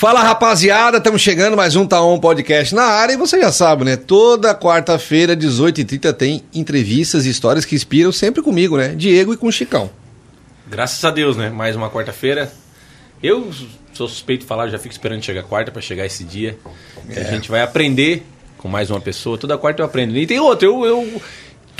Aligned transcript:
Fala 0.00 0.22
rapaziada, 0.22 0.96
estamos 0.96 1.20
chegando 1.20 1.58
mais 1.58 1.76
um 1.76 1.86
Taon 1.86 2.18
Podcast 2.18 2.74
na 2.74 2.84
área 2.84 3.12
e 3.12 3.16
você 3.18 3.38
já 3.38 3.52
sabe, 3.52 3.84
né? 3.84 3.98
Toda 3.98 4.54
quarta-feira, 4.54 5.36
18h30, 5.36 6.14
tem 6.14 6.42
entrevistas 6.54 7.26
e 7.26 7.28
histórias 7.28 7.66
que 7.66 7.74
inspiram 7.74 8.10
sempre 8.10 8.40
comigo, 8.40 8.78
né? 8.78 8.94
Diego 8.96 9.34
e 9.34 9.36
com 9.36 9.48
o 9.48 9.52
Chicão. 9.52 9.90
Graças 10.66 11.04
a 11.04 11.10
Deus, 11.10 11.36
né? 11.36 11.50
Mais 11.50 11.76
uma 11.76 11.90
quarta-feira. 11.90 12.50
Eu 13.22 13.50
sou 13.92 14.08
suspeito 14.08 14.40
de 14.40 14.46
falar, 14.46 14.68
já 14.68 14.78
fico 14.78 14.90
esperando 14.90 15.22
chegar 15.22 15.42
quarta 15.42 15.70
para 15.70 15.82
chegar 15.82 16.06
esse 16.06 16.24
dia. 16.24 16.58
É. 17.10 17.20
A 17.20 17.24
gente 17.24 17.50
vai 17.50 17.60
aprender 17.60 18.22
com 18.56 18.68
mais 18.68 18.88
uma 18.88 19.02
pessoa. 19.02 19.36
Toda 19.36 19.58
quarta 19.58 19.82
eu 19.82 19.86
aprendo. 19.86 20.16
E 20.16 20.26
tem 20.26 20.40
outra, 20.40 20.66
eu, 20.66 20.82
eu, 20.86 21.22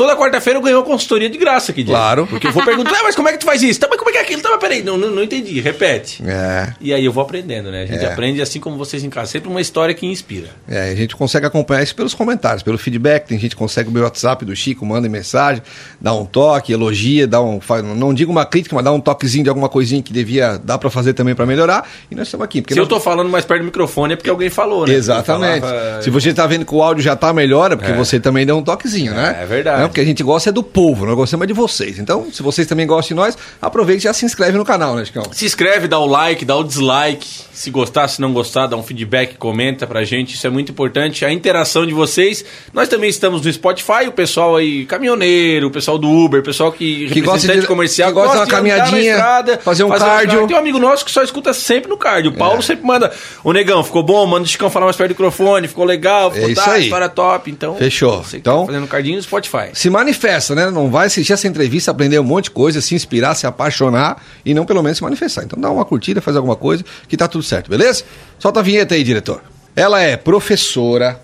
Toda 0.01 0.17
quarta-feira 0.17 0.59
eu 0.59 0.63
ganhei 0.63 0.75
uma 0.75 0.83
consultoria 0.83 1.29
de 1.29 1.37
graça 1.37 1.73
aqui, 1.73 1.83
Diego. 1.83 2.01
Claro. 2.01 2.27
Porque 2.27 2.47
eu 2.47 2.53
vou 2.53 2.65
perguntar, 2.65 2.93
ah, 2.93 3.03
mas 3.03 3.15
como 3.15 3.29
é 3.29 3.33
que 3.33 3.39
tu 3.39 3.45
faz 3.45 3.63
isso? 3.63 3.79
Tá, 3.79 3.87
mas 3.87 3.99
como 3.99 4.09
é 4.09 4.15
que 4.15 4.19
é 4.19 4.23
aquilo? 4.23 4.41
Tá, 4.41 4.49
mas 4.49 4.59
peraí, 4.59 4.83
não, 4.83 4.97
não, 4.97 5.11
não 5.11 5.23
entendi. 5.23 5.61
Repete. 5.61 6.23
É. 6.27 6.73
E 6.81 6.95
aí 6.95 7.05
eu 7.05 7.13
vou 7.13 7.23
aprendendo, 7.23 7.71
né? 7.71 7.83
A 7.83 7.87
gente 7.87 8.03
é. 8.03 8.11
aprende 8.11 8.41
assim 8.41 8.59
como 8.59 8.79
vocês 8.79 9.05
em 9.05 9.11
casa. 9.11 9.31
Sempre 9.31 9.51
uma 9.51 9.61
história 9.61 9.95
que 9.95 10.07
inspira. 10.07 10.49
É, 10.67 10.91
a 10.91 10.95
gente 10.95 11.15
consegue 11.15 11.45
acompanhar 11.45 11.83
isso 11.83 11.95
pelos 11.95 12.15
comentários, 12.15 12.63
pelo 12.63 12.79
feedback. 12.79 13.27
Tem 13.27 13.39
gente 13.39 13.51
que 13.51 13.59
consegue 13.59 13.91
o 13.91 13.93
meu 13.93 14.03
WhatsApp 14.05 14.43
do 14.43 14.57
Chico, 14.57 14.87
manda 14.87 15.07
mensagem, 15.07 15.63
dá 16.01 16.15
um 16.15 16.25
toque, 16.25 16.73
elogia, 16.73 17.27
dá 17.27 17.43
um. 17.43 17.61
Não 17.95 18.15
digo 18.15 18.33
uma 18.33 18.47
crítica, 18.47 18.75
mas 18.75 18.83
dá 18.87 18.93
um 18.93 19.01
toquezinho 19.03 19.45
de 19.45 19.51
alguma 19.51 19.69
coisinha 19.69 20.03
que 20.03 20.15
devia 20.15 20.57
dar 20.57 20.79
para 20.79 20.89
fazer 20.89 21.13
também 21.13 21.35
para 21.35 21.45
melhorar. 21.45 21.87
E 22.11 22.15
nós 22.15 22.27
estamos 22.27 22.47
aqui. 22.47 22.65
Se 22.67 22.75
nós... 22.75 22.79
eu 22.79 22.87
tô 22.87 22.99
falando 22.99 23.29
mais 23.29 23.45
perto 23.45 23.61
do 23.61 23.67
microfone 23.67 24.15
é 24.15 24.17
porque 24.17 24.31
alguém 24.31 24.49
falou, 24.49 24.87
né? 24.87 24.95
Exatamente. 24.95 25.61
Falava... 25.61 26.01
Se 26.01 26.09
você 26.09 26.33
tá 26.33 26.47
vendo 26.47 26.65
que 26.65 26.75
o 26.75 26.83
áudio 26.83 27.05
já 27.05 27.15
tá 27.15 27.35
melhor, 27.35 27.73
é 27.73 27.77
porque 27.77 27.93
é. 27.93 27.95
você 27.95 28.19
também 28.19 28.47
deu 28.47 28.57
um 28.57 28.63
toquezinho, 28.63 29.13
né? 29.13 29.37
É, 29.41 29.43
é 29.43 29.47
verdade. 29.47 29.83
Não, 29.83 29.90
porque 29.91 30.01
a 30.01 30.05
gente 30.05 30.23
gosta 30.23 30.51
é 30.51 30.53
do 30.53 30.63
povo, 30.63 31.05
nós 31.05 31.15
gostamos 31.15 31.47
de 31.47 31.53
vocês. 31.53 31.99
Então, 31.99 32.33
se 32.33 32.43
vocês 32.43 32.67
também 32.67 32.87
gostam 32.87 33.09
de 33.09 33.23
nós, 33.23 33.37
aproveite 33.61 34.03
e 34.03 34.05
já 34.05 34.13
se 34.13 34.25
inscreve 34.25 34.57
no 34.57 34.65
canal, 34.65 34.95
né, 34.95 35.05
Chicão? 35.05 35.25
Se 35.33 35.45
inscreve, 35.45 35.87
dá 35.89 35.99
o 35.99 36.07
like, 36.07 36.45
dá 36.45 36.57
o 36.57 36.65
dislike. 36.65 37.29
Se 37.53 37.71
gostar, 37.71 38.09
se 38.09 38.21
não 38.21 38.33
gostar, 38.33 38.67
dá 38.67 38.77
um 38.77 38.83
feedback, 38.83 39.37
comenta 39.37 39.87
pra 39.87 40.03
gente. 40.03 40.35
Isso 40.35 40.47
é 40.47 40.51
muito 40.51 40.73
importante. 40.73 41.25
A 41.25 41.33
interação 41.33 41.85
de 41.85 41.93
vocês. 41.93 42.43
Nós 42.73 42.89
também 42.89 43.11
estamos 43.11 43.43
no 43.45 43.53
Spotify, 43.53 44.07
o 44.09 44.13
pessoal 44.13 44.57
aí, 44.57 44.87
caminhoneiro, 44.87 45.67
o 45.67 45.71
pessoal 45.71 45.99
do 45.99 46.09
Uber, 46.09 46.41
o 46.41 46.43
pessoal 46.43 46.73
que, 46.73 47.11
que 47.11 47.21
gosta 47.21 47.61
de 47.61 47.67
comercial, 47.67 48.09
que 48.09 48.15
gosta, 48.15 48.39
gosta 48.39 48.47
de 48.47 48.53
uma 48.53 48.57
caminhadinha, 48.57 49.13
estrada, 49.13 49.59
fazer 49.59 49.85
um 49.85 49.89
fazer 49.89 50.05
cardio. 50.05 50.47
Tem 50.47 50.57
um 50.57 50.59
amigo 50.59 50.79
nosso 50.79 51.05
que 51.05 51.11
só 51.11 51.23
escuta 51.23 51.53
sempre 51.53 51.91
no 51.91 51.99
cardio. 51.99 52.31
O 52.31 52.35
Paulo 52.35 52.61
é. 52.61 52.63
sempre 52.63 52.87
manda, 52.87 53.13
o 53.45 53.53
negão, 53.53 53.85
ficou 53.85 54.03
bom, 54.03 54.25
manda 54.27 54.45
o 54.45 54.49
Chicão 54.49 54.71
falar 54.71 54.87
mais 54.87 54.97
perto 54.97 55.11
do 55.11 55.13
microfone, 55.13 55.69
ficou 55.69 55.85
legal, 55.85 56.31
ficou 56.31 56.49
é 56.49 56.53
isso 56.53 56.65
tá, 56.65 56.73
aí. 56.73 56.85
história 56.85 57.09
top. 57.09 57.51
Então, 57.51 57.77
fechou. 57.77 58.25
então, 58.33 58.61
tá 58.61 58.73
fazendo 58.73 58.87
cardinho 58.87 59.17
no 59.17 59.23
Spotify. 59.23 59.70
Se 59.73 59.91
manifesta, 59.91 60.55
né? 60.55 60.71
Não 60.71 60.91
vai 60.91 61.07
assistir 61.07 61.33
essa 61.33 61.47
entrevista, 61.47 61.91
aprender 61.91 62.19
um 62.19 62.25
monte 62.25 62.45
de 62.45 62.51
coisa, 62.51 62.81
se 62.81 62.95
inspirar, 62.95 63.35
se 63.35 63.47
apaixonar 63.47 64.23
e 64.45 64.55
não 64.55 64.65
pelo 64.65 64.83
menos 64.83 64.99
se 64.99 65.05
manifestar. 65.05 65.45
Então 65.45 65.61
dá 65.61 65.71
uma 65.71 65.85
curtida, 65.85 66.21
faz 66.21 66.37
alguma 66.37 66.57
coisa 66.57 66.85
que 67.09 67.17
tá 67.17 67.29
tudo 67.29 67.43
certo, 67.43 67.71
beleza? 67.71 68.05
Solta 68.39 68.61
a 68.61 68.63
vinheta 68.63 68.95
aí, 68.95 69.05
diretor. 69.05 69.43
Ela 69.75 70.01
é 70.01 70.17
professora, 70.17 71.21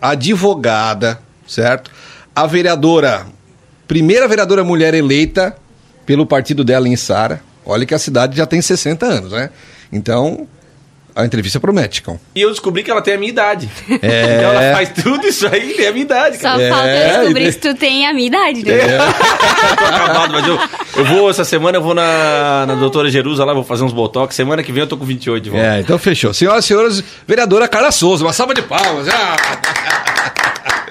advogada, 0.00 1.20
certo? 1.46 1.90
A 2.34 2.46
vereadora, 2.46 3.26
primeira 3.86 4.28
vereadora 4.28 4.62
mulher 4.62 4.94
eleita 4.94 5.56
pelo 6.06 6.26
partido 6.26 6.64
dela 6.64 6.88
em 6.88 6.96
Sara. 6.96 7.42
Olha 7.64 7.84
que 7.84 7.94
a 7.94 7.98
cidade 7.98 8.36
já 8.36 8.46
tem 8.46 8.62
60 8.62 9.04
anos, 9.06 9.32
né? 9.32 9.50
Então, 9.92 10.46
a 11.18 11.26
entrevista 11.26 11.58
promete, 11.58 12.00
Cão. 12.00 12.20
E 12.32 12.40
eu 12.40 12.50
descobri 12.50 12.84
que 12.84 12.90
ela 12.90 13.02
tem 13.02 13.14
a 13.14 13.18
minha 13.18 13.30
idade. 13.30 13.68
É. 14.00 14.38
Então 14.38 14.52
ela 14.52 14.74
faz 14.74 14.90
tudo 15.02 15.26
isso 15.26 15.46
aí 15.48 15.74
tem 15.74 15.88
a 15.88 15.92
minha 15.92 16.04
idade, 16.04 16.38
cara. 16.38 16.56
Só 16.56 16.62
é. 16.62 16.70
falta 16.70 16.88
eu 16.88 17.18
descobrir 17.18 17.52
se 17.52 17.58
tu 17.58 17.74
tem 17.74 18.06
a 18.06 18.14
minha 18.14 18.26
idade, 18.26 18.64
né? 18.64 18.72
É. 18.72 18.98
tô 19.76 19.84
acabado, 19.84 20.32
mas 20.32 20.46
eu, 20.46 20.58
eu 20.96 21.04
vou, 21.04 21.28
essa 21.28 21.44
semana 21.44 21.78
eu 21.78 21.82
vou 21.82 21.94
na, 21.94 22.66
na 22.66 22.74
doutora 22.76 23.10
Jerusa 23.10 23.44
lá, 23.44 23.52
vou 23.52 23.64
fazer 23.64 23.84
uns 23.84 23.92
botox. 23.92 24.34
Semana 24.34 24.62
que 24.62 24.70
vem 24.70 24.82
eu 24.82 24.86
tô 24.86 24.96
com 24.96 25.04
28 25.04 25.42
de 25.42 25.50
volta. 25.50 25.66
É, 25.66 25.80
então 25.80 25.98
fechou. 25.98 26.32
Senhoras 26.32 26.64
e 26.64 26.68
senhores, 26.68 27.02
vereadora 27.26 27.66
Carla 27.66 27.90
Souza, 27.90 28.24
uma 28.24 28.32
salva 28.32 28.54
de 28.54 28.62
palmas. 28.62 29.08
Ah. 29.08 29.36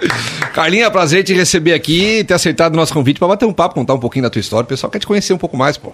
Carlinha, 0.53 0.89
prazer 0.91 1.23
te 1.23 1.33
receber 1.33 1.73
aqui, 1.73 2.23
ter 2.23 2.33
aceitado 2.33 2.73
o 2.73 2.77
nosso 2.77 2.93
convite 2.93 3.19
para 3.19 3.27
bater 3.27 3.45
um 3.45 3.53
papo, 3.53 3.75
contar 3.75 3.93
um 3.93 3.99
pouquinho 3.99 4.23
da 4.23 4.29
tua 4.29 4.39
história. 4.39 4.65
O 4.65 4.67
pessoal 4.67 4.91
quer 4.91 4.99
te 4.99 5.07
conhecer 5.07 5.33
um 5.33 5.37
pouco 5.37 5.55
mais, 5.55 5.77
pô. 5.77 5.93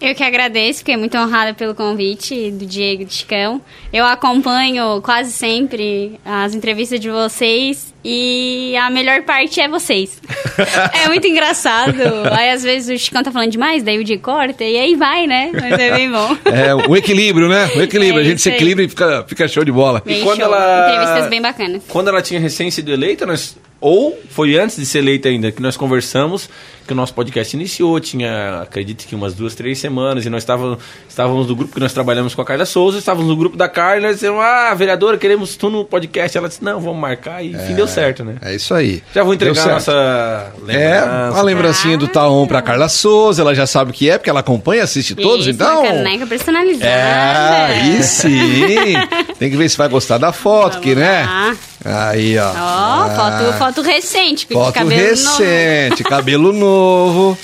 Eu 0.00 0.14
que 0.14 0.22
agradeço, 0.22 0.80
fiquei 0.80 0.96
muito 0.96 1.16
honrada 1.16 1.54
pelo 1.54 1.74
convite 1.74 2.50
do 2.50 2.66
Diego 2.66 3.04
de 3.04 3.14
Chicão. 3.14 3.60
Eu 3.92 4.04
acompanho 4.04 5.00
quase 5.02 5.32
sempre 5.32 6.20
as 6.24 6.54
entrevistas 6.54 7.00
de 7.00 7.10
vocês 7.10 7.94
e 8.04 8.76
a 8.76 8.90
melhor 8.90 9.22
parte 9.22 9.60
é 9.60 9.68
vocês. 9.68 10.20
é 10.92 11.08
muito 11.08 11.26
engraçado. 11.26 12.00
Aí 12.30 12.50
às 12.50 12.62
vezes 12.62 12.94
o 12.94 13.02
Chicão 13.02 13.22
tá 13.22 13.32
falando 13.32 13.50
demais, 13.50 13.82
daí 13.82 13.98
o 13.98 14.04
Diego 14.04 14.22
corta 14.22 14.64
e 14.64 14.76
aí 14.76 14.94
vai, 14.94 15.26
né? 15.26 15.50
Mas 15.52 15.72
é 15.72 15.94
bem 15.94 16.10
bom. 16.10 16.36
É, 16.44 16.74
o 16.74 16.96
equilíbrio, 16.96 17.48
né? 17.48 17.66
O 17.74 17.82
equilíbrio. 17.82 18.20
É 18.20 18.26
a 18.26 18.28
gente 18.28 18.42
se 18.42 18.50
equilibra 18.50 18.84
e 18.84 18.88
fica, 18.88 19.24
fica 19.26 19.48
show 19.48 19.64
de 19.64 19.72
bola. 19.72 20.02
Bem 20.04 20.20
e 20.20 20.22
quando 20.22 20.38
show. 20.38 20.46
ela. 20.46 20.88
Entrevistas 20.90 21.30
bem 21.30 21.40
bacanas. 21.40 21.82
Quando 21.88 22.08
ela 22.08 22.20
tinha 22.20 22.38
recém 22.38 22.70
sido 22.70 22.92
eleita, 22.92 23.24
nós 23.24 23.56
ou 23.80 24.18
foi 24.30 24.58
antes 24.58 24.76
de 24.76 24.86
ser 24.86 24.98
eleita 24.98 25.28
ainda, 25.28 25.52
que 25.52 25.60
nós 25.60 25.76
conversamos, 25.76 26.48
que 26.86 26.92
o 26.92 26.96
nosso 26.96 27.12
podcast 27.12 27.54
iniciou, 27.54 27.98
tinha, 28.00 28.62
acredito 28.62 29.06
que 29.06 29.14
umas 29.14 29.34
duas, 29.34 29.54
três 29.54 29.78
semanas, 29.78 30.24
e 30.24 30.30
nós 30.30 30.42
estávamos, 30.42 30.78
estávamos 31.08 31.48
no 31.48 31.56
grupo 31.56 31.74
que 31.74 31.80
nós 31.80 31.92
trabalhamos 31.92 32.34
com 32.34 32.40
a 32.40 32.44
Carla 32.44 32.64
Souza, 32.64 32.98
estávamos 32.98 33.28
no 33.28 33.36
grupo 33.36 33.56
da 33.56 33.68
Carla, 33.68 34.02
nós 34.02 34.14
dissemos, 34.14 34.40
ah, 34.40 34.72
vereadora, 34.74 35.18
queremos 35.18 35.56
tu 35.56 35.68
no 35.68 35.84
podcast. 35.84 36.38
Ela 36.38 36.48
disse, 36.48 36.64
não, 36.64 36.80
vamos 36.80 37.00
marcar, 37.00 37.44
e 37.44 37.50
enfim, 37.50 37.72
é, 37.72 37.74
deu 37.74 37.88
certo, 37.88 38.24
né? 38.24 38.36
É 38.40 38.54
isso 38.54 38.72
aí. 38.72 39.02
Já 39.14 39.22
vou 39.22 39.34
entregar 39.34 39.68
a 39.68 39.72
nossa 39.72 40.52
lembrança. 40.62 40.80
É, 40.80 41.38
a 41.38 41.42
lembrancinha 41.42 41.98
do 41.98 42.08
Taon 42.08 42.46
pra 42.46 42.62
Carla 42.62 42.88
Souza, 42.88 43.42
ela 43.42 43.54
já 43.54 43.66
sabe 43.66 43.90
o 43.90 43.94
que 43.94 44.08
é, 44.08 44.16
porque 44.16 44.30
ela 44.30 44.40
acompanha, 44.40 44.84
assiste 44.84 45.14
todos, 45.14 45.46
isso, 45.46 45.50
então... 45.50 45.82
Uma 45.82 45.88
caneca 45.88 46.26
personalizada. 46.26 46.86
É, 46.86 47.66
aí 47.66 48.02
sim. 48.02 48.94
Tem 49.38 49.50
que 49.50 49.56
ver 49.56 49.68
se 49.68 49.76
vai 49.76 49.88
gostar 49.88 50.18
da 50.18 50.32
foto, 50.32 50.74
vamos 50.74 50.84
que, 50.86 50.94
né? 50.94 51.22
Lá. 51.24 51.56
Aí, 51.84 52.38
ó. 52.38 52.48
Ó, 52.48 52.54
ah, 52.54 53.12
foto, 53.14 53.58
foto 53.58 53.82
recente. 53.82 54.46
Foto 54.46 54.72
cabelo 54.72 55.00
recente, 55.00 56.02
novo. 56.02 56.08
cabelo 56.08 56.52
novo. 56.52 57.38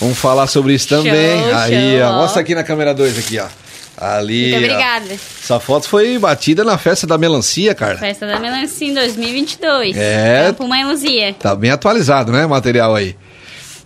Vamos 0.00 0.18
falar 0.18 0.46
sobre 0.46 0.74
isso 0.74 0.88
também. 0.88 1.42
Show, 1.42 1.54
aí, 1.54 1.98
show, 1.98 2.08
ó. 2.08 2.12
Mostra 2.14 2.40
aqui 2.40 2.54
na 2.54 2.64
câmera 2.64 2.94
2 2.94 3.18
aqui, 3.18 3.38
ó. 3.38 3.46
Ali. 3.96 4.50
Muito 4.50 4.64
obrigada. 4.64 5.06
Ó. 5.10 5.14
Essa 5.42 5.60
foto 5.60 5.88
foi 5.88 6.18
batida 6.18 6.64
na 6.64 6.76
festa 6.76 7.06
da 7.06 7.16
melancia, 7.16 7.74
cara. 7.74 7.98
Festa 7.98 8.26
da 8.26 8.40
melancia 8.40 8.88
em 8.88 8.94
2022. 8.94 9.96
É. 9.96 10.46
Campo 10.48 10.66
Mãe 10.66 10.84
Luzia. 10.84 11.34
Tá 11.34 11.54
bem 11.54 11.70
atualizado, 11.70 12.32
né, 12.32 12.44
o 12.44 12.48
material 12.48 12.94
aí. 12.94 13.14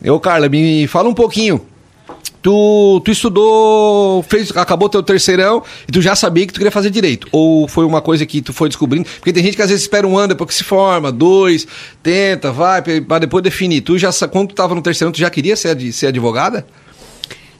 Eu, 0.03 0.19
Carla, 0.21 0.49
me 0.49 0.87
fala 0.87 1.09
um 1.09 1.15
pouquinho 1.15 1.67
Tu, 2.41 3.03
tu 3.05 3.11
estudou, 3.11 4.23
fez, 4.23 4.57
acabou 4.57 4.89
teu 4.89 5.03
terceirão 5.03 5.63
e 5.89 5.93
tu 5.93 6.01
já 6.01 6.15
sabia 6.15 6.47
que 6.47 6.53
tu 6.53 6.59
queria 6.59 6.71
fazer 6.71 6.89
direito? 6.89 7.27
Ou 7.33 7.67
foi 7.67 7.85
uma 7.85 8.01
coisa 8.01 8.25
que 8.25 8.41
tu 8.41 8.53
foi 8.53 8.69
descobrindo? 8.69 9.09
Porque 9.17 9.33
tem 9.33 9.43
gente 9.43 9.57
que 9.57 9.63
às 9.63 9.69
vezes 9.69 9.83
espera 9.83 10.07
um 10.07 10.17
ano 10.17 10.29
depois 10.29 10.49
que 10.49 10.55
se 10.55 10.65
forma, 10.65 11.11
dois, 11.11 11.67
tenta, 12.03 12.53
vai, 12.53 12.81
para 12.81 13.19
depois 13.19 13.43
definir. 13.43 13.81
Tu 13.81 13.99
já, 13.99 14.11
quando 14.31 14.51
tu 14.51 14.55
tava 14.55 14.75
no 14.75 14.81
terceirão, 14.81 15.11
tu 15.11 15.19
já 15.19 15.29
queria 15.29 15.57
ser, 15.57 15.79
ser 15.93 16.07
advogada? 16.07 16.65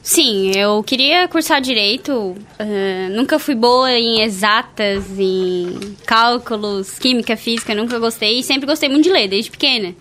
Sim, 0.01 0.53
eu 0.55 0.81
queria 0.81 1.27
cursar 1.27 1.61
direito. 1.61 2.11
Uh, 2.13 3.15
nunca 3.15 3.37
fui 3.37 3.55
boa 3.55 3.91
em 3.91 4.21
exatas, 4.21 5.03
em 5.19 5.77
cálculos, 6.05 6.97
química, 6.97 7.35
física, 7.35 7.75
nunca 7.75 7.99
gostei. 7.99 8.39
E 8.39 8.43
sempre 8.43 8.65
gostei 8.65 8.87
muito 8.87 9.03
de 9.03 9.11
ler, 9.11 9.27
desde 9.27 9.51
pequena. 9.51 9.93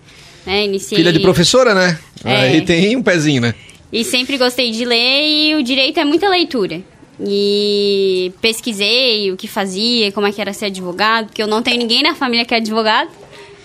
Né? 0.47 0.65
Iniciei... 0.65 0.99
Filha 0.99 1.13
de 1.13 1.21
professora, 1.21 1.75
né? 1.75 1.99
É. 2.25 2.37
Aí 2.37 2.61
tem 2.63 2.97
um 2.97 3.03
pezinho, 3.03 3.43
né? 3.43 3.55
E 3.93 4.05
sempre 4.05 4.37
gostei 4.37 4.71
de 4.71 4.85
ler 4.85 5.27
e 5.27 5.55
o 5.55 5.63
direito 5.63 5.99
é 5.99 6.05
muita 6.05 6.29
leitura. 6.29 6.83
E 7.21 8.33
pesquisei 8.41 9.33
o 9.33 9.37
que 9.37 9.49
fazia, 9.49 10.13
como 10.13 10.27
é 10.27 10.33
que 10.33 10.41
era 10.41 10.53
ser 10.53 10.67
advogado, 10.67 11.27
porque 11.27 11.43
eu 11.43 11.47
não 11.47 11.63
tenho 11.63 11.79
ninguém 11.79 12.03
na 12.03 12.15
família 12.15 12.45
que 12.45 12.55
é 12.55 12.59
advogado, 12.59 13.11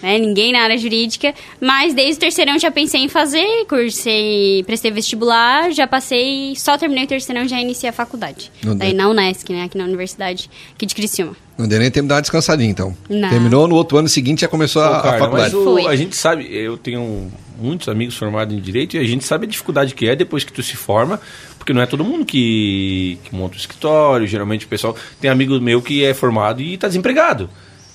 né? 0.02 0.18
Ninguém 0.18 0.52
na 0.52 0.62
área 0.62 0.78
jurídica, 0.78 1.36
mas 1.62 1.94
desde 1.94 2.18
o 2.18 2.20
terceirão 2.20 2.58
já 2.58 2.72
pensei 2.72 3.02
em 3.02 3.08
fazer, 3.08 3.66
cursei, 3.68 4.64
prestei 4.64 4.92
vestibular, 4.92 5.72
já 5.72 5.86
passei, 5.86 6.56
só 6.56 6.78
terminei 6.78 7.04
o 7.04 7.08
terceirão 7.08 7.48
já 7.48 7.60
iniciei 7.60 7.90
a 7.90 7.94
faculdade. 7.94 8.52
Daí 8.78 8.94
na 8.94 9.08
Unesc, 9.08 9.52
né, 9.52 9.64
aqui 9.64 9.78
na 9.78 9.84
Universidade 9.84 10.50
aqui 10.74 10.86
de 10.86 10.96
Criciúma. 10.96 11.36
Não 11.58 11.68
deu 11.68 11.80
nem 11.80 11.92
tempo 11.92 12.06
de 12.06 12.10
dar 12.10 12.16
uma 12.16 12.22
descansadinha, 12.22 12.70
então. 12.70 12.96
Não. 13.10 13.30
Terminou, 13.30 13.68
no 13.68 13.76
outro 13.76 13.98
ano 13.98 14.10
seguinte 14.10 14.42
já 14.42 14.48
começou 14.48 14.82
Pô, 14.82 14.90
a, 14.90 15.02
cara, 15.02 15.16
a 15.16 15.20
faculdade. 15.20 15.56
Mas 15.56 15.66
o, 15.66 15.88
a 15.88 15.96
gente 15.96 16.16
sabe, 16.16 16.48
eu 16.52 16.78
tenho 16.78 17.32
muitos 17.60 17.88
amigos 17.88 18.18
formados 18.18 18.56
em 18.56 18.60
Direito 18.60 18.98
e 18.98 19.00
a 19.00 19.04
gente 19.04 19.24
sabe 19.24 19.46
a 19.46 19.50
dificuldade 19.50 19.94
que 19.94 20.08
é 20.08 20.16
depois 20.16 20.44
que 20.44 20.52
tu 20.52 20.64
se 20.64 20.76
forma, 20.76 21.20
porque 21.58 21.72
não 21.72 21.82
é 21.82 21.86
todo 21.86 22.04
mundo 22.04 22.26
que, 22.26 23.20
que 23.24 23.36
monta 23.36 23.56
o 23.56 23.58
escritório, 23.58 24.26
geralmente 24.26 24.66
o 24.66 24.68
pessoal... 24.68 24.96
Tem 25.22 25.30
amigo 25.30 25.60
meu 25.62 25.82
que 25.82 26.04
é 26.04 26.14
formado 26.14 26.62
e 26.62 26.74
está 26.74 26.88
desempregado. 26.88 27.50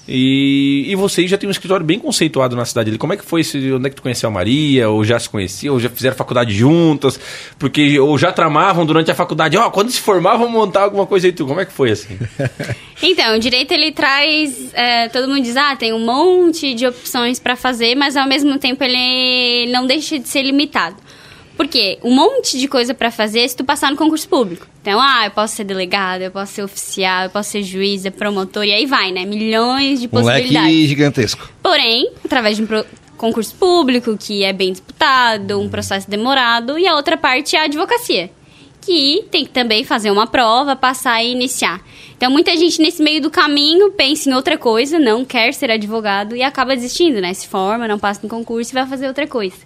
E, 0.08 0.86
e 0.88 0.94
você 0.94 1.28
já 1.28 1.36
tem 1.36 1.46
um 1.46 1.52
escritório 1.52 1.84
bem 1.84 1.98
conceituado 1.98 2.56
na 2.56 2.64
cidade 2.64 2.88
ali. 2.88 2.98
Como 2.98 3.12
é 3.12 3.16
que 3.16 3.24
foi? 3.24 3.42
Esse, 3.42 3.72
onde 3.72 3.86
é 3.86 3.90
que 3.90 3.96
tu 3.96 4.02
conheceu 4.02 4.28
a 4.28 4.32
Maria? 4.32 4.88
Ou 4.88 5.04
já 5.04 5.18
se 5.18 5.28
conhecia? 5.28 5.70
Ou 5.70 5.78
já 5.78 5.90
fizeram 5.90 6.16
faculdade 6.16 6.54
juntas? 6.54 7.20
Porque, 7.58 8.00
ou 8.00 8.16
já 8.16 8.32
tramavam 8.32 8.86
durante 8.86 9.10
a 9.10 9.14
faculdade? 9.14 9.58
Ó, 9.58 9.66
oh, 9.66 9.70
quando 9.70 9.90
se 9.90 10.00
formavam 10.00 10.48
montar 10.48 10.84
alguma 10.84 11.06
coisa 11.06 11.26
aí 11.26 11.32
tu. 11.32 11.46
Como 11.46 11.60
é 11.60 11.66
que 11.66 11.72
foi 11.72 11.90
assim? 11.90 12.18
então, 13.02 13.36
o 13.36 13.38
direito 13.38 13.72
ele 13.72 13.92
traz... 13.92 14.72
É, 14.72 15.08
todo 15.08 15.28
mundo 15.28 15.42
diz, 15.42 15.56
ah, 15.56 15.76
tem 15.76 15.92
um 15.92 16.04
monte 16.04 16.72
de 16.72 16.86
opções 16.86 17.38
para 17.38 17.54
fazer, 17.54 17.94
mas 17.94 18.16
ao 18.16 18.26
mesmo 18.26 18.58
tempo 18.58 18.82
ele 18.82 19.70
não 19.70 19.86
deixa 19.86 20.18
de 20.18 20.26
ser 20.26 20.42
limitado. 20.42 20.96
Porque 21.58 21.98
um 22.04 22.14
monte 22.14 22.56
de 22.58 22.68
coisa 22.68 22.94
pra 22.94 23.10
fazer 23.10 23.46
se 23.48 23.56
tu 23.56 23.64
passar 23.64 23.90
no 23.90 23.96
concurso 23.96 24.26
público. 24.28 24.66
Então, 24.80 24.98
ah, 25.00 25.24
eu 25.26 25.30
posso 25.32 25.56
ser 25.56 25.64
delegado, 25.64 26.22
eu 26.22 26.30
posso 26.30 26.52
ser 26.52 26.62
oficial, 26.62 27.24
eu 27.24 27.30
posso 27.30 27.50
ser 27.50 27.62
juíza, 27.64 28.10
promotor, 28.10 28.64
e 28.64 28.72
aí 28.72 28.86
vai, 28.86 29.10
né? 29.10 29.24
Milhões 29.26 30.00
de 30.00 30.06
Um 30.06 30.10
possibilidades. 30.10 30.52
leque 30.72 30.86
gigantesco. 30.86 31.50
Porém, 31.60 32.10
através 32.24 32.56
de 32.56 32.62
um 32.62 32.66
pro- 32.66 32.86
concurso 33.16 33.54
público, 33.56 34.16
que 34.16 34.44
é 34.44 34.52
bem 34.52 34.70
disputado, 34.70 35.60
um 35.60 35.68
processo 35.68 36.08
demorado, 36.08 36.78
e 36.78 36.86
a 36.86 36.94
outra 36.94 37.16
parte 37.16 37.56
é 37.56 37.60
a 37.60 37.64
advocacia, 37.64 38.30
que 38.80 39.24
tem 39.28 39.44
que 39.44 39.50
também 39.50 39.82
fazer 39.82 40.12
uma 40.12 40.28
prova, 40.28 40.76
passar 40.76 41.22
e 41.24 41.32
iniciar. 41.32 41.80
Então, 42.16 42.30
muita 42.30 42.56
gente 42.56 42.80
nesse 42.80 43.02
meio 43.02 43.20
do 43.20 43.30
caminho 43.30 43.90
pensa 43.90 44.30
em 44.30 44.32
outra 44.32 44.56
coisa, 44.56 44.98
não 44.98 45.24
quer 45.24 45.52
ser 45.52 45.70
advogado 45.72 46.36
e 46.36 46.42
acaba 46.42 46.76
desistindo, 46.76 47.20
né? 47.20 47.34
Se 47.34 47.48
forma, 47.48 47.88
não 47.88 47.98
passa 47.98 48.20
no 48.22 48.28
concurso 48.28 48.70
e 48.70 48.74
vai 48.74 48.86
fazer 48.86 49.08
outra 49.08 49.26
coisa. 49.26 49.56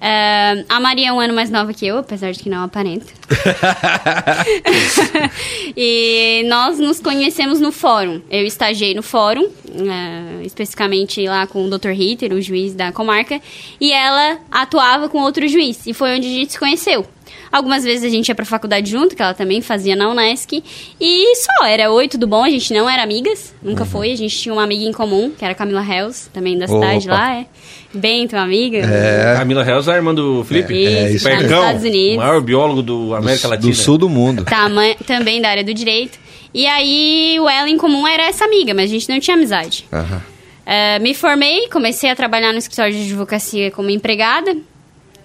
Ah, 0.00 0.54
a 0.68 0.80
Maria 0.80 1.08
é 1.08 1.12
um 1.12 1.20
ano 1.20 1.34
mais 1.34 1.50
nova 1.50 1.72
que 1.72 1.86
eu, 1.86 1.98
apesar 1.98 2.32
de 2.32 2.38
que 2.38 2.48
não 2.48 2.64
aparenta. 2.64 3.06
e 5.76 6.44
nós 6.48 6.78
nos 6.78 7.00
conhecemos 7.00 7.60
no 7.60 7.72
fórum. 7.72 8.20
Eu 8.30 8.44
estagiei 8.44 8.94
no 8.94 9.02
fórum, 9.02 9.48
ah, 9.90 10.42
especificamente 10.42 11.26
lá 11.26 11.46
com 11.46 11.64
o 11.64 11.70
Dr. 11.70 11.90
Ritter, 11.90 12.32
o 12.32 12.40
juiz 12.40 12.74
da 12.74 12.92
comarca, 12.92 13.40
e 13.80 13.92
ela 13.92 14.38
atuava 14.50 15.08
com 15.08 15.18
outro 15.18 15.46
juiz, 15.48 15.86
e 15.86 15.92
foi 15.92 16.16
onde 16.16 16.26
a 16.26 16.30
gente 16.30 16.52
se 16.52 16.58
conheceu. 16.58 17.06
Algumas 17.50 17.84
vezes 17.84 18.04
a 18.04 18.08
gente 18.08 18.28
ia 18.28 18.34
pra 18.34 18.44
faculdade 18.44 18.90
junto, 18.90 19.14
que 19.16 19.22
ela 19.22 19.34
também 19.34 19.60
fazia 19.60 19.94
na 19.96 20.10
Unesc, 20.10 20.62
e 21.00 21.36
só, 21.36 21.64
era 21.66 21.90
oi, 21.90 22.08
tudo 22.08 22.26
bom, 22.26 22.44
a 22.44 22.50
gente 22.50 22.72
não 22.74 22.88
era 22.88 23.02
amigas, 23.02 23.54
nunca 23.62 23.84
foi, 23.84 24.12
a 24.12 24.16
gente 24.16 24.36
tinha 24.36 24.52
uma 24.52 24.62
amiga 24.64 24.84
em 24.84 24.92
comum, 24.92 25.30
que 25.30 25.44
era 25.44 25.52
a 25.52 25.54
Camila 25.56 25.82
Hells, 25.82 26.28
também 26.32 26.58
da 26.58 26.66
cidade 26.66 27.06
Opa. 27.08 27.16
lá, 27.16 27.34
é. 27.36 27.46
Bem, 27.94 28.28
tua 28.28 28.40
amiga. 28.40 28.78
É. 28.78 29.36
Camila 29.38 29.66
Hells, 29.66 29.90
a 29.90 29.94
irmã 29.94 30.14
do 30.14 30.44
Felipe. 30.44 30.74
É, 30.86 31.10
isso 31.12 31.24
tá 31.24 31.30
nos 31.30 31.40
Percão, 31.40 31.60
Estados 31.62 31.82
Unidos. 31.84 32.14
o 32.16 32.18
maior 32.18 32.40
biólogo 32.42 32.82
do 32.82 33.14
América 33.14 33.48
do, 33.48 33.50
Latina. 33.52 33.70
do 33.70 33.76
sul 33.76 33.96
do 33.96 34.08
mundo. 34.08 34.44
Tama- 34.44 34.94
também 35.06 35.40
da 35.40 35.48
área 35.48 35.64
do 35.64 35.72
direito. 35.72 36.18
E 36.52 36.66
aí, 36.66 37.36
o 37.40 37.48
ela 37.48 37.68
em 37.70 37.78
comum 37.78 38.06
era 38.06 38.24
essa 38.24 38.44
amiga, 38.44 38.74
mas 38.74 38.90
a 38.90 38.92
gente 38.92 39.08
não 39.08 39.18
tinha 39.20 39.36
amizade. 39.36 39.86
Aham. 39.92 40.22
Eh, 40.66 40.98
me 40.98 41.14
formei, 41.14 41.68
comecei 41.68 42.10
a 42.10 42.16
trabalhar 42.16 42.52
no 42.52 42.58
escritório 42.58 42.92
de 42.92 43.02
advocacia 43.04 43.70
como 43.70 43.88
empregada, 43.88 44.54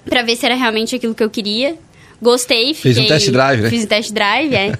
pra 0.05 0.21
ver 0.23 0.35
se 0.35 0.45
era 0.45 0.55
realmente 0.55 0.95
aquilo 0.95 1.15
que 1.15 1.23
eu 1.23 1.29
queria. 1.29 1.75
Gostei, 2.21 2.73
fiquei... 2.75 2.93
Fez 2.93 2.97
um 3.05 3.07
test 3.07 3.29
drive, 3.31 3.61
né? 3.61 3.69
Fiz 3.69 3.83
um 3.83 3.87
test 3.87 4.11
drive, 4.13 4.53
é. 4.53 4.71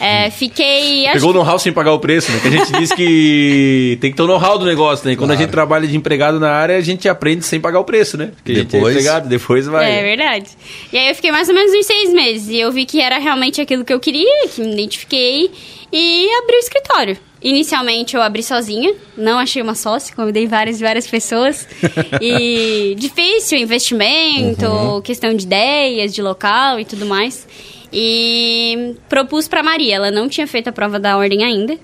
Eh, 0.00 0.30
fiquei... 0.34 1.06
Pegou 1.12 1.30
o 1.30 1.32
know-how 1.34 1.58
sem 1.58 1.70
pagar 1.72 1.92
o 1.92 1.98
preço, 1.98 2.32
né? 2.32 2.38
Que 2.40 2.48
a 2.48 2.50
gente 2.50 2.72
diz 2.72 2.90
que 2.92 3.98
tem 4.00 4.10
que 4.10 4.16
ter 4.16 4.22
o 4.22 4.26
know-how 4.26 4.58
do 4.58 4.64
negócio, 4.64 5.06
né? 5.06 5.12
E 5.12 5.16
quando 5.16 5.30
a 5.32 5.34
Claro. 5.34 5.42
gente 5.46 5.52
trabalha 5.52 5.86
de 5.86 5.94
empregado 5.94 6.40
na 6.40 6.50
área, 6.50 6.74
a 6.76 6.80
gente 6.80 7.06
aprende 7.06 7.44
sem 7.44 7.60
pagar 7.60 7.80
o 7.80 7.84
preço, 7.84 8.16
né? 8.16 8.30
Porque 8.34 8.52
a 8.52 8.54
gente 8.54 8.68
é 8.68 8.78
Depois- 8.78 8.94
empregado, 8.96 9.28
depois 9.28 9.66
vai. 9.66 9.90
É 9.92 10.02
verdade. 10.02 10.46
E 10.90 10.96
aí 10.96 11.08
eu 11.10 11.14
fiquei 11.14 11.30
mais 11.30 11.48
ou 11.50 11.54
menos 11.54 11.70
uns 11.72 11.84
seis 11.86 12.12
meses. 12.14 12.48
E 12.48 12.58
eu 12.60 12.72
vi 12.72 12.86
que 12.86 12.98
era 12.98 13.18
realmente 13.18 13.60
aquilo 13.60 13.84
que 13.84 13.92
eu 13.92 14.00
queria, 14.00 14.48
que 14.48 14.62
me 14.62 14.72
identifiquei. 14.72 15.50
E 15.92 16.28
abri 16.42 16.56
o 16.56 16.58
escritório. 16.58 17.18
Inicialmente 17.42 18.16
eu 18.16 18.22
abri 18.22 18.42
sozinha, 18.42 18.94
não 19.16 19.38
achei 19.38 19.62
uma 19.62 19.74
sócia, 19.74 20.14
convidei 20.14 20.46
várias 20.46 20.80
e 20.80 20.82
várias 20.82 21.06
pessoas. 21.06 21.68
e 22.20 22.94
difícil, 22.98 23.58
investimento, 23.58 25.00
questão 25.04 25.34
de 25.34 25.44
ideias, 25.44 26.14
de 26.14 26.22
local 26.22 26.80
e 26.80 26.84
tudo 26.84 27.06
mais. 27.06 27.46
E 27.92 28.96
propus 29.08 29.46
pra 29.46 29.62
Maria, 29.62 29.96
ela 29.96 30.10
não 30.10 30.28
tinha 30.28 30.46
feito 30.46 30.68
a 30.68 30.72
prova 30.72 30.98
da 30.98 31.16
ordem 31.16 31.44
ainda. 31.44 31.78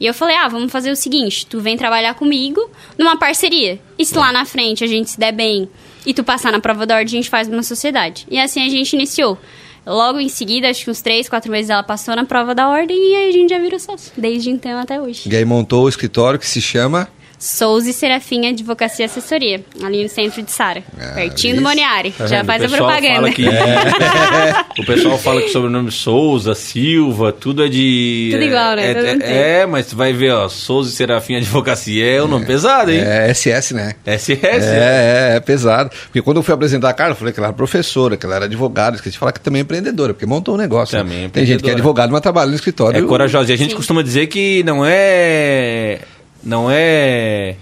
E 0.00 0.06
eu 0.06 0.14
falei, 0.14 0.34
ah, 0.34 0.48
vamos 0.48 0.72
fazer 0.72 0.90
o 0.90 0.96
seguinte, 0.96 1.46
tu 1.46 1.60
vem 1.60 1.76
trabalhar 1.76 2.14
comigo 2.14 2.68
numa 2.98 3.16
parceria. 3.16 3.78
E 3.98 4.04
se 4.04 4.16
lá 4.16 4.32
na 4.32 4.44
frente 4.44 4.82
a 4.82 4.86
gente 4.86 5.10
se 5.10 5.20
der 5.20 5.32
bem 5.32 5.68
e 6.04 6.12
tu 6.12 6.24
passar 6.24 6.50
na 6.50 6.58
prova 6.58 6.84
da 6.84 6.96
ordem, 6.96 7.06
a 7.06 7.22
gente 7.22 7.30
faz 7.30 7.46
uma 7.48 7.62
sociedade. 7.62 8.26
E 8.30 8.38
assim 8.38 8.64
a 8.64 8.68
gente 8.68 8.94
iniciou. 8.94 9.38
Logo 9.84 10.20
em 10.20 10.28
seguida, 10.28 10.68
acho 10.68 10.84
que 10.84 10.90
uns 10.90 11.02
três, 11.02 11.28
quatro 11.28 11.50
meses 11.50 11.68
ela 11.68 11.82
passou 11.82 12.14
na 12.14 12.24
prova 12.24 12.54
da 12.54 12.68
ordem 12.68 12.96
e 12.96 13.16
aí 13.16 13.28
a 13.28 13.32
gente 13.32 13.50
já 13.50 13.58
virou 13.58 13.78
sócio. 13.80 14.12
Desde 14.16 14.50
então 14.50 14.78
até 14.78 15.00
hoje. 15.00 15.28
E 15.28 15.36
aí 15.36 15.44
montou 15.44 15.84
o 15.84 15.88
escritório 15.88 16.38
que 16.38 16.46
se 16.46 16.60
chama. 16.60 17.08
Souza 17.44 17.90
e 17.90 17.92
Serafim 17.92 18.46
Advocacia 18.46 19.04
e 19.04 19.06
Assessoria, 19.06 19.64
ali 19.82 20.04
no 20.04 20.08
centro 20.08 20.40
de 20.42 20.52
Sara, 20.52 20.80
pertinho 21.12 21.54
do 21.56 21.60
isso. 21.60 21.68
Moniari. 21.68 22.12
Tá 22.12 22.28
já 22.28 22.44
faz 22.44 22.62
a 22.62 22.68
propaganda. 22.68 23.14
fala 23.16 23.30
que- 23.32 23.48
o 24.80 24.86
pessoal 24.86 25.18
fala 25.18 25.40
que 25.42 25.48
o 25.48 25.52
sobrenome 25.52 25.90
Souza, 25.90 26.54
Silva, 26.54 27.32
tudo 27.32 27.64
é 27.64 27.68
de. 27.68 28.28
Tudo 28.32 28.44
igual, 28.44 28.76
né? 28.76 28.92
É, 28.92 28.92
é, 28.92 29.60
é, 29.62 29.66
mas 29.66 29.86
tu 29.86 29.96
vai 29.96 30.12
ver, 30.12 30.30
ó, 30.32 30.48
Souza 30.48 30.90
e 30.90 30.92
Serafim 30.92 31.34
Advocacia 31.34 32.04
é 32.08 32.22
o 32.22 32.28
nome 32.28 32.46
pesado, 32.46 32.92
hein? 32.92 33.00
É 33.04 33.34
SS, 33.34 33.74
né? 33.74 33.94
SS. 34.06 34.38
É, 34.46 35.32
é, 35.32 35.36
é 35.36 35.40
pesado. 35.40 35.90
Porque 36.04 36.22
quando 36.22 36.36
eu 36.36 36.44
fui 36.44 36.54
apresentar 36.54 36.90
a 36.90 36.94
Carla, 36.94 37.12
eu 37.14 37.16
falei 37.16 37.32
que 37.34 37.40
ela 37.40 37.48
era 37.48 37.56
professora, 37.56 38.16
que 38.16 38.24
ela 38.24 38.36
era 38.36 38.44
advogada, 38.44 38.94
esqueci 38.94 39.14
de 39.14 39.18
falar 39.18 39.32
que 39.32 39.40
também 39.40 39.58
é 39.58 39.62
empreendedora, 39.62 40.14
porque 40.14 40.26
montou 40.26 40.54
um 40.54 40.58
negócio. 40.58 40.96
né? 40.96 41.02
Também 41.02 41.24
é 41.24 41.28
Tem 41.28 41.44
gente 41.44 41.60
que 41.64 41.70
é 41.70 41.72
advogado, 41.72 42.12
mas 42.12 42.20
trabalha 42.20 42.50
no 42.50 42.54
escritório. 42.54 42.96
É 42.98 43.02
corajosa. 43.02 43.50
E 43.50 43.54
a 43.54 43.58
gente 43.58 43.70
Sim. 43.70 43.76
costuma 43.76 44.00
dizer 44.02 44.28
que 44.28 44.62
não 44.62 44.84
é. 44.86 45.98
Não 46.42 46.68
é. 46.70 47.56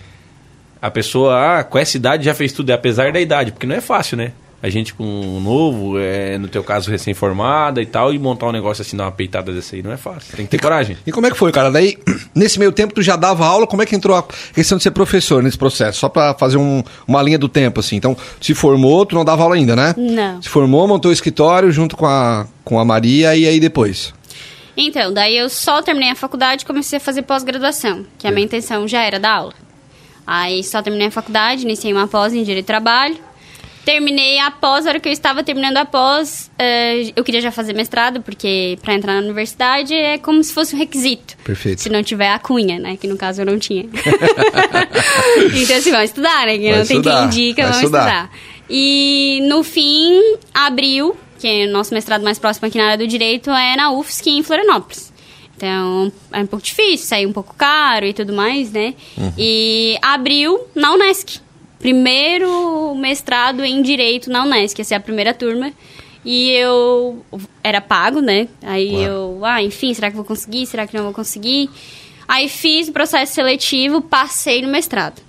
A 0.81 0.91
pessoa, 0.91 1.59
ah, 1.59 1.65
com 1.65 1.79
essa 1.79 1.97
idade 1.97 2.25
já 2.25 2.35
fez 2.35 2.53
tudo, 2.53 2.71
é 2.71 2.73
apesar 2.73 3.12
da 3.12 3.21
idade, 3.21 3.53
porque 3.53 3.67
não 3.67 3.75
é 3.77 3.81
fácil, 3.81 4.17
né? 4.17 4.32
A 4.62 4.69
gente 4.69 4.93
com 4.93 5.05
um 5.05 5.41
novo, 5.41 5.99
é, 5.99 6.37
no 6.37 6.47
teu 6.47 6.62
caso 6.62 6.91
recém-formada 6.91 7.81
e 7.81 7.87
tal, 7.87 8.12
e 8.12 8.19
montar 8.19 8.47
um 8.47 8.53
negócio 8.53 8.82
assim, 8.82 8.94
dar 8.94 9.05
uma 9.05 9.12
peitada 9.12 9.50
dessa 9.53 9.75
aí, 9.75 9.82
não 9.82 9.91
é 9.91 9.97
fácil. 9.97 10.37
Tem 10.37 10.44
que 10.44 10.50
ter 10.50 10.59
coragem. 10.61 10.99
E 11.06 11.11
como 11.12 11.27
é 11.27 11.31
que 11.31 11.37
foi, 11.37 11.50
cara? 11.50 11.71
Daí, 11.71 11.97
nesse 12.35 12.59
meio 12.59 12.71
tempo, 12.71 12.93
tu 12.94 13.00
já 13.00 13.17
dava 13.17 13.47
aula, 13.47 13.67
como 13.67 13.81
é 13.82 13.87
que 13.87 13.97
entrou 13.97 14.15
a 14.17 14.23
questão 14.55 14.77
de 14.77 14.85
ser 14.85 14.91
professor 14.91 15.43
nesse 15.43 15.56
processo? 15.56 15.99
Só 16.00 16.11
pra 16.11 16.35
fazer 16.35 16.59
um- 16.59 16.83
uma 17.09 17.23
linha 17.23 17.38
do 17.38 17.49
tempo, 17.49 17.81
assim. 17.81 17.97
Então, 17.97 18.15
se 18.38 18.55
formou, 18.55 19.06
tu 19.06 19.15
não 19.15 19.25
dava 19.25 19.43
aula 19.43 19.55
ainda, 19.55 19.75
né? 19.75 19.94
Não. 19.97 20.43
Se 20.43 20.49
formou, 20.50 20.87
montou 20.87 21.11
o 21.11 21.15
escritório 21.15 21.73
junto 21.73 21.97
com 21.97 22.05
a, 22.06 22.47
com 22.62 22.79
a 22.79 22.85
Maria, 22.85 23.35
e 23.35 23.47
aí 23.47 23.59
depois? 23.61 24.12
Então, 24.82 25.12
daí 25.12 25.37
eu 25.37 25.50
só 25.50 25.82
terminei 25.82 26.11
a 26.11 26.15
faculdade 26.15 26.62
e 26.62 26.67
comecei 26.67 26.97
a 26.97 27.00
fazer 27.00 27.21
pós-graduação, 27.23 28.06
que 28.19 28.27
a 28.27 28.31
minha 28.31 28.47
intenção 28.47 28.88
já 28.88 29.03
era 29.03 29.19
dar 29.21 29.32
aula. 29.32 29.55
Aí 30.27 30.65
só 30.65 30.81
terminei 30.81 31.09
a 31.09 31.11
faculdade, 31.11 31.65
iniciei 31.65 31.93
uma 31.93 32.09
pós 32.09 32.32
em 32.32 32.43
Direito 32.43 32.65
do 32.65 32.69
Trabalho. 32.69 33.17
Terminei 33.85 34.38
a 34.38 34.50
pós, 34.50 34.87
a 34.87 34.91
hora 34.91 35.00
que 35.00 35.09
eu 35.09 35.12
estava 35.12 35.43
terminando 35.43 35.77
a 35.79 35.85
pós, 35.85 36.50
eh, 36.59 37.12
eu 37.17 37.25
queria 37.25 37.41
já 37.41 37.50
fazer 37.50 37.75
mestrado, 37.75 38.23
porque 38.23 38.79
para 38.82 38.94
entrar 38.94 39.15
na 39.15 39.21
universidade 39.21 39.94
é 39.94 40.17
como 40.19 40.43
se 40.44 40.53
fosse 40.53 40.75
um 40.75 40.79
requisito. 40.79 41.37
Perfeito. 41.44 41.83
Se 41.83 41.88
não 41.88 42.03
tiver 42.03 42.31
a 42.31 42.38
cunha, 42.38 42.79
né? 42.79 42.97
Que 42.97 43.06
no 43.06 43.17
caso 43.17 43.43
eu 43.43 43.47
não 43.47 43.59
tinha. 43.59 43.85
então, 45.55 45.76
assim, 45.76 45.91
vamos 45.91 46.05
estudar, 46.11 46.47
né? 46.47 46.59
Que 46.59 46.71
Vai 46.71 46.79
não 46.79 46.87
tem 46.87 46.97
estudar, 46.99 47.17
quem 47.17 47.26
indica, 47.26 47.62
vamos 47.62 47.76
estudar. 47.79 48.06
estudar. 48.06 48.31
E 48.69 49.41
no 49.49 49.65
fim, 49.65 50.37
abril, 50.55 51.17
que 51.41 51.67
o 51.67 51.71
nosso 51.71 51.95
mestrado 51.95 52.23
mais 52.23 52.39
próximo 52.39 52.69
aqui 52.69 52.79
na 52.79 52.85
área 52.85 52.99
do 52.99 53.07
direito, 53.07 53.51
é 53.51 53.77
na 53.77 53.91
UFSC 53.93 54.31
em 54.31 54.43
Florianópolis. 54.43 55.13
Então, 55.57 56.11
é 56.33 56.41
um 56.41 56.47
pouco 56.47 56.65
difícil, 56.65 57.07
sair 57.07 57.27
um 57.27 57.33
pouco 57.33 57.55
caro 57.55 58.07
e 58.07 58.15
tudo 58.15 58.33
mais, 58.33 58.73
né? 58.73 58.95
E 59.37 59.99
abril 60.00 60.59
na 60.75 60.93
Unesc. 60.93 61.41
Primeiro 61.79 62.95
mestrado 62.95 63.64
em 63.64 63.83
Direito 63.83 64.31
na 64.31 64.45
Unesc, 64.45 64.81
essa 64.81 64.95
é 64.95 64.97
a 64.97 65.00
primeira 65.00 65.35
turma. 65.35 65.73
E 66.25 66.50
eu 66.50 67.25
era 67.64 67.81
pago, 67.81 68.21
né? 68.21 68.49
Aí 68.62 69.03
eu, 69.03 69.41
ah, 69.43 69.62
enfim, 69.62 69.93
será 69.95 70.11
que 70.11 70.17
vou 70.17 70.25
conseguir? 70.25 70.67
Será 70.67 70.87
que 70.87 70.97
não 70.97 71.05
vou 71.05 71.14
conseguir? 71.14 71.71
Aí 72.29 72.49
fiz 72.49 72.88
o 72.88 72.93
processo 72.93 73.35
seletivo, 73.35 74.00
passei 74.00 74.62
no 74.62 74.69
mestrado. 74.69 75.21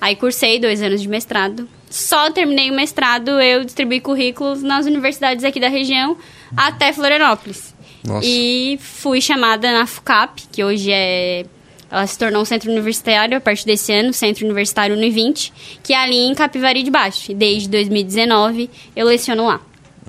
Aí 0.00 0.16
cursei 0.16 0.58
dois 0.58 0.82
anos 0.82 1.00
de 1.00 1.08
mestrado. 1.08 1.68
Só 1.92 2.30
terminei 2.30 2.70
o 2.70 2.74
mestrado, 2.74 3.38
eu 3.40 3.64
distribuí 3.64 4.00
currículos 4.00 4.62
nas 4.62 4.86
universidades 4.86 5.44
aqui 5.44 5.60
da 5.60 5.68
região 5.68 6.16
até 6.56 6.90
Florianópolis. 6.92 7.74
Nossa. 8.02 8.26
E 8.26 8.78
fui 8.80 9.20
chamada 9.20 9.70
na 9.72 9.86
FUCAP, 9.86 10.44
que 10.50 10.64
hoje 10.64 10.90
é. 10.90 11.44
Ela 11.90 12.06
se 12.06 12.18
tornou 12.18 12.40
um 12.40 12.44
centro 12.46 12.70
universitário 12.72 13.36
a 13.36 13.40
partir 13.40 13.66
desse 13.66 13.92
ano, 13.92 14.14
Centro 14.14 14.46
Universitário 14.46 14.96
Univinte, 14.96 15.52
que 15.82 15.92
é 15.92 15.96
ali 15.98 16.16
em 16.16 16.34
Capivari 16.34 16.82
de 16.82 16.90
Baixo. 16.90 17.30
E 17.30 17.34
desde 17.34 17.68
2019 17.68 18.70
eu 18.96 19.06
leciono 19.06 19.46
lá. 19.46 19.60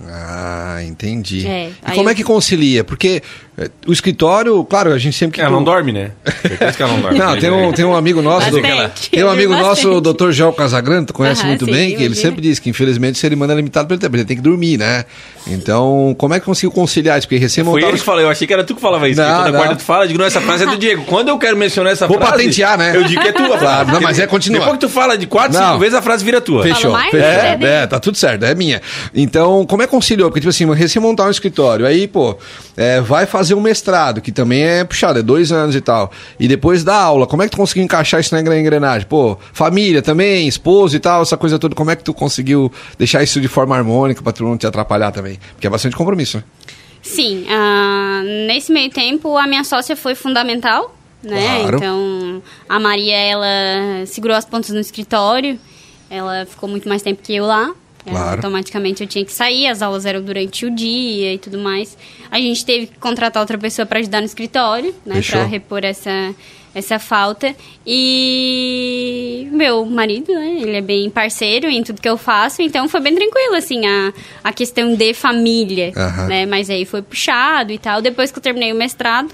Ah, 0.08 0.80
entendi. 0.84 1.46
É, 1.46 1.70
e 1.88 1.92
como 1.96 2.08
eu- 2.08 2.14
é 2.14 2.16
que 2.16 2.24
concilia? 2.24 2.84
Porque 2.84 3.22
o 3.86 3.94
escritório, 3.94 4.64
claro, 4.64 4.92
a 4.92 4.98
gente 4.98 5.16
sempre 5.16 5.36
que. 5.36 5.42
Ela 5.42 5.50
tu- 5.50 5.54
não 5.54 5.64
dorme, 5.64 5.92
né? 5.92 6.12
Certeza 6.42 6.72
que 6.74 6.82
ela 6.82 6.92
não 6.94 7.02
dorme. 7.02 7.20
Não, 7.24 7.38
tem 7.38 7.52
um, 7.52 7.72
tem 7.72 7.86
um 7.86 7.96
amigo 7.96 8.22
nosso, 8.22 8.50
do, 8.50 8.62
Bastante. 8.62 9.10
tem 9.12 9.24
um 9.24 9.30
amigo 9.30 9.54
nosso, 9.54 9.90
o 9.92 10.02
Bastante. 10.02 10.18
Dr. 10.26 10.32
João 10.32 10.52
Casagrande, 10.54 11.08
tu 11.08 11.14
conhece 11.14 11.42
Aham, 11.42 11.50
muito 11.50 11.66
sim, 11.66 11.72
bem, 11.72 11.96
que 11.96 12.04
ele 12.04 12.16
sempre 12.16 12.42
diz 12.42 12.58
que 12.58 12.70
infelizmente 12.70 13.16
o 13.16 13.18
ser 13.18 13.32
humano 13.34 13.54
é 13.54 13.56
limitado 13.56 13.88
pelo 13.88 14.00
tempo, 14.00 14.16
ele 14.16 14.26
tem 14.26 14.36
que 14.36 14.42
dormir, 14.44 14.78
né? 14.78 15.06
Então, 15.46 16.16
como 16.18 16.34
é 16.34 16.40
que 16.40 16.46
conseguiu 16.46 16.72
conciliar 16.72 17.18
isso? 17.20 17.28
Porque 17.28 17.38
recém 17.38 17.64
Foi 17.64 17.74
montado 17.74 17.90
ele 17.90 17.98
que 18.00 18.04
falou, 18.04 18.22
eu 18.22 18.30
achei 18.30 18.48
que 18.48 18.54
era 18.54 18.64
tu 18.64 18.74
que 18.74 18.82
falava 18.82 19.08
isso. 19.08 19.22
Não, 19.22 19.38
toda 19.38 19.52
não. 19.52 19.60
quarta 19.60 19.76
tu 19.76 19.84
fala, 19.84 20.04
eu 20.06 20.08
digo, 20.08 20.20
não, 20.20 20.26
essa 20.26 20.42
frase 20.42 20.64
é 20.64 20.68
do 20.68 20.78
Diego. 20.78 21.04
Quando 21.06 21.30
eu 21.30 21.38
quero 21.38 21.56
mencionar 21.56 21.94
essa 21.94 22.08
Vou 22.08 22.18
frase... 22.18 22.32
patentear, 22.32 22.78
né? 22.78 22.96
Eu 22.96 23.04
digo 23.04 23.22
que 23.22 23.28
é 23.28 23.32
tua. 23.32 23.54
Claro, 23.64 23.92
não, 23.92 24.02
mas 24.02 24.20
é, 24.20 24.26
continua. 24.28 24.60
Depois 24.60 24.80
que 24.80 24.86
tu 24.88 24.90
fala 24.90 25.18
de 25.18 25.28
quatro, 25.28 25.58
Não. 25.58 25.68
cinco 25.68 25.80
vezes, 25.80 25.94
a 25.94 26.02
frase 26.02 26.26
vira 26.26 26.42
tua. 26.42 26.64
Fechou. 26.64 26.92
mais, 26.92 27.12
fechou. 27.12 27.28
né? 27.28 27.58
É, 27.62 27.88
tá 27.88 28.00
tudo 28.00 28.18
certo, 28.18 28.44
é 28.44 28.56
minha. 28.56 28.82
Então, 29.14 29.66
como 29.66 29.84
é 29.84 29.86
que 29.86 29.92
conciliou? 29.92 30.30
Porque, 30.30 30.40
tipo 30.42 30.50
assim, 30.50 30.70
recém 30.74 31.02
montar 31.02 31.28
um 31.28 31.30
escritório, 31.30 31.86
aí, 31.86 32.08
pô, 32.08 32.36
é, 32.76 33.00
vai 33.00 33.26
fazer 33.26 33.43
fazer 33.44 33.56
um 33.56 33.62
mestrado, 33.62 34.22
que 34.22 34.32
também 34.32 34.64
é 34.64 34.84
puxado, 34.86 35.20
é 35.20 35.22
dois 35.22 35.52
anos 35.52 35.76
e 35.76 35.82
tal. 35.82 36.10
E 36.40 36.48
depois 36.48 36.84
da 36.84 36.96
aula, 36.96 37.28
como 37.28 37.44
é 37.44 37.46
que 37.46 37.52
tu 37.52 37.58
conseguiu 37.58 37.84
encaixar 37.84 38.22
isso 38.22 38.34
na 38.34 38.40
engrenagem? 38.42 39.06
Pô, 39.06 39.38
família 39.52 40.02
também, 40.02 40.48
esposo 40.48 40.96
e 40.96 41.00
tal, 41.00 41.22
essa 41.22 41.36
coisa 41.36 41.60
toda. 41.60 41.76
Como 41.76 41.92
é 41.92 41.96
que 41.96 42.04
tu 42.04 42.14
conseguiu 42.14 42.72
deixar 42.98 43.22
isso 43.22 43.42
de 43.42 43.50
forma 43.50 43.76
harmônica 43.76 44.22
pra 44.24 44.32
tu 44.32 44.44
não 44.44 44.58
te 44.58 44.66
atrapalhar 44.66 45.12
também? 45.12 45.38
Porque 45.52 45.68
é 45.68 45.70
bastante 45.70 45.96
compromisso, 45.96 46.38
né? 46.38 46.44
Sim, 47.02 47.46
ah, 47.50 48.22
nesse 48.48 48.72
meio 48.72 48.90
tempo 48.90 49.38
a 49.38 49.46
minha 49.46 49.66
sócia 49.66 49.94
foi 49.94 50.16
fundamental, 50.16 50.96
né? 51.22 51.60
Claro. 51.60 51.76
Então 51.76 52.44
a 52.70 52.80
Maria 52.80 53.18
ela 53.18 54.06
segurou 54.06 54.38
as 54.38 54.46
pontas 54.46 54.70
no 54.70 54.80
escritório, 54.80 55.60
ela 56.10 56.46
ficou 56.46 56.70
muito 56.70 56.88
mais 56.88 57.02
tempo 57.02 57.22
que 57.22 57.36
eu 57.36 57.46
lá. 57.46 57.74
É, 58.06 58.10
Claro. 58.10 58.36
Automaticamente 58.38 59.02
eu 59.02 59.08
tinha 59.08 59.24
que 59.24 59.32
sair, 59.32 59.68
as 59.68 59.82
aulas 59.82 60.06
eram 60.06 60.22
durante 60.22 60.66
o 60.66 60.72
dia 60.76 61.34
e 61.34 61.38
tudo 61.38 61.58
mais. 61.58 61.98
A 62.30 62.38
gente 62.40 62.66
teve 62.66 62.88
que 62.88 62.98
contratar 63.00 63.42
outra 63.42 63.58
pessoa 63.58 63.86
para 63.86 64.00
ajudar 64.00 64.20
no 64.20 64.26
escritório, 64.26 64.94
né? 65.06 65.22
Para 65.40 65.46
repor 65.46 65.84
essa, 65.86 66.36
essa 66.76 67.00
falta. 67.00 67.56
E 67.86 69.48
meu 69.52 69.86
marido, 69.86 70.34
né? 70.34 70.58
Ele 70.62 70.76
é 70.78 70.82
bem 70.82 71.10
parceiro 71.10 71.68
em 71.68 71.84
tudo 71.84 72.02
que 72.02 72.10
eu 72.10 72.18
faço, 72.18 72.62
então 72.62 72.88
foi 72.90 73.00
bem 73.00 73.16
tranquilo, 73.16 73.56
assim, 73.56 73.86
a, 73.86 74.14
a 74.44 74.52
questão 74.54 74.96
de 74.96 75.14
família, 75.14 75.92
né? 76.28 76.46
Mas 76.46 76.70
aí 76.70 76.86
foi 76.86 77.02
puxado 77.02 77.72
e 77.72 77.78
tal. 77.78 78.02
Depois 78.02 78.32
que 78.32 78.38
eu 78.40 78.44
terminei 78.44 78.72
o 78.72 78.76
mestrado, 78.76 79.32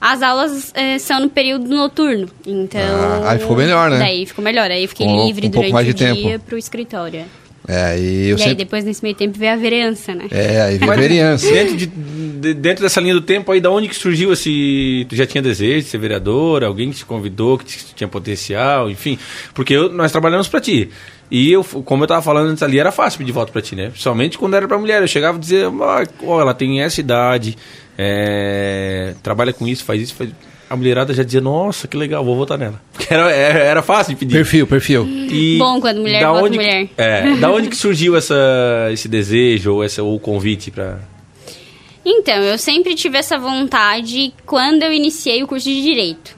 as 0.00 0.20
aulas 0.22 0.72
eh, 0.74 0.98
são 0.98 1.20
no 1.20 1.30
período 1.30 1.68
noturno. 1.68 2.28
Então. 2.46 2.80
Ah, 3.24 3.30
aí 3.32 3.38
ficou 3.38 3.56
melhor, 3.56 3.88
né? 3.90 3.98
Daí 3.98 4.26
ficou 4.26 4.44
melhor. 4.44 4.70
Aí 4.70 4.82
eu 4.82 4.88
fiquei 4.88 5.06
Com- 5.06 5.24
livre 5.26 5.46
um 5.46 5.50
durante 5.50 5.72
mais 5.72 5.88
o 5.88 5.94
dia 5.94 6.38
pro 6.40 6.58
escritório. 6.58 7.24
É, 7.68 7.96
e 7.98 8.28
eu 8.28 8.30
e 8.30 8.32
aí 8.32 8.38
sempre. 8.38 8.54
depois 8.56 8.84
nesse 8.84 9.02
meio 9.02 9.14
tempo 9.14 9.38
veio 9.38 9.52
a 9.52 9.56
vereança, 9.56 10.14
né? 10.14 10.26
É, 10.30 10.60
aí 10.62 10.78
Mas 10.80 10.98
vereança. 10.98 11.46
Dentro, 11.52 11.76
de, 11.76 11.86
de- 11.86 12.54
dentro 12.54 12.82
dessa 12.82 13.00
linha 13.00 13.14
do 13.14 13.20
tempo 13.20 13.52
aí, 13.52 13.60
da 13.60 13.70
onde 13.70 13.86
que 13.88 13.94
surgiu 13.94 14.32
esse... 14.32 15.06
Tu 15.08 15.14
já 15.14 15.24
tinha 15.26 15.40
desejo 15.40 15.84
de 15.84 15.88
ser 15.90 15.98
vereador? 15.98 16.64
Alguém 16.64 16.90
que 16.90 16.96
te 16.96 17.04
convidou, 17.06 17.56
que 17.58 17.64
te- 17.64 17.94
tinha 17.94 18.08
potencial, 18.08 18.90
enfim. 18.90 19.16
Porque 19.54 19.74
eu- 19.74 19.92
nós 19.92 20.10
trabalhamos 20.10 20.48
pra 20.48 20.60
ti. 20.60 20.90
E 21.30 21.50
eu, 21.52 21.62
como 21.62 22.02
eu 22.02 22.08
tava 22.08 22.20
falando 22.20 22.48
antes 22.50 22.62
ali, 22.62 22.78
era 22.80 22.90
fácil 22.92 23.18
pedir 23.18 23.32
voto 23.32 23.52
pra 23.52 23.62
ti, 23.62 23.74
né? 23.76 23.88
Principalmente 23.90 24.36
quando 24.36 24.54
era 24.54 24.66
pra 24.66 24.76
mulher. 24.76 25.00
Eu 25.00 25.08
chegava 25.08 25.38
e 25.38 25.40
dizia, 25.40 25.68
"Ah, 25.68 26.04
ó, 26.24 26.40
ela 26.40 26.52
tem 26.52 26.82
essa 26.82 27.00
idade, 27.00 27.56
é, 27.96 29.14
trabalha 29.22 29.52
com 29.52 29.66
isso, 29.66 29.84
faz 29.84 30.02
isso, 30.02 30.14
faz... 30.14 30.30
A 30.72 30.76
mulherada 30.76 31.12
já 31.12 31.22
dizia, 31.22 31.40
nossa, 31.42 31.86
que 31.86 31.98
legal, 31.98 32.24
vou 32.24 32.34
votar 32.34 32.56
nela. 32.56 32.80
Porque 32.94 33.12
era, 33.12 33.30
era, 33.30 33.58
era 33.58 33.82
fácil 33.82 34.14
de 34.14 34.20
pedir. 34.20 34.32
Perfil, 34.36 34.66
perfil. 34.66 35.06
E 35.06 35.58
Bom 35.58 35.78
quando 35.82 36.00
mulher 36.00 36.22
da 36.22 36.32
vota 36.32 36.44
onde 36.46 36.56
mulher. 36.56 36.88
É, 36.96 37.36
da 37.36 37.50
onde 37.50 37.68
que 37.68 37.76
surgiu 37.76 38.16
essa, 38.16 38.34
esse 38.90 39.06
desejo 39.06 39.74
ou, 39.74 39.84
essa, 39.84 40.02
ou 40.02 40.16
o 40.16 40.18
convite 40.18 40.70
pra... 40.70 40.98
Então, 42.04 42.36
eu 42.36 42.56
sempre 42.56 42.94
tive 42.94 43.18
essa 43.18 43.38
vontade 43.38 44.32
quando 44.46 44.82
eu 44.82 44.92
iniciei 44.92 45.42
o 45.42 45.46
curso 45.46 45.68
de 45.68 45.82
Direito. 45.82 46.36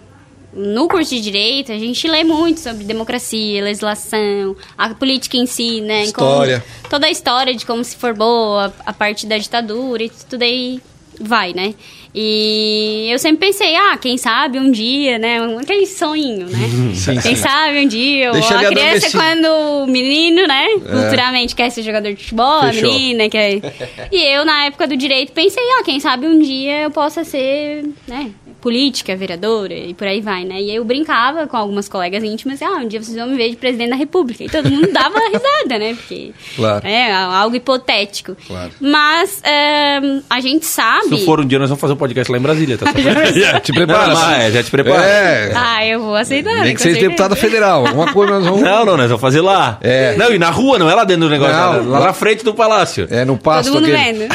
No 0.52 0.88
curso 0.88 1.14
de 1.14 1.20
Direito, 1.20 1.70
a 1.70 1.78
gente 1.78 2.08
lê 2.08 2.24
muito 2.24 2.58
sobre 2.58 2.82
democracia, 2.82 3.62
legislação, 3.62 4.56
a 4.76 4.88
política 4.90 5.36
em 5.36 5.46
si, 5.46 5.80
né? 5.80 6.04
História. 6.04 6.58
Como- 6.80 6.90
toda 6.90 7.06
a 7.06 7.10
história 7.10 7.54
de 7.54 7.64
como 7.64 7.84
se 7.84 7.94
formou 7.94 8.58
a, 8.58 8.72
a 8.84 8.92
parte 8.92 9.26
da 9.26 9.38
ditadura 9.38 10.02
e 10.02 10.10
tudo 10.28 10.42
aí 10.42 10.80
vai, 11.20 11.52
né? 11.52 11.74
E 12.14 13.08
eu 13.10 13.18
sempre 13.18 13.46
pensei, 13.48 13.74
ah, 13.74 13.96
quem 13.96 14.16
sabe 14.16 14.58
um 14.60 14.70
dia, 14.70 15.18
né? 15.18 15.42
um- 15.42 15.58
Aquele 15.58 15.84
sonho, 15.86 16.46
né? 16.46 16.58
Sim, 16.94 17.18
quem 17.20 17.34
sim. 17.34 17.42
sabe 17.42 17.80
um 17.84 17.88
dia, 17.88 18.30
Deixa 18.30 18.56
a 18.60 18.64
criança 18.68 19.10
quando 19.10 19.46
o 19.82 19.86
menino, 19.86 20.46
né? 20.46 20.64
Culturalmente 20.78 21.56
quer 21.56 21.70
ser 21.70 21.82
jogador 21.82 22.12
de 22.12 22.22
futebol, 22.22 22.60
Fechou. 22.68 22.88
a 22.88 22.92
menina 22.92 23.28
quer... 23.28 23.60
E 24.12 24.32
eu, 24.36 24.44
na 24.44 24.66
época 24.66 24.86
do 24.86 24.96
direito, 24.96 25.32
pensei, 25.32 25.62
ah, 25.78 25.82
quem 25.84 25.98
sabe 25.98 26.26
um 26.28 26.38
dia 26.38 26.82
eu 26.82 26.90
possa 26.90 27.24
ser, 27.24 27.84
né? 28.06 28.30
Política, 28.60 29.14
vereadora 29.16 29.74
e 29.74 29.92
por 29.92 30.06
aí 30.06 30.20
vai, 30.20 30.44
né? 30.44 30.62
E 30.62 30.74
eu 30.74 30.84
brincava 30.84 31.46
com 31.46 31.56
algumas 31.56 31.88
colegas 31.88 32.22
íntimas, 32.22 32.62
ah, 32.62 32.76
um 32.82 32.88
dia 32.88 33.02
vocês 33.02 33.16
vão 33.16 33.26
me 33.28 33.36
ver 33.36 33.50
de 33.50 33.56
presidente 33.56 33.90
da 33.90 33.96
república. 33.96 34.44
E 34.44 34.48
todo 34.48 34.70
mundo 34.70 34.90
dava 34.92 35.18
risada, 35.28 35.78
né? 35.78 35.94
Porque 35.94 36.32
Claro. 36.56 36.86
é 36.86 37.12
algo 37.12 37.56
hipotético. 37.56 38.36
Claro. 38.46 38.70
Mas 38.80 39.42
ehm, 39.44 40.20
a 40.30 40.40
gente 40.40 40.64
sabe... 40.64 41.18
Se 41.18 41.24
for 41.26 41.40
um 41.40 41.46
dia, 41.46 41.58
nós 41.58 41.68
vamos 41.68 41.80
fazer 41.80 41.92
um 41.92 41.96
podcast 42.04 42.30
lá 42.30 42.38
em 42.38 42.40
Brasília, 42.42 42.76
tá? 42.78 42.86
Já 43.34 43.58
te 43.60 43.72
prepara. 43.72 44.08
Não, 44.08 44.20
mas, 44.20 44.52
já 44.52 44.62
te 44.62 44.70
prepara. 44.70 45.02
É. 45.02 45.52
Ah, 45.54 45.86
eu 45.86 46.00
vou 46.00 46.14
aceitar. 46.14 46.62
Nem 46.62 46.72
com 46.72 46.76
que 46.76 46.82
seja 46.82 46.94
certeza. 46.94 47.08
deputada 47.10 47.34
federal. 47.36 47.86
Alguma 47.86 48.12
coisa 48.12 48.34
nós 48.34 48.44
vamos. 48.44 48.60
Não, 48.60 48.84
não, 48.84 48.96
nós 48.96 49.06
vamos 49.06 49.20
fazer 49.20 49.40
lá. 49.40 49.78
É. 49.80 50.14
Não, 50.16 50.32
e 50.32 50.38
na 50.38 50.50
rua, 50.50 50.78
não 50.78 50.90
é 50.90 50.94
lá 50.94 51.04
dentro 51.04 51.24
do 51.24 51.30
negócio, 51.30 51.54
Não, 51.54 51.90
lá, 51.90 51.98
lá- 52.00 52.06
na 52.06 52.12
frente 52.12 52.44
do 52.44 52.54
palácio. 52.54 53.06
É 53.10 53.24
no 53.24 53.36
pasto 53.38 53.72
Todo 53.72 53.82
mundo 53.82 53.94
aquele. 53.94 54.18
vendo. 54.28 54.34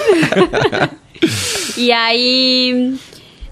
e 1.77 1.91
aí, 1.91 2.95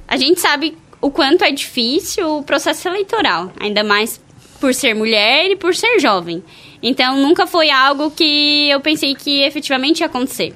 a 0.08 0.18
gente 0.18 0.40
sabe 0.40 0.78
o 1.00 1.12
quanto 1.12 1.44
é 1.44 1.52
difícil 1.52 2.38
o 2.38 2.44
processo 2.44 2.88
eleitoral, 2.88 3.52
ainda 3.60 3.84
mais 3.84 4.20
por 4.60 4.74
ser 4.74 4.96
mulher 4.96 5.52
e 5.52 5.56
por 5.56 5.76
ser 5.76 6.00
jovem. 6.00 6.44
Então, 6.82 7.18
nunca 7.18 7.46
foi 7.48 7.70
algo 7.70 8.12
que 8.12 8.70
eu 8.70 8.80
pensei 8.80 9.16
que 9.16 9.42
efetivamente 9.44 10.00
ia 10.02 10.08
acontecer. 10.08 10.54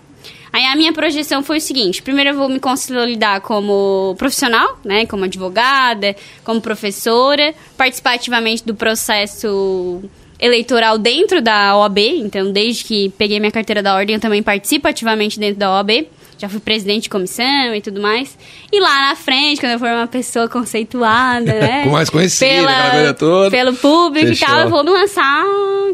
Aí 0.54 0.66
a 0.66 0.76
minha 0.76 0.92
projeção 0.92 1.42
foi 1.42 1.58
o 1.58 1.62
seguinte: 1.62 2.02
primeiro 2.02 2.32
eu 2.32 2.36
vou 2.36 2.50
me 2.50 2.60
consolidar 2.60 3.42
como 3.42 4.16
profissional, 4.18 4.80
né, 4.84 5.06
como 5.06 5.24
advogada, 5.24 6.16
como 6.44 6.60
professora, 6.60 7.54
participar 7.78 8.16
ativamente 8.16 8.66
do 8.66 8.76
processo 8.76 10.02
eleitoral 10.40 10.98
dentro 10.98 11.42
da 11.42 11.78
OAB. 11.78 12.00
Então, 12.00 12.52
desde 12.52 12.84
que 12.84 13.10
peguei 13.18 13.40
minha 13.40 13.52
carteira 13.52 13.82
da 13.84 13.96
ordem, 13.96 14.16
eu 14.16 14.20
também 14.20 14.42
participo 14.42 14.88
ativamente 14.88 15.40
dentro 15.40 15.60
da 15.60 15.72
OAB. 15.72 16.08
Já 16.38 16.50
fui 16.50 16.60
presidente 16.60 17.04
de 17.04 17.10
comissão 17.10 17.76
e 17.76 17.82
tudo 17.82 18.02
mais. 18.02 18.36
E 18.72 18.80
lá 18.80 19.10
na 19.10 19.16
frente, 19.16 19.62
quando 19.62 19.74
eu 19.74 19.80
for 19.80 19.88
uma 19.88 20.08
pessoa 20.08 20.50
conceituada, 20.50 21.54
né? 21.54 21.84
Com 21.84 21.92
mais 21.92 22.10
conhecida, 22.10 22.64
aquela 22.64 22.90
coisa 22.90 23.14
toda. 23.14 23.52
Pelo 23.52 23.76
público 23.76 24.30
Fechou. 24.30 24.48
e 24.48 24.52
tal, 24.52 24.60
eu 24.62 24.70
vou 24.70 24.84
me 24.84 24.90
lançar 24.90 25.46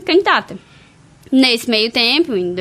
candidata. 0.05 0.57
Nesse 1.29 1.69
meio 1.69 1.91
tempo, 1.91 2.33
em 2.33 2.55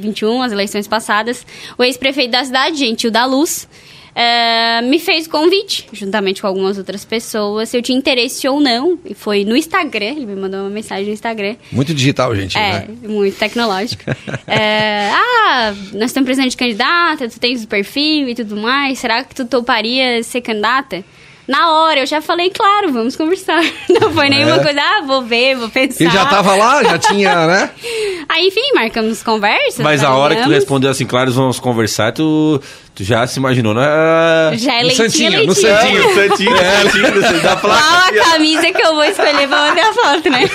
2021, 0.00 0.42
as 0.42 0.52
eleições 0.52 0.88
passadas, 0.88 1.46
o 1.78 1.84
ex-prefeito 1.84 2.32
da 2.32 2.44
cidade, 2.44 2.78
Gentil 2.78 3.10
da 3.10 3.24
Luz, 3.24 3.68
eh, 4.14 4.82
me 4.82 4.98
fez 4.98 5.26
o 5.26 5.30
convite, 5.30 5.86
juntamente 5.92 6.40
com 6.40 6.46
algumas 6.46 6.78
outras 6.78 7.04
pessoas, 7.04 7.68
se 7.68 7.76
eu 7.76 7.82
tinha 7.82 7.96
interesse 7.96 8.46
ou 8.48 8.60
não. 8.60 8.98
E 9.04 9.14
foi 9.14 9.44
no 9.44 9.56
Instagram, 9.56 10.06
ele 10.16 10.26
me 10.26 10.36
mandou 10.36 10.60
uma 10.60 10.70
mensagem 10.70 11.06
no 11.06 11.12
Instagram. 11.12 11.56
Muito 11.70 11.94
digital, 11.94 12.34
gente. 12.34 12.56
É, 12.58 12.72
né? 12.80 12.88
muito 13.02 13.38
tecnológico. 13.38 14.04
É, 14.46 15.10
ah, 15.12 15.72
nós 15.92 16.10
estamos 16.10 16.24
precisando 16.26 16.50
de 16.50 16.56
candidata, 16.56 17.28
tu 17.28 17.38
tens 17.38 17.62
o 17.62 17.68
perfil 17.68 18.28
e 18.28 18.34
tudo 18.34 18.56
mais. 18.56 18.98
Será 18.98 19.22
que 19.22 19.34
tu 19.34 19.44
toparia 19.44 20.22
ser 20.24 20.40
candidata? 20.40 21.04
Na 21.50 21.72
hora, 21.72 21.98
eu 22.00 22.06
já 22.06 22.20
falei, 22.20 22.48
claro, 22.50 22.92
vamos 22.92 23.16
conversar. 23.16 23.60
Não 23.90 24.12
foi 24.12 24.28
nenhuma 24.28 24.56
É. 24.56 24.62
coisa, 24.62 24.80
ah, 24.80 25.02
vou 25.04 25.22
ver, 25.22 25.56
vou 25.56 25.68
pensar. 25.68 26.04
Ele 26.04 26.12
já 26.12 26.24
tava 26.26 26.54
lá, 26.54 26.82
já 26.84 26.96
tinha, 26.98 27.46
né? 27.46 27.70
Aí, 28.28 28.46
enfim, 28.46 28.72
marcamos 28.74 29.20
conversas. 29.22 29.78
Mas 29.80 30.04
a 30.04 30.14
hora 30.14 30.36
que 30.36 30.42
tu 30.44 30.50
respondeu 30.50 30.88
assim, 30.90 31.04
claro, 31.04 31.32
vamos 31.32 31.58
conversar, 31.58 32.12
tu, 32.12 32.62
tu 32.94 33.02
já 33.02 33.26
se 33.26 33.40
imaginou 33.40 33.74
na... 33.74 34.52
Já 34.54 34.74
é 34.74 34.82
No 34.82 34.86
leitinho, 34.86 35.10
Santinho, 35.10 35.46
no. 35.46 35.54
Santinho. 35.54 36.00
É, 36.10 36.28
Santinho, 36.28 36.56
Santinho, 36.56 37.20
Santinho, 37.22 37.42
da 37.42 37.56
Qual 37.56 37.60
placa. 37.74 38.20
a 38.20 38.24
camisa 38.32 38.70
que 38.72 38.86
eu 38.86 38.94
vou 38.94 39.04
escolher 39.04 39.48
pra 39.48 39.68
bater 39.68 39.84
a 39.84 39.92
foto, 39.92 40.30
né? 40.30 40.50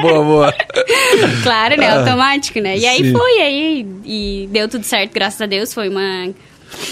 boa, 0.00 0.24
boa. 0.24 0.54
claro, 1.42 1.76
né? 1.76 1.90
Automático, 1.98 2.58
né? 2.60 2.78
E 2.78 2.86
aí 2.86 3.00
Ah, 3.00 3.04
Sim. 3.04 3.12
foi, 3.12 3.32
aí 3.42 3.86
e 4.06 4.48
deu 4.50 4.66
tudo 4.68 4.84
certo, 4.84 5.12
graças 5.12 5.40
a 5.42 5.46
Deus. 5.46 5.74
Foi 5.74 5.88
uma. 5.88 6.30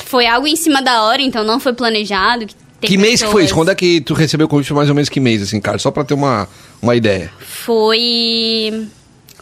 Foi 0.06 0.26
algo 0.26 0.47
em 0.47 0.56
cima 0.56 0.83
da 0.83 1.02
hora, 1.02 1.23
então 1.23 1.42
não 1.45 1.59
foi 1.59 1.73
planejado. 1.73 2.47
Tem 2.80 2.88
que 2.90 2.97
mês 2.99 3.23
que 3.23 3.28
foi 3.28 3.42
isso? 3.45 3.49
pessoas- 3.49 3.52
Quando 3.52 3.71
é 3.71 3.75
que 3.75 4.00
tu 4.00 4.14
recebeu 4.14 4.47
o 4.47 4.49
convite? 4.49 4.68
Foi 4.68 4.76
mais 4.76 4.88
ou 4.88 4.95
menos 4.95 5.09
que 5.09 5.21
mês, 5.21 5.42
assim, 5.42 5.61
cara? 5.61 5.78
Só 5.78 5.90
pra 5.90 6.04
ter 6.04 6.14
uma, 6.14 6.49
uma 6.80 6.95
ideia. 6.95 7.30
Foi. 7.40 8.87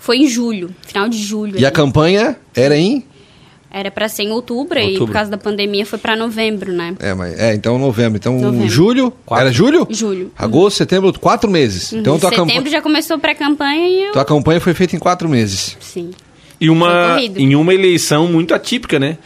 Foi 0.00 0.19
em 0.19 0.29
julho, 0.29 0.71
final 0.87 1.09
de 1.09 1.19
julho. 1.19 1.59
E 1.59 1.64
a 1.64 1.69
ali. 1.69 1.75
campanha 1.76 2.37
era 2.55 2.76
em... 2.76 3.05
Era 3.71 3.91
pra 3.91 4.09
ser 4.09 4.23
em 4.23 4.31
outubro, 4.31 4.79
e 4.79 4.83
Outubro. 4.85 5.07
por 5.07 5.12
causa 5.14 5.31
da 5.31 5.37
pandemia 5.38 5.85
foi 5.85 5.99
pra 5.99 6.14
novembro, 6.14 6.73
né? 6.73 6.95
É, 7.00 7.12
mas, 7.12 7.37
é 7.37 7.55
então 7.55 7.76
novembro. 7.76 8.17
Então 8.19 8.38
Novembro. 8.38 8.69
julho... 8.69 9.12
Quatro. 9.26 9.47
Era 9.47 9.53
julho? 9.53 9.87
Julho. 9.91 10.31
Agosto, 10.38 10.76
setembro, 10.76 11.12
quatro 11.19 11.50
meses. 11.50 11.93
Então 11.93 12.14
em 12.17 12.21
tua, 12.21 12.31
setembro 12.31 12.55
campa... 12.55 12.71
já 12.71 12.81
começou 12.81 13.19
pré-campanha 13.19 13.88
e 13.88 14.05
eu. 14.05 14.12
tua 14.12 14.25
campanha 14.25 14.61
foi 14.61 14.75
feita 14.75 14.95
em 14.95 14.99
quatro 15.00 15.29
meses. 15.29 15.76
Sim. 15.81 16.12
E 16.61 16.71
uma, 16.71 17.17
em 17.21 17.57
uma 17.57 17.75
eleição 17.75 18.29
muito 18.29 18.55
atípica, 18.55 19.00
né? 19.00 19.19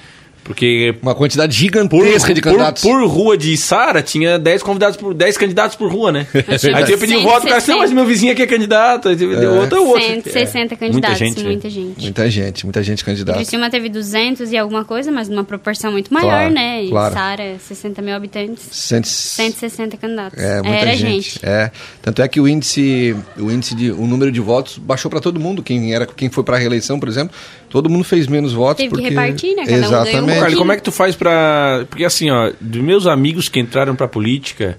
Porque 0.48 0.94
Uma 1.02 1.14
quantidade 1.14 1.54
por, 1.54 1.60
gigantesca 1.60 2.32
de 2.34 2.40
por, 2.40 2.48
candidatos. 2.48 2.82
por 2.82 3.06
rua 3.06 3.36
de 3.36 3.56
Sara 3.56 4.02
tinha 4.02 4.38
10 4.38 4.62
convidados 4.62 4.96
por 4.96 5.12
10 5.14 5.36
candidatos 5.36 5.76
por 5.76 5.92
rua, 5.92 6.10
né? 6.10 6.26
tinha 6.58 6.76
Aí 6.76 6.84
tu 6.84 6.90
ia 6.90 6.98
pedir 6.98 7.16
o 7.16 7.22
voto, 7.22 7.44
o 7.44 7.48
cara 7.48 7.58
disse, 7.58 7.70
não, 7.70 7.78
mas 7.78 7.92
meu 7.92 8.06
vizinho 8.06 8.32
aqui 8.32 8.42
é 8.42 8.46
candidato, 8.46 9.08
aí 9.10 9.14
deu 9.14 9.54
outro 9.54 9.76
é 9.78 9.80
outro. 9.80 10.02
160 10.02 10.74
É, 10.74 10.76
candidatos, 10.76 10.92
Muita 10.92 11.14
gente. 11.14 11.42
né? 11.42 11.50
muita 11.50 11.70
gente. 11.70 12.02
Muita 12.02 12.30
gente, 12.30 12.64
muita 12.66 12.82
gente 12.82 13.04
candidata. 13.04 13.38
Teve 13.70 13.90
200 13.90 14.50
e 14.50 14.56
alguma 14.56 14.84
coisa, 14.84 15.12
mas 15.12 15.28
numa 15.28 15.44
proporção 15.44 15.92
muito 15.92 16.12
maior, 16.12 16.28
Claro, 16.30 16.54
né? 16.54 16.84
E 16.84 16.88
claro. 16.88 17.12
Sara, 17.14 17.56
60 17.58 18.00
mil 18.00 18.14
habitantes, 18.14 18.64
Cento- 18.72 19.06
160 19.06 19.96
candidatos. 19.98 20.38
É, 20.42 20.62
muita 20.62 20.68
Era 20.78 20.96
gente. 20.96 21.22
gente. 21.34 21.40
É. 21.42 21.70
Tanto 22.00 22.22
é 22.22 22.28
que 22.28 22.40
o 22.40 22.48
índice, 22.48 23.14
o 23.36 23.50
índice 23.50 23.74
de, 23.74 23.90
o 23.92 24.06
número 24.06 24.32
de 24.32 24.40
votos 24.40 24.78
baixou 24.78 25.10
para 25.10 25.20
todo 25.20 25.38
mundo. 25.38 25.62
Quem 25.62 25.92
era, 25.94 26.06
quem 26.06 26.30
foi 26.30 26.42
para 26.42 26.56
a 26.56 26.58
reeleição, 26.58 26.98
por 26.98 27.08
exemplo, 27.08 27.36
todo 27.68 27.88
mundo 27.88 28.04
fez 28.04 28.26
menos 28.26 28.52
votos 28.52 28.76
Teve 28.82 28.88
que 28.88 28.94
porque 29.02 29.08
repartir, 29.10 29.54
né? 29.54 29.64
Cada 29.66 29.76
um 29.76 29.80
ganhou 29.80 30.00
um 30.02 30.04
Exatamente. 30.06 30.40
Carlos, 30.40 30.58
como 30.58 30.72
é 30.72 30.76
que 30.76 30.82
tu 30.82 30.92
faz 30.92 31.14
pra. 31.16 31.84
Porque 31.90 32.04
assim, 32.04 32.30
ó, 32.30 32.50
dos 32.60 32.80
meus 32.82 33.06
amigos 33.06 33.48
que 33.48 33.58
entraram 33.60 33.94
pra 33.94 34.06
política, 34.08 34.78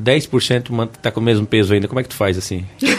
10% 0.00 0.70
man- 0.70 0.86
tá 0.86 1.10
com 1.10 1.20
o 1.20 1.22
mesmo 1.22 1.46
peso 1.46 1.72
ainda. 1.74 1.88
Como 1.88 2.00
é 2.00 2.02
que 2.02 2.08
tu 2.08 2.16
faz 2.16 2.36
assim? 2.38 2.64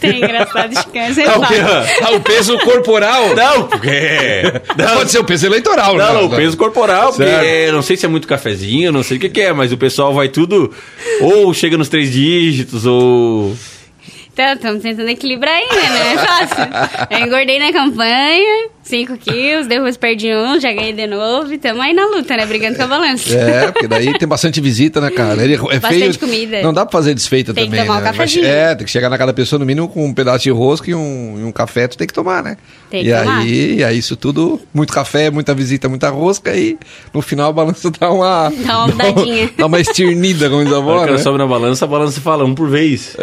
Tem 0.00 0.18
engraçado 0.18 0.68
de 0.68 0.84
câncer. 0.92 1.24
Ah, 1.26 1.38
o, 1.38 1.46
pe- 1.46 2.04
ah, 2.04 2.10
o 2.14 2.20
peso 2.20 2.58
corporal? 2.58 3.32
Não, 3.34 3.66
porque. 3.68 3.90
Não, 4.76 4.96
pode 4.98 5.10
ser 5.10 5.18
o 5.18 5.24
peso 5.24 5.46
eleitoral, 5.46 5.96
Não, 5.96 6.06
né? 6.06 6.20
não, 6.20 6.26
o 6.26 6.30
peso 6.30 6.56
corporal, 6.58 7.10
porque 7.12 7.22
é, 7.28 7.72
não 7.72 7.80
sei 7.80 7.96
se 7.96 8.04
é 8.04 8.08
muito 8.08 8.28
cafezinho, 8.28 8.92
não 8.92 9.02
sei 9.02 9.16
o 9.16 9.20
que, 9.20 9.30
que 9.30 9.40
é, 9.40 9.52
mas 9.52 9.72
o 9.72 9.78
pessoal 9.78 10.12
vai 10.12 10.28
tudo. 10.28 10.70
Ou 11.22 11.52
chega 11.54 11.78
nos 11.78 11.88
três 11.88 12.12
dígitos, 12.12 12.84
ou. 12.84 13.56
Então, 14.38 14.52
estamos 14.52 14.82
tentando 14.82 15.08
equilibrar 15.08 15.52
ainda, 15.52 15.74
né? 15.74 16.14
É 16.14 16.18
fácil. 16.18 17.08
Eu 17.10 17.26
engordei 17.26 17.58
na 17.58 17.72
campanha, 17.72 18.68
5 18.88 19.16
quilos, 19.18 19.66
depois 19.66 19.96
perdi 19.96 20.34
um, 20.34 20.58
já 20.60 20.72
ganhei 20.72 20.92
de 20.92 21.06
novo. 21.06 21.52
E 21.52 21.58
tamo 21.58 21.80
aí 21.82 21.92
na 21.92 22.06
luta, 22.06 22.36
né? 22.36 22.46
Brigando 22.46 22.76
com 22.76 22.82
a 22.84 22.86
balança. 22.86 23.34
É, 23.34 23.70
porque 23.70 23.86
daí 23.86 24.12
tem 24.18 24.26
bastante 24.28 24.60
visita, 24.60 25.00
né, 25.00 25.10
cara? 25.10 25.42
Ele 25.42 25.54
é 25.54 25.58
Bastante 25.78 25.98
feio. 25.98 26.18
comida. 26.18 26.62
Não 26.62 26.72
dá 26.72 26.84
pra 26.86 26.92
fazer 26.98 27.14
desfeita 27.14 27.52
Tem 27.54 27.64
que 27.64 27.70
também, 27.70 27.84
tomar 27.86 27.98
um 27.98 28.02
né? 28.02 28.10
cafezinho. 28.10 28.46
é, 28.46 28.74
tem 28.74 28.84
que 28.84 28.90
chegar 28.90 29.08
na 29.10 29.18
cada 29.18 29.32
pessoa, 29.32 29.58
no 29.58 29.66
mínimo, 29.66 29.88
com 29.88 30.04
um 30.06 30.12
pedaço 30.14 30.44
de 30.44 30.50
rosca 30.50 30.90
e 30.90 30.94
um, 30.94 31.36
e 31.40 31.44
um 31.44 31.52
café, 31.52 31.86
tu 31.86 31.96
tem 31.98 32.06
que 32.06 32.12
tomar, 32.14 32.42
né? 32.42 32.56
Tem 32.90 33.02
e 33.02 33.04
que 33.04 33.12
tomar. 33.18 33.38
aí, 33.40 33.74
e 33.76 33.84
aí, 33.84 33.98
isso 33.98 34.16
tudo, 34.16 34.60
muito 34.72 34.92
café, 34.92 35.30
muita 35.30 35.54
visita, 35.54 35.88
muita 35.88 36.08
rosca, 36.08 36.54
e 36.56 36.78
no 37.12 37.20
final 37.20 37.50
a 37.50 37.52
balança 37.52 37.90
dá 38.00 38.10
uma. 38.10 38.50
Dá 38.64 38.78
uma 38.78 38.86
mudadinha. 38.88 39.50
Dá 39.58 39.66
uma 39.66 39.80
estirnida, 39.80 40.48
como 40.48 40.64
diz 40.64 40.72
a 40.72 40.76
A 40.76 40.78
hora 40.80 40.88
avó, 40.92 40.98
que 41.02 41.08
ela 41.08 41.16
né? 41.18 41.22
sobe 41.22 41.38
na 41.38 41.46
balança, 41.46 41.84
a 41.84 41.88
balança 41.88 42.20
fala 42.20 42.44
um 42.44 42.54
por 42.54 42.68
vez. 42.68 43.16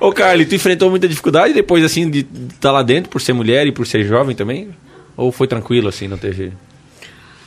Ô, 0.00 0.12
Carly, 0.12 0.44
tu 0.46 0.54
enfrentou 0.54 0.90
muita 0.90 1.08
dificuldade 1.08 1.54
depois, 1.54 1.82
assim, 1.84 2.08
de 2.10 2.26
estar 2.50 2.70
lá 2.70 2.82
dentro, 2.82 3.10
por 3.10 3.20
ser 3.20 3.32
mulher 3.32 3.65
e 3.66 3.72
por 3.72 3.86
ser 3.86 4.04
jovem 4.04 4.34
também? 4.36 4.70
Ou 5.16 5.32
foi 5.32 5.46
tranquilo, 5.46 5.88
assim, 5.88 6.08
não 6.08 6.18
teve... 6.18 6.52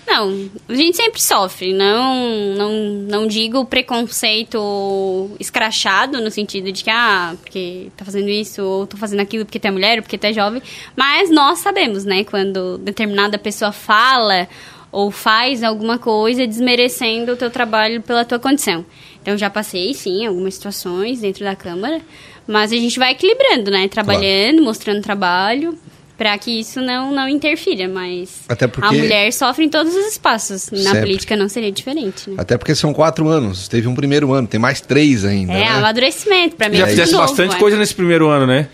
Não, 0.08 0.50
a 0.68 0.74
gente 0.74 0.98
sempre 0.98 1.22
sofre. 1.22 1.72
Não, 1.72 2.56
não, 2.56 2.72
não 3.08 3.28
digo 3.28 3.64
preconceito 3.66 5.30
escrachado, 5.40 6.20
no 6.20 6.32
sentido 6.32 6.72
de 6.72 6.84
que, 6.84 6.90
ah, 6.90 7.36
porque 7.40 7.92
tá 7.96 8.04
fazendo 8.04 8.28
isso, 8.28 8.64
ou 8.64 8.88
tô 8.88 8.98
fazendo 8.98 9.20
aquilo 9.20 9.46
porque 9.46 9.60
tu 9.60 9.68
é 9.68 9.72
mulher, 9.72 10.00
ou 10.00 10.02
porque 10.02 10.18
tu 10.18 10.26
é 10.26 10.34
jovem. 10.34 10.64
Mas 10.96 11.30
nós 11.30 11.60
sabemos, 11.60 12.06
né, 12.06 12.24
quando 12.24 12.80
determinada 12.80 13.38
pessoa 13.38 13.72
fala 13.72 14.48
ou 14.92 15.12
faz 15.12 15.62
alguma 15.62 16.00
coisa 16.00 16.48
desmerecendo 16.48 17.34
o 17.34 17.36
teu 17.36 17.52
trabalho 17.52 18.02
pela 18.02 18.26
tua 18.26 18.40
condição. 18.40 18.84
Então 19.22 19.38
já 19.38 19.50
passei, 19.50 19.94
sim, 19.94 20.26
algumas 20.26 20.56
situações 20.56 21.22
dentro 21.22 21.44
da 21.44 21.56
Câmara, 21.56 22.02
mas 22.48 22.72
a 22.72 22.76
gente 22.76 22.98
vai 22.98 23.12
equilibrando, 23.12 23.70
né, 23.70 23.88
trabalhando, 23.88 24.64
mostrando 24.64 25.04
trabalho. 25.04 25.78
Pra 26.20 26.38
que 26.38 26.60
isso 26.60 26.82
não, 26.82 27.14
não 27.14 27.30
interfira, 27.30 27.88
mas 27.88 28.42
Até 28.50 28.68
porque- 28.68 28.88
a 28.90 28.92
mulher 28.92 29.32
sofre 29.32 29.64
em 29.64 29.70
todos 29.70 29.96
os 29.96 30.06
espaços. 30.08 30.70
Na 30.70 30.80
Sempre. 30.80 31.00
política 31.00 31.36
não 31.38 31.48
seria 31.48 31.72
diferente, 31.72 32.30
né? 32.30 32.36
Até 32.38 32.58
porque 32.58 32.76
são 32.76 32.94
quatro 32.94 33.30
anos, 33.30 33.70
teve 33.70 33.88
um 33.88 33.96
primeiro 33.96 34.34
ano, 34.34 34.46
tem 34.46 34.60
mais 34.60 34.82
três 34.82 35.24
ainda. 35.24 35.54
É, 35.54 35.60
né? 35.60 35.68
amadurecimento. 35.70 36.58
Pra 36.58 36.68
mim 36.68 36.76
Já 36.76 36.88
é 36.88 36.90
fizesse 36.90 37.14
novo, 37.14 37.26
bastante 37.26 37.56
é. 37.56 37.58
coisa 37.60 37.78
nesse 37.78 37.96
primeiro 37.96 38.28
ano, 38.28 38.46
né? 38.46 38.68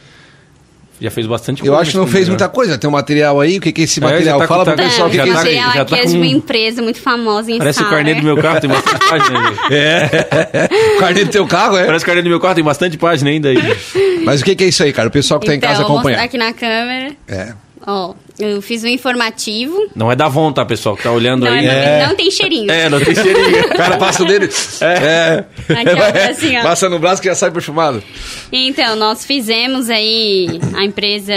Já 1.05 1.11
fez 1.11 1.27
bastante 1.27 1.61
coisa. 1.61 1.75
Eu 1.75 1.79
acho 1.79 1.91
que 1.91 1.97
não 1.97 2.07
fez 2.07 2.27
muita 2.27 2.49
coisa. 2.49 2.77
Tem 2.77 2.89
um 2.89 2.93
material 2.93 3.39
aí, 3.39 3.57
o 3.57 3.61
que, 3.61 3.71
que 3.71 3.81
é 3.81 3.83
esse 3.83 3.99
É, 3.99 4.01
já 4.01 4.09
material? 4.11 4.39
tá 4.39 4.47
Fala 4.47 4.65
tá 4.65 4.73
pro 4.73 4.83
pessoal 4.83 5.07
o 5.07 5.11
que, 5.11 5.17
já 5.17 5.23
que 5.23 5.29
é 5.29 5.33
isso 5.33 5.41
tá- 5.43 5.47
aí. 5.49 5.55
material 5.55 5.73
já 5.73 5.85
tá 5.85 5.95
aqui 5.95 5.95
é 5.95 6.05
de 6.05 6.11
com- 6.11 6.17
uma 6.17 6.25
empresa 6.27 6.81
muito 6.81 6.99
famosa 6.99 7.51
em 7.51 7.57
Parece 7.59 7.81
o 7.83 7.89
carnê 7.89 8.15
do 8.15 8.23
meu 8.23 8.37
carro, 8.37 8.59
tem 8.61 8.69
bastante 8.69 8.99
página 9.09 9.39
ainda. 9.39 9.51
O 10.95 10.99
carnê 10.99 11.23
do 11.25 11.31
teu 11.31 11.45
carro, 11.47 11.77
é? 11.77 11.85
Parece 11.85 12.03
o 12.03 12.07
carnê 12.07 12.21
do 12.21 12.29
meu 12.29 12.39
carro, 12.39 12.55
tem 12.55 12.63
bastante 12.63 12.97
página 12.97 13.29
ainda 13.29 13.49
aí. 13.49 13.57
Mas 14.25 14.41
o 14.41 14.43
que, 14.45 14.55
que 14.55 14.63
é 14.63 14.67
isso 14.67 14.83
aí, 14.83 14.91
cara? 14.91 15.07
O 15.09 15.11
pessoal 15.11 15.39
que 15.39 15.45
tá 15.45 15.53
em 15.53 15.57
Então, 15.57 15.69
casa 15.69 15.83
acompanha. 15.83 16.21
aqui 16.21 16.37
na 16.37 16.53
câmera. 16.53 17.13
É. 17.27 17.53
Ó, 17.85 18.13
eu 18.39 18.61
fiz 18.61 18.83
um 18.83 18.87
informativo. 18.87 19.87
Não 19.95 20.11
é 20.11 20.15
da 20.15 20.25
Avon, 20.25 20.51
tá, 20.51 20.65
pessoal, 20.65 20.95
que 20.97 21.03
tá 21.03 21.11
olhando 21.11 21.45
Não, 21.45 21.51
aí. 21.51 21.65
não, 21.65 22.09
não 22.09 22.15
tem 22.15 22.29
cheirinho. 22.31 22.69
É, 22.71 22.89
não 22.89 22.99
tem 22.99 23.15
cheirinho. 23.15 23.65
O 23.75 23.77
cara 23.77 23.97
passa 23.97 24.23
o 24.23 24.25
dedo. 24.25 24.47
É. 24.81 25.43
Aqui, 25.69 25.89
ó, 25.89 26.31
assim, 26.31 26.57
ó. 26.57 26.63
Passa 26.63 26.89
no 26.89 26.97
braço 26.99 27.21
que 27.21 27.27
já 27.27 27.35
sai 27.35 27.51
perfumado. 27.51 28.01
Então, 28.51 28.95
nós 28.95 29.25
fizemos 29.25 29.89
aí 29.89 30.59
a 30.75 30.83
empresa 30.83 31.33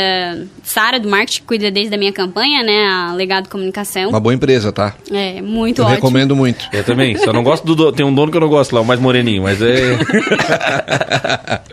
Sara 0.62 0.98
do 1.00 1.08
marketing, 1.08 1.40
que 1.40 1.46
cuida 1.46 1.70
desde 1.70 1.94
a 1.94 1.98
minha 1.98 2.12
campanha, 2.12 2.62
né? 2.62 2.86
A 2.86 3.12
Legado 3.14 3.48
Comunicação. 3.48 4.08
Uma 4.10 4.20
boa 4.20 4.34
empresa, 4.34 4.70
tá? 4.72 4.94
É, 5.10 5.40
muito 5.40 5.80
Eu 5.80 5.84
ótimo. 5.84 5.96
recomendo 5.96 6.36
muito. 6.36 6.66
Eu 6.72 6.84
também, 6.84 7.16
só 7.16 7.32
não 7.32 7.42
gosto 7.42 7.64
do 7.64 7.74
dono. 7.74 7.92
Tem 7.92 8.04
um 8.06 8.14
dono 8.14 8.30
que 8.30 8.36
eu 8.36 8.40
não 8.40 8.48
gosto 8.48 8.74
lá, 8.74 8.80
o 8.80 8.84
mais 8.84 9.00
moreninho, 9.00 9.42
mas 9.42 9.58
é. 9.62 9.98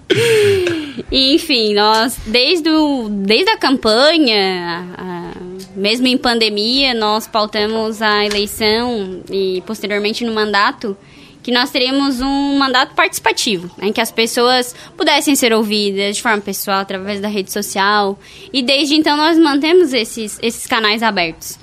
E, 1.11 1.35
Enfim, 1.35 1.73
nós, 1.73 2.17
desde, 2.25 2.69
o, 2.69 3.09
desde 3.09 3.49
a 3.51 3.57
campanha, 3.57 4.85
a- 4.97 5.33
mesmo 5.75 6.07
em 6.07 6.17
pandemia, 6.17 6.93
nós 6.93 7.27
pautamos 7.27 8.01
a 8.01 8.25
eleição 8.25 9.21
e 9.29 9.61
posteriormente 9.65 10.23
no 10.23 10.33
mandato 10.33 10.95
que 11.43 11.51
nós 11.51 11.69
teríamos 11.69 12.21
um 12.21 12.57
mandato 12.57 12.95
participativo, 12.95 13.69
né, 13.77 13.89
em 13.89 13.93
que 13.93 14.01
as 14.01 14.11
pessoas 14.11 14.73
pudessem 14.97 15.35
ser 15.35 15.53
ouvidas 15.53 16.15
de 16.15 16.21
forma 16.23 16.41
pessoal, 16.41 16.79
através 16.79 17.21
da 17.21 17.27
rede 17.27 17.51
social. 17.51 18.17
E 18.51 18.63
desde 18.63 18.95
então 18.95 19.15
nós 19.15 19.37
mantemos 19.37 19.93
esses, 19.93 20.39
esses 20.41 20.65
canais 20.65 21.03
abertos. 21.03 21.59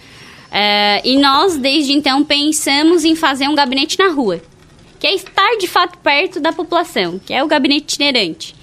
É, 0.53 1.01
e 1.05 1.16
nós, 1.16 1.57
desde 1.57 1.92
então, 1.95 2.23
pensamos 2.23 3.05
em 3.05 3.16
fazer 3.16 3.49
um 3.49 3.55
gabinete 3.57 3.99
na 3.99 4.09
rua, 4.09 4.40
que 5.01 5.07
é 5.07 5.14
estar 5.14 5.57
de 5.59 5.66
fato 5.66 5.99
perto 5.99 6.38
da 6.38 6.53
população, 6.53 7.18
que 7.18 7.35
é 7.35 7.42
o 7.42 7.49
gabinete 7.49 7.95
itinerante. 7.95 8.55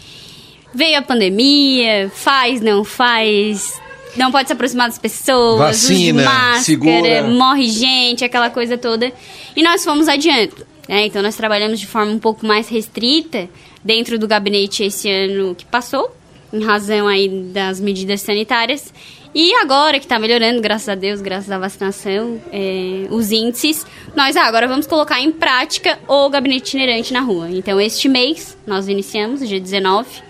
Veio 0.74 1.00
a 1.00 1.02
pandemia, 1.02 2.12
faz, 2.14 2.62
não 2.62 2.84
faz, 2.84 3.80
não 4.16 4.32
pode 4.32 4.48
se 4.48 4.54
aproximar 4.54 4.88
das 4.88 4.98
pessoas, 4.98 5.60
Vacina, 5.60 6.24
máscara, 6.24 6.60
segura. 6.62 7.24
morre 7.24 7.68
gente, 7.68 8.24
aquela 8.24 8.50
coisa 8.50 8.78
toda. 8.78 9.12
E 9.56 9.64
nós 9.64 9.84
fomos 9.84 10.08
adiante. 10.08 10.56
né? 10.88 11.06
Então 11.06 11.22
nós 11.22 11.36
trabalhamos 11.36 11.80
de 11.80 11.88
forma 11.88 12.12
um 12.12 12.20
pouco 12.20 12.46
mais 12.46 12.68
restrita 12.70 13.50
dentro 13.84 14.20
do 14.20 14.28
gabinete 14.28 14.84
esse 14.84 15.10
ano 15.10 15.56
que 15.56 15.66
passou, 15.66 16.16
em 16.54 16.64
razão 16.64 17.08
aí 17.08 17.28
das 17.52 17.80
medidas 17.80 18.22
sanitárias. 18.22 18.94
E 19.34 19.54
agora 19.56 20.00
que 20.00 20.06
está 20.06 20.18
melhorando, 20.18 20.60
graças 20.60 20.90
a 20.90 20.96
Deus, 20.96 21.22
graças 21.22 21.52
à 21.52 21.60
vacinação, 21.60 22.42
é, 22.52 23.06
os 23.12 23.32
índices, 23.32 23.86
nós 24.16 24.36
ah, 24.36 24.44
agora 24.44 24.68
vamos 24.68 24.88
colocar 24.88 25.20
em 25.22 25.32
prática 25.32 26.00
o 26.08 26.28
gabinete 26.30 26.70
itinerante 26.76 27.14
na 27.14 27.22
rua. 27.22 27.48
Então, 27.52 27.80
este 27.80 28.10
mês, 28.10 28.58
nós 28.66 28.88
iniciamos, 28.88 29.48
dia 29.48 29.60
19 29.60 30.29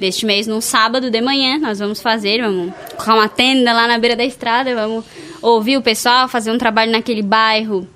deste 0.00 0.26
mês, 0.26 0.46
num 0.46 0.60
sábado 0.60 1.10
de 1.10 1.20
manhã, 1.20 1.58
nós 1.58 1.78
vamos 1.78 2.00
fazer, 2.00 2.42
vamos 2.42 2.72
colocar 2.90 3.14
uma 3.14 3.28
tenda 3.28 3.72
lá 3.72 3.86
na 3.86 3.98
beira 3.98 4.16
da 4.16 4.24
estrada, 4.24 4.74
vamos 4.74 5.04
ouvir 5.40 5.76
o 5.76 5.82
pessoal, 5.82 6.28
fazer 6.28 6.50
um 6.50 6.58
trabalho 6.58 6.90
naquele 6.92 7.22
bairro 7.22 7.88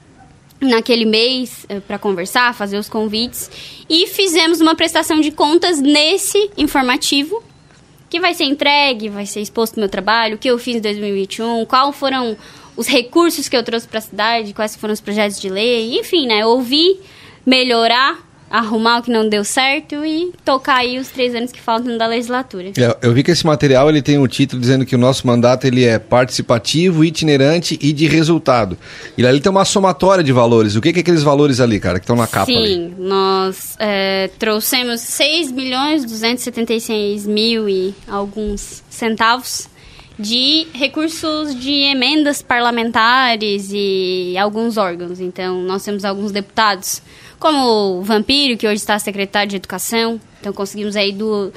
naquele 0.60 1.04
mês 1.04 1.66
para 1.86 1.98
conversar, 1.98 2.54
fazer 2.54 2.78
os 2.78 2.88
convites. 2.88 3.50
E 3.88 4.06
fizemos 4.06 4.60
uma 4.60 4.74
prestação 4.74 5.20
de 5.20 5.30
contas 5.30 5.80
nesse 5.80 6.50
informativo 6.56 7.42
que 8.10 8.18
vai 8.18 8.34
ser 8.34 8.44
entregue, 8.44 9.08
vai 9.08 9.26
ser 9.26 9.40
exposto 9.40 9.76
no 9.76 9.80
meu 9.80 9.88
trabalho, 9.88 10.36
o 10.36 10.38
que 10.38 10.48
eu 10.48 10.58
fiz 10.58 10.76
em 10.76 10.80
2021, 10.80 11.64
qual 11.66 11.92
foram 11.92 12.36
os 12.76 12.86
recursos 12.86 13.48
que 13.48 13.56
eu 13.56 13.62
trouxe 13.62 13.86
para 13.86 13.98
a 13.98 14.02
cidade, 14.02 14.54
quais 14.54 14.74
foram 14.76 14.94
os 14.94 15.00
projetos 15.00 15.38
de 15.40 15.48
lei, 15.48 15.98
enfim, 15.98 16.26
né, 16.26 16.46
ouvir, 16.46 17.00
melhorar, 17.44 18.18
arrumar 18.50 18.98
o 18.98 19.02
que 19.02 19.10
não 19.10 19.28
deu 19.28 19.44
certo 19.44 20.04
e 20.04 20.32
tocar 20.44 20.76
aí 20.76 20.98
os 20.98 21.08
três 21.08 21.34
anos 21.34 21.52
que 21.52 21.60
faltam 21.60 21.96
da 21.96 22.06
legislatura. 22.06 22.72
Eu, 22.76 22.96
eu 23.02 23.12
vi 23.12 23.22
que 23.22 23.30
esse 23.30 23.46
material 23.46 23.88
ele 23.88 24.02
tem 24.02 24.18
um 24.18 24.26
título 24.26 24.60
dizendo 24.60 24.86
que 24.86 24.94
o 24.94 24.98
nosso 24.98 25.26
mandato 25.26 25.66
ele 25.66 25.84
é 25.84 25.98
participativo, 25.98 27.04
itinerante 27.04 27.78
e 27.80 27.92
de 27.92 28.06
resultado. 28.06 28.76
E 29.16 29.26
ali 29.26 29.40
tem 29.40 29.50
uma 29.50 29.64
somatória 29.64 30.24
de 30.24 30.32
valores. 30.32 30.76
O 30.76 30.80
que, 30.80 30.92
que 30.92 31.00
é 31.00 31.02
aqueles 31.02 31.22
valores 31.22 31.60
ali, 31.60 31.78
cara, 31.78 31.98
que 31.98 32.04
estão 32.04 32.16
na 32.16 32.26
capa 32.26 32.50
ali? 32.50 32.74
Sim, 32.74 32.94
nós 32.98 33.76
é, 33.78 34.30
trouxemos 34.38 35.00
6 35.00 35.52
milhões 35.52 36.04
276 36.04 37.26
mil 37.26 37.68
e 37.68 37.94
alguns 38.08 38.82
centavos 38.88 39.68
de 40.18 40.66
recursos 40.74 41.54
de 41.54 41.70
emendas 41.84 42.42
parlamentares 42.42 43.70
e 43.72 44.36
alguns 44.36 44.76
órgãos. 44.76 45.20
Então, 45.20 45.62
nós 45.62 45.84
temos 45.84 46.04
alguns 46.04 46.32
deputados, 46.32 47.00
como 47.38 48.00
o 48.00 48.02
Vampiro, 48.02 48.56
que 48.56 48.66
hoje 48.66 48.76
está 48.76 48.98
secretário 48.98 49.50
de 49.50 49.56
Educação. 49.56 50.20
Então, 50.40 50.52
conseguimos 50.52 50.96
aí 50.96 51.12
do, 51.12 51.52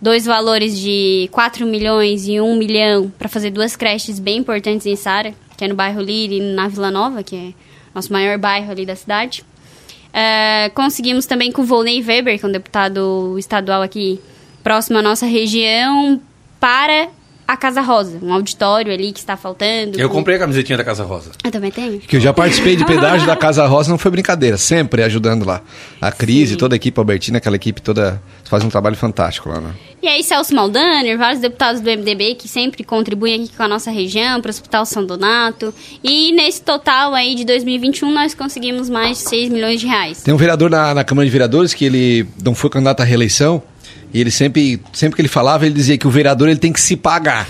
dois 0.00 0.24
valores 0.24 0.78
de 0.78 1.28
4 1.32 1.66
milhões 1.66 2.26
e 2.26 2.40
1 2.40 2.56
milhão 2.56 3.12
para 3.18 3.28
fazer 3.28 3.50
duas 3.50 3.74
creches 3.74 4.18
bem 4.18 4.38
importantes 4.38 4.86
em 4.86 4.96
Sara, 4.96 5.34
que 5.56 5.64
é 5.64 5.68
no 5.68 5.74
bairro 5.74 6.00
Lira 6.00 6.34
e 6.34 6.40
na 6.40 6.68
Vila 6.68 6.90
Nova, 6.90 7.22
que 7.22 7.36
é 7.36 7.52
nosso 7.94 8.12
maior 8.12 8.36
bairro 8.36 8.70
ali 8.70 8.84
da 8.84 8.94
cidade. 8.96 9.44
É, 10.12 10.70
conseguimos 10.74 11.26
também 11.26 11.50
com 11.50 11.62
o 11.62 11.64
Volney 11.64 12.02
Weber, 12.02 12.38
que 12.38 12.44
é 12.44 12.48
um 12.48 12.52
deputado 12.52 13.36
estadual 13.38 13.82
aqui 13.82 14.20
próximo 14.62 14.98
à 14.98 15.02
nossa 15.02 15.26
região, 15.26 16.20
para 16.60 17.08
a 17.46 17.56
Casa 17.56 17.80
Rosa, 17.80 18.18
um 18.22 18.32
auditório 18.32 18.92
ali 18.92 19.12
que 19.12 19.18
está 19.18 19.36
faltando. 19.36 20.00
Eu 20.00 20.08
comprei 20.08 20.36
a 20.36 20.38
camisetinha 20.38 20.78
da 20.78 20.84
Casa 20.84 21.04
Rosa. 21.04 21.30
Eu 21.42 21.50
também 21.50 21.70
tenho. 21.70 22.00
Que 22.00 22.16
eu 22.16 22.20
já 22.20 22.32
participei 22.32 22.74
de 22.74 22.84
pedágio 22.84 23.26
da 23.26 23.36
Casa 23.36 23.66
Rosa, 23.66 23.90
não 23.90 23.98
foi 23.98 24.10
brincadeira, 24.10 24.56
sempre 24.56 25.02
ajudando 25.02 25.44
lá. 25.44 25.60
A 26.00 26.10
Crise, 26.10 26.52
Sim. 26.52 26.58
toda 26.58 26.74
a 26.74 26.76
equipe 26.76 26.98
Albertina, 26.98 27.38
aquela 27.38 27.56
equipe 27.56 27.82
toda, 27.82 28.20
faz 28.44 28.64
um 28.64 28.68
trabalho 28.68 28.96
fantástico 28.96 29.48
lá, 29.48 29.60
né? 29.60 29.74
E 30.02 30.08
aí, 30.08 30.22
Celso 30.22 30.54
Maldaner, 30.54 31.16
vários 31.16 31.40
deputados 31.40 31.80
do 31.80 31.90
MDB 31.90 32.34
que 32.34 32.48
sempre 32.48 32.84
contribuem 32.84 33.44
aqui 33.44 33.56
com 33.56 33.62
a 33.62 33.68
nossa 33.68 33.90
região 33.90 34.40
para 34.40 34.48
o 34.48 34.50
Hospital 34.50 34.84
São 34.84 35.04
Donato. 35.04 35.72
E 36.02 36.32
nesse 36.32 36.62
total 36.62 37.14
aí 37.14 37.34
de 37.34 37.44
2021, 37.44 38.12
nós 38.12 38.34
conseguimos 38.34 38.90
mais 38.90 39.18
de 39.18 39.28
6 39.28 39.50
milhões 39.50 39.80
de 39.80 39.86
reais. 39.86 40.22
Tem 40.22 40.32
um 40.32 40.36
vereador 40.36 40.70
na, 40.70 40.94
na 40.94 41.04
Câmara 41.04 41.24
de 41.24 41.32
Vereadores 41.32 41.72
que 41.72 41.84
ele 41.84 42.26
não 42.42 42.54
foi 42.54 42.68
candidato 42.70 43.00
à 43.00 43.04
reeleição 43.04 43.62
e 44.14 44.20
ele 44.20 44.30
sempre, 44.30 44.80
sempre 44.92 45.16
que 45.16 45.20
ele 45.22 45.28
falava, 45.28 45.66
ele 45.66 45.74
dizia 45.74 45.98
que 45.98 46.06
o 46.06 46.10
vereador 46.10 46.48
ele 46.48 46.58
tem 46.60 46.72
que 46.72 46.80
se 46.80 46.96
pagar. 46.96 47.46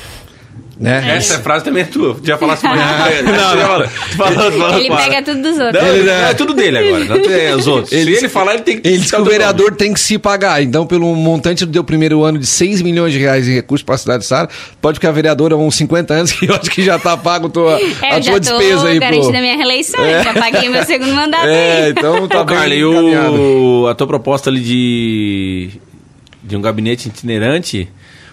Né? 0.77 1.19
Essa 1.19 1.39
frase 1.39 1.65
também 1.65 1.85
é 1.85 1.87
tua. 1.87 2.17
Já 2.25 2.37
falasse 2.37 2.65
mais 2.65 2.81
de 3.19 3.23
Não, 3.23 3.33
não, 3.79 3.87
Tu 3.87 4.17
falou, 4.17 4.51
tu 4.51 4.59
falou, 4.59 4.79
Ele 4.81 4.89
para. 4.89 4.97
pega 5.05 5.23
tudo 5.23 5.41
dos 5.43 5.57
outros. 5.61 5.81
Não, 5.85 5.89
Ele- 5.95 6.11
é 6.11 6.35
tudo 6.35 6.53
dele 6.53 6.79
agora. 6.79 7.05
Não 7.05 7.31
é 7.33 7.55
os 7.55 7.67
outros. 7.69 7.93
Ele- 7.93 8.17
Se 8.17 8.23
ele 8.23 8.29
falar, 8.29 8.55
ele 8.55 8.63
tem 8.65 8.81
que 8.81 8.89
Ele 8.89 8.99
disse 8.99 9.11
que 9.11 9.15
o 9.21 9.23
teu 9.23 9.31
vereador 9.31 9.67
nome. 9.67 9.77
tem 9.77 9.95
que 9.95 10.01
se 10.01 10.19
pagar. 10.19 10.61
Então, 10.65 10.85
pelo 10.85 11.15
montante 11.15 11.65
do 11.65 11.85
primeiro 11.85 12.25
ano 12.25 12.41
de 12.41 12.47
6 12.47 12.83
milhões 12.83 13.13
de 13.13 13.21
reais 13.21 13.47
em 13.47 13.55
recursos 13.55 13.85
para 13.85 13.95
a 13.95 13.99
cidade 13.99 14.23
de 14.23 14.27
Sara, 14.27 14.49
pode 14.83 14.99
que 14.99 15.07
a 15.07 15.13
vereadora 15.13 15.55
há 15.55 15.59
uns 15.59 15.77
50 15.77 16.13
anos 16.13 16.33
que 16.33 16.45
eu 16.51 16.55
acho 16.57 16.69
que 16.69 16.83
já 16.83 16.99
tá 16.99 17.17
pago 17.17 17.49
tua, 17.49 17.79
É, 18.03 18.15
a 18.15 18.19
eu 18.19 18.23
já 18.23 18.31
tua 18.33 18.41
despesa 18.41 18.89
aí. 18.89 18.99
garantida 18.99 19.29
Pro... 19.29 19.39
a 19.39 19.41
minha 19.43 19.57
reeleição, 19.57 20.05
eu 20.05 20.25
já 20.25 20.35
paguei 20.35 20.69
meu 20.69 20.85
segundo 20.85 21.13
mandato 21.15 21.47
É, 21.47 21.85
aí. 21.85 21.91
então 21.93 22.27
tá 22.27 22.41
Ô, 22.41 22.45
bem 22.45 22.57
Carla, 22.57 22.75
e 22.75 22.83
a 23.91 23.95
tua 23.95 24.09
proposta 24.09 24.51
ali 24.51 24.61
de, 24.61 25.71
de 26.45 26.57
um 26.57 26.61
gabinete 26.61 27.09
itinerante, 27.09 27.89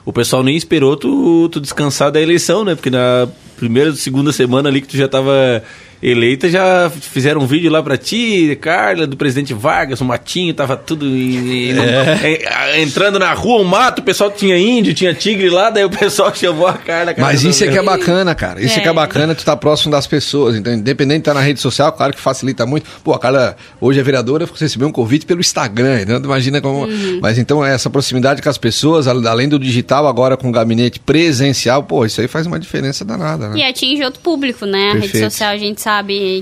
o 0.05 0.11
pessoal 0.11 0.43
nem 0.43 0.55
esperou 0.55 0.97
tu, 0.97 1.47
tu 1.49 1.61
descansar 1.61 2.11
da 2.11 2.21
eleição, 2.21 2.65
né? 2.65 2.75
Porque 2.75 2.89
na 2.89 3.27
primeira, 3.57 3.93
segunda 3.93 4.31
semana 4.31 4.69
ali 4.69 4.81
que 4.81 4.87
tu 4.87 4.97
já 4.97 5.07
tava 5.07 5.63
eleita, 6.01 6.49
já 6.49 6.89
fizeram 6.89 7.41
um 7.41 7.45
vídeo 7.45 7.71
lá 7.71 7.81
pra 7.83 7.97
ti, 7.97 8.57
Carla, 8.59 9.05
do 9.05 9.15
presidente 9.15 9.53
Vargas, 9.53 10.01
o 10.01 10.05
matinho, 10.05 10.53
tava 10.53 10.75
tudo 10.75 11.05
em- 11.05 11.69
em- 11.71 11.79
é, 11.79 12.81
entrando 12.81 13.19
na 13.19 13.33
rua, 13.33 13.61
um 13.61 13.63
mato, 13.63 13.99
o 13.99 14.03
pessoal 14.03 14.31
tinha 14.31 14.57
índio, 14.57 14.93
tinha 14.93 15.13
tigre 15.13 15.49
lá, 15.49 15.69
daí 15.69 15.85
o 15.85 15.89
pessoal 15.89 16.33
chamou 16.35 16.67
a 16.67 16.73
Carla. 16.73 17.13
Mas 17.17 17.43
isso 17.43 17.63
é 17.63 17.67
que 17.67 17.77
é 17.77 17.83
bacana, 17.83 18.33
cara. 18.33 18.61
Isso 18.61 18.77
é. 18.77 18.81
que 18.81 18.87
é 18.87 18.91
É. 18.91 18.93
bacana, 18.93 19.35
tu 19.35 19.45
tá 19.45 19.55
próximo 19.55 19.91
das 19.91 20.07
pessoas. 20.07 20.55
Então, 20.55 20.73
independente 20.73 21.17
de 21.17 21.21
estar 21.21 21.33
na 21.33 21.41
rede 21.41 21.59
social, 21.59 21.91
claro 21.93 22.13
que 22.13 22.19
facilita 22.19 22.65
muito. 22.65 22.85
Pô, 23.03 23.13
a 23.13 23.19
Carla 23.19 23.55
hoje 23.79 23.99
é 23.99 24.03
vereadora, 24.03 24.45
você 24.45 24.65
recebeu 24.65 24.87
um 24.87 24.91
convite 24.91 25.25
pelo 25.25 25.39
Instagram, 25.39 26.01
então 26.01 26.17
imagina 26.17 26.59
como. 26.61 26.87
Mas 27.21 27.37
então, 27.37 27.63
essa 27.63 27.89
proximidade 27.89 28.41
com 28.41 28.49
as 28.49 28.57
pessoas, 28.57 29.07
além 29.07 29.47
do 29.47 29.59
digital, 29.59 30.07
agora 30.07 30.35
com 30.35 30.49
o 30.49 30.51
gabinete 30.51 30.99
presencial, 30.99 31.83
pô, 31.83 32.05
isso 32.05 32.19
aí 32.21 32.27
faz 32.27 32.47
uma 32.47 32.59
diferença 32.59 33.05
danada, 33.05 33.49
né? 33.49 33.57
E 33.59 33.63
atinge 33.63 34.03
outro 34.03 34.19
público, 34.21 34.65
né? 34.65 34.89
A 34.89 34.93
rede 34.93 35.01
Perfeito. 35.01 35.23
social 35.31 35.49
a 35.51 35.57
gente 35.57 35.79
sabe 35.81 35.90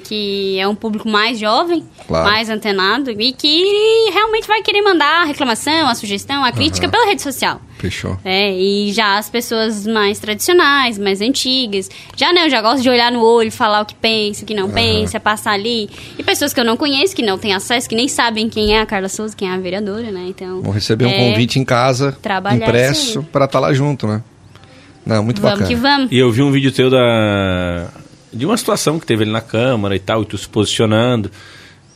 que 0.03 0.57
é 0.59 0.67
um 0.67 0.75
público 0.75 1.07
mais 1.09 1.39
jovem, 1.39 1.83
Claro. 2.07 2.25
mais 2.29 2.49
antenado 2.49 3.11
e 3.11 3.31
que 3.33 4.09
realmente 4.11 4.47
vai 4.47 4.61
querer 4.61 4.81
mandar 4.81 5.21
a 5.21 5.25
reclamação, 5.25 5.87
a 5.87 5.95
sugestão, 5.95 6.43
a 6.43 6.51
crítica 6.51 6.87
pela 6.89 7.05
rede 7.05 7.21
social. 7.21 7.61
Fechou. 7.77 8.17
É, 8.25 8.51
e 8.53 8.91
já 8.91 9.17
as 9.17 9.29
pessoas 9.29 9.87
mais 9.87 10.19
tradicionais, 10.19 10.97
mais 10.97 11.21
antigas, 11.21 11.89
já 12.17 12.33
não, 12.33 12.49
já 12.49 12.61
gosto 12.61 12.81
de 12.83 12.89
olhar 12.89 13.09
no 13.11 13.21
olho, 13.23 13.51
falar 13.51 13.81
o 13.81 13.85
que 13.85 13.95
pensa, 13.95 14.43
o 14.43 14.45
que 14.45 14.53
não 14.53 14.69
pensa, 14.69 15.19
passar 15.19 15.51
ali. 15.53 15.89
E 16.17 16.23
pessoas 16.23 16.53
que 16.53 16.59
eu 16.59 16.65
não 16.65 16.75
conheço, 16.75 17.15
que 17.15 17.21
não 17.21 17.37
têm 17.37 17.53
acesso, 17.53 17.87
que 17.87 17.95
nem 17.95 18.07
sabem 18.07 18.49
quem 18.49 18.75
é 18.75 18.81
a 18.81 18.85
Carla 18.85 19.07
Souza, 19.07 19.33
quem 19.35 19.49
é 19.49 19.53
a 19.53 19.57
vereadora, 19.57 20.11
né? 20.11 20.25
Então. 20.27 20.61
Vou 20.61 20.73
receber 20.73 21.05
um 21.05 21.09
é, 21.09 21.29
convite 21.29 21.57
em 21.57 21.63
casa, 21.63 22.17
impresso, 22.53 23.19
aí. 23.19 23.25
pra 23.25 23.45
estar 23.45 23.59
lá 23.59 23.73
junto, 23.73 24.05
né? 24.07 24.21
Não, 25.05 25.23
muito 25.23 25.41
Vamos 25.41 25.59
bacana. 25.59 25.67
que 25.69 25.81
vamos. 25.81 26.11
E 26.11 26.17
eu 26.17 26.29
vi 26.31 26.41
um 26.43 26.51
vídeo 26.51 26.71
teu 26.71 26.89
da. 26.89 27.87
De 28.31 28.45
uma 28.45 28.57
situação 28.57 28.99
que 28.99 29.05
teve 29.05 29.23
ali 29.23 29.31
na 29.31 29.41
Câmara 29.41 29.95
e 29.95 29.99
tal, 29.99 30.21
e 30.21 30.25
tu 30.25 30.37
se 30.37 30.47
posicionando. 30.47 31.31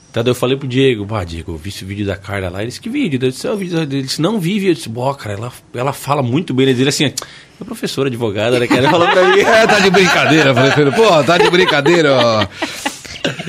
Então, 0.09 0.23
eu 0.27 0.35
falei 0.35 0.55
pro 0.55 0.67
Diego, 0.67 1.05
bah, 1.05 1.23
Diego, 1.23 1.53
eu 1.53 1.57
vi 1.57 1.69
esse 1.69 1.83
vídeo 1.83 2.05
da 2.05 2.15
Carla 2.15 2.47
lá. 2.47 2.59
Ele 2.59 2.67
disse, 2.67 2.79
que 2.79 2.87
vídeo? 2.87 3.19
Eu 3.19 3.31
disse, 3.31 3.47
é 3.47 3.55
vídeo. 3.55 3.79
Ele 3.79 4.03
disse, 4.03 4.21
não 4.21 4.39
vi. 4.39 4.67
Eu 4.67 4.73
disse, 4.75 4.87
boa, 4.87 5.15
cara, 5.15 5.35
ela, 5.35 5.51
ela 5.73 5.91
fala 5.91 6.21
muito 6.21 6.53
bem. 6.53 6.67
Ele 6.67 6.75
disse 6.75 7.03
assim, 7.03 7.13
é 7.59 7.63
professora, 7.63 8.09
advogada, 8.09 8.59
né? 8.59 8.67
Ela 8.69 8.91
falou 8.91 9.07
pra 9.07 9.29
mim. 9.29 9.41
É, 9.41 9.65
tá 9.65 9.79
de 9.79 9.89
brincadeira. 9.89 10.49
Eu 10.51 10.55
Falei 10.55 10.71
ele, 10.77 10.91
pô, 10.91 11.23
tá 11.23 11.37
de 11.39 11.49
brincadeira, 11.49 12.13
ó. 12.13 12.47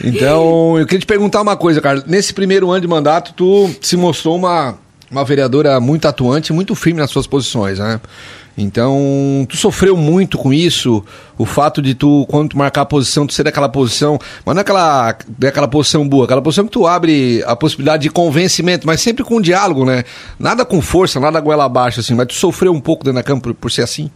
Então, 0.02 0.78
eu 0.78 0.86
queria 0.86 1.00
te 1.00 1.06
perguntar 1.06 1.42
uma 1.42 1.56
coisa, 1.56 1.82
cara. 1.82 2.02
Nesse 2.06 2.32
primeiro 2.32 2.70
ano 2.70 2.80
de 2.80 2.88
mandato, 2.88 3.34
tu 3.34 3.70
se 3.82 3.96
mostrou 3.96 4.36
uma, 4.36 4.78
uma 5.10 5.24
vereadora 5.24 5.78
muito 5.80 6.06
atuante, 6.08 6.52
muito 6.52 6.74
firme 6.74 7.00
nas 7.00 7.10
suas 7.10 7.26
posições, 7.26 7.78
né? 7.78 8.00
Então, 8.56 9.46
tu 9.48 9.56
sofreu 9.56 9.96
muito 9.96 10.38
com 10.38 10.52
isso, 10.52 11.04
o 11.36 11.44
fato 11.44 11.82
de 11.82 11.94
tu, 11.94 12.24
quando 12.28 12.50
tu 12.50 12.58
marcar 12.58 12.82
a 12.82 12.86
posição, 12.86 13.26
tu 13.26 13.34
ser 13.34 13.42
daquela 13.42 13.68
posição, 13.68 14.18
mas 14.44 14.54
não 14.54 14.60
é 14.60 14.62
aquela, 14.62 15.18
daquela 15.26 15.66
posição 15.66 16.08
boa, 16.08 16.24
aquela 16.24 16.40
posição 16.40 16.64
que 16.64 16.70
tu 16.70 16.86
abre 16.86 17.42
a 17.46 17.56
possibilidade 17.56 18.04
de 18.04 18.10
convencimento, 18.10 18.86
mas 18.86 19.00
sempre 19.00 19.24
com 19.24 19.40
diálogo, 19.40 19.84
né? 19.84 20.04
Nada 20.38 20.64
com 20.64 20.80
força, 20.80 21.18
nada 21.18 21.40
goela 21.40 21.64
abaixo, 21.64 21.98
assim, 21.98 22.14
mas 22.14 22.28
tu 22.28 22.34
sofreu 22.34 22.72
um 22.72 22.80
pouco 22.80 23.02
dentro 23.02 23.16
da 23.16 23.24
campo 23.24 23.42
por, 23.42 23.54
por 23.54 23.72
ser 23.72 23.82
assim? 23.82 24.08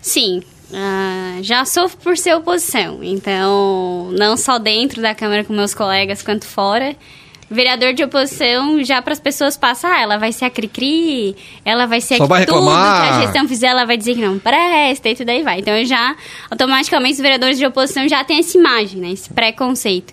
Sim, 0.00 0.40
ah, 0.72 1.38
já 1.42 1.64
sofro 1.64 1.98
por 1.98 2.16
ser 2.16 2.34
oposição. 2.34 3.02
Então, 3.02 4.10
não 4.18 4.36
só 4.36 4.58
dentro 4.58 5.00
da 5.00 5.14
Câmara 5.14 5.44
com 5.44 5.52
meus 5.52 5.74
colegas, 5.74 6.22
quanto 6.22 6.46
fora. 6.46 6.96
Vereador 7.48 7.92
de 7.92 8.02
oposição, 8.02 8.82
já 8.82 9.00
para 9.00 9.12
as 9.12 9.20
pessoas 9.20 9.56
passa, 9.56 9.86
ah, 9.88 10.00
ela 10.00 10.18
vai 10.18 10.32
ser 10.32 10.46
a 10.46 10.50
cri-cri, 10.50 11.36
ela 11.64 11.86
vai 11.86 12.00
ser 12.00 12.16
Só 12.16 12.24
a 12.24 12.26
vai 12.26 12.40
que 12.40 12.46
tudo 12.46 12.58
que 12.58 12.66
reclamar. 12.66 13.18
a 13.18 13.22
gestão 13.22 13.46
fizer, 13.46 13.68
ela 13.68 13.84
vai 13.84 13.96
dizer 13.96 14.14
que 14.14 14.20
não 14.20 14.36
presta 14.38 15.08
e 15.08 15.14
tudo 15.14 15.28
aí 15.30 15.42
vai. 15.44 15.60
Então, 15.60 15.74
eu 15.76 15.84
já, 15.84 16.16
automaticamente, 16.50 17.14
os 17.14 17.20
vereadores 17.20 17.56
de 17.56 17.64
oposição 17.64 18.08
já 18.08 18.24
têm 18.24 18.40
essa 18.40 18.58
imagem, 18.58 19.00
né? 19.00 19.10
Esse 19.12 19.32
preconceito. 19.32 20.12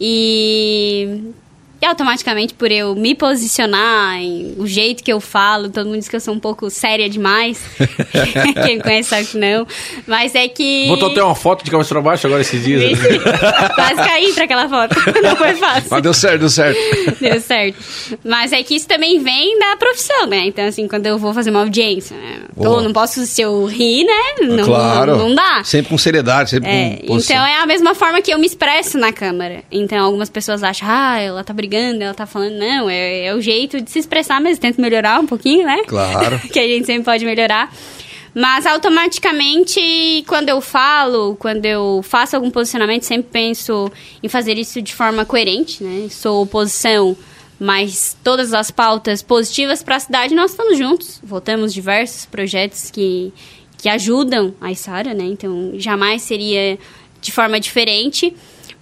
E... 0.00 1.32
E 1.80 1.86
automaticamente, 1.86 2.54
por 2.54 2.72
eu 2.72 2.94
me 2.94 3.14
posicionar, 3.14 4.16
em, 4.16 4.54
o 4.58 4.66
jeito 4.66 5.02
que 5.02 5.12
eu 5.12 5.20
falo, 5.20 5.68
todo 5.70 5.86
mundo 5.86 5.98
diz 5.98 6.08
que 6.08 6.16
eu 6.16 6.20
sou 6.20 6.34
um 6.34 6.38
pouco 6.40 6.68
séria 6.70 7.08
demais. 7.08 7.60
Quem 8.66 8.76
me 8.76 8.82
conhece 8.82 9.10
sabe 9.10 9.26
que 9.26 9.38
não. 9.38 9.66
Mas 10.06 10.34
é 10.34 10.48
que. 10.48 10.86
Botou 10.88 11.10
até 11.10 11.22
uma 11.22 11.34
foto 11.34 11.64
de 11.64 11.70
cabeça 11.70 11.90
pra 11.90 12.00
baixo 12.00 12.26
agora 12.26 12.42
esses 12.42 12.64
dias. 12.64 12.98
né? 12.98 13.18
Quase 13.74 13.94
caí 13.96 14.32
pra 14.32 14.44
aquela 14.44 14.68
foto. 14.68 14.96
Não 15.22 15.36
foi 15.36 15.54
fácil. 15.54 15.88
Mas 15.90 16.02
deu 16.02 16.14
certo, 16.14 16.40
deu 16.40 16.48
certo. 16.48 16.78
Deu 17.20 17.40
certo. 17.40 17.78
Mas 18.24 18.52
é 18.52 18.62
que 18.62 18.74
isso 18.74 18.86
também 18.88 19.20
vem 19.20 19.58
da 19.58 19.76
profissão, 19.76 20.26
né? 20.26 20.46
Então, 20.46 20.64
assim, 20.64 20.88
quando 20.88 21.06
eu 21.06 21.18
vou 21.18 21.32
fazer 21.32 21.50
uma 21.50 21.60
audiência, 21.60 22.16
né? 22.16 22.40
Boa. 22.56 22.76
Tô, 22.76 22.80
não 22.82 22.92
posso, 22.92 23.24
se 23.26 23.40
eu 23.40 23.64
rir, 23.66 24.04
né? 24.04 24.46
Não, 24.48 24.64
claro. 24.64 25.16
não, 25.16 25.28
não 25.28 25.34
dá. 25.34 25.62
Sempre 25.64 25.90
com 25.90 25.98
seriedade, 25.98 26.50
sempre 26.50 26.68
É, 26.70 26.96
com 27.00 27.06
posição. 27.06 27.36
então 27.36 27.46
é 27.46 27.60
a 27.60 27.66
mesma 27.66 27.94
forma 27.94 28.20
que 28.20 28.32
eu 28.32 28.38
me 28.38 28.46
expresso 28.46 28.98
na 28.98 29.12
Câmara. 29.12 29.62
Então 29.70 29.98
algumas 30.04 30.28
pessoas 30.28 30.62
acham, 30.62 30.88
ah, 30.90 31.18
ela 31.20 31.44
tá 31.44 31.52
brigando, 31.52 31.67
ela 31.76 32.14
tá 32.14 32.26
falando. 32.26 32.54
Não, 32.54 32.88
é, 32.88 33.26
é 33.26 33.34
o 33.34 33.40
jeito 33.40 33.80
de 33.80 33.90
se 33.90 33.98
expressar, 33.98 34.40
mas 34.40 34.58
tento 34.58 34.80
melhorar 34.80 35.20
um 35.20 35.26
pouquinho, 35.26 35.66
né? 35.66 35.82
Claro. 35.86 36.38
que 36.52 36.58
a 36.58 36.66
gente 36.66 36.86
sempre 36.86 37.04
pode 37.04 37.24
melhorar. 37.24 37.72
Mas 38.34 38.66
automaticamente, 38.66 40.24
quando 40.26 40.48
eu 40.48 40.60
falo, 40.60 41.36
quando 41.40 41.64
eu 41.64 42.00
faço 42.02 42.36
algum 42.36 42.50
posicionamento, 42.50 43.02
sempre 43.02 43.28
penso 43.32 43.90
em 44.22 44.28
fazer 44.28 44.58
isso 44.58 44.80
de 44.80 44.94
forma 44.94 45.24
coerente, 45.24 45.82
né? 45.82 46.08
Sou 46.08 46.42
oposição, 46.42 47.16
mas 47.58 48.16
todas 48.22 48.54
as 48.54 48.70
pautas 48.70 49.22
positivas 49.22 49.82
para 49.82 49.96
a 49.96 50.00
cidade 50.00 50.34
nós 50.34 50.52
estamos 50.52 50.78
juntos. 50.78 51.20
Votamos 51.22 51.74
diversos 51.74 52.26
projetos 52.26 52.90
que, 52.90 53.32
que 53.76 53.88
ajudam 53.88 54.54
a 54.60 54.70
Isara, 54.70 55.14
né? 55.14 55.24
Então 55.24 55.72
jamais 55.74 56.22
seria 56.22 56.78
de 57.20 57.32
forma 57.32 57.58
diferente. 57.58 58.36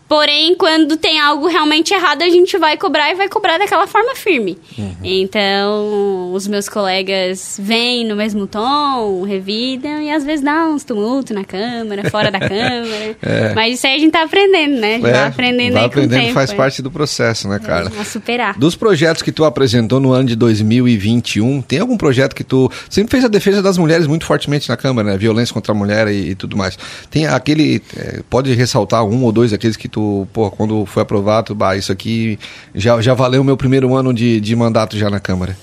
Porém, 0.09 0.55
quando 0.55 0.97
tem 0.97 1.21
algo 1.21 1.49
realmente 1.49 1.93
errado, 1.93 2.23
a 2.23 2.29
gente 2.29 2.57
vai 2.59 2.77
cobrar 2.77 3.11
e 3.11 3.15
vai 3.15 3.29
cobrar 3.29 3.59
daquela 3.59 3.87
forma 3.87 4.15
firme. 4.15 4.59
Então, 5.03 6.33
os 6.33 6.47
meus 6.47 6.69
colegas 6.69 7.59
vêm 7.61 8.07
no 8.07 8.15
mesmo 8.17 8.47
tom, 8.47 9.23
revidam 9.23 10.03
e 10.03 10.11
às 10.11 10.25
vezes 10.25 10.45
dá 10.45 10.67
uns 10.67 10.85
tumultos 10.85 11.35
na 11.35 11.45
câmara, 11.45 12.09
fora 12.11 12.31
da 12.31 12.39
câmara. 12.41 13.17
Mas 13.55 13.75
isso 13.75 13.87
aí 13.87 13.97
a 13.97 13.99
gente 13.99 14.13
tá 14.13 14.23
aprendendo, 14.23 14.81
né? 14.81 14.95
É, 14.95 14.99
vai 14.99 15.27
aprendendo 15.27 15.73
vai 15.73 15.85
aí 15.85 15.91
com 15.91 15.97
o 15.97 16.05
aprendendo, 16.05 16.21
tempo. 16.21 16.35
faz 16.35 16.51
é. 16.51 16.55
parte 16.55 16.83
do 16.83 16.91
processo, 16.91 17.49
né, 17.49 17.59
Carla? 17.59 17.91
A 17.99 18.05
superar. 18.05 18.59
Dos 18.59 18.77
projetos 18.77 19.23
que 19.23 19.33
tu 19.33 19.45
apresentou 19.45 20.01
no 20.01 20.13
ano 20.13 20.29
de 20.29 20.37
2021, 20.37 21.63
tem 21.63 21.81
algum 21.81 21.97
projeto 21.97 22.35
que 22.35 22.45
tu 22.45 22.71
sempre 22.89 23.11
fez 23.11 23.25
a 23.25 23.29
defesa 23.29 23.63
das 23.63 23.79
mulheres 23.79 24.07
muito 24.07 24.25
fortemente 24.25 24.69
na 24.69 24.77
Câmara, 24.77 25.13
né? 25.13 25.19
Violência 25.19 25.53
contra 25.53 25.73
a 25.73 25.75
mulher 25.75 26.09
e, 26.09 26.31
e 26.31 26.35
tudo 26.35 26.57
mais. 26.57 26.79
Tem 27.11 27.27
aquele, 27.27 27.83
é, 27.97 28.21
pode 28.29 28.53
ressaltar 28.55 29.05
um 29.05 29.25
ou 29.25 29.33
dois 29.33 29.53
aqueles 29.53 29.77
que 29.77 29.89
tu, 29.89 29.96
pô, 30.33 30.51
quando 30.51 30.85
foi 30.87 31.03
aprovado, 31.03 31.55
bah, 31.55 31.77
isso 31.77 31.93
aqui 31.93 32.39
já, 32.75 33.01
já 33.01 33.15
valeu 33.15 33.43
o 33.43 33.45
meu 33.45 33.57
primeiro 33.57 33.95
ano 33.95 34.13
de, 34.13 34.41
de 34.41 34.57
mandato 34.57 34.97
já 34.97 35.11
na 35.11 35.21
Câmara. 35.21 35.57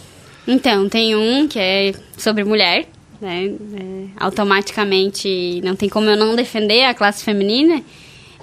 Então, 0.47 0.89
tem 0.89 1.15
um 1.15 1.47
que 1.47 1.59
é 1.59 1.93
sobre 2.17 2.43
mulher, 2.43 2.85
né? 3.21 3.45
É, 3.45 4.05
automaticamente 4.19 5.61
não 5.63 5.75
tem 5.75 5.87
como 5.87 6.09
eu 6.09 6.17
não 6.17 6.35
defender 6.35 6.83
a 6.85 6.93
classe 6.93 7.23
feminina. 7.23 7.81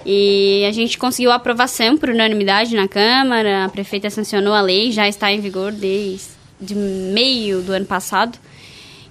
E 0.03 0.65
a 0.67 0.71
gente 0.71 0.97
conseguiu 0.97 1.31
aprovação 1.31 1.95
por 1.95 2.09
unanimidade 2.09 2.75
na 2.75 2.87
Câmara, 2.87 3.65
a 3.65 3.69
prefeita 3.69 4.09
sancionou 4.09 4.53
a 4.53 4.61
lei, 4.61 4.91
já 4.91 5.07
está 5.07 5.31
em 5.31 5.39
vigor 5.39 5.71
desde 5.71 6.41
de 6.61 6.75
meio 6.75 7.61
do 7.61 7.73
ano 7.73 7.85
passado, 7.85 8.37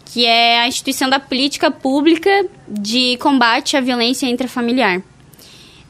que 0.05 0.25
é 0.25 0.61
a 0.61 0.69
instituição 0.69 1.11
da 1.11 1.19
política 1.19 1.71
pública 1.71 2.47
de 2.69 3.17
combate 3.19 3.77
à 3.77 3.81
violência 3.81 4.27
intrafamiliar. 4.27 5.03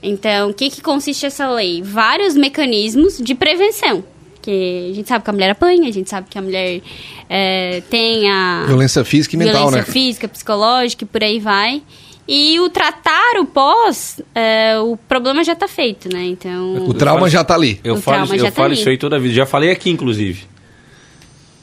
Então, 0.03 0.51
o 0.51 0.55
que, 0.55 0.71
que 0.71 0.81
consiste 0.81 1.27
essa 1.27 1.49
lei? 1.51 1.83
Vários 1.83 2.35
mecanismos 2.37 3.19
de 3.19 3.35
prevenção. 3.35 4.03
Porque 4.35 4.89
a 4.91 4.95
gente 4.95 5.09
sabe 5.09 5.23
que 5.23 5.31
a 5.31 5.33
mulher 5.35 5.51
apanha, 5.51 5.89
a 5.89 5.93
gente 5.93 6.09
sabe 6.09 6.27
que 6.31 6.39
a 6.39 6.43
mulher 6.43 6.81
é, 7.29 7.83
tem 7.91 8.31
a 8.31 8.65
Violência 8.67 9.05
física 9.05 9.37
e 9.37 9.39
mental, 9.39 9.69
violência 9.69 9.81
né? 9.81 9.93
física, 9.93 10.27
psicológica 10.27 11.05
e 11.05 11.07
por 11.07 11.23
aí 11.23 11.39
vai. 11.39 11.83
E 12.27 12.59
o 12.61 12.71
tratar 12.71 13.39
o 13.41 13.45
pós, 13.45 14.21
é, 14.35 14.79
o 14.79 14.97
problema 14.97 15.43
já 15.45 15.55
tá 15.55 15.67
feito, 15.69 16.09
né? 16.11 16.25
Então. 16.25 16.87
O 16.87 16.95
trauma 16.95 17.29
já 17.29 17.45
tá 17.45 17.55
ali. 17.55 17.81
Eu 17.85 17.97
O 17.97 18.01
falo, 18.01 18.33
eu 18.33 18.39
já 18.39 18.45
tá 18.47 18.53
falo 18.53 18.67
ali. 18.67 18.77
isso 18.77 18.89
aí 18.89 18.97
toda 18.97 19.19
vida. 19.19 19.35
Já 19.35 19.45
falei 19.45 19.71
aqui, 19.71 19.91
inclusive. 19.91 20.45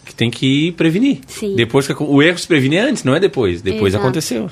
Que 0.05 0.13
tem 0.13 0.29
que 0.29 0.73
prevenir. 0.73 1.21
Sim. 1.25 1.55
Depois 1.55 1.87
que 1.87 1.93
o 1.97 2.21
erro 2.21 2.37
se 2.37 2.47
previne 2.47 2.77
antes, 2.77 3.03
não 3.03 3.15
é 3.15 3.19
depois. 3.19 3.61
Depois 3.61 3.93
Exato. 3.93 4.03
aconteceu. 4.03 4.51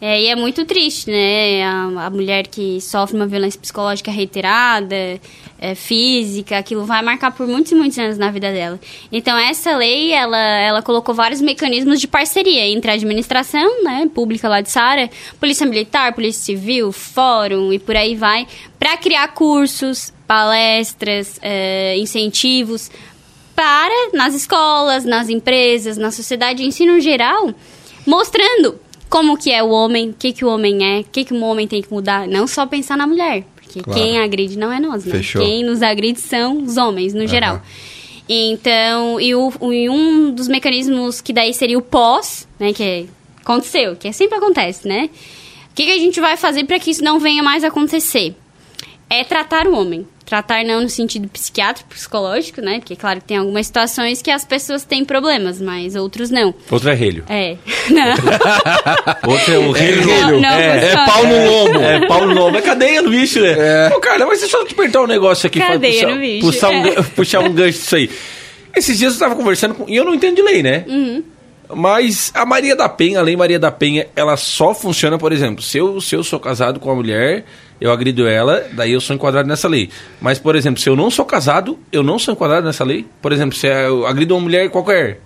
É, 0.00 0.20
e 0.20 0.26
é 0.26 0.36
muito 0.36 0.64
triste, 0.66 1.10
né? 1.10 1.64
A, 1.64 2.06
a 2.06 2.10
mulher 2.10 2.46
que 2.46 2.80
sofre 2.80 3.16
uma 3.16 3.26
violência 3.26 3.58
psicológica 3.58 4.10
reiterada, 4.10 5.18
é, 5.58 5.74
física, 5.74 6.58
aquilo 6.58 6.84
vai 6.84 7.00
marcar 7.02 7.30
por 7.30 7.46
muitos 7.46 7.72
e 7.72 7.74
muitos 7.74 7.98
anos 7.98 8.18
na 8.18 8.30
vida 8.30 8.52
dela. 8.52 8.78
Então, 9.10 9.36
essa 9.38 9.74
lei, 9.76 10.12
ela, 10.12 10.36
ela 10.36 10.82
colocou 10.82 11.14
vários 11.14 11.40
mecanismos 11.40 11.98
de 11.98 12.06
parceria 12.06 12.66
entre 12.68 12.90
a 12.90 12.94
administração, 12.94 13.82
né, 13.82 14.08
pública 14.14 14.48
lá 14.48 14.60
de 14.60 14.70
Sara, 14.70 15.08
polícia 15.40 15.66
militar, 15.66 16.12
polícia 16.12 16.42
civil, 16.42 16.92
fórum 16.92 17.72
e 17.72 17.78
por 17.78 17.96
aí 17.96 18.14
vai, 18.14 18.46
para 18.78 18.96
criar 18.98 19.28
cursos, 19.28 20.12
palestras, 20.26 21.38
é, 21.40 21.96
incentivos 21.96 22.90
para, 23.54 24.10
nas 24.12 24.34
escolas, 24.34 25.06
nas 25.06 25.30
empresas, 25.30 25.96
na 25.96 26.10
sociedade 26.10 26.58
de 26.58 26.68
ensino 26.68 27.00
geral, 27.00 27.54
mostrando 28.06 28.78
como 29.08 29.36
que 29.36 29.50
é 29.52 29.62
o 29.62 29.68
homem, 29.70 30.10
o 30.10 30.14
que, 30.14 30.32
que 30.32 30.44
o 30.44 30.48
homem 30.48 30.84
é, 30.84 31.00
o 31.00 31.04
que, 31.04 31.24
que 31.24 31.34
o 31.34 31.40
homem 31.42 31.66
tem 31.68 31.80
que 31.82 31.92
mudar. 31.92 32.26
Não 32.26 32.46
só 32.46 32.66
pensar 32.66 32.96
na 32.96 33.06
mulher, 33.06 33.44
porque 33.54 33.80
Claro. 33.82 34.00
quem 34.00 34.18
agride 34.18 34.58
não 34.58 34.72
é 34.72 34.80
nós, 34.80 35.04
né? 35.04 35.12
Fechou. 35.16 35.42
Quem 35.42 35.64
nos 35.64 35.82
agride 35.82 36.20
são 36.20 36.62
os 36.62 36.76
homens, 36.76 37.14
no 37.14 37.26
geral. 37.26 37.62
Então, 38.28 39.20
e, 39.20 39.34
o, 39.34 39.52
e 39.72 39.88
um 39.88 40.32
dos 40.32 40.48
mecanismos 40.48 41.20
que 41.20 41.32
daí 41.32 41.54
seria 41.54 41.78
o 41.78 41.82
pós, 41.82 42.48
né, 42.58 42.72
que 42.72 42.82
é- 42.82 43.04
aconteceu, 43.40 43.94
que 43.94 44.08
é 44.08 44.12
sempre 44.12 44.36
acontece, 44.38 44.86
né? 44.88 45.08
O 45.70 45.74
que, 45.76 45.84
que 45.84 45.92
a 45.92 45.98
gente 45.98 46.20
vai 46.20 46.36
fazer 46.36 46.64
para 46.64 46.78
que 46.80 46.90
isso 46.90 47.04
não 47.04 47.20
venha 47.20 47.42
mais 47.42 47.62
a 47.62 47.68
acontecer? 47.68 48.34
É 49.08 49.22
tratar 49.22 49.68
o 49.68 49.74
homem. 49.78 50.06
Tratar 50.26 50.64
não 50.64 50.80
no 50.80 50.88
sentido 50.88 51.28
psiquiátrico, 51.28 51.88
psicológico, 51.88 52.60
né? 52.60 52.80
Porque, 52.80 52.96
claro, 52.96 53.20
que 53.20 53.28
tem 53.28 53.36
algumas 53.36 53.66
situações 53.66 54.20
que 54.20 54.28
as 54.28 54.44
pessoas 54.44 54.84
têm 54.84 55.04
problemas, 55.04 55.60
mas 55.60 55.94
outros 55.94 56.30
não. 56.30 56.52
Outro 56.68 56.90
é 56.90 56.94
relho. 56.94 57.24
É. 57.28 57.56
Não. 57.88 58.14
Outro 59.30 59.54
é 59.54 59.58
o 59.58 59.70
relho. 59.70 60.04
Não, 60.04 60.40
não 60.40 60.48
é, 60.48 60.80
funciona. 60.80 61.02
é 61.02 61.06
pau 61.06 61.26
no 61.26 61.46
lombo. 61.46 61.78
É 61.78 62.06
pau 62.06 62.26
no 62.26 62.34
lombo. 62.34 62.58
É 62.58 62.60
cadeia 62.60 63.00
no 63.00 63.10
bicho, 63.10 63.40
né? 63.40 63.54
É. 63.56 63.94
Ô, 63.94 64.00
cara, 64.00 64.26
mas 64.26 64.40
deixa 64.40 64.56
eu 64.56 64.66
te 64.66 64.74
perguntar 64.74 65.02
um 65.02 65.06
negócio 65.06 65.46
aqui. 65.46 65.60
Cadeia 65.60 65.92
puxar, 65.92 66.14
no 66.14 66.20
bicho, 66.20 66.46
Puxar, 66.46 66.70
um, 66.70 66.86
é. 66.86 67.02
puxar 67.02 67.40
um 67.40 67.52
gancho 67.52 67.78
disso 67.78 67.94
aí. 67.94 68.10
Esses 68.74 68.98
dias 68.98 69.14
eu 69.14 69.20
tava 69.20 69.36
conversando 69.36 69.74
com... 69.74 69.88
E 69.88 69.94
eu 69.94 70.04
não 70.04 70.14
entendo 70.14 70.34
de 70.34 70.42
lei, 70.42 70.62
né? 70.64 70.84
Uhum. 70.88 71.22
Mas 71.74 72.32
a 72.34 72.44
Maria 72.44 72.74
da 72.74 72.88
Penha, 72.88 73.20
a 73.20 73.22
lei 73.22 73.36
Maria 73.36 73.58
da 73.58 73.70
Penha, 73.70 74.06
ela 74.16 74.36
só 74.36 74.74
funciona, 74.74 75.18
por 75.18 75.32
exemplo, 75.32 75.62
se 75.62 75.78
eu, 75.78 76.00
se 76.00 76.14
eu 76.14 76.22
sou 76.22 76.40
casado 76.40 76.80
com 76.80 76.88
uma 76.88 76.96
mulher, 76.96 77.44
eu 77.80 77.90
agrido 77.90 78.26
ela, 78.26 78.66
daí 78.72 78.92
eu 78.92 79.00
sou 79.00 79.14
enquadrado 79.14 79.48
nessa 79.48 79.68
lei. 79.68 79.90
Mas, 80.20 80.38
por 80.38 80.56
exemplo, 80.56 80.80
se 80.80 80.88
eu 80.88 80.96
não 80.96 81.10
sou 81.10 81.24
casado, 81.24 81.78
eu 81.92 82.02
não 82.02 82.18
sou 82.18 82.34
enquadrado 82.34 82.66
nessa 82.66 82.84
lei. 82.84 83.06
Por 83.20 83.32
exemplo, 83.32 83.56
se 83.56 83.66
eu 83.66 84.06
agrido 84.06 84.34
uma 84.34 84.42
mulher 84.42 84.70
qualquer, 84.70 85.20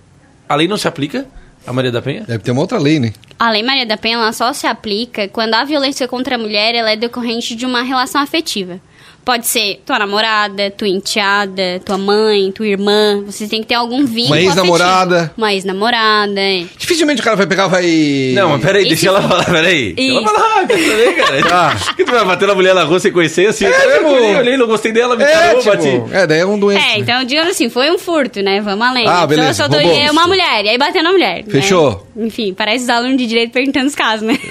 a 0.47 0.55
lei 0.55 0.67
não 0.67 0.77
se 0.77 0.87
aplica 0.87 1.25
a 1.65 1.71
Maria 1.71 1.91
da 1.91 2.01
Penha? 2.01 2.23
Deve 2.27 2.43
ter 2.43 2.51
uma 2.51 2.61
outra 2.61 2.79
lei, 2.79 2.99
né? 2.99 3.13
A 3.37 3.51
Lei 3.51 3.63
Maria 3.63 3.85
da 3.85 3.97
Penha 3.97 4.17
ela 4.17 4.33
só 4.33 4.51
se 4.53 4.67
aplica 4.67 5.27
quando 5.27 5.53
a 5.53 5.63
violência 5.63 6.07
contra 6.07 6.35
a 6.35 6.37
mulher 6.37 6.75
ela 6.75 6.91
é 6.91 6.95
decorrente 6.95 7.55
de 7.55 7.65
uma 7.65 7.81
relação 7.81 8.21
afetiva. 8.21 8.79
Pode 9.23 9.45
ser 9.47 9.81
tua 9.85 9.99
namorada, 9.99 10.71
tua 10.71 10.87
enteada, 10.87 11.79
tua 11.85 11.97
mãe, 11.97 12.51
tua 12.51 12.67
irmã. 12.67 13.21
Vocês 13.25 13.49
têm 13.49 13.61
que 13.61 13.67
ter 13.67 13.75
algum 13.75 14.03
vínculo 14.05 14.33
Uma 14.35 14.41
ex-namorada. 14.41 15.31
Uma 15.37 15.53
ex-namorada, 15.53 16.39
é. 16.41 16.65
Dificilmente 16.77 17.21
o 17.21 17.23
cara 17.23 17.35
vai 17.35 17.45
pegar, 17.45 17.67
vai. 17.67 18.31
Não, 18.33 18.49
mas 18.49 18.61
peraí, 18.61 18.83
E 18.83 18.87
deixa 18.87 19.01
se 19.01 19.07
ela 19.07 19.21
falar, 19.21 19.45
peraí. 19.45 19.93
Deixa 19.93 20.17
ela 20.17 20.23
falar, 20.27 20.65
peraí, 20.67 21.13
cara. 21.15 21.41
Tá. 21.51 21.75
Que 21.95 22.03
tu 22.03 22.11
vai 22.11 22.25
bater 22.25 22.47
na 22.47 22.55
mulher 22.55 22.73
na 22.73 22.83
rua 22.83 22.99
sem 22.99 23.11
conhecer, 23.11 23.47
assim? 23.47 23.65
É, 23.65 23.69
eu 23.69 23.97
tipo- 23.99 24.09
olhei, 24.09 24.35
olhei, 24.35 24.57
não 24.57 24.67
gostei 24.67 24.91
dela, 24.91 25.15
me 25.15 25.23
É, 25.23 25.27
parou, 25.27 25.59
tipo, 25.61 25.69
bati. 25.75 26.01
é, 26.15 26.27
daí 26.27 26.39
é 26.39 26.45
um 26.45 26.57
doente. 26.57 26.81
É, 26.81 26.97
então 26.97 27.23
digamos 27.23 27.51
assim, 27.51 27.69
foi 27.69 27.91
um 27.91 27.97
furto, 27.99 28.41
né? 28.41 28.59
Vamos 28.61 28.85
além. 28.85 29.07
Ah, 29.07 29.17
Então, 29.17 29.27
beleza, 29.27 29.49
Eu 29.49 29.53
só 29.53 29.67
dou 29.67 29.79
roubou. 29.79 29.97
é 29.99 30.09
uma 30.11 30.27
mulher, 30.27 30.65
e 30.65 30.69
aí 30.69 30.77
bateu 30.77 31.03
na 31.03 31.11
mulher. 31.11 31.43
né? 31.45 31.51
Fechou. 31.51 32.07
Enfim, 32.17 32.53
parece 32.53 32.83
os 32.85 32.89
alunos 32.89 33.17
de 33.17 33.25
direito 33.27 33.51
perguntando 33.51 33.87
os 33.87 33.95
casos, 33.95 34.25
né? 34.27 34.37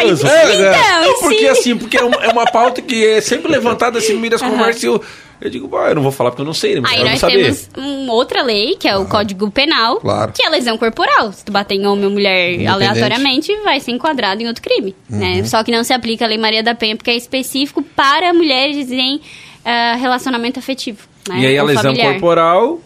É, 0.00 0.06
então, 0.08 0.30
é. 0.30 1.02
Não, 1.06 1.20
porque 1.20 1.36
sim. 1.38 1.46
assim, 1.48 1.76
porque 1.76 1.96
é 1.98 2.02
uma, 2.02 2.16
é 2.24 2.28
uma 2.28 2.46
pauta 2.46 2.80
que 2.80 3.04
é 3.06 3.20
sempre 3.20 3.50
levantada 3.52 3.99
assim 4.04 4.14
no 4.14 4.20
meio 4.20 4.30
das 4.32 4.42
Aham. 4.42 4.50
conversas 4.52 4.82
eu, 4.82 5.02
eu 5.40 5.50
digo, 5.50 5.68
"Bah, 5.68 5.88
eu 5.88 5.94
não 5.94 6.02
vou 6.02 6.12
falar 6.12 6.30
porque 6.30 6.42
eu 6.42 6.46
não 6.46 6.52
sei, 6.52 6.74
né? 6.74 6.82
Aí 6.84 6.98
eu 6.98 7.04
não 7.04 7.10
nós 7.12 7.20
saber. 7.20 7.42
temos 7.42 7.70
uma 7.76 8.12
outra 8.12 8.42
lei, 8.42 8.76
que 8.76 8.86
é 8.88 8.96
o 8.96 9.06
Código 9.06 9.50
Penal, 9.50 9.96
Claro. 10.00 10.32
que 10.32 10.42
é 10.42 10.46
a 10.46 10.50
lesão 10.50 10.76
corporal. 10.76 11.32
Se 11.32 11.44
tu 11.44 11.52
bater 11.52 11.74
em 11.76 11.86
homem 11.86 12.04
ou 12.04 12.10
mulher 12.10 12.66
aleatoriamente, 12.66 13.54
vai 13.64 13.80
ser 13.80 13.92
enquadrado 13.92 14.42
em 14.42 14.46
outro 14.48 14.62
crime. 14.62 14.94
Uhum. 15.10 15.18
Né? 15.18 15.44
Só 15.44 15.62
que 15.64 15.70
não 15.72 15.82
se 15.84 15.92
aplica 15.92 16.24
a 16.24 16.28
Lei 16.28 16.38
Maria 16.38 16.62
da 16.62 16.74
Penha, 16.74 16.96
porque 16.96 17.10
é 17.10 17.16
específico 17.16 17.82
para 17.82 18.32
mulheres 18.34 18.90
em 18.90 19.20
ah, 19.64 19.96
relacionamento 19.98 20.58
afetivo. 20.58 20.98
Né? 21.28 21.40
E 21.40 21.46
aí 21.46 21.58
a 21.58 21.62
ou 21.62 21.68
lesão 21.68 21.82
familiar. 21.84 22.12
corporal, 22.12 22.80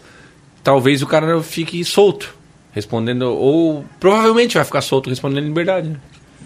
talvez 0.63 1.01
o 1.01 1.07
cara 1.07 1.41
fique 1.41 1.83
solto. 1.83 2.33
Respondendo, 2.73 3.23
ou 3.33 3.85
provavelmente 4.01 4.55
vai 4.55 4.65
ficar 4.65 4.81
solto 4.81 5.09
respondendo 5.09 5.43
em 5.45 5.47
liberdade. 5.47 5.89
Né? 5.89 5.95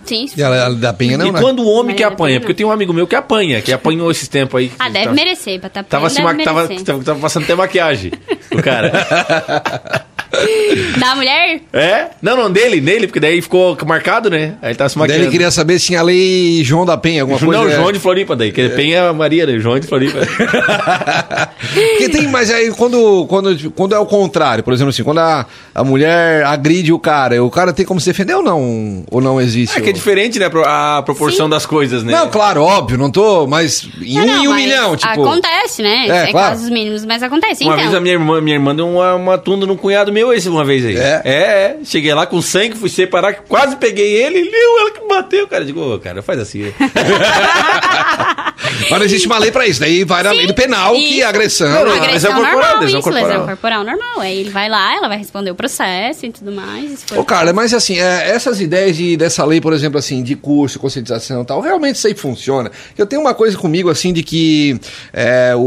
Sim, 0.10 0.26
E 0.36 0.44
a, 0.44 0.66
a 0.66 0.70
da 0.70 0.92
Penha 0.94 1.18
não, 1.18 1.28
e 1.28 1.32
né? 1.32 1.40
quando 1.40 1.60
o 1.60 1.68
homem 1.68 1.94
Maria 1.94 1.96
que 1.96 2.04
apanha, 2.04 2.40
porque 2.40 2.52
eu 2.52 2.56
tenho 2.56 2.70
um 2.70 2.72
amigo 2.72 2.92
meu 2.94 3.06
que 3.08 3.16
apanha, 3.16 3.62
que 3.62 3.72
apanhou 3.72 4.10
esses 4.12 4.28
tempos 4.28 4.60
aí. 4.60 4.72
Ah, 4.80 4.90
deve 4.90 5.06
tava- 5.06 5.16
merecer. 5.16 5.60
Bater 5.60 5.84
Tava, 5.84 6.10
se 6.10 6.22
ma- 6.22 6.34
tava, 6.36 6.68
tava, 6.68 7.04
tava 7.04 7.20
passando 7.20 7.44
até 7.44 7.56
maquiagem, 7.56 8.12
o 8.52 8.62
cara. 8.62 8.92
Da 11.00 11.16
mulher? 11.16 11.62
é? 11.74 12.08
Não, 12.22 12.36
não, 12.38 12.52
dele, 12.52 12.82
nele, 12.82 13.08
porque 13.08 13.20
daí 13.20 13.42
ficou 13.42 13.78
marcado, 13.86 14.30
né? 14.30 14.56
Aí 14.62 14.70
ele 14.70 14.76
tava 14.78 14.90
se 14.90 14.96
Daí 14.96 15.02
maquiando. 15.08 15.24
ele 15.24 15.32
queria 15.32 15.52
saber 15.52 15.80
se 15.80 15.88
tinha 15.88 16.00
a 16.00 16.04
lei 16.04 16.64
João 16.64 16.86
da 16.86 16.98
Penha, 16.98 17.22
alguma 17.22 17.40
coisa. 17.40 17.58
não, 17.64 17.70
é. 17.70 17.76
João 17.76 17.92
de 17.92 18.00
Floripa 18.00 18.36
daí, 18.36 18.52
que 18.52 18.70
Penha 18.70 18.98
é 18.98 19.08
a 19.08 19.14
Maria, 19.14 19.46
né? 19.46 19.58
João 19.60 19.80
de 19.80 19.88
Floripa. 19.88 20.20
Porque 21.74 22.10
tem, 22.10 22.28
mas 22.28 22.52
aí 22.52 22.72
quando, 22.72 23.26
quando, 23.28 23.72
quando 23.72 23.96
é 23.96 24.00
o 24.00 24.06
contrário, 24.06 24.64
por 24.64 24.74
exemplo 24.74 24.90
assim, 24.90 25.04
quando 25.04 25.20
a, 25.20 25.46
a 25.74 25.84
mulher 25.84 26.44
agride 26.46 26.92
o 26.92 27.00
cara, 27.00 27.44
o 27.44 27.50
cara 27.50 27.74
tem 27.74 27.86
como 27.86 28.00
se 28.00 28.08
defender 28.10 28.36
ou 28.36 28.44
não? 28.44 29.04
Ou 29.10 29.22
não 29.22 29.40
existe? 29.40 29.78
é 29.78 29.82
que 29.82 29.90
é 29.90 29.94
diferente, 29.94 30.40
né, 30.40 30.50
a 30.66 31.02
proporção 31.04 31.46
Sim. 31.46 31.50
das 31.50 31.66
coisas, 31.66 32.04
né? 32.04 32.12
Não, 32.12 32.30
claro, 32.30 32.62
óbvio, 32.62 32.98
não 32.98 33.10
tô, 33.12 33.48
mas 33.48 33.88
em 34.02 34.16
Não, 34.16 34.24
um 34.24 34.28
não, 34.28 34.44
em 34.44 34.48
um 34.48 34.56
milhão, 34.56 34.96
tipo. 34.96 35.22
Acontece, 35.22 35.82
né? 35.82 36.08
É, 36.08 36.30
É, 36.30 36.32
claro. 36.32 36.50
casos 36.52 36.70
mínimos, 36.70 37.06
mas 37.06 37.24
acontece. 37.24 37.64
Uma 37.64 37.74
então, 37.74 37.84
vez 37.84 37.96
a 37.96 38.00
minha 38.02 38.14
irmã, 38.14 38.42
minha 38.42 38.56
irmã 38.56 38.76
deu 38.76 38.88
uma, 38.88 39.16
uma 39.16 39.38
tunda 39.38 39.66
num 39.66 39.76
cunhado 39.78 40.12
meu 40.12 40.19
esse 40.34 40.50
uma 40.50 40.64
vez 40.66 40.86
aí. 40.86 40.98
É? 40.98 41.22
é, 41.24 41.32
é. 41.34 41.78
Cheguei 41.84 42.14
lá 42.14 42.26
com 42.26 42.42
sangue, 42.42 42.76
fui 42.78 42.90
separar, 42.90 43.34
quase 43.48 43.76
peguei 43.78 44.16
ele, 44.16 44.40
e 44.40 44.52
não, 44.52 44.80
ela 44.82 44.92
que 44.92 45.08
bateu, 45.08 45.48
cara. 45.48 45.66
Digo, 45.66 45.96
ô, 45.96 46.00
cara, 46.00 46.22
faz 46.22 46.40
assim. 46.40 46.74
Mas 48.90 49.00
não 49.00 49.04
existe 49.06 49.28
uma 49.28 49.38
lei 49.40 49.52
pra 49.52 49.68
isso. 49.68 49.80
Daí 49.80 50.04
vai 50.04 50.24
na 50.24 50.32
lei 50.32 50.48
do 50.48 50.54
penal, 50.54 50.94
que 50.94 51.00
Isso. 51.00 51.22
é 51.22 51.24
agressão. 51.24 51.70
Não, 51.70 51.86
não, 51.86 51.92
agressão 51.94 52.14
lesão 52.14 52.32
corporal, 52.34 52.60
normal, 52.62 52.82
lesão 52.82 53.00
isso, 53.00 53.04
corporal. 53.10 53.28
lesão 53.30 53.46
corporal 53.48 53.84
normal. 53.84 54.20
Aí 54.20 54.40
ele 54.40 54.50
vai 54.50 54.70
lá, 54.70 54.96
ela 54.96 55.08
vai 55.08 55.18
responder 55.18 55.52
o 55.52 55.56
processo 55.56 56.26
e 56.26 56.32
tudo 56.32 56.52
mais. 56.52 57.04
Ô, 57.16 57.24
Carla, 57.24 57.54
mas 57.54 57.74
assim, 57.74 58.00
é, 58.00 58.30
essas 58.30 58.60
ideias 58.62 58.96
de, 58.96 59.18
dessa 59.18 59.44
lei, 59.46 59.60
por 59.62 59.74
exemplo, 59.74 59.98
assim, 60.00 60.24
de 60.24 60.36
curso, 60.36 60.80
conscientização 60.80 61.42
e 61.42 61.46
tal, 61.46 61.62
realmente 61.62 61.96
isso 61.96 62.08
aí 62.08 62.14
funciona. 62.16 62.72
Eu 62.98 63.06
tenho 63.06 63.22
uma 63.22 63.34
coisa 63.34 63.58
comigo, 63.58 63.90
assim, 63.90 64.12
de 64.14 64.24
que 64.24 64.80
é, 65.14 65.54
o, 65.56 65.60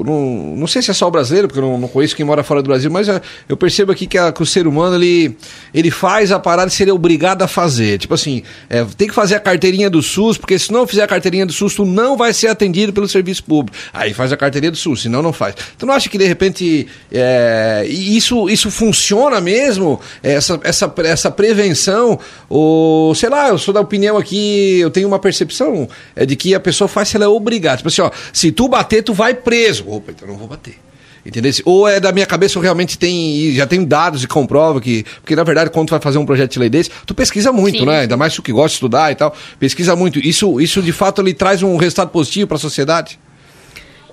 o- 0.00 0.04
não, 0.04 0.56
não 0.56 0.66
sei 0.66 0.82
se 0.82 0.90
é 0.90 0.94
só 0.94 1.06
o 1.08 1.10
brasileiro, 1.10 1.48
porque 1.48 1.58
eu 1.60 1.64
não, 1.64 1.78
não 1.78 1.88
conheço 1.88 2.14
quem 2.16 2.24
mora 2.24 2.42
fora 2.42 2.62
do 2.62 2.66
Brasil, 2.68 2.90
mas 2.90 3.08
é, 3.08 3.20
eu 3.48 3.56
percebo 3.56 3.92
aqui 3.92 4.06
que, 4.06 4.18
a- 4.18 4.32
que 4.32 4.42
o 4.42 4.46
ser 4.46 4.66
humano, 4.66 4.96
ele, 4.96 5.36
ele 5.72 5.90
faz 5.90 6.30
a 6.32 6.38
parada 6.38 6.68
de 6.68 6.74
ser 6.74 6.90
obrigado 6.90 7.42
a 7.42 7.48
fazer. 7.48 7.98
Tipo 7.98 8.14
assim, 8.14 8.42
é, 8.68 8.84
tem 8.96 9.08
que 9.08 9.14
fazer 9.14 9.34
a 9.36 9.40
carteirinha 9.40 9.88
do 9.90 10.02
SUS, 10.02 10.38
porque 10.38 10.58
se 10.58 10.72
não 10.72 10.86
fizer 10.86 11.02
a 11.02 11.06
carteirinha 11.06 11.46
do 11.46 11.52
SUS, 11.52 11.74
tu 11.74 11.84
não 11.84 12.16
vai 12.16 12.32
ser 12.32 12.48
atendido 12.54 12.92
pelo 12.92 13.06
serviço 13.08 13.44
público. 13.44 13.76
Aí 13.92 14.14
faz 14.14 14.32
a 14.32 14.36
carteirinha 14.36 14.70
do 14.70 14.76
SUS, 14.76 15.02
senão 15.02 15.22
não 15.22 15.32
faz. 15.32 15.54
Tu 15.76 15.84
não 15.84 15.92
acha 15.92 16.08
que, 16.08 16.16
de 16.16 16.26
repente, 16.26 16.86
é, 17.12 17.84
isso, 17.88 18.48
isso 18.48 18.70
funciona 18.70 19.40
mesmo? 19.40 20.00
Essa, 20.22 20.58
essa, 20.64 20.92
essa 21.04 21.30
prevenção? 21.30 22.18
Ou, 22.48 23.14
sei 23.14 23.28
lá, 23.28 23.48
eu 23.48 23.58
sou 23.58 23.74
da 23.74 23.80
opinião 23.80 24.16
aqui, 24.16 24.80
eu 24.80 24.90
tenho 24.90 25.06
uma 25.06 25.18
percepção 25.18 25.88
é, 26.16 26.24
de 26.24 26.36
que 26.36 26.54
a 26.54 26.60
pessoa 26.60 26.88
faz 26.88 27.08
se 27.08 27.16
ela 27.16 27.26
é 27.26 27.28
obrigada. 27.28 27.78
Tipo 27.78 27.88
assim, 27.88 28.02
ó, 28.02 28.10
se 28.32 28.50
tu 28.50 28.68
bater, 28.68 29.02
tu 29.02 29.12
vai 29.12 29.34
preso. 29.34 29.84
Opa, 29.88 30.12
então 30.12 30.26
não 30.26 30.36
vou 30.36 30.48
bater. 30.48 30.78
Entendeu? 31.24 31.50
Ou 31.64 31.88
é 31.88 31.98
da 31.98 32.12
minha 32.12 32.26
cabeça, 32.26 32.58
ou 32.58 32.62
realmente 32.62 32.98
tem, 32.98 33.50
já 33.52 33.66
tem 33.66 33.82
dados 33.84 34.22
e 34.22 34.28
comprova 34.28 34.80
que. 34.80 35.04
Porque, 35.22 35.34
na 35.34 35.42
verdade, 35.42 35.70
quando 35.70 35.88
tu 35.88 35.90
vai 35.92 36.00
fazer 36.00 36.18
um 36.18 36.26
projeto 36.26 36.52
de 36.52 36.58
lei 36.58 36.68
desse, 36.68 36.90
tu 37.06 37.14
pesquisa 37.14 37.50
muito, 37.50 37.78
Sim, 37.78 37.86
né? 37.86 38.00
Ainda 38.00 38.16
mais 38.16 38.34
tu 38.34 38.42
que 38.42 38.52
gosta 38.52 38.68
de 38.68 38.74
estudar 38.74 39.10
e 39.10 39.14
tal. 39.14 39.34
Pesquisa 39.58 39.96
muito. 39.96 40.18
Isso, 40.18 40.60
isso 40.60 40.82
de 40.82 40.92
fato, 40.92 41.22
ele 41.22 41.32
traz 41.32 41.62
um 41.62 41.76
resultado 41.76 42.10
positivo 42.10 42.48
para 42.48 42.56
a 42.58 42.60
sociedade? 42.60 43.18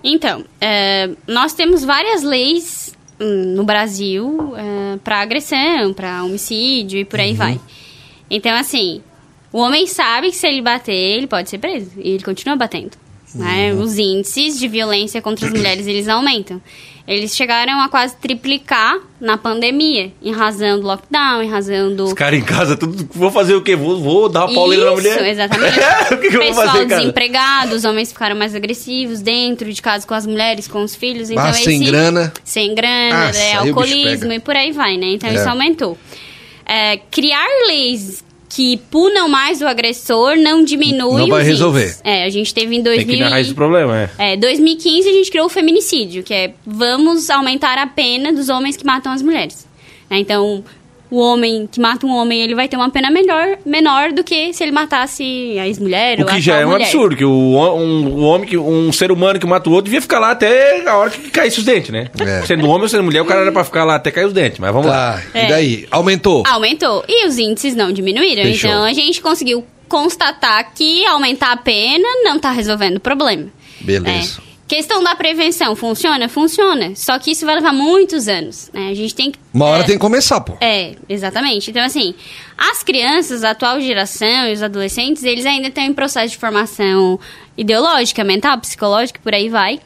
Então, 0.04 0.45
é, 0.60 1.10
nós 1.28 1.54
temos 1.54 1.84
várias 1.84 2.24
leis 2.24 2.93
hum, 3.19 3.54
no 3.56 3.63
Brasil 3.65 4.54
para 5.04 5.19
agressão, 5.19 5.93
para 5.93 6.24
homicídio 6.24 7.00
e 7.00 7.06
por 7.06 7.19
Uhum. 7.19 7.26
aí 7.26 7.34
vai. 7.34 7.60
Então, 8.30 8.56
assim, 8.56 9.02
o 9.52 9.60
homem 9.60 9.86
sabe 9.86 10.30
que 10.30 10.38
se 10.38 10.47
ele 10.47 10.62
bater, 10.62 10.93
ele 10.93 11.28
pode 11.28 11.50
ser 11.50 11.58
preso. 11.58 11.91
E 11.97 12.12
ele 12.12 12.24
continua 12.24 12.56
batendo. 12.56 12.91
Né? 13.35 13.73
Uhum. 13.73 13.81
Os 13.81 13.97
índices 13.97 14.59
de 14.59 14.67
violência 14.67 15.21
contra 15.21 15.45
as 15.47 15.53
mulheres, 15.53 15.87
eles 15.87 16.07
aumentam. 16.07 16.61
Eles 17.07 17.35
chegaram 17.35 17.81
a 17.81 17.89
quase 17.89 18.15
triplicar 18.17 18.97
na 19.19 19.35
pandemia, 19.35 20.13
em 20.21 20.31
razão 20.31 20.79
do 20.79 20.85
lockdown, 20.85 21.41
em 21.41 21.49
razão 21.49 21.93
do... 21.95 22.05
Os 22.05 22.13
caras 22.13 22.39
em 22.39 22.43
casa, 22.43 22.77
tudo, 22.77 23.09
vou 23.13 23.31
fazer 23.31 23.55
o 23.55 23.61
quê? 23.61 23.75
Vou, 23.75 23.99
vou 23.99 24.29
dar 24.29 24.45
uma 24.45 24.53
pauleira 24.53 24.85
na 24.85 24.91
mulher? 24.91 25.15
Isso, 25.15 25.25
exatamente. 25.25 25.79
o 26.13 26.17
que, 26.19 26.29
que 26.29 26.37
eu 26.37 26.39
vou 26.39 26.47
Pessoal 26.49 26.67
fazer, 26.67 26.87
cara? 26.87 27.01
desempregado, 27.01 27.75
os 27.75 27.83
homens 27.85 28.11
ficaram 28.13 28.35
mais 28.35 28.53
agressivos 28.55 29.19
dentro 29.19 29.73
de 29.73 29.81
casa 29.81 30.05
com 30.05 30.13
as 30.13 30.25
mulheres, 30.27 30.67
com 30.67 30.83
os 30.83 30.95
filhos. 30.95 31.29
Então 31.31 31.43
Ah, 31.43 31.53
sem 31.53 31.83
grana. 31.83 32.31
Sem 32.43 32.75
grana, 32.75 33.27
Nossa, 33.27 33.39
né, 33.39 33.45
bicho 33.49 33.67
alcoolismo 33.67 34.31
e 34.33 34.39
por 34.39 34.55
aí 34.55 34.71
vai, 34.71 34.95
né? 34.95 35.07
Então 35.07 35.29
É. 35.29 35.33
isso 35.33 35.49
aumentou. 35.49 35.97
É, 36.65 36.97
criar 37.09 37.47
leis 37.67 38.23
que 38.53 38.75
punam 38.91 39.29
mais 39.29 39.61
o 39.61 39.65
agressor 39.67 40.35
não 40.35 40.63
diminui 40.63 41.21
Não 41.21 41.27
vai 41.27 41.41
os 41.41 41.47
índices. 41.47 41.47
resolver. 41.47 41.95
É, 42.03 42.25
a 42.25 42.29
gente 42.29 42.53
teve 42.53 42.75
em 42.75 42.83
Tem 42.83 42.95
2000 42.95 43.07
que 43.07 43.15
ir 43.15 43.23
na 43.23 43.29
raiz 43.29 43.47
do 43.47 43.55
problema, 43.55 44.09
é. 44.19 44.33
é, 44.33 44.37
2015 44.37 45.07
a 45.07 45.11
gente 45.13 45.31
criou 45.31 45.45
o 45.45 45.49
feminicídio, 45.49 46.21
que 46.21 46.33
é 46.33 46.53
vamos 46.65 47.29
aumentar 47.29 47.77
a 47.77 47.87
pena 47.87 48.33
dos 48.33 48.49
homens 48.49 48.75
que 48.75 48.85
matam 48.85 49.11
as 49.11 49.21
mulheres. 49.21 49.65
Né, 50.09 50.19
Então, 50.19 50.63
o 51.12 51.19
homem 51.19 51.67
que 51.69 51.80
mata 51.80 52.06
um 52.08 52.10
homem, 52.15 52.41
ele 52.41 52.56
vai 52.56 52.67
ter 52.67 52.78
uma 52.78 52.89
pena 52.89 53.12
melhor, 53.12 53.58
menor 53.65 54.12
do 54.13 54.24
que 54.24 54.54
se 54.54 54.63
ele 54.63 54.71
matasse 54.71 55.24
a 55.60 55.67
ex-mulher 55.67 56.17
O 56.19 56.24
ou 56.24 56.30
a 56.30 56.34
que 56.34 56.41
já 56.41 56.56
é 56.58 56.65
um 56.65 56.69
mulher. 56.71 56.86
absurdo, 56.86 57.15
que 57.17 57.26
o, 57.26 57.30
um, 57.30 58.08
o 58.08 58.21
homem, 58.21 58.47
que, 58.47 58.58
um 58.58 58.91
ser 58.93 59.12
humano 59.12 59.38
que 59.39 59.45
mata 59.45 59.69
o 59.69 59.74
outro 59.74 59.86
devia 59.86 60.02
ficar 60.02 60.19
lá 60.19 60.32
até 60.32 60.88
a 60.88 60.95
hora 60.97 61.10
que 61.10 61.30
caísse 61.30 61.60
os 61.60 61.65
dentes, 61.65 61.89
né? 61.91 62.08
É. 62.19 62.41
Sendo 62.45 62.65
homem 62.67 62.84
ou 62.84 62.89
sendo 62.89 63.04
mulher, 63.04 63.21
o 63.21 63.26
cara 63.26 63.41
era 63.41 63.52
pra 63.52 63.63
ficar 63.65 63.84
lá 63.84 63.95
até 63.95 64.10
cair 64.10 64.26
os 64.26 64.34
dentes, 64.34 64.58
mas 64.58 64.71
vamos 64.71 64.88
lá. 64.88 65.21
Tá, 65.34 65.39
É. 65.39 65.45
e 65.45 65.50
daí? 65.50 65.88
Aumentou. 65.91 66.43
Aumentou. 66.47 67.04
E 67.08 67.28
os 67.28 67.38
índices 67.38 67.76
não 67.76 67.91
diminuíram. 67.91 68.43
Fechou. 68.43 68.69
Então, 68.69 68.84
a 68.84 68.93
gente 68.93 69.21
conseguiu 69.21 69.65
constatar 69.89 70.74
que 70.74 71.06
aumentar 71.06 71.52
a 71.52 71.58
pena 71.58 72.08
não 72.24 72.38
está 72.38 72.52
resolvendo 72.52 72.95
o 72.95 73.00
problema. 73.02 73.47
Beleza. 73.82 74.39
É. 74.47 74.50
Questão 74.71 75.03
da 75.03 75.13
prevenção, 75.17 75.75
funciona? 75.75 76.29
Funciona. 76.29 76.95
Só 76.95 77.19
que 77.19 77.31
isso 77.31 77.45
vai 77.45 77.55
levar 77.55 77.73
muitos 77.73 78.29
anos. 78.29 78.71
Né? 78.73 78.88
A 78.88 78.93
gente 78.93 79.13
tem 79.13 79.29
que. 79.29 79.38
Uma 79.53 79.65
hora 79.65 79.84
é, 79.84 79.86
tem 79.86 79.95
que 79.95 80.01
começar, 80.01 80.39
pô. 80.39 80.53
É, 80.62 80.95
exatamente. 81.10 81.69
Então, 81.69 81.84
assim, 81.84 82.15
as 82.57 82.81
crianças, 82.81 83.43
a 83.43 83.49
atual 83.49 83.81
geração 83.81 84.47
e 84.47 84.53
os 84.53 84.63
adolescentes, 84.63 85.25
eles 85.25 85.45
ainda 85.45 85.67
estão 85.67 85.84
em 85.84 85.91
processo 85.91 86.29
de 86.29 86.38
formação 86.38 87.19
ideológica, 87.57 88.23
mental, 88.23 88.57
psicológica, 88.60 89.19
por 89.21 89.36
aí 89.36 89.49
vai. 89.49 89.81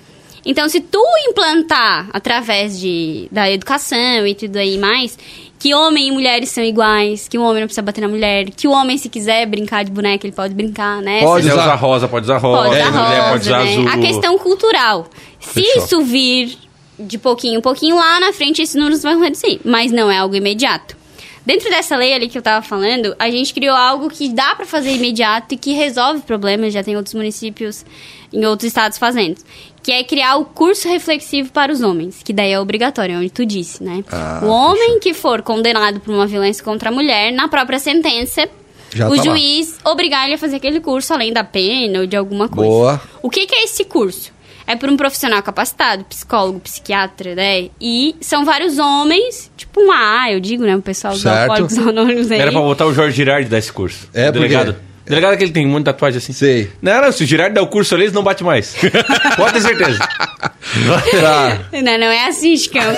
Então, 0.45 0.69
se 0.69 0.79
tu 0.79 1.03
implantar 1.27 2.07
através 2.13 2.79
de, 2.79 3.27
da 3.31 3.49
educação 3.49 4.27
e 4.27 4.35
tudo 4.35 4.57
aí 4.57 4.77
mais, 4.77 5.17
que 5.65 5.73
homem 5.73 6.09
e 6.09 6.11
mulheres 6.11 6.49
são 6.49 6.63
iguais, 6.63 7.27
que 7.27 7.39
o 7.39 7.41
homem 7.41 7.61
não 7.61 7.67
precisa 7.67 7.81
bater 7.81 7.99
na 7.99 8.07
mulher, 8.07 8.51
que 8.51 8.67
o 8.67 8.71
homem, 8.71 8.99
se 8.99 9.09
quiser 9.09 9.47
brincar 9.47 9.83
de 9.83 9.89
boneca, 9.89 10.27
ele 10.27 10.35
pode 10.35 10.53
brincar, 10.53 11.01
né? 11.01 11.21
Pode 11.21 11.47
usar. 11.47 11.59
usar 11.59 11.73
rosa, 11.73 12.07
pode 12.07 12.25
usar 12.25 12.37
rosa. 12.37 12.69
Pode 12.69 12.75
Se 12.75 12.81
usar 12.87 12.91
mulher 12.91 13.19
rosa, 13.19 13.31
pode 13.31 13.47
usar 13.47 13.63
né? 13.63 13.71
azul. 13.71 13.87
A 13.89 13.97
questão 13.97 14.37
cultural. 14.37 15.07
Se 15.39 15.63
Fechou. 15.63 15.83
isso 15.83 16.01
vir 16.03 16.55
de 16.99 17.17
pouquinho 17.17 17.57
em 17.57 17.61
pouquinho, 17.61 17.95
lá 17.95 18.19
na 18.19 18.31
frente 18.31 18.61
esses 18.61 18.75
números 18.75 19.01
vão 19.01 19.19
reduzir. 19.19 19.59
Mas 19.65 19.91
não 19.91 20.11
é 20.11 20.19
algo 20.19 20.35
imediato. 20.35 20.95
Dentro 21.43 21.67
dessa 21.67 21.95
lei 21.95 22.13
ali 22.13 22.29
que 22.29 22.37
eu 22.37 22.43
tava 22.43 22.63
falando, 22.63 23.15
a 23.17 23.31
gente 23.31 23.51
criou 23.51 23.75
algo 23.75 24.07
que 24.07 24.29
dá 24.29 24.53
pra 24.53 24.67
fazer 24.67 24.91
imediato 24.93 25.55
e 25.55 25.57
que 25.57 25.73
resolve 25.73 26.21
problemas. 26.21 26.73
Já 26.73 26.83
tem 26.83 26.95
outros 26.95 27.15
municípios 27.15 27.83
em 28.31 28.45
outros 28.45 28.67
estados 28.67 28.99
fazendo. 28.99 29.37
Que 29.85 29.91
é 29.91 30.03
criar 30.03 30.37
o 30.37 30.45
curso 30.45 30.87
reflexivo 30.89 31.51
para 31.51 31.71
os 31.71 31.81
homens. 31.81 32.21
Que 32.23 32.33
daí 32.33 32.51
é 32.51 32.59
obrigatório, 32.59 33.19
onde 33.19 33.29
tu 33.29 33.45
disse, 33.45 33.83
né? 33.83 34.03
Ah, 34.11 34.39
o 34.43 34.47
homem 34.47 34.99
que 34.99 35.13
for 35.13 35.43
condenado 35.43 35.99
por 35.99 36.11
uma 36.11 36.25
violência 36.25 36.63
contra 36.63 36.89
a 36.89 36.91
mulher, 36.91 37.31
na 37.31 37.47
própria 37.47 37.77
sentença, 37.77 38.49
Já 38.91 39.07
o 39.07 39.11
tá 39.11 39.17
lá. 39.17 39.23
juiz 39.23 39.75
obrigar 39.85 40.25
ele 40.25 40.33
a 40.33 40.37
fazer 40.39 40.55
aquele 40.55 40.79
curso 40.79 41.13
além 41.13 41.31
da 41.31 41.43
pena 41.43 41.99
ou 41.99 42.07
de 42.07 42.15
alguma 42.15 42.49
coisa. 42.49 42.67
Boa. 42.71 43.01
O 43.21 43.29
que, 43.29 43.45
que 43.45 43.53
é 43.53 43.63
esse 43.65 43.85
curso? 43.85 44.33
É 44.65 44.75
por 44.75 44.89
um 44.89 44.97
profissional 44.97 45.43
capacitado, 45.43 46.03
psicólogo, 46.05 46.59
psiquiatra, 46.61 47.35
né? 47.35 47.69
E 47.79 48.15
são 48.19 48.43
vários 48.43 48.79
homens, 48.79 49.51
tipo 49.55 49.79
um 49.79 49.91
A, 49.91 50.31
eu 50.31 50.39
digo, 50.39 50.63
né? 50.63 50.75
O 50.75 50.81
pessoal 50.81 51.13
dos 51.13 51.23
alcoólicos 51.27 51.77
anônimos 51.77 52.31
aí. 52.31 52.39
Era 52.39 52.51
pra 52.51 52.61
botar 52.61 52.87
o 52.87 52.93
Jorge 52.95 53.15
Girardi 53.15 53.47
dar 53.47 53.59
esse 53.59 53.71
curso. 53.71 54.09
É, 54.11 54.29
o 54.29 54.31
delegado. 54.31 54.73
porque- 54.73 54.94
Delegado 55.05 55.37
que 55.37 55.43
ele 55.43 55.51
tem 55.51 55.65
muita 55.65 55.93
tatuagem 55.93 56.17
assim. 56.17 56.33
Sei. 56.33 56.71
Não, 56.81 57.01
não, 57.01 57.11
se 57.11 57.23
o 57.23 57.27
Girardi 57.27 57.53
der 57.55 57.61
o 57.61 57.67
curso 57.67 57.93
ali, 57.93 58.05
eles 58.05 58.13
não 58.13 58.23
bate 58.23 58.43
mais. 58.43 58.75
Pode 59.37 59.53
ter 59.53 59.61
certeza. 59.61 59.99
Tá. 59.99 61.59
Não, 61.71 61.97
não 61.97 62.07
é 62.07 62.27
assim, 62.27 62.57
Chicão. 62.57 62.81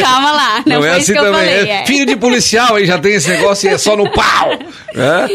Calma 0.00 0.32
lá, 0.32 0.62
não, 0.66 0.80
Não, 0.80 0.86
é 0.86 0.96
assim 0.96 1.12
que 1.12 1.18
eu 1.18 1.24
também. 1.24 1.40
falei. 1.40 1.70
é. 1.70 1.82
é. 1.82 1.86
Filho 1.86 2.06
de 2.06 2.16
policial 2.16 2.76
aí 2.76 2.86
já 2.86 2.98
tem 2.98 3.14
esse 3.14 3.28
negócio 3.28 3.68
e 3.70 3.72
é 3.74 3.78
só 3.78 3.96
no 3.96 4.10
pau. 4.12 4.50
É? 4.94 5.28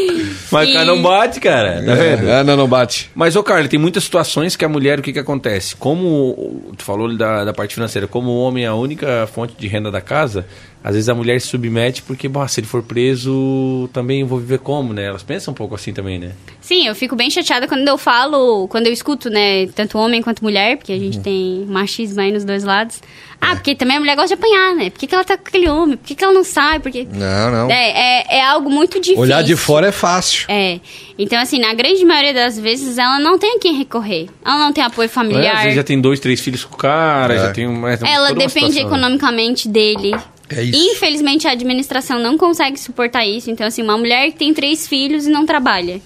Mas 0.50 0.70
o 0.70 0.72
cara 0.72 0.84
não 0.84 1.02
bate, 1.02 1.40
cara. 1.40 1.82
Tá 1.84 1.94
vendo? 1.94 2.28
É, 2.28 2.44
não, 2.44 2.56
não 2.56 2.68
bate. 2.68 3.10
Mas, 3.14 3.34
ô 3.36 3.42
Carlos, 3.42 3.68
tem 3.68 3.78
muitas 3.78 4.04
situações 4.04 4.54
que 4.56 4.64
a 4.64 4.68
mulher, 4.68 4.98
o 4.98 5.02
que 5.02 5.12
que 5.12 5.18
acontece? 5.18 5.74
Como, 5.76 6.72
tu 6.76 6.84
falou 6.84 7.06
ali 7.08 7.18
da, 7.18 7.44
da 7.44 7.52
parte 7.52 7.74
financeira, 7.74 8.06
como 8.06 8.30
o 8.30 8.40
homem 8.42 8.64
é 8.64 8.68
a 8.68 8.74
única 8.74 9.28
fonte 9.34 9.54
de 9.58 9.66
renda 9.66 9.90
da 9.90 10.00
casa, 10.00 10.46
às 10.86 10.94
vezes 10.94 11.08
a 11.08 11.14
mulher 11.16 11.40
se 11.40 11.48
submete 11.48 12.00
porque, 12.02 12.28
bom, 12.28 12.46
se 12.46 12.60
ele 12.60 12.66
for 12.68 12.80
preso, 12.80 13.90
também 13.92 14.20
eu 14.20 14.26
vou 14.28 14.38
viver 14.38 14.60
como, 14.60 14.92
né? 14.92 15.06
Elas 15.06 15.22
pensam 15.24 15.50
um 15.50 15.54
pouco 15.54 15.74
assim 15.74 15.92
também, 15.92 16.16
né? 16.16 16.30
Sim, 16.60 16.86
eu 16.86 16.94
fico 16.94 17.16
bem 17.16 17.28
chateada 17.28 17.66
quando 17.66 17.86
eu 17.88 17.98
falo, 17.98 18.68
quando 18.68 18.86
eu 18.86 18.92
escuto, 18.92 19.28
né, 19.28 19.66
tanto 19.74 19.98
homem 19.98 20.22
quanto 20.22 20.44
mulher, 20.44 20.76
porque 20.76 20.92
a 20.92 20.94
Uhum. 20.94 21.00
gente 21.00 21.18
tem 21.20 21.64
machismo 21.68 22.20
aí 22.20 22.30
nos 22.30 22.44
dois 22.44 22.62
lados. 22.62 23.00
Ah, 23.40 23.54
porque 23.56 23.74
também 23.74 23.96
a 23.96 24.00
mulher 24.00 24.14
gosta 24.16 24.28
de 24.28 24.34
apanhar, 24.34 24.74
né? 24.76 24.88
Por 24.90 24.98
que, 25.00 25.06
que 25.08 25.14
ela 25.14 25.24
tá 25.24 25.36
com 25.36 25.46
aquele 25.48 25.68
homem? 25.68 25.96
Por 25.96 26.06
que, 26.06 26.14
que 26.14 26.24
ela 26.24 26.32
não 26.32 26.44
sai? 26.44 26.78
Porque... 26.80 27.06
Não, 27.12 27.50
não. 27.50 27.70
É, 27.70 28.22
é, 28.22 28.36
é 28.38 28.42
algo 28.44 28.70
muito 28.70 28.98
difícil. 28.98 29.20
Olhar 29.20 29.42
de 29.42 29.54
fora 29.56 29.88
é 29.88 29.92
fácil. 29.92 30.46
É. 30.48 30.80
Então, 31.18 31.38
assim, 31.38 31.58
na 31.58 31.74
grande 31.74 32.02
maioria 32.04 32.32
das 32.32 32.58
vezes, 32.58 32.96
ela 32.96 33.18
não 33.18 33.38
tem 33.38 33.56
a 33.56 33.58
quem 33.58 33.74
recorrer. 33.74 34.28
Ela 34.44 34.58
não 34.58 34.72
tem 34.72 34.82
apoio 34.82 35.06
É, 35.06 35.08
familiar. 35.08 35.54
às 35.56 35.62
vezes 35.62 35.76
já 35.76 35.84
tem 35.84 36.00
dois, 36.00 36.18
três 36.18 36.40
filhos 36.40 36.64
com 36.64 36.74
o 36.74 36.78
cara, 36.78 37.34
É. 37.34 37.38
já 37.38 37.52
tem 37.52 37.66
uma. 37.66 37.90
Ela 37.92 38.28
depende 38.28 38.50
situação, 38.52 38.70
né? 38.72 38.80
economicamente 38.80 39.68
dele. 39.68 40.14
É. 40.48 40.64
Infelizmente, 40.64 41.46
a 41.48 41.52
administração 41.52 42.18
não 42.18 42.38
consegue 42.38 42.78
suportar 42.78 43.26
isso. 43.26 43.50
Então, 43.50 43.66
assim, 43.66 43.82
uma 43.82 43.98
mulher 43.98 44.30
que 44.30 44.38
tem 44.38 44.54
três 44.54 44.86
filhos 44.86 45.26
e 45.26 45.30
não 45.30 45.44
trabalha. 45.44 46.00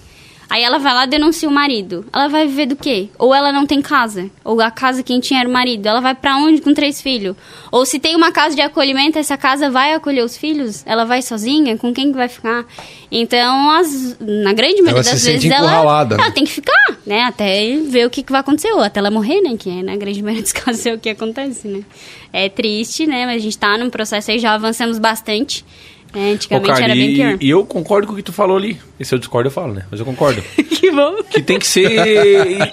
Aí 0.53 0.63
ela 0.63 0.79
vai 0.79 0.93
lá 0.93 1.05
e 1.05 1.07
denuncia 1.07 1.47
o 1.47 1.51
marido. 1.51 2.05
Ela 2.11 2.27
vai 2.27 2.45
viver 2.45 2.65
do 2.65 2.75
quê? 2.75 3.07
Ou 3.17 3.33
ela 3.33 3.53
não 3.53 3.65
tem 3.65 3.81
casa. 3.81 4.29
Ou 4.43 4.59
a 4.59 4.69
casa 4.69 5.01
quem 5.01 5.21
tinha 5.21 5.39
era 5.39 5.47
o 5.47 5.51
marido. 5.51 5.85
Ela 5.87 6.01
vai 6.01 6.13
pra 6.13 6.35
onde 6.35 6.59
com 6.61 6.73
três 6.73 7.01
filhos? 7.01 7.37
Ou 7.71 7.85
se 7.85 7.99
tem 7.99 8.17
uma 8.17 8.33
casa 8.33 8.53
de 8.53 8.61
acolhimento, 8.61 9.17
essa 9.17 9.37
casa 9.37 9.69
vai 9.69 9.93
acolher 9.93 10.25
os 10.25 10.35
filhos? 10.35 10.83
Ela 10.85 11.05
vai 11.05 11.21
sozinha? 11.21 11.77
Com 11.77 11.93
quem 11.93 12.11
que 12.11 12.17
vai 12.17 12.27
ficar? 12.27 12.65
Então, 13.09 13.71
as- 13.71 14.17
na 14.19 14.51
grande 14.51 14.81
maioria 14.81 14.91
Ela 14.99 15.03
se 15.05 15.11
das 15.11 15.21
sente 15.21 15.47
vezes, 15.47 15.51
ela, 15.57 16.05
né? 16.05 16.15
ela 16.15 16.31
tem 16.31 16.43
que 16.43 16.51
ficar, 16.51 16.97
né? 17.05 17.21
Até 17.23 17.77
ver 17.87 18.05
o 18.05 18.09
que, 18.09 18.21
que 18.21 18.31
vai 18.31 18.41
acontecer. 18.41 18.73
Ou 18.73 18.81
até 18.81 18.99
ela 18.99 19.09
morrer, 19.09 19.39
né? 19.39 19.55
Que 19.57 19.69
é, 19.69 19.81
na 19.81 19.95
grande 19.95 20.21
maioria 20.21 20.43
dos 20.43 20.51
casos 20.53 20.85
é 20.85 20.93
o 20.93 20.99
que 20.99 21.09
acontece, 21.09 21.67
né? 21.69 21.81
É 22.33 22.49
triste, 22.49 23.07
né? 23.07 23.25
Mas 23.25 23.37
a 23.37 23.39
gente 23.39 23.57
tá 23.57 23.77
num 23.77 23.89
processo 23.89 24.31
aí, 24.31 24.37
já 24.39 24.53
avançamos 24.53 24.99
bastante. 24.99 25.63
Ô, 26.13 26.19
Antigamente 26.19 26.67
Carlos, 26.67 26.79
era 26.79 26.93
bem 26.95 27.11
e, 27.11 27.15
pior. 27.15 27.37
e 27.39 27.49
eu 27.49 27.65
concordo 27.65 28.07
com 28.07 28.13
o 28.13 28.15
que 28.17 28.21
tu 28.23 28.33
falou 28.33 28.57
ali. 28.57 28.77
E 28.99 29.05
se 29.05 29.15
eu 29.15 29.19
discordo, 29.19 29.47
eu 29.47 29.51
falo, 29.51 29.73
né? 29.73 29.83
Mas 29.89 29.99
eu 29.99 30.05
concordo. 30.05 30.41
que 30.69 30.91
bom. 30.91 31.23
que 31.23 31.41
tem 31.41 31.57
que 31.57 31.65
ser. 31.67 31.89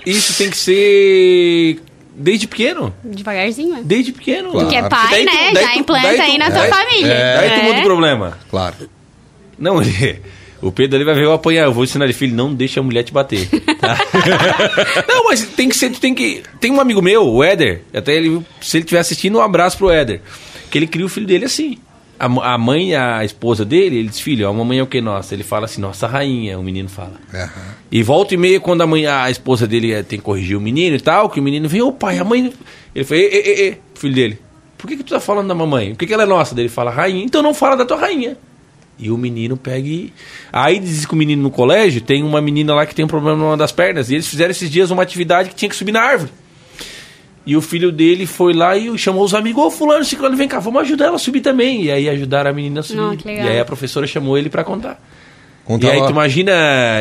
Isso 0.05 0.37
tem 0.37 0.51
que 0.51 0.57
ser. 0.57 1.81
Desde 2.21 2.49
pequeno. 2.49 2.93
Devagarzinho, 3.05 3.75
né? 3.75 3.81
Desde 3.85 4.11
pequeno. 4.13 4.51
Claro. 4.51 4.69
Que 4.69 4.75
é 4.77 4.81
Porque 4.83 4.95
pai, 4.97 5.21
tu- 5.21 5.33
né? 5.33 5.51
daí 5.55 5.65
já 5.65 5.73
tu- 5.73 5.79
implanta 5.79 6.15
tu- 6.17 6.23
aí 6.23 6.39
na 6.39 6.51
tua 6.51 6.67
é, 6.67 6.69
família. 6.69 7.13
é. 7.13 7.37
Daí 7.49 7.61
tu 7.61 7.65
muda 7.67 7.79
o 7.79 7.83
problema. 7.85 8.39
Claro. 8.51 8.75
Não, 9.57 9.81
ele, 9.83 10.21
o 10.61 10.73
Pedro 10.73 10.97
ali 10.97 11.05
vai 11.05 11.15
ver 11.15 11.25
eu 11.27 11.33
apanhar. 11.33 11.67
Eu 11.67 11.73
vou 11.73 11.85
ensinar 11.85 12.07
ele, 12.07 12.13
filho, 12.15 12.35
não 12.35 12.53
deixa 12.53 12.81
a 12.81 12.83
mulher 12.83 13.05
te 13.05 13.13
bater. 13.13 13.49
tá? 13.79 13.97
não, 15.09 15.25
mas 15.27 15.43
tem 15.47 15.69
que 15.69 15.77
ser, 15.77 15.91
tu 15.91 16.01
tem 16.01 16.13
que. 16.13 16.43
Tem 16.61 16.73
um 16.73 16.81
amigo 16.81 17.01
meu, 17.01 17.25
o 17.25 17.45
Éder, 17.45 17.83
até 17.95 18.15
ele, 18.17 18.45
se 18.61 18.77
ele 18.79 18.83
estiver 18.85 19.01
assistindo, 19.01 19.39
um 19.39 19.43
abraço 19.43 19.79
pro 19.79 19.89
Éder. 19.91 20.21
Que 20.73 20.77
ele 20.79 20.87
cria 20.89 21.07
o 21.07 21.09
filho 21.09 21.27
dele 21.27 21.45
assim. 21.45 21.79
A, 22.19 22.55
a 22.55 22.59
mãe, 22.59 22.95
a 22.95 23.25
esposa 23.25 23.65
dele, 23.65 23.99
ele 23.99 24.09
diz, 24.09 24.21
filho, 24.21 24.49
a 24.49 24.53
mamãe 24.53 24.79
é 24.79 24.83
o 24.83 24.87
que 24.87 25.01
nossa? 25.01 25.35
Ele 25.35 25.45
fala 25.45 25.67
assim, 25.67 25.81
nossa 25.81 26.07
rainha, 26.07 26.59
o 26.59 26.63
menino 26.63 26.89
fala. 26.89 27.15
Aham. 27.33 27.75
E 27.91 28.03
volta 28.03 28.35
e 28.35 28.37
meia, 28.37 28.59
quando 28.59 28.83
a 28.83 28.87
mãe, 28.87 29.07
a 29.07 29.31
esposa 29.31 29.67
dele 29.67 29.93
eh, 29.93 30.03
tem 30.03 30.19
que 30.19 30.25
corrigir 30.25 30.57
o 30.57 30.61
menino 30.61 30.97
e 30.97 31.01
tal, 31.01 31.31
que 31.31 31.39
o 31.39 31.43
menino 31.43 31.69
vem, 31.69 31.81
ô 31.81 31.93
pai, 31.93 32.19
a 32.19 32.25
mãe. 32.25 32.53
Ele 32.95 33.05
fala, 33.05 33.21
e, 33.21 33.25
e, 33.25 33.69
e, 33.69 33.77
filho 33.95 34.15
dele, 34.15 34.39
por 34.77 34.89
que, 34.89 34.97
que 34.97 35.05
tu 35.05 35.15
tá 35.15 35.21
falando 35.21 35.49
da 35.49 35.55
mamãe? 35.55 35.91
Por 35.91 35.99
que, 35.99 36.07
que 36.07 36.15
ela 36.15 36.25
é 36.25 36.27
nossa? 36.27 36.55
Daí 36.55 36.65
ele 36.65 36.69
fala, 36.69 36.91
rainha, 36.91 37.25
então 37.25 37.43
não 37.43 37.55
fala 37.55 37.77
da 37.77 37.85
tua 37.85 37.99
rainha. 37.99 38.37
E 38.99 39.11
o 39.11 39.17
menino 39.17 39.57
pega 39.57 39.87
e. 39.87 40.13
Aí 40.53 40.81
diz 40.81 41.07
que 41.07 41.15
o 41.15 41.17
menino 41.17 41.41
no 41.41 41.51
colégio 41.51 42.01
tem 42.01 42.23
uma 42.25 42.41
menina 42.41 42.75
lá 42.75 42.85
que 42.85 42.95
tem 42.95 43.05
um 43.05 43.09
problema 43.09 43.39
numa 43.39 43.57
das 43.57 43.71
pernas. 43.71 44.11
E 44.11 44.15
eles 44.15 44.27
fizeram 44.27 44.51
esses 44.51 44.69
dias 44.69 44.91
uma 44.91 45.03
atividade 45.03 45.51
que 45.51 45.55
tinha 45.55 45.69
que 45.69 45.77
subir 45.77 45.93
na 45.93 46.03
árvore. 46.03 46.33
E 47.49 47.57
o 47.57 47.63
filho 47.63 47.91
dele 47.91 48.27
foi 48.27 48.53
lá 48.53 48.77
e 48.77 48.99
chamou 48.99 49.25
os 49.25 49.33
amigos, 49.33 49.65
ô 49.65 49.71
fulano, 49.71 50.05
ciclano, 50.05 50.37
vem 50.37 50.47
cá, 50.47 50.59
vamos 50.59 50.83
ajudar 50.83 51.07
ela 51.07 51.17
a 51.17 51.19
subir 51.19 51.41
também. 51.41 51.85
E 51.85 51.91
aí 51.91 52.07
ajudaram 52.07 52.51
a 52.51 52.53
menina 52.53 52.81
a 52.81 52.83
subir. 52.83 53.01
Não, 53.01 53.17
que 53.17 53.27
legal. 53.27 53.47
E 53.47 53.49
aí 53.49 53.59
a 53.59 53.65
professora 53.65 54.07
chamou 54.07 54.37
ele 54.37 54.51
pra 54.51 54.63
contar. 54.63 55.03
Conta 55.65 55.87
e 55.87 55.91
aí 55.91 55.99
lá. 55.99 56.07
tu 56.09 56.11
imagina, 56.11 56.53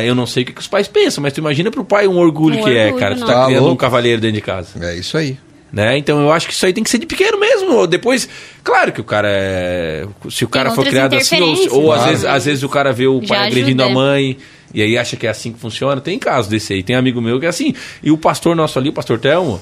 eu 0.02 0.14
não 0.14 0.24
sei 0.24 0.44
o 0.44 0.46
que, 0.46 0.54
que 0.54 0.60
os 0.62 0.66
pais 0.66 0.88
pensam, 0.88 1.20
mas 1.20 1.34
tu 1.34 1.38
imagina 1.40 1.70
pro 1.70 1.84
pai 1.84 2.08
um 2.08 2.16
orgulho 2.16 2.60
Um 2.60 2.64
que 2.64 2.70
é, 2.70 2.86
orgulho, 2.86 2.98
cara. 2.98 3.14
Tu 3.14 3.20
não. 3.20 3.26
tá 3.26 3.34
Tá 3.34 3.44
criando 3.44 3.62
um 3.62 3.66
louco. 3.66 3.78
cavaleiro 3.78 4.22
dentro 4.22 4.36
de 4.36 4.40
casa. 4.40 4.82
É 4.82 4.96
isso 4.96 5.18
aí. 5.18 5.36
Né? 5.70 5.98
Então 5.98 6.18
eu 6.18 6.32
acho 6.32 6.46
que 6.48 6.54
isso 6.54 6.64
aí 6.64 6.72
tem 6.72 6.82
que 6.82 6.88
ser 6.88 6.96
de 6.96 7.04
pequeno 7.04 7.38
mesmo. 7.38 7.86
Depois, 7.86 8.26
claro 8.64 8.90
que 8.90 9.02
o 9.02 9.04
cara 9.04 9.28
é. 9.30 10.06
Se 10.30 10.46
o 10.46 10.48
cara 10.48 10.70
for 10.70 10.78
outras 10.78 10.94
criado 10.94 11.14
assim, 11.14 11.42
ou, 11.42 11.42
ou 11.42 11.52
interferências, 11.52 11.92
às, 12.00 12.04
vezes, 12.06 12.24
às 12.24 12.44
vezes 12.46 12.62
o 12.62 12.70
cara 12.70 12.90
vê 12.90 13.06
o 13.06 13.20
Já 13.20 13.34
pai 13.34 13.46
agredindo 13.48 13.82
a 13.82 13.86
ajuda. 13.86 14.00
mãe 14.00 14.38
e 14.72 14.80
aí 14.80 14.96
acha 14.96 15.14
que 15.14 15.26
é 15.26 15.30
assim 15.30 15.52
que 15.52 15.58
funciona. 15.58 16.00
Tem 16.00 16.18
caso 16.18 16.48
desse 16.48 16.72
aí. 16.72 16.82
Tem 16.82 16.96
amigo 16.96 17.20
meu 17.20 17.38
que 17.38 17.44
é 17.44 17.50
assim. 17.50 17.74
E 18.02 18.10
o 18.10 18.16
pastor 18.16 18.56
nosso 18.56 18.78
ali, 18.78 18.88
o 18.88 18.94
pastor 18.94 19.18
Telmo, 19.18 19.60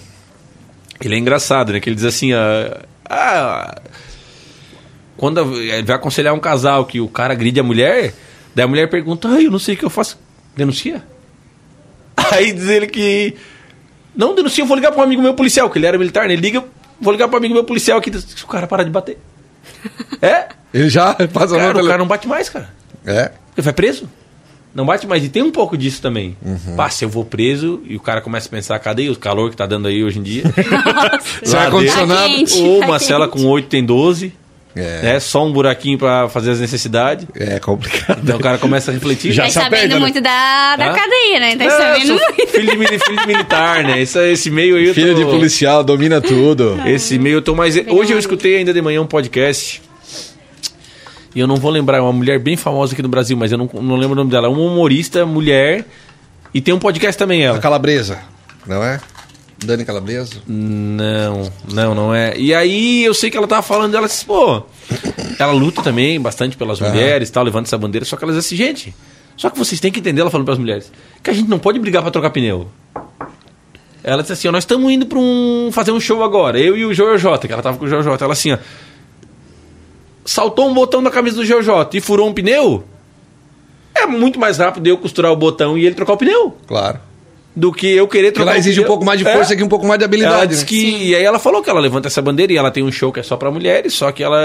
ele 1.00 1.14
é 1.14 1.18
engraçado, 1.18 1.72
né? 1.72 1.80
Que 1.80 1.88
ele 1.88 1.96
diz 1.96 2.04
assim: 2.04 2.32
ah, 2.32 2.80
ah, 3.08 3.80
quando 5.16 5.40
ele 5.60 5.82
vai 5.82 5.96
aconselhar 5.96 6.34
um 6.34 6.40
casal 6.40 6.84
que 6.84 7.00
o 7.00 7.08
cara 7.08 7.32
agride 7.32 7.60
a 7.60 7.62
mulher, 7.62 8.14
daí 8.54 8.64
a 8.64 8.68
mulher 8.68 8.88
pergunta: 8.88 9.28
ai, 9.28 9.46
eu 9.46 9.50
não 9.50 9.58
sei 9.58 9.74
o 9.74 9.78
que 9.78 9.84
eu 9.84 9.90
faço. 9.90 10.18
Denuncia? 10.56 11.02
Aí 12.32 12.52
diz 12.52 12.68
ele 12.68 12.86
que. 12.86 13.34
Não 14.14 14.34
denuncia, 14.34 14.62
eu 14.64 14.66
vou 14.66 14.74
ligar 14.74 14.90
para 14.90 15.00
um 15.02 15.04
amigo 15.04 15.20
meu 15.20 15.34
policial, 15.34 15.68
que 15.68 15.78
ele 15.78 15.86
era 15.86 15.98
militar, 15.98 16.26
né? 16.26 16.32
Ele 16.32 16.40
liga, 16.40 16.64
vou 16.98 17.12
ligar 17.12 17.28
para 17.28 17.36
um 17.36 17.38
amigo 17.38 17.52
meu 17.52 17.64
policial 17.64 17.98
aqui, 17.98 18.10
o 18.10 18.46
cara 18.46 18.66
parar 18.66 18.84
de 18.84 18.90
bater. 18.90 19.18
É? 20.22 20.48
Ele 20.72 20.88
já 20.88 21.14
faz 21.30 21.52
a 21.52 21.58
Cara, 21.58 21.82
o 21.82 21.86
cara 21.86 21.98
não 21.98 22.06
bate 22.06 22.26
mais, 22.26 22.48
cara. 22.48 22.70
É. 23.04 23.32
Ele 23.54 23.62
vai 23.62 23.72
preso. 23.72 24.08
Não 24.74 24.84
bate 24.84 25.06
mais. 25.06 25.24
E 25.24 25.28
tem 25.28 25.42
um 25.42 25.50
pouco 25.50 25.76
disso 25.76 26.02
também. 26.02 26.36
Uhum. 26.44 26.76
Pá, 26.76 26.90
se 26.90 27.04
eu 27.04 27.08
vou 27.08 27.24
preso 27.24 27.80
e 27.88 27.96
o 27.96 28.00
cara 28.00 28.20
começa 28.20 28.46
a 28.48 28.50
pensar, 28.50 28.78
cadê 28.78 29.08
o 29.08 29.16
calor 29.16 29.50
que 29.50 29.56
tá 29.56 29.64
dando 29.66 29.88
aí 29.88 30.04
hoje 30.04 30.18
em 30.18 30.22
dia? 30.22 30.42
Sem 31.42 31.54
Lá 31.58 31.64
ar-condicionado. 31.66 32.20
Tá 32.20 32.28
quente. 32.28 32.60
Ou 32.60 32.80
Tá 32.80 32.86
uma 32.86 32.98
cela 32.98 33.26
com 33.28 33.44
8 33.46 33.68
tem 33.68 33.84
12. 33.84 34.32
É. 34.78 35.00
Né? 35.02 35.20
Só 35.20 35.46
um 35.46 35.50
buraquinho 35.50 35.96
pra 35.96 36.28
fazer 36.28 36.50
as 36.50 36.60
necessidades. 36.60 37.26
É 37.34 37.58
complicado. 37.58 38.20
Então 38.22 38.36
o 38.36 38.40
cara 38.40 38.58
começa 38.58 38.90
a 38.90 38.94
refletir. 38.94 39.32
Já 39.32 39.44
Tá 39.44 39.48
se 39.48 39.54
sabendo 39.54 39.74
aperta, 39.74 39.94
né? 39.94 40.00
muito 40.00 40.20
da, 40.20 40.76
da 40.76 40.90
Hã? 40.90 40.94
cadeia, 40.94 41.40
né? 41.40 41.56
Tá 41.56 41.64
eu 41.64 41.70
sabendo 41.70 42.12
muito. 42.12 42.46
filho, 42.48 42.78
de, 42.78 42.98
filho 42.98 43.16
de 43.18 43.26
militar, 43.26 43.82
né? 43.82 44.02
Esse, 44.02 44.18
esse 44.32 44.50
meio 44.50 44.76
aí 44.76 44.88
eu 44.88 44.94
Filho 44.94 45.14
tô... 45.14 45.24
de 45.24 45.24
policial, 45.24 45.82
domina 45.82 46.20
tudo. 46.20 46.78
Esse 46.84 47.18
meio 47.18 47.36
eu 47.36 47.42
tô 47.42 47.54
mais. 47.54 47.74
Hoje 47.88 48.12
eu 48.12 48.18
escutei 48.18 48.58
ainda 48.58 48.74
de 48.74 48.82
manhã 48.82 49.00
um 49.00 49.06
podcast. 49.06 49.80
E 51.36 51.40
eu 51.40 51.46
não 51.46 51.56
vou 51.56 51.70
lembrar, 51.70 51.98
é 51.98 52.00
uma 52.00 52.14
mulher 52.14 52.38
bem 52.38 52.56
famosa 52.56 52.94
aqui 52.94 53.02
no 53.02 53.10
Brasil, 53.10 53.36
mas 53.36 53.52
eu 53.52 53.58
não, 53.58 53.68
não 53.74 53.96
lembro 53.96 54.12
o 54.12 54.14
nome 54.14 54.30
dela. 54.30 54.46
É 54.46 54.50
uma 54.50 54.58
humorista, 54.58 55.26
mulher. 55.26 55.84
E 56.54 56.62
tem 56.62 56.72
um 56.72 56.78
podcast 56.78 57.18
também 57.18 57.42
A 57.42 57.48
ela. 57.50 57.58
calabresa, 57.58 58.18
não 58.66 58.82
é? 58.82 58.98
Dani 59.62 59.84
Calabresa? 59.84 60.36
Não, 60.46 61.52
não, 61.70 61.94
não 61.94 62.14
é. 62.14 62.38
E 62.38 62.54
aí 62.54 63.04
eu 63.04 63.12
sei 63.12 63.30
que 63.30 63.36
ela 63.36 63.46
tava 63.46 63.60
falando 63.60 63.92
dela, 63.92 64.06
disse, 64.06 64.24
pô, 64.24 64.62
ela 65.38 65.52
luta 65.52 65.82
também 65.82 66.18
bastante 66.18 66.56
pelas 66.56 66.80
Aham. 66.80 66.88
mulheres, 66.90 67.28
tal, 67.28 67.44
levanta 67.44 67.68
essa 67.68 67.76
bandeira, 67.76 68.06
só 68.06 68.16
que 68.16 68.24
ela 68.24 68.32
diz 68.32 68.44
assim, 68.44 68.56
gente, 68.56 68.94
só 69.36 69.50
que 69.50 69.58
vocês 69.58 69.78
têm 69.78 69.92
que 69.92 70.00
entender, 70.00 70.22
ela 70.22 70.30
falando 70.30 70.46
pras 70.46 70.58
mulheres, 70.58 70.90
que 71.22 71.28
a 71.28 71.34
gente 71.34 71.50
não 71.50 71.58
pode 71.58 71.78
brigar 71.78 72.00
pra 72.00 72.10
trocar 72.10 72.30
pneu. 72.30 72.68
Ela 74.02 74.22
disse 74.22 74.32
assim, 74.32 74.48
ó, 74.48 74.52
nós 74.52 74.62
estamos 74.64 74.90
indo 74.90 75.04
pra 75.04 75.18
um 75.18 75.68
fazer 75.70 75.92
um 75.92 76.00
show 76.00 76.22
agora, 76.22 76.58
eu 76.58 76.76
e 76.78 76.84
o 76.86 76.94
Joel 76.94 77.18
que 77.38 77.52
ela 77.52 77.62
tava 77.62 77.76
com 77.76 77.84
o 77.84 77.88
Joel 77.88 78.16
ela 78.18 78.32
assim, 78.32 78.52
ó, 78.52 78.58
saltou 80.26 80.68
um 80.68 80.74
botão 80.74 81.00
na 81.00 81.10
camisa 81.10 81.36
do 81.36 81.44
Joel 81.46 81.62
J 81.62 81.96
e 81.96 82.00
furou 82.00 82.28
um 82.28 82.34
pneu, 82.34 82.84
é 83.94 84.04
muito 84.06 84.38
mais 84.38 84.58
rápido 84.58 84.86
eu 84.86 84.98
costurar 84.98 85.32
o 85.32 85.36
botão 85.36 85.78
e 85.78 85.86
ele 85.86 85.94
trocar 85.94 86.12
o 86.12 86.16
pneu 86.18 86.54
Claro. 86.66 86.98
do 87.54 87.72
que 87.72 87.86
eu 87.90 88.06
querer 88.06 88.32
trocar 88.32 88.50
ela 88.50 88.58
o 88.58 88.60
exige 88.60 88.80
um 88.80 88.82
pneu. 88.82 88.88
pouco 88.92 89.04
mais 89.06 89.18
de 89.18 89.26
É. 89.26 89.32
força 89.32 89.56
que 89.56 89.62
um 89.62 89.68
pouco 89.68 89.86
mais 89.86 89.98
de 89.98 90.04
Ela 90.04 90.08
habilidade. 90.10 90.50
disse 90.50 90.62
né? 90.64 90.68
que. 90.68 91.04
E 91.08 91.14
aí 91.14 91.22
ela 91.24 91.38
falou 91.38 91.62
que 91.62 91.70
ela 91.70 91.80
levanta 91.80 92.08
essa 92.08 92.20
bandeira 92.20 92.52
e 92.52 92.56
ela 92.56 92.70
tem 92.70 92.82
um 92.82 92.92
show 92.92 93.10
que 93.10 93.20
é 93.20 93.22
só 93.22 93.36
pra 93.36 93.50
mulheres, 93.50 93.94
só 93.94 94.12
que 94.12 94.22
ela 94.22 94.38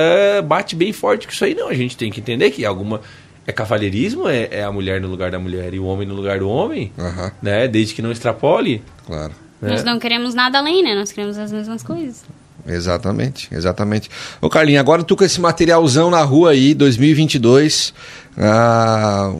bate 0.45 0.75
bem 0.75 0.93
forte 0.93 1.27
com 1.27 1.33
isso 1.33 1.43
aí. 1.43 1.53
Não, 1.53 1.67
a 1.67 1.73
gente 1.73 1.97
tem 1.97 2.09
que 2.11 2.19
entender 2.21 2.51
que 2.51 2.63
alguma. 2.65 3.01
É 3.45 3.51
cavalheirismo, 3.51 4.29
é, 4.29 4.47
é 4.51 4.63
a 4.63 4.71
mulher 4.71 5.01
no 5.01 5.07
lugar 5.07 5.31
da 5.31 5.39
mulher 5.39 5.73
e 5.73 5.79
o 5.79 5.85
homem 5.85 6.07
no 6.07 6.13
lugar 6.13 6.37
do 6.37 6.47
homem, 6.47 6.91
Aham, 6.97 7.31
né? 7.41 7.67
Desde 7.67 7.95
que 7.95 8.01
não 8.01 8.11
extrapole. 8.11 8.83
claro. 9.05 9.33
né? 9.59 9.69
Nós 9.71 9.83
não 9.83 9.97
queremos 9.97 10.35
nada 10.35 10.59
além, 10.59 10.83
né? 10.83 10.93
Nós 10.93 11.11
queremos 11.11 11.39
as 11.39 11.51
mesmas 11.51 11.81
coisas. 11.81 12.23
Exatamente, 12.67 13.47
exatamente. 13.51 14.09
Ô 14.39 14.49
Carlinhos, 14.49 14.79
agora 14.79 15.03
tu 15.03 15.15
com 15.15 15.23
esse 15.23 15.41
materialzão 15.41 16.09
na 16.09 16.21
rua 16.21 16.51
aí, 16.51 16.73
2022, 16.73 17.93
ah, 18.37 19.33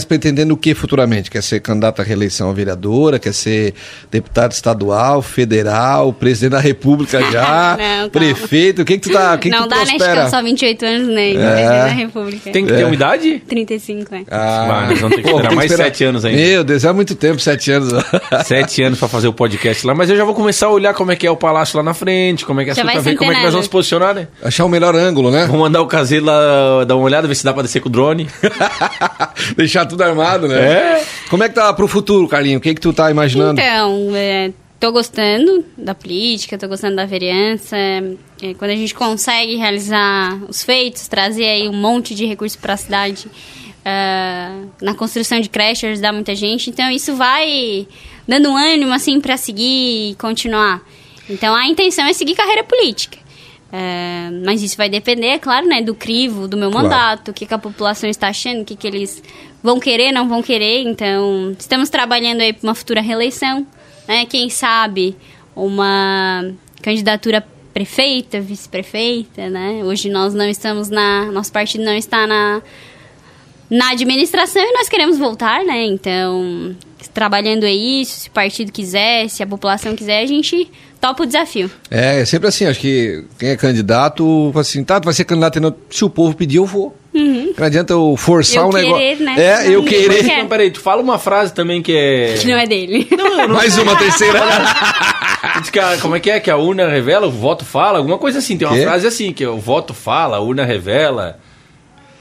tá 0.00 0.06
pretendendo 0.06 0.54
o 0.54 0.56
que 0.56 0.74
futuramente? 0.74 1.30
Quer 1.30 1.42
ser 1.42 1.60
candidato 1.60 2.00
à 2.00 2.04
reeleição 2.04 2.50
a 2.50 2.52
vereadora? 2.52 3.18
Quer 3.18 3.32
ser 3.34 3.74
deputado 4.10 4.52
estadual, 4.52 5.22
federal, 5.22 6.12
presidente 6.12 6.52
da 6.52 6.60
república 6.60 7.20
já, 7.30 7.76
Não, 7.78 8.10
prefeito? 8.10 8.82
O 8.82 8.84
que 8.84 8.98
que 8.98 9.08
tu 9.08 9.12
tá, 9.12 9.36
que 9.36 9.50
que 9.50 9.56
não 9.56 9.64
tu 9.64 9.68
dá, 9.70 9.76
né? 9.76 9.82
Acho 9.82 9.96
que 9.96 10.02
eu 10.02 10.28
só 10.28 10.42
28 10.42 10.84
anos, 10.86 11.08
né? 11.08 11.30
É. 11.30 11.34
Presidente 11.34 11.68
da 11.68 11.86
República. 11.86 12.50
Tem 12.50 12.66
que 12.66 12.72
ter 12.72 12.84
uma 12.84 12.94
idade? 12.94 13.42
35, 13.46 14.14
né? 14.14 14.24
Ah, 14.30 14.86
Ah, 14.88 14.94
vamos 14.94 15.16
ter 15.16 15.22
que 15.22 15.28
pô, 15.30 15.36
esperar 15.36 15.54
mais 15.54 15.72
sete 15.72 16.04
anos 16.04 16.24
ainda. 16.24 16.40
Meu 16.40 16.64
Deus, 16.64 16.84
é 16.84 16.92
muito 16.92 17.14
tempo, 17.14 17.40
sete 17.40 17.70
anos. 17.70 17.92
Sete 18.44 18.82
anos 18.82 18.98
pra 18.98 19.08
fazer 19.08 19.28
o 19.28 19.32
podcast 19.32 19.86
lá, 19.86 19.94
mas 19.94 20.10
eu 20.10 20.16
já 20.16 20.24
vou 20.24 20.34
começar 20.34 20.66
a 20.66 20.70
olhar 20.70 20.94
como 20.94 21.12
é 21.12 21.16
que 21.16 21.26
é 21.26 21.30
o 21.30 21.36
palácio 21.36 21.76
lá 21.76 21.82
na 21.82 21.94
frente, 21.94 22.44
como 22.44 22.60
é 22.60 22.64
que 22.64 22.70
é 22.70 22.74
pra 22.74 23.00
ver 23.00 23.16
como 23.16 23.30
é 23.30 23.34
que 23.34 23.42
nós 23.42 23.52
vamos 23.52 23.66
se 23.66 23.70
posicionar, 23.70 24.14
né? 24.14 24.28
Achar 24.42 24.64
o 24.64 24.68
melhor 24.68 24.94
ângulo, 24.94 25.30
né? 25.30 25.46
Vamos 25.46 25.60
mandar 25.60 25.80
o 25.80 25.86
caseiro 25.86 26.24
lá 26.26 26.84
dar 26.84 26.96
uma 26.96 27.04
olhada, 27.04 27.28
ver 27.28 27.34
se 27.34 27.44
dá 27.44 27.52
pra 27.52 27.62
descer 27.62 27.80
com 27.80 27.88
o 27.88 27.92
drone. 27.92 28.28
Deixar 29.56 29.81
tudo 29.86 30.02
armado, 30.02 30.48
né? 30.48 31.00
É. 31.00 31.04
Como 31.28 31.42
é 31.44 31.48
que 31.48 31.54
tá 31.54 31.72
pro 31.72 31.86
futuro, 31.88 32.26
Carlinhos? 32.28 32.58
O 32.58 32.62
que 32.62 32.74
que 32.74 32.80
tu 32.80 32.92
tá 32.92 33.10
imaginando? 33.10 33.60
Então, 33.60 34.10
é, 34.14 34.52
tô 34.78 34.90
gostando 34.92 35.64
da 35.76 35.94
política, 35.94 36.58
tô 36.58 36.68
gostando 36.68 36.96
da 36.96 37.06
vereança. 37.06 37.76
É, 37.76 38.54
quando 38.58 38.70
a 38.72 38.76
gente 38.76 38.94
consegue 38.94 39.56
realizar 39.56 40.38
os 40.48 40.62
feitos, 40.62 41.06
trazer 41.08 41.44
aí 41.44 41.68
um 41.68 41.72
monte 41.74 42.14
de 42.14 42.26
recursos 42.26 42.56
para 42.56 42.74
a 42.74 42.76
cidade, 42.76 43.26
ah, 43.84 44.60
na 44.80 44.94
construção 44.94 45.40
de 45.40 45.48
creches, 45.48 45.90
ajudar 45.92 46.12
muita 46.12 46.34
gente. 46.34 46.70
Então, 46.70 46.90
isso 46.90 47.14
vai 47.16 47.86
dando 48.26 48.54
ânimo, 48.56 48.92
assim, 48.92 49.20
para 49.20 49.36
seguir 49.36 50.10
e 50.10 50.14
continuar. 50.16 50.80
Então, 51.28 51.54
a 51.54 51.66
intenção 51.66 52.04
é 52.04 52.12
seguir 52.12 52.34
carreira 52.34 52.64
política. 52.64 53.18
É, 53.74 54.28
mas 54.44 54.62
isso 54.62 54.76
vai 54.76 54.90
depender, 54.90 55.28
é 55.28 55.38
claro, 55.38 55.66
né, 55.66 55.80
do 55.80 55.94
crivo, 55.94 56.46
do 56.46 56.58
meu 56.58 56.70
Claro. 56.70 56.84
mandato, 56.88 57.30
o 57.30 57.32
que, 57.32 57.46
que 57.46 57.54
a 57.54 57.58
população 57.58 58.10
está 58.10 58.28
achando, 58.28 58.60
o 58.60 58.64
que, 58.66 58.76
que 58.76 58.86
eles 58.86 59.22
vão 59.62 59.78
querer, 59.78 60.12
não 60.12 60.28
vão 60.28 60.42
querer. 60.42 60.82
Então, 60.82 61.54
estamos 61.58 61.88
trabalhando 61.88 62.40
aí 62.40 62.52
para 62.52 62.66
uma 62.66 62.74
futura 62.74 63.00
reeleição, 63.00 63.66
né? 64.08 64.26
Quem 64.26 64.50
sabe 64.50 65.16
uma 65.54 66.50
candidatura 66.82 67.46
prefeita, 67.72 68.40
vice-prefeita, 68.40 69.48
né? 69.48 69.82
Hoje 69.84 70.10
nós 70.10 70.34
não 70.34 70.48
estamos 70.48 70.90
na, 70.90 71.26
nosso 71.26 71.52
partido 71.52 71.84
não 71.84 71.94
está 71.94 72.26
na 72.26 72.62
na 73.70 73.92
administração 73.92 74.62
e 74.62 74.72
nós 74.74 74.86
queremos 74.86 75.16
voltar, 75.16 75.64
né? 75.64 75.86
Então, 75.86 76.76
trabalhando 77.14 77.64
é 77.64 77.72
isso, 77.72 78.20
se 78.20 78.28
o 78.28 78.32
partido 78.32 78.70
quiser, 78.70 79.28
se 79.28 79.42
a 79.42 79.46
população 79.46 79.96
quiser, 79.96 80.22
a 80.22 80.26
gente 80.26 80.70
topa 81.00 81.22
o 81.22 81.26
desafio. 81.26 81.70
É, 81.90 82.20
é 82.20 82.24
sempre 82.26 82.48
assim, 82.48 82.66
acho 82.66 82.78
que 82.78 83.24
quem 83.38 83.48
é 83.48 83.56
candidato, 83.56 84.52
assim, 84.54 84.84
tá, 84.84 84.98
vai 84.98 85.14
ser 85.14 85.24
candidato, 85.24 85.74
se 85.88 86.04
o 86.04 86.10
povo 86.10 86.36
pedir, 86.36 86.58
eu 86.58 86.66
vou. 86.66 86.94
Não 87.14 87.66
adianta 87.66 87.92
eu 87.92 88.16
forçar 88.16 88.62
Eu 88.64 88.68
um 88.68 88.72
negócio. 88.72 88.96
querer, 88.98 89.20
né? 89.20 89.34
É, 89.38 89.68
eu 89.68 89.80
Não, 89.80 89.84
querer. 89.88 90.24
quer. 90.24 90.34
Então, 90.38 90.48
peraí, 90.48 90.70
tu 90.70 90.80
fala 90.80 91.02
uma 91.02 91.18
frase 91.18 91.52
também 91.52 91.82
que 91.82 91.92
é. 91.94 92.34
Que 92.40 92.46
não 92.46 92.56
é 92.58 92.66
dele. 92.66 93.06
Mais 93.50 93.76
uma 93.78 93.96
terceira. 93.96 94.40
Que 95.70 95.80
como 96.00 96.16
é 96.16 96.20
que 96.20 96.30
é? 96.30 96.40
Que 96.40 96.50
a 96.50 96.56
urna 96.56 96.88
revela, 96.88 97.26
o 97.26 97.30
voto 97.30 97.64
fala, 97.64 97.98
alguma 97.98 98.16
coisa 98.18 98.38
assim. 98.38 98.56
Tem 98.56 98.66
uma 98.66 98.76
Quê? 98.76 98.82
frase 98.84 99.06
assim, 99.06 99.32
que 99.32 99.44
o 99.46 99.58
voto 99.58 99.92
fala, 99.92 100.36
a 100.38 100.40
urna 100.40 100.64
revela. 100.64 101.38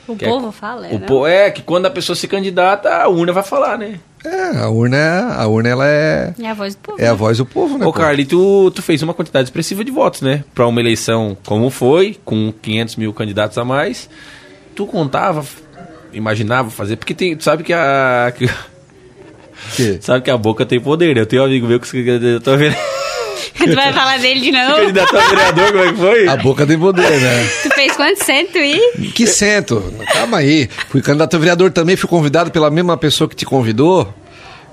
O 0.07 0.15
Que 0.15 0.25
é- 0.25 0.27
povo 0.27 0.51
fala, 0.51 0.87
o 0.87 0.99
né? 0.99 1.05
po- 1.07 1.25
é, 1.25 1.49
que 1.49 1.61
quando 1.61 1.85
a 1.85 1.89
pessoa 1.91 2.15
se 2.15 2.27
candidata, 2.27 2.89
a 2.89 3.07
urna 3.07 3.31
vai 3.31 3.43
falar, 3.43 3.77
né? 3.77 3.99
é, 4.25 4.57
a 4.57 4.69
urna, 4.69 4.97
é- 4.97 5.41
a 5.41 5.47
urna 5.47 5.69
ela 5.69 5.87
é, 5.87 6.33
É 6.41 6.47
a 6.49 6.53
voz 6.53 6.75
do 6.75 6.79
povo. 6.81 7.01
é 7.01 7.07
a 7.07 7.13
voz 7.13 7.37
do 7.37 7.45
povo, 7.45 7.77
né? 7.77 7.85
Ô? 7.85 7.93
Carly, 7.93 8.25
tu, 8.25 8.69
tu 8.71 8.81
fez 8.81 9.01
uma 9.01 9.13
quantidade 9.13 9.45
expressiva 9.47 9.83
de 9.83 9.91
votos, 9.91 10.21
né? 10.21 10.43
Pra 10.53 10.67
uma 10.67 10.79
eleição 10.81 11.37
como 11.45 11.69
foi, 11.69 12.17
com 12.25 12.51
500 12.61 12.95
mil 12.97 13.13
candidatos 13.13 13.57
a 13.57 13.63
mais. 13.63 14.09
Tu 14.75 14.85
contava, 14.85 15.43
imaginava 16.13 16.69
fazer, 16.69 16.95
porque 16.95 17.13
tem, 17.13 17.35
tu 17.35 17.43
sabe 17.43 17.63
que 17.63 17.73
a. 17.73 18.33
que- 18.37 18.49
Que? 19.75 19.99
sabe 20.01 20.23
que 20.23 20.31
a 20.31 20.37
boca 20.37 20.65
tem 20.65 20.79
poder, 20.79 21.15
né? 21.15 21.21
Eu 21.21 21.25
tenho 21.25 21.41
um 21.41 21.45
amigo 21.45 21.67
meu 21.67 21.79
que 21.79 21.87
se 21.87 22.03
candidatou 22.03 22.53
a 22.53 22.57
vere- 22.57 22.75
tu 23.57 23.75
vai 23.75 23.93
falar 23.93 24.17
dele 24.19 24.39
de 24.41 24.51
novo? 24.51 24.75
candidatou 24.81 25.19
a 25.19 25.27
vereador, 25.27 25.71
como 25.71 25.83
é 25.83 25.91
que 25.91 25.97
foi? 25.99 26.27
A 26.27 26.37
boca 26.37 26.65
tem 26.65 26.79
poder, 26.79 27.09
né? 27.21 27.49
Tu 27.63 27.69
fez 27.75 27.95
quanto 27.95 28.23
cento 28.23 28.57
e... 28.57 29.09
Que 29.13 29.27
cento? 29.27 29.83
Calma 30.13 30.37
aí. 30.37 30.67
Fui 30.89 31.01
candidato 31.01 31.35
a 31.35 31.39
vereador 31.39 31.71
também, 31.71 31.95
fui 31.95 32.09
convidado 32.09 32.49
pela 32.49 32.71
mesma 32.71 32.97
pessoa 32.97 33.29
que 33.29 33.35
te 33.35 33.45
convidou. 33.45 34.11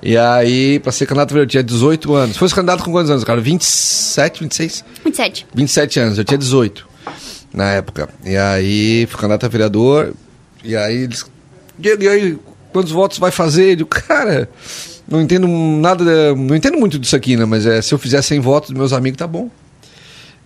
E 0.00 0.16
aí, 0.16 0.78
pra 0.78 0.92
ser 0.92 1.06
candidato 1.06 1.32
a 1.32 1.34
vereador, 1.34 1.46
eu 1.48 1.50
tinha 1.50 1.62
18 1.62 2.14
anos. 2.14 2.36
Fosse 2.36 2.54
candidato 2.54 2.82
com 2.84 2.92
quantos 2.92 3.10
anos, 3.10 3.24
cara? 3.24 3.40
27, 3.40 4.40
26? 4.40 4.84
27. 5.04 5.46
27 5.52 6.00
anos, 6.00 6.18
eu 6.18 6.24
tinha 6.24 6.38
18 6.38 6.86
na 7.52 7.72
época. 7.72 8.08
E 8.24 8.36
aí, 8.36 9.06
fui 9.06 9.20
candidato 9.20 9.46
a 9.46 9.48
vereador. 9.48 10.14
E 10.64 10.76
aí, 10.76 11.02
eles. 11.02 11.24
E 11.80 12.08
aí, 12.08 12.38
quantos 12.72 12.92
votos 12.92 13.18
vai 13.18 13.30
fazer? 13.30 13.76
Digo, 13.76 13.88
cara, 13.88 14.48
não 15.06 15.20
entendo 15.20 15.46
nada, 15.48 16.34
não 16.34 16.54
entendo 16.54 16.78
muito 16.78 16.98
disso 16.98 17.16
aqui, 17.16 17.36
né? 17.36 17.44
Mas 17.44 17.66
é, 17.66 17.80
se 17.80 17.94
eu 17.94 17.98
fizer 17.98 18.20
100 18.20 18.40
votos 18.40 18.70
dos 18.70 18.78
meus 18.78 18.92
amigos, 18.92 19.18
tá 19.18 19.26
bom. 19.26 19.50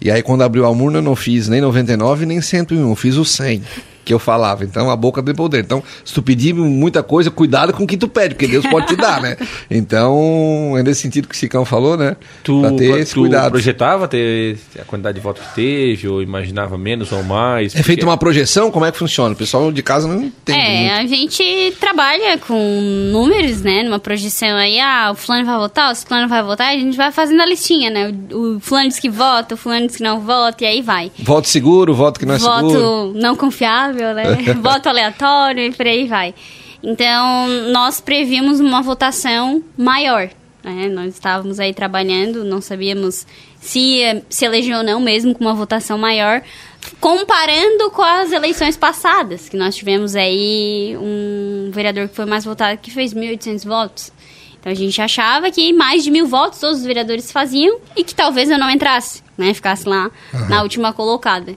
E 0.01 0.11
aí, 0.11 0.23
quando 0.23 0.43
abriu 0.43 0.65
a 0.65 0.71
urna, 0.71 0.99
eu 0.99 1.03
não 1.03 1.15
fiz 1.15 1.49
nem 1.49 1.61
99 1.61 2.27
nem 2.27 2.41
101, 2.41 2.91
eu 2.91 2.97
fiz 2.97 3.17
o 3.17 3.25
100. 3.25 3.63
Que 4.05 4.13
eu 4.13 4.19
falava. 4.19 4.65
Então 4.65 4.91
a 4.91 4.97
boca 4.97 5.23
tem 5.23 5.35
poder. 5.35 5.61
Então, 5.61 5.83
se 6.05 6.13
tu 6.13 6.23
pedir 6.23 6.53
muita 6.55 7.03
coisa, 7.03 7.31
cuidado 7.31 7.73
com 7.73 7.85
o 7.85 7.87
que 7.87 7.97
tu 7.97 8.09
pede, 8.09 8.35
porque 8.35 8.47
Deus 8.49 8.67
pode 8.67 8.87
te 8.89 8.97
dar, 8.97 9.21
né? 9.21 9.37
Então, 9.71 10.75
é 10.79 10.83
nesse 10.83 11.01
sentido 11.03 11.29
que 11.29 11.35
o 11.35 11.39
Chicão 11.39 11.65
falou, 11.65 11.97
né? 11.97 12.17
Tu, 12.43 12.61
pra 12.61 12.71
ter 12.73 12.99
esse 12.99 13.15
tu 13.15 13.21
cuidado. 13.21 13.51
projetava 13.53 14.09
ter 14.09 14.59
a 14.81 14.85
quantidade 14.85 15.17
de 15.17 15.21
votos 15.23 15.43
que 15.47 15.55
teve, 15.55 16.09
ou 16.09 16.23
imaginava 16.23 16.77
menos 16.79 17.13
ou 17.13 17.23
mais? 17.23 17.75
É 17.75 17.83
feita 17.83 18.05
uma 18.07 18.17
projeção? 18.17 18.71
Como 18.71 18.85
é 18.85 18.93
que 18.93 18.99
funciona? 18.99 19.35
O 19.35 19.37
pessoal 19.37 19.71
de 19.73 19.83
casa 19.83 20.07
não 20.09 20.23
entende 20.25 20.59
É, 20.59 20.97
muito. 20.99 21.13
a 21.13 21.17
gente 21.17 21.77
trabalha 21.81 22.39
com 22.39 23.11
números, 23.13 23.63
né? 23.63 23.83
Numa 23.83 23.99
projeção 23.99 24.57
aí, 24.57 24.79
ah, 24.81 25.11
o 25.13 25.15
fulano 25.15 25.45
vai 25.45 25.57
votar, 25.59 25.93
o 25.93 25.97
fulano 25.97 26.29
vai 26.29 26.43
votar, 26.43 26.69
a 26.69 26.79
gente 26.79 26.97
vai 26.97 27.11
fazendo 27.13 27.41
a 27.41 27.47
listinha, 27.47 27.91
né? 27.91 28.13
O, 28.33 28.57
o 28.57 28.61
fulano 28.61 28.89
diz 28.89 28.99
que 28.99 29.09
vota, 29.11 29.55
o 29.55 29.57
fulano 29.59 29.87
diz 29.87 29.97
que 29.97 30.03
não 30.03 30.21
vota, 30.21 30.65
e 30.65 30.67
aí 30.67 30.83
vai. 30.83 31.11
Voto 31.19 31.49
seguro, 31.49 31.95
voto 31.95 32.19
que 32.21 32.27
não 32.27 32.35
é 32.35 32.39
voto 32.39 32.71
seguro. 32.71 33.13
não 33.15 33.37
confiável, 33.37 33.92
né? 33.93 34.25
voto 34.61 34.89
aleatório 34.89 35.65
e 35.65 35.73
por 35.73 35.87
aí 35.87 36.07
vai. 36.07 36.35
Então, 36.83 37.47
nós 37.71 38.01
previmos 38.01 38.59
uma 38.59 38.83
votação 38.83 39.63
maior. 39.77 40.29
Né? 40.65 40.89
Nós 40.89 41.15
estávamos 41.15 41.61
aí 41.61 41.73
trabalhando, 41.73 42.45
não 42.45 42.61
sabíamos 42.61 43.27
se 43.61 44.23
se 44.29 44.45
eleger 44.45 44.77
ou 44.77 44.83
não, 44.83 45.01
mesmo 45.01 45.35
com 45.35 45.45
uma 45.45 45.55
votação 45.55 45.97
maior, 45.97 46.43
comparando 47.01 47.91
com 47.91 48.03
as 48.03 48.33
eleições 48.33 48.77
passadas, 48.77 49.49
que 49.49 49.57
nós 49.57 49.75
tivemos 49.75 50.17
aí 50.17 50.97
um 51.01 51.71
vereador 51.73 52.09
que 52.09 52.17
foi 52.17 52.25
mais 52.25 52.45
votado 52.45 52.79
que 52.79 52.91
fez 52.91 53.15
1.800 53.15 53.67
votos. 53.67 54.13
Então 54.59 54.71
a 54.71 54.75
gente 54.75 55.01
achava 55.03 55.51
que 55.51 55.73
mais 55.73 56.05
de 56.05 56.11
mil 56.11 56.27
votos 56.27 56.61
todos 56.61 56.79
os 56.79 56.85
vereadores 56.85 57.33
faziam 57.33 57.81
e 57.97 58.05
que 58.05 58.15
talvez 58.15 58.49
eu 58.49 58.59
não 58.59 58.71
entrasse, 58.71 59.21
né? 59.37 59.53
Ficasse 59.53 59.89
lá 59.89 60.09
na 60.49 60.63
última 60.63 60.93
colocada. 60.93 61.57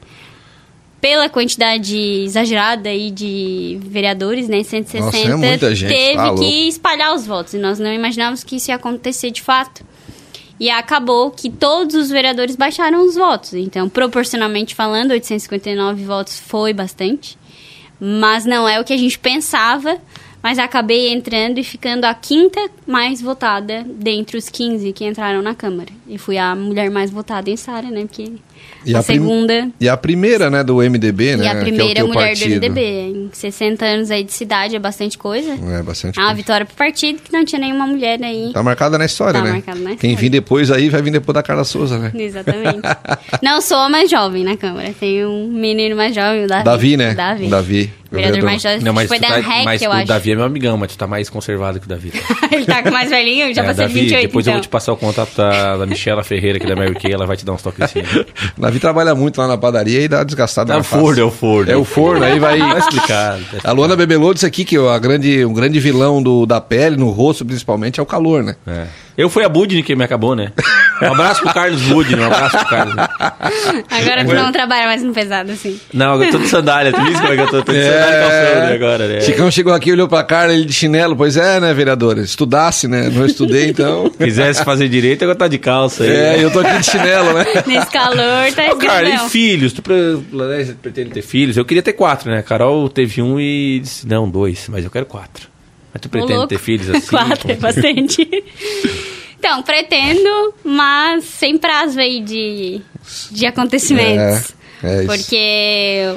Pela 1.02 1.30
quantidade 1.30 1.96
exagerada 1.98 2.90
aí 2.90 3.12
de 3.12 3.78
vereadores, 3.84 4.48
né? 4.48 4.64
160, 4.64 5.06
Nossa, 5.06 5.18
é 5.18 5.36
muita 5.36 5.76
gente, 5.76 5.94
teve 5.94 6.16
tá 6.16 6.26
louco. 6.32 6.42
que 6.42 6.68
espalhar 6.68 7.14
os 7.14 7.28
votos. 7.28 7.54
E 7.54 7.58
nós 7.58 7.78
não 7.78 7.94
imaginávamos 7.94 8.44
que 8.44 8.56
isso 8.56 8.72
ia 8.72 8.76
acontecer 8.76 9.30
de 9.30 9.42
fato. 9.42 9.86
E 10.60 10.70
acabou 10.70 11.32
que 11.32 11.50
todos 11.50 11.96
os 11.96 12.10
vereadores 12.10 12.56
baixaram 12.56 13.06
os 13.06 13.16
votos. 13.16 13.54
Então, 13.54 13.90
proporcionalmente 13.90 14.74
falando, 14.74 15.12
859 15.12 16.04
votos 16.06 16.40
foi 16.40 16.74
bastante. 16.74 17.38
Mas 18.00 18.46
não 18.46 18.68
é 18.68 18.80
o 18.80 18.84
que 18.84 18.94
a 18.94 18.98
gente 18.98 19.20
pensava. 19.20 19.98
Mas 20.46 20.60
acabei 20.60 21.12
entrando 21.12 21.58
e 21.58 21.64
ficando 21.64 22.06
a 22.06 22.14
quinta 22.14 22.60
mais 22.86 23.20
votada 23.20 23.84
dentre 23.84 24.38
os 24.38 24.48
15 24.48 24.94
que 24.94 25.04
entraram 25.04 25.42
na 25.42 25.56
Câmara. 25.56 25.90
E 26.08 26.20
fui 26.20 26.38
a 26.38 26.56
mulher 26.56 26.92
mais 26.92 27.10
votada 27.10 27.50
em 27.50 27.58
Sara, 27.58 27.90
né? 27.90 28.02
Porque 28.02 28.32
E 28.86 28.94
a, 28.94 29.00
a 29.00 29.02
segunda 29.02 29.70
E 29.82 29.90
a 29.90 29.98
primeira, 29.98 30.52
né, 30.52 30.64
do 30.64 30.76
MDB, 30.76 31.36
né? 31.38 31.46
e 31.46 31.48
a 31.48 31.52
que 31.52 31.58
é 31.58 31.62
primeira 31.62 31.96
teu 31.96 32.08
mulher 32.08 32.28
partido. 32.28 32.60
do 32.60 32.68
MDB. 32.70 32.82
Em 32.82 33.30
60 33.34 33.84
anos 33.86 34.12
aí 34.12 34.24
de 34.24 34.32
cidade 34.34 34.76
é 34.76 34.80
bastante 34.80 35.18
coisa. 35.18 35.50
É, 35.54 35.82
bastante 35.82 36.20
É 36.20 36.22
uma 36.22 36.28
coisa. 36.28 36.36
vitória 36.44 36.64
pro 36.68 36.76
partido 36.76 37.24
que 37.24 37.34
não 37.34 37.44
tinha 37.44 37.60
nenhuma 37.60 37.88
mulher 37.88 38.22
aí. 38.22 38.52
Tá 38.54 38.62
marcada 38.62 39.00
na 39.00 39.06
história, 39.08 39.40
Tá 39.40 39.46
né? 39.48 39.52
marcado 39.54 39.80
na 39.80 39.96
Quem 39.96 40.12
história. 40.12 40.18
vir 40.18 40.30
depois 40.30 40.70
aí 40.70 40.90
vai 40.90 41.02
vir 41.02 41.10
depois 41.10 41.34
da 41.34 41.42
Carla 41.42 41.64
Souza, 41.64 41.98
né? 41.98 42.12
Exatamente. 42.14 42.82
Não 43.42 43.62
sou 43.62 43.78
a 43.78 43.90
mais 43.90 44.12
jovem 44.12 44.44
na 44.44 44.56
Câmara. 44.56 44.94
Tem 45.00 45.26
um 45.26 45.48
menino 45.48 45.96
mais 45.96 46.14
jovem, 46.14 46.44
o 46.46 46.48
Davi. 46.48 46.64
Davi, 46.64 46.98
né? 46.98 47.14
Davi. 47.16 47.48
Davi. 47.48 47.94
O 48.16 48.22
vereador 48.22 48.44
mais 48.44 48.62
jovem 48.62 48.80
Não, 48.82 48.94
mas, 48.94 49.08
foi 49.08 49.20
da 49.20 49.28
tá, 49.28 49.36
REC, 49.36 49.66
mas 49.66 49.82
eu 49.82 49.90
o 49.90 49.94
acho. 49.94 50.08
Davi 50.08 50.32
é 50.32 50.36
meu 50.36 50.46
amigão, 50.46 50.78
mas 50.78 50.92
tu 50.92 50.98
tá 50.98 51.08
mais 51.08 51.30
conservado 51.30 51.80
que 51.80 51.86
o 51.86 51.90
Davi. 51.90 52.12
Ele 52.52 52.66
tá 52.66 52.82
com 52.84 52.92
mais 52.92 53.10
velhinho, 53.10 53.54
já 53.54 53.62
É, 53.64 53.66
passei 53.66 53.88
de 53.88 53.94
Davi, 53.94 54.02
28, 54.06 54.22
depois 54.28 54.46
eu 54.48 54.52
então. 54.52 54.60
vou 54.60 54.62
te 54.62 54.70
passar 54.70 54.94
o 54.94 54.98
contato 54.98 55.36
da, 55.36 55.78
da 55.78 55.86
Michela 55.86 56.24
Ferreira, 56.24 56.60
que 56.60 56.66
é 56.66 56.70
da 56.70 56.76
Mary 56.76 56.96
Kay, 56.96 57.12
ela 57.14 57.26
vai 57.26 57.36
te 57.38 57.46
dar 57.46 57.54
uns 57.54 57.62
toquezinhos. 57.62 58.26
Davi 58.58 58.80
trabalha 58.80 59.14
muito 59.16 59.38
lá 59.40 59.48
na 59.48 59.58
padaria 59.58 60.02
e 60.02 60.08
dá 60.08 60.24
desgastado 60.24 60.72
É 60.72 60.76
na 60.76 60.82
o 60.82 60.84
face. 60.84 61.02
forno, 61.02 61.22
é 61.22 61.24
o 61.26 61.32
forno. 61.32 61.72
É 61.72 61.76
o 61.78 61.84
forno, 61.86 62.24
aí 62.24 62.40
vai... 62.40 62.58
Tá 62.60 62.80
explicado. 62.80 63.44
A 63.64 63.72
Luana 63.72 63.96
Bebelô 63.96 64.34
disse 64.34 64.46
aqui 64.46 64.66
que 64.66 64.78
a 64.78 64.98
grande, 65.00 65.46
um 65.46 65.54
grande 65.54 65.80
vilão 65.80 66.22
do, 66.22 66.46
da 66.46 66.60
pele, 66.62 66.96
no 66.98 67.10
rosto 67.10 67.46
principalmente, 67.46 68.00
é 68.00 68.04
o 68.04 68.06
calor, 68.06 68.44
né? 68.44 68.56
É. 68.68 68.86
Eu 69.18 69.30
fui 69.30 69.44
a 69.46 69.50
Budni 69.50 69.82
que 69.82 69.96
me 69.96 70.04
acabou, 70.04 70.36
né? 70.36 70.52
Um 71.02 71.14
abraço 71.14 71.42
pro 71.42 71.54
Carlos 71.54 71.82
Budni, 71.84 72.16
um 72.16 72.26
abraço 72.26 72.58
pro 72.58 72.68
Carlos. 72.68 72.96
Agora 73.90 74.26
tu 74.26 74.34
não 74.34 74.52
trabalha 74.52 74.86
mais 74.86 75.04
no 75.04 75.14
pesado, 75.14 75.52
assim. 75.52 75.80
Não, 75.94 76.22
eu 76.22 76.32
tô 76.32 76.38
de 76.38 76.48
sandália, 76.48 76.92
tu 76.92 77.02
viu 77.02 77.14
como 77.14 77.28
é 77.28 77.36
que 77.36 77.42
eu 77.42 77.48
tô? 77.48 77.64
Tô 77.64 77.72
de 77.72 77.84
sandália 77.84 78.18
e 78.18 78.22
calção 78.22 78.60
né, 78.62 78.74
agora, 78.74 79.08
né? 79.08 79.22
Chicão 79.22 79.52
chegou 79.52 79.74
aqui, 79.74 79.92
olhou 79.92 80.08
pra 80.08 80.24
cara, 80.24 80.54
ele 80.54 80.66
de 80.66 80.74
chinelo. 80.74 81.16
Pois 81.16 81.38
é, 81.38 81.60
né, 81.60 81.74
vereador? 81.74 82.18
Estudasse, 82.18 82.88
né? 82.88 83.10
Não 83.10 83.26
estudei, 83.26 83.70
então... 83.70 84.10
Quisesse 84.18 84.64
fazer 84.64 84.90
direito, 84.90 85.24
agora 85.24 85.38
tá 85.38 85.48
de 85.48 85.58
calça 85.58 86.04
aí. 86.04 86.10
É, 86.10 86.44
eu 86.44 86.52
tô 86.52 86.60
aqui 86.60 86.78
de 86.78 86.86
chinelo, 86.86 87.34
né? 87.34 87.46
Nesse 87.66 87.92
calor, 87.92 88.52
tá 88.54 88.72
Ô, 88.72 88.78
cara, 88.78 89.10
e 89.10 89.18
filhos? 89.30 89.74
Tu 89.74 89.82
pretende 89.82 91.12
ter 91.12 91.22
filhos? 91.22 91.58
Eu 91.58 91.66
queria 91.66 91.84
ter 91.84 91.94
quatro, 91.94 92.30
né? 92.30 92.40
A 92.40 92.44
Carol 92.44 92.90
teve 92.90 93.22
um 93.22 93.40
e 93.40 93.80
disse, 93.80 94.08
não, 94.08 94.30
dois, 94.30 94.68
mas 94.70 94.84
eu 94.84 94.92
quero 94.92 95.06
quatro. 95.06 95.55
Mas 95.96 96.02
tu 96.02 96.10
pretende 96.10 96.48
ter 96.48 96.60
filhos 96.60 96.90
assim? 96.92 97.08
Quatro, 97.08 97.50
é 97.50 97.56
bastante. 97.56 98.28
então, 99.40 99.64
pretendo, 99.64 100.54
mas 100.62 101.24
sem 101.24 101.58
prazo 101.58 101.98
aí 102.02 102.20
de, 102.20 102.82
de 103.32 103.46
acontecimentos. 103.46 104.54
É, 104.84 104.98
é 104.98 105.04
isso. 105.04 105.08
Porque 105.08 106.16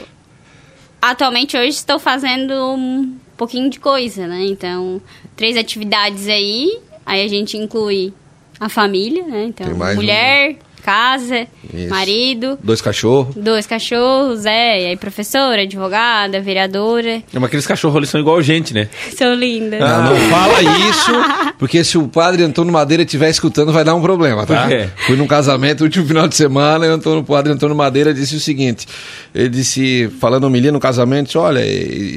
atualmente 1.01 1.57
hoje 1.57 1.69
estou 1.69 2.01
fazendo 2.01 2.75
um 2.75 3.17
pouquinho 3.37 3.71
de 3.71 3.79
coisa, 3.79 4.27
né? 4.27 4.47
Então, 4.47 5.01
três 5.37 5.57
atividades 5.57 6.27
aí, 6.27 6.77
aí 7.07 7.23
a 7.25 7.29
gente 7.29 7.57
inclui 7.57 8.13
a 8.59 8.69
família, 8.69 9.23
né? 9.29 9.45
Então, 9.45 9.69
mulher, 9.95 10.57
casa, 10.81 11.47
Isso. 11.73 11.89
marido, 11.91 12.59
Dois 12.63 12.81
cachorros. 12.81 13.35
dois 13.35 13.67
cachorros, 13.67 14.45
é, 14.47 14.83
e 14.83 14.87
aí 14.87 14.97
professora, 14.97 15.63
advogada, 15.63 16.41
vereadora. 16.41 17.17
É, 17.17 17.23
mas 17.35 17.45
aqueles 17.45 17.67
cachorros 17.67 17.97
eles 17.97 18.09
são 18.11 18.21
igual 18.21 18.41
gente, 18.43 18.73
né? 18.75 18.89
Sou 19.17 19.33
linda. 19.35 19.79
Não, 19.79 20.05
não 20.15 20.17
fala 20.31 20.61
isso, 20.63 21.13
porque 21.59 21.83
se 21.85 21.97
o 21.99 22.09
padre 22.09 22.43
Antônio 22.43 22.73
Madeira 22.73 23.03
estiver 23.03 23.31
escutando, 23.31 23.73
vai 23.73 23.85
dar 23.85 23.95
um 23.95 24.03
problema, 24.03 24.47
tá? 24.47 24.63
Por 24.63 24.69
quê? 24.69 24.89
Fui 25.07 25.17
num 25.17 25.27
casamento, 25.27 25.83
último 25.85 26.07
final 26.07 26.27
de 26.29 26.35
semana, 26.37 26.87
e 26.87 26.89
o, 26.89 26.93
Antônio, 26.93 27.21
o 27.21 27.25
padre 27.25 27.53
Antônio 27.53 27.77
Madeira 27.77 28.13
disse 28.15 28.37
o 28.37 28.41
seguinte: 28.41 28.87
ele 29.35 29.49
disse, 29.51 30.11
falando 30.21 30.45
homilia 30.45 30.73
no 30.73 30.81
casamento, 30.81 31.27
disse, 31.27 31.39
olha, 31.39 31.61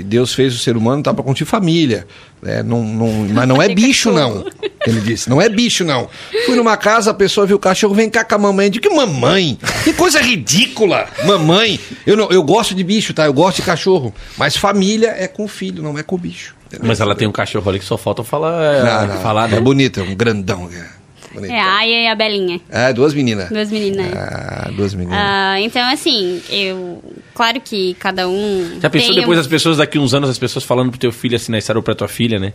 Deus 0.05 0.33
fez 0.33 0.55
o 0.55 0.57
ser 0.57 0.77
humano, 0.77 1.03
tá 1.03 1.13
pra 1.13 1.23
curtir 1.23 1.45
família. 1.45 2.07
né? 2.41 2.63
não, 2.63 2.83
não, 2.83 3.07
mas 3.33 3.47
não 3.47 3.61
é 3.61 3.69
bicho, 3.69 4.11
não. 4.11 4.45
Ele 4.87 5.01
disse, 5.01 5.29
não 5.29 5.41
é 5.41 5.47
bicho, 5.49 5.83
não. 5.83 6.09
Fui 6.45 6.55
numa 6.55 6.75
casa, 6.77 7.11
a 7.11 7.13
pessoa 7.13 7.45
viu 7.45 7.57
o 7.57 7.59
cachorro, 7.59 7.93
vem 7.93 8.09
cá 8.09 8.23
com 8.23 8.35
a 8.35 8.37
mamãe. 8.37 8.67
Eu 8.67 8.71
digo, 8.71 8.89
que 8.89 8.95
mamãe? 8.95 9.57
Que 9.83 9.93
coisa 9.93 10.19
ridícula! 10.21 11.07
Mamãe! 11.25 11.79
Eu, 12.05 12.17
não, 12.17 12.29
eu 12.29 12.41
gosto 12.43 12.73
de 12.73 12.83
bicho, 12.83 13.13
tá? 13.13 13.25
Eu 13.25 13.33
gosto 13.33 13.57
de 13.57 13.63
cachorro. 13.63 14.13
Mas 14.37 14.55
família 14.57 15.13
é 15.17 15.27
com 15.27 15.43
o 15.45 15.47
filho, 15.47 15.83
não 15.83 15.97
é 15.97 16.03
com 16.03 16.15
o 16.15 16.17
bicho. 16.17 16.55
Mas 16.81 17.01
ela 17.01 17.13
tem 17.13 17.27
um 17.27 17.31
cachorro 17.33 17.69
ali 17.69 17.79
que 17.79 17.85
só 17.85 17.97
falta 17.97 18.23
falar, 18.23 18.83
Não, 19.07 19.15
não. 19.15 19.21
falar 19.21 19.49
né? 19.49 19.57
É 19.57 19.59
bonito, 19.59 19.99
é 19.99 20.03
um 20.03 20.15
grandão. 20.15 20.69
É, 20.73 21.00
bonito. 21.33 21.51
É 21.51 21.59
a 21.59 21.77
Aya 21.77 22.03
e 22.03 22.07
a 22.07 22.15
Belinha. 22.15 22.59
É, 22.69 22.91
duas 22.93 23.13
meninas. 23.13 23.49
Duas 23.49 23.69
meninas. 23.71 24.13
Ah, 24.15 24.69
duas 24.75 24.93
meninas. 24.93 25.17
Ah, 25.19 25.59
então, 25.61 25.81
assim, 25.91 26.41
eu. 26.49 27.03
Claro 27.33 27.59
que 27.61 27.93
cada 27.95 28.27
um. 28.27 28.79
Já 28.81 28.89
pensou 28.89 29.09
tem 29.13 29.19
depois 29.21 29.37
um- 29.37 29.41
as 29.41 29.47
pessoas, 29.47 29.77
daqui 29.77 29.97
uns 29.99 30.13
anos, 30.13 30.29
as 30.29 30.37
pessoas 30.39 30.63
falando 30.65 30.89
pro 30.91 30.99
teu 30.99 31.11
filho 31.11 31.35
assim 31.35 31.51
na 31.51 31.57
história 31.57 31.79
ou 31.79 31.83
pra 31.83 31.95
tua 31.95 32.07
filha, 32.07 32.39
né? 32.39 32.53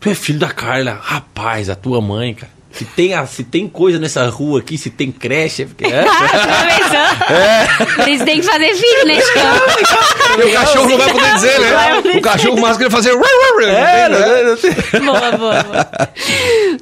Tu 0.00 0.10
é 0.10 0.14
filho 0.14 0.38
da 0.38 0.48
Carla. 0.50 0.98
Rapaz, 1.02 1.70
a 1.70 1.74
tua 1.74 2.00
mãe, 2.00 2.34
cara. 2.34 2.52
Se 2.76 2.84
tem, 2.84 3.14
a- 3.14 3.26
se 3.26 3.42
tem 3.44 3.66
coisa 3.68 3.98
nessa 3.98 4.28
rua 4.28 4.60
aqui, 4.60 4.76
se 4.76 4.90
tem 4.90 5.10
creche, 5.10 5.62
é 5.62 5.66
porque... 5.66 5.84
É. 5.86 6.04
Por 7.96 8.08
isso 8.08 8.24
tem 8.24 8.40
que 8.40 8.46
fazer 8.46 8.74
filho, 8.74 9.06
né, 9.06 9.14
Chico? 9.20 9.38
E 10.38 10.42
o 10.48 10.52
cachorro 10.52 10.88
não 10.90 10.98
vai 10.98 11.10
poder 11.12 11.34
dizer, 11.34 11.60
né? 11.60 12.18
O 12.18 12.20
cachorro 12.20 12.60
mais 12.60 12.76
queria 12.76 12.90
fazer. 12.90 13.10
É, 13.10 14.08
Não 14.08 14.18
tem, 14.18 14.44
né? 14.44 14.56
tem- 14.90 15.00
boa, 15.04 15.32
boa, 15.32 15.62
boa. 15.62 15.88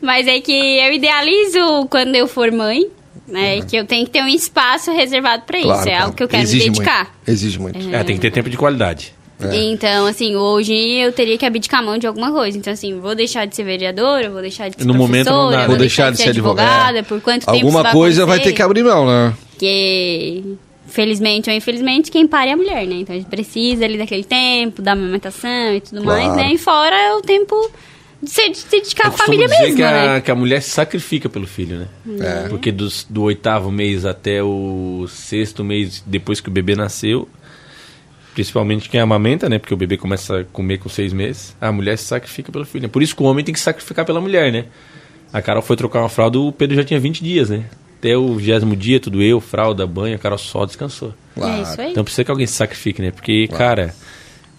Mas 0.02 0.26
é 0.26 0.40
que 0.40 0.52
eu 0.52 0.92
idealizo 0.92 1.86
quando 1.90 2.14
eu 2.16 2.26
for 2.26 2.50
mãe, 2.50 2.86
né? 3.28 3.60
Que 3.62 3.76
eu 3.76 3.84
tenho 3.86 4.04
que 4.06 4.10
ter 4.12 4.22
um 4.22 4.28
espaço 4.28 4.92
reservado 4.92 5.44
pra 5.46 5.58
isso. 5.58 5.66
Claro, 5.68 5.80
é 5.82 5.90
claro. 5.90 6.04
algo 6.04 6.16
que 6.16 6.22
eu 6.22 6.28
quero 6.28 6.42
Exige 6.42 6.64
me 6.64 6.70
dedicar. 6.76 7.04
Muito. 7.04 7.28
Exige 7.28 7.58
muito. 7.58 7.78
É, 7.94 8.02
tem 8.04 8.16
que 8.16 8.22
ter 8.22 8.30
tempo 8.32 8.50
de 8.50 8.56
qualidade. 8.56 9.14
Então, 9.52 10.06
assim, 10.06 10.36
hoje 10.36 10.74
eu 10.74 11.12
teria 11.12 11.36
que 11.36 11.44
abdicar 11.44 11.80
a 11.80 11.82
mão 11.82 11.98
de 11.98 12.06
alguma 12.06 12.30
coisa. 12.32 12.56
Então, 12.56 12.72
assim, 12.72 12.98
vou 13.00 13.14
deixar 13.14 13.44
de 13.46 13.54
ser 13.56 13.64
vereadora, 13.64 14.30
vou 14.30 14.40
deixar 14.40 14.68
de 14.68 14.76
ser 14.76 14.84
No 14.86 14.94
momento 14.94 15.28
não 15.30 15.50
dá, 15.50 15.58
né? 15.62 15.66
vou 15.66 15.76
deixar 15.76 16.10
de 16.12 16.18
ser 16.18 16.30
advogada, 16.30 16.98
é. 16.98 17.02
por 17.02 17.20
quanto 17.20 17.40
tempo 17.46 17.50
Alguma 17.52 17.80
isso 17.80 17.82
vai 17.82 17.92
coisa 17.92 18.26
vai 18.26 18.36
acontecer? 18.36 18.50
ter 18.50 18.56
que 18.56 18.62
abrir 18.62 18.82
mão, 18.84 19.06
né? 19.06 19.34
Porque, 19.50 20.42
felizmente 20.88 21.50
ou 21.50 21.56
infelizmente, 21.56 22.10
quem 22.10 22.26
para 22.26 22.50
é 22.50 22.52
a 22.52 22.56
mulher, 22.56 22.86
né? 22.86 22.96
Então 22.96 23.14
a 23.14 23.18
gente 23.18 23.28
precisa 23.28 23.84
ali 23.84 23.96
daquele 23.98 24.24
tempo, 24.24 24.80
da 24.82 24.92
amamentação 24.92 25.74
e 25.74 25.80
tudo 25.80 26.02
Claro. 26.02 26.22
mais, 26.22 26.36
né? 26.36 26.52
E 26.52 26.58
fora 26.58 27.16
o 27.16 27.22
tempo 27.22 27.70
de 28.22 28.30
se, 28.30 28.48
de 28.48 28.56
se 28.58 28.70
dedicar 28.70 29.08
à 29.08 29.10
família 29.10 29.46
dizer 29.46 29.60
mesmo, 29.62 29.76
que 29.76 29.82
a, 29.82 29.90
né? 30.14 30.20
que 30.20 30.30
a 30.30 30.34
mulher 30.34 30.62
se 30.62 30.70
sacrifica 30.70 31.28
pelo 31.28 31.46
filho, 31.46 31.78
né? 31.78 31.86
É. 32.20 32.48
Porque 32.48 32.72
dos- 32.72 33.06
do 33.08 33.22
oitavo 33.22 33.70
mês 33.70 34.04
até 34.04 34.42
o 34.42 35.06
sexto 35.08 35.62
mês, 35.64 36.02
depois 36.06 36.40
que 36.40 36.48
o 36.48 36.52
bebê 36.52 36.74
nasceu, 36.74 37.28
principalmente 38.34 38.90
quem 38.90 39.00
amamenta, 39.00 39.48
né? 39.48 39.58
Porque 39.58 39.72
o 39.72 39.76
bebê 39.76 39.96
começa 39.96 40.40
a 40.40 40.44
comer 40.44 40.78
com 40.78 40.88
seis 40.88 41.12
meses, 41.12 41.56
a 41.60 41.72
mulher 41.72 41.96
se 41.96 42.04
sacrifica 42.04 42.52
pelo 42.52 42.66
filho. 42.66 42.88
Por 42.88 43.02
isso 43.02 43.14
que 43.16 43.22
o 43.22 43.26
homem 43.26 43.44
tem 43.44 43.52
que 43.52 43.58
se 43.58 43.64
sacrificar 43.64 44.04
pela 44.04 44.20
mulher, 44.20 44.52
né? 44.52 44.66
A 45.32 45.40
Carol 45.40 45.62
foi 45.62 45.76
trocar 45.76 46.00
uma 46.00 46.08
fralda, 46.08 46.38
o 46.38 46.52
Pedro 46.52 46.76
já 46.76 46.84
tinha 46.84 47.00
20 47.00 47.22
dias, 47.22 47.50
né? 47.50 47.64
Até 47.98 48.16
o 48.16 48.34
vigésimo 48.34 48.76
dia, 48.76 49.00
tudo 49.00 49.22
eu, 49.22 49.40
fralda, 49.40 49.86
banho, 49.86 50.14
a 50.14 50.18
Carol 50.18 50.36
só 50.36 50.66
descansou. 50.66 51.14
Claro. 51.34 51.58
É 51.58 51.62
isso 51.62 51.80
aí. 51.80 51.90
Então 51.90 52.04
precisa 52.04 52.24
que 52.24 52.30
alguém 52.30 52.46
se 52.46 52.52
sacrifique, 52.54 53.00
né? 53.00 53.10
Porque, 53.10 53.48
cara, 53.48 53.94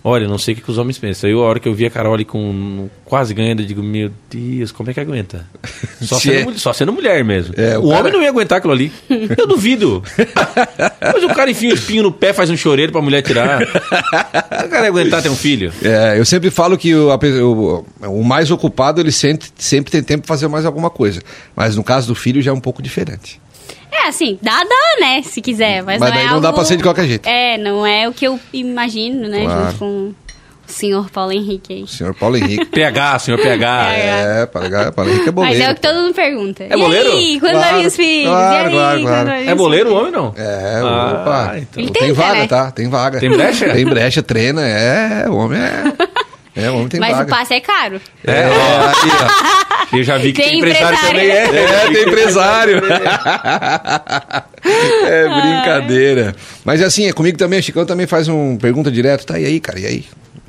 olha, 0.08 0.28
não 0.28 0.38
sei 0.38 0.54
o 0.54 0.58
que, 0.58 0.62
que 0.64 0.70
os 0.72 0.78
homens 0.78 0.98
pensam. 1.00 1.28
Eu, 1.28 1.44
a 1.44 1.48
hora 1.48 1.60
que 1.60 1.68
eu 1.68 1.74
vi 1.74 1.84
a 1.86 1.90
Carol 1.90 2.14
ali 2.14 2.24
com 2.24 2.88
quase 3.04 3.34
ganhando, 3.34 3.62
eu 3.62 3.66
digo, 3.66 3.82
meu 3.82 4.12
Deus, 4.30 4.72
como 4.72 4.90
é 4.92 4.94
que 4.94 5.00
aguenta? 5.00 5.46
Só, 6.02 6.18
Se 6.20 6.30
sendo, 6.30 6.52
é- 6.52 6.58
só 6.58 6.72
sendo 6.74 6.94
mulher 6.94 7.24
mesmo. 7.24 7.54
É, 7.58 7.78
o 7.78 7.86
o 7.86 7.90
cara- 7.90 8.00
homem 8.02 8.14
não 8.14 8.22
ia 8.22 8.30
aguentar 8.30 8.60
aquilo 8.60 8.74
ali. 8.74 8.92
Eu 9.10 9.48
duvido. 9.48 10.04
Mas 11.02 11.24
o 11.24 11.30
cara 11.30 11.50
enfia 11.50 11.70
um 11.72 11.74
espinho 11.74 12.04
no 12.04 12.12
pé, 12.12 12.32
faz 12.34 12.50
um 12.50 12.58
choreiro 12.58 12.92
pra 12.92 13.02
mulher 13.02 13.22
tirar. 13.24 13.62
O 13.64 14.70
cara 14.70 14.84
ia 14.84 14.90
aguentar 14.90 15.22
ter 15.24 15.30
um 15.30 15.36
filho. 15.36 15.72
É, 15.82 16.20
eu 16.20 16.26
sempre 16.26 16.52
falo 16.52 16.78
que 16.78 16.94
o, 16.94 17.12
a 17.12 17.16
o- 17.44 17.86
o 18.08 18.24
mais 18.24 18.52
ocupado, 18.52 19.02
ele 19.02 19.12
sempre, 19.12 19.48
sempre 19.58 19.92
tem 19.92 20.04
tempo 20.04 20.28
pra 20.28 20.36
fazer 20.36 20.48
mais 20.48 20.66
alguma 20.66 20.90
coisa. 20.90 21.22
Mas 21.56 21.76
no 21.76 21.84
caso 21.84 22.08
do 22.08 22.14
filho 22.16 22.42
já 22.42 22.52
é 22.52 22.54
um 22.54 22.60
pouco 22.62 22.82
diferente. 22.82 23.40
É, 24.04 24.08
assim, 24.08 24.38
dá, 24.42 24.58
dá, 24.64 25.00
né? 25.06 25.22
Se 25.24 25.42
quiser. 25.42 25.84
Mas, 25.84 26.00
Mas 26.00 26.10
não 26.10 26.18
daí 26.18 26.26
é 26.28 26.30
não 26.32 26.42
dá 26.42 26.48
algo- 26.50 26.60
pra 26.60 26.66
ser 26.66 26.78
de 26.78 26.84
qualquer 26.84 27.06
jeito. 27.08 27.28
É, 27.28 27.58
não 27.58 27.86
é 27.86 28.08
o 28.08 28.14
que 28.14 28.26
eu 28.28 28.40
imagino, 28.54 29.28
né? 29.28 29.44
Claro. 29.46 29.66
Junto 29.66 29.78
com 29.80 29.86
o 29.88 30.72
senhor 30.72 31.10
Paulo 31.12 31.32
Henrique 31.32 31.74
aí. 31.74 31.84
O 31.84 31.88
senhor 31.88 32.14
Paulo 32.16 32.38
Henrique. 32.38 32.66
PH, 32.74 33.20
senhor 33.20 33.40
PH. 33.40 33.88
é, 33.94 34.46
Paulo 34.48 34.68
Henrique- 34.68 34.92
Paulo 34.92 35.10
Henrique 35.12 35.30
é 35.30 35.32
boleiro. 35.32 35.58
Mas 35.60 35.68
é 35.68 35.72
o 35.72 35.76
que 35.76 35.82
todo 35.82 35.96
mundo 36.02 36.14
pergunta. 36.14 36.64
É 36.70 36.78
boleiro? 36.78 37.10
E 37.10 37.12
aí, 37.12 37.40
quando 37.40 37.52
Claro, 37.54 37.70
vai 37.72 37.82
vir 37.82 37.88
os 37.88 37.96
filhos? 37.96 38.30
claro, 38.32 38.56
e 38.56 38.66
aí, 38.66 38.72
claro, 38.74 39.02
claro. 39.04 39.30
É 39.50 39.56
boleiro 39.56 39.90
o 39.92 39.98
homem, 40.00 40.12
não? 40.12 40.34
É, 40.38 40.82
Ah, 40.84 41.22
opa. 41.22 41.58
então. 41.58 41.84
Ele 41.84 41.92
tem 41.92 42.02
tenta, 42.08 42.14
vaga, 42.16 42.40
né? 42.40 42.48
tá? 42.48 42.72
Tem 42.72 42.90
vaga. 42.90 43.20
Tem 43.20 43.30
brecha? 43.30 43.70
Tem 43.74 43.86
brecha, 43.86 44.24
treina, 44.24 44.62
é. 44.68 45.26
O 45.30 45.36
homem 45.36 45.60
é. 45.60 45.84
É, 46.58 46.70
o 46.72 46.76
homem 46.76 46.88
tem 46.88 47.02
Mas 47.02 47.12
vaga. 47.18 47.26
o 47.26 47.30
passe 47.38 47.54
é 47.54 47.60
caro. 47.60 48.00
É, 48.24 48.46
ó, 48.48 48.88
aí, 48.88 49.12
ó. 49.12 49.65
Eu 49.94 50.04
já 50.04 50.18
vi 50.18 50.34
que 50.34 50.42
tem, 50.42 50.50
Tem 50.52 50.60
empresário, 50.60 50.98
empresário. 50.98 51.20
também 51.20 51.30
é. 51.30 51.64
É, 51.64 51.92
tem 51.92 52.04
empresário. 52.04 52.82
é 55.06 55.30
brincadeira. 55.30 56.36
Mas 56.64 56.82
assim, 56.82 57.08
é 57.08 57.14
comigo 57.14 57.38
também, 57.38 57.60
o 57.60 57.64
Chicão 57.64 57.86
também 57.86 58.08
faz 58.08 58.28
um 58.28 58.58
pergunta 58.58 58.92
direto, 58.92 59.26
tá? 59.26 59.40
E 59.40 59.46
aí, 59.46 59.60
cara, 59.60 59.80
e 59.80 59.86
aí? 59.86 60.06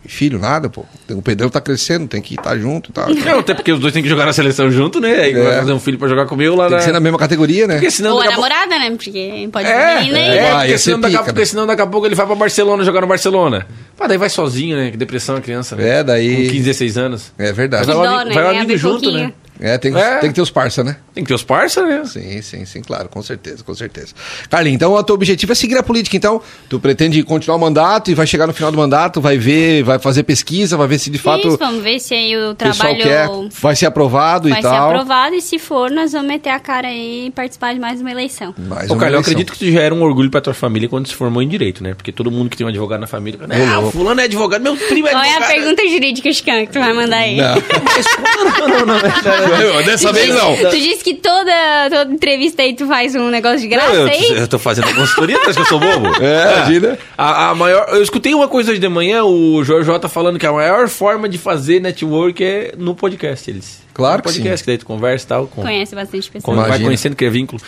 Filho, 0.07 0.39
nada, 0.39 0.69
pô. 0.69 0.85
O 1.11 1.21
Pedrão 1.23 1.49
tá 1.49 1.61
crescendo, 1.61 2.07
tem 2.07 2.21
que 2.23 2.35
estar 2.35 2.57
junto 2.59 2.91
e 2.91 2.93
tal. 2.93 3.07
Tem 3.07 3.17
Não, 3.17 3.39
até 3.41 3.55
porque 3.55 3.73
os 3.73 3.81
dois 3.81 3.93
têm 3.93 4.03
que 4.03 4.09
jogar 4.09 4.25
na 4.27 4.33
seleção 4.33 4.71
junto, 4.71 5.01
né? 5.01 5.15
Aí 5.15 5.33
É. 5.33 5.43
vai 5.43 5.59
fazer 5.59 5.73
um 5.73 5.81
filho 5.81 5.99
pra 5.99 6.09
jogar 6.09 6.27
comigo 6.27 6.55
lá 6.55 6.69
na... 6.71 6.77
que 6.79 6.85
ser 6.85 6.93
na 6.93 7.01
mesma 7.01 7.19
categoria, 7.19 7.67
né? 7.67 7.75
Porque 7.75 7.91
senão 7.91 8.13
Ou 8.15 8.21
a 8.21 8.23
daqui 8.25 8.33
a 8.33 8.37
pouco- 8.37 8.49
namorada, 8.51 8.79
né? 8.79 8.91
Porque 8.91 9.49
pode 9.53 9.69
É, 9.69 10.01
vir 10.03 10.11
é, 10.11 10.13
nem. 10.13 10.31
É, 10.31 10.55
porque, 10.59 10.79
senão 10.79 11.01
daqui, 11.01 11.15
a- 11.17 11.19
pica, 11.19 11.33
porque 11.33 11.41
né? 11.41 11.47
senão 11.47 11.67
daqui 11.67 11.83
a 11.83 11.87
pouco 11.87 12.07
ele 12.07 12.15
vai 12.15 12.27
pra 12.27 12.35
Barcelona 12.35 12.85
jogar 12.85 13.01
no 13.01 13.07
Barcelona. 13.07 13.67
Pá, 13.97 14.07
daí 14.07 14.19
vai 14.19 14.29
sozinho, 14.29 14.77
né? 14.77 14.91
Que 14.91 14.97
depressão 14.97 15.37
a 15.37 15.41
criança. 15.41 15.77
né? 15.77 15.89
É, 16.01 16.05
daí- 16.05 16.35
Com 16.37 16.43
15, 16.53 16.59
16 16.65 16.99
anos. 16.99 17.33
É 17.39 17.53
verdade. 17.53 17.87
Vai 17.87 17.95
Que 17.95 18.01
o 18.01 18.05
dó, 18.05 18.15
amigo- 18.17 18.29
né? 18.29 18.35
vai 18.35 18.45
o 18.45 18.57
amigo 18.59 18.77
junto, 18.77 19.01
pouquinho. 19.03 19.25
né? 19.29 19.33
É, 19.61 19.79
tem, 19.79 19.97
É. 19.97 20.19
tem 20.19 20.31
que 20.31 20.35
ter 20.35 20.43
os 20.43 20.51
parça, 20.51 20.85
né? 20.85 20.97
Tem 21.15 21.25
que 21.25 21.29
ter 21.29 21.35
os 21.35 21.43
parça, 21.43 21.83
né? 21.85 22.03
Sim, 22.05 22.43
sim, 22.43 22.65
sim, 22.65 22.83
claro, 22.83 23.09
com 23.09 23.23
certeza, 23.23 23.63
com 23.65 23.75
certeza. 23.75 24.09
Carlinhos, 24.51 24.77
então 24.77 24.93
o 24.93 25.03
teu 25.03 25.15
objetivo 25.15 25.53
é 25.53 25.55
seguir 25.55 25.77
a 25.79 25.83
política, 25.83 26.17
então 26.17 26.41
tu 26.69 26.79
pretende 26.79 27.23
continuar 27.23 27.57
o 27.57 27.61
mandato 27.61 28.11
e 28.11 28.15
vai 28.15 28.27
chegar 28.27 28.47
no 28.47 28.53
final 28.53 28.71
do 28.71 28.79
mandato, 28.79 29.21
vai 29.21 29.39
ver, 29.39 29.83
vai 29.83 29.99
fazer 29.99 30.23
pesquisa, 30.25 30.77
vai 30.77 30.87
ver 30.89 30.99
se 30.99 31.11
de 31.11 31.19
fato 31.19 31.49
Isso, 31.49 31.57
vamos 31.59 31.83
ver 31.83 31.99
se 32.01 32.15
aí 32.15 32.37
o 32.37 32.55
trabalho 32.55 32.97
quer, 33.03 33.29
vai 33.61 33.75
ser 33.77 33.87
aprovado 33.87 34.49
vai 34.49 34.59
e 34.59 34.63
ser 34.63 34.69
tal. 34.69 34.89
aprovado. 34.91 35.35
E 35.35 35.41
se 35.41 35.59
for, 35.59 35.91
nós 35.91 36.13
vamos 36.13 36.29
meter 36.29 36.51
a 36.51 36.61
cara 36.61 36.89
aí 36.89 37.27
e 37.27 37.31
participar 37.31 37.73
de 37.73 37.81
mais 37.81 38.01
uma 38.01 38.11
eleição. 38.11 38.55
Mais 38.59 38.91
Ô, 38.91 38.95
uma 38.95 39.01
Carlos, 39.01 39.15
eu 39.15 39.21
acredito 39.21 39.53
que 39.53 39.59
tu 39.59 39.71
já 39.73 39.81
era 39.81 39.95
um 39.95 40.03
orgulho 40.03 40.31
pra 40.31 40.41
tua 40.41 40.55
família 40.55 40.89
quando 40.89 41.07
se 41.09 41.15
formou 41.15 41.43
em 41.43 41.49
Direito, 41.49 41.83
né? 41.83 41.95
Porque 41.95 42.13
todo 42.13 42.31
mundo 42.31 42.51
que 42.51 42.57
tem 42.57 42.67
um 42.67 42.69
advogado 42.69 43.01
na 43.01 43.07
família... 43.07 43.39
Ah, 43.75 43.81
o 43.81 43.91
fulano 43.91 44.21
é 44.21 44.25
advogado, 44.25 44.63
meu 44.63 44.77
primo 44.77 45.09
é 45.09 45.13
Qual 45.13 45.23
é 45.23 45.29
advogado. 45.29 45.51
a 45.51 45.55
pergunta 45.55 45.83
jurídica, 45.89 46.33
Scan, 46.33 46.67
que 46.67 46.73
tu 46.73 46.79
vai 46.79 46.93
mandar 46.93 47.17
aí? 47.19 47.37
Não. 47.37 47.55
não, 47.55 48.69
não, 48.69 48.79
não, 48.79 48.87
não. 48.87 49.46
Dessa 49.85 50.09
Tu 50.09 50.15
vez 50.15 50.27
disse- 50.27 50.39
não. 50.39 50.71
Tu 50.71 50.77
disse 50.79 51.05
que 51.05 51.15
toda, 51.15 51.53
toda 51.91 52.13
entrevista 52.13 52.63
aí 52.63 52.75
tu 52.75 52.87
faz 52.87 53.15
um 53.15 53.29
negócio 53.29 53.61
de 53.61 53.69
graça 53.69 53.93
Não, 53.93 54.01
eu, 54.03 54.07
aí? 54.09 54.39
eu 54.39 54.49
tô 54.49 54.59
fazendo 54.59 54.93
consultoria, 54.95 55.39
tu 55.39 55.51
acha 55.51 55.55
que 55.55 55.61
eu 55.61 55.67
sou 55.67 55.79
bobo? 55.81 56.07
É, 56.23 56.57
imagina. 56.57 56.99
A, 57.17 57.51
a 57.51 57.55
maior, 57.55 57.87
eu 57.91 58.03
escutei 58.03 58.35
uma 58.35 58.49
coisa 58.49 58.71
hoje 58.71 58.81
de 58.81 58.89
manhã, 58.89 59.25
o 59.25 59.63
Jorge 59.65 59.91
falando 60.09 60.39
que 60.39 60.47
a 60.47 60.53
maior 60.53 60.89
forma 60.89 61.29
de 61.29 61.39
fazer 61.39 61.81
network 61.81 62.43
é 62.45 62.75
no 62.77 62.95
podcast. 62.95 63.51
Eles. 63.51 63.83
Claro 63.95 64.19
no 64.19 64.23
que 64.25 64.29
podcast, 64.35 64.65
que 64.65 64.71
daí 64.71 64.79
tu 64.79 64.87
conversa 64.87 65.25
e 65.25 65.29
tal. 65.29 65.47
Com, 65.47 65.63
Conhece 65.63 65.95
bastante 65.95 66.31
pessoas. 66.31 66.43
com- 66.57 66.69
vai 66.69 66.81
conhecendo, 66.81 67.17
cria 67.17 67.31
vínculo. 67.31 67.61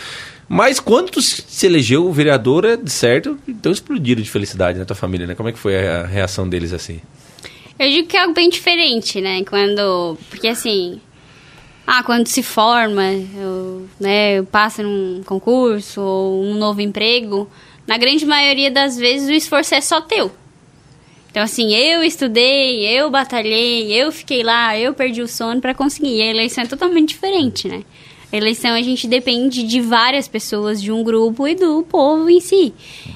Mas 0.47 0.79
quando 0.79 1.09
tu 1.11 1.21
se 1.21 1.65
elegeu 1.65 2.11
vereadora, 2.11 2.75
de 2.75 2.91
certo, 2.91 3.37
então 3.47 3.71
explodiram 3.71 4.21
de 4.21 4.29
felicidade 4.29 4.79
na 4.79 4.85
tua 4.85 4.95
família, 4.95 5.27
né? 5.27 5.35
Como 5.35 5.47
é 5.47 5.51
que 5.51 5.59
foi 5.59 5.77
a 5.77 6.05
reação 6.05 6.49
deles 6.49 6.73
assim? 6.73 6.99
Eu 7.77 7.89
digo 7.89 8.07
que 8.07 8.17
é 8.17 8.21
algo 8.21 8.33
bem 8.33 8.49
diferente, 8.49 9.21
né? 9.21 9.43
Quando. 9.47 10.17
Porque 10.29 10.47
assim. 10.47 10.99
Ah, 11.91 12.03
quando 12.03 12.27
se 12.27 12.43
forma, 12.43 13.03
eu, 13.35 13.87
né, 13.99 14.43
passa 14.43 14.83
num 14.83 15.23
concurso 15.25 15.99
ou 15.99 16.43
um 16.43 16.53
novo 16.53 16.81
emprego, 16.81 17.49
na 17.87 17.97
grande 17.97 18.27
maioria 18.27 18.69
das 18.69 18.95
vezes 18.95 19.27
o 19.27 19.31
esforço 19.31 19.73
é 19.73 19.81
só 19.81 19.99
teu. 19.99 20.31
Então, 21.31 21.41
assim, 21.41 21.73
eu 21.73 22.03
estudei, 22.03 22.85
eu 22.87 23.09
batalhei, 23.09 23.91
eu 23.91 24.11
fiquei 24.11 24.43
lá, 24.43 24.77
eu 24.77 24.93
perdi 24.93 25.23
o 25.23 25.27
sono 25.27 25.59
pra 25.59 25.73
conseguir. 25.73 26.17
E 26.17 26.21
a 26.21 26.27
eleição 26.27 26.63
é 26.63 26.67
totalmente 26.67 27.09
diferente, 27.09 27.67
né? 27.67 27.81
A 28.31 28.37
eleição 28.37 28.69
a 28.75 28.81
gente 28.83 29.07
depende 29.07 29.63
de 29.63 29.81
várias 29.81 30.27
pessoas, 30.27 30.79
de 30.79 30.91
um 30.91 31.03
grupo 31.03 31.47
e 31.47 31.55
do 31.55 31.81
povo 31.89 32.29
em 32.29 32.39
si. 32.39 32.71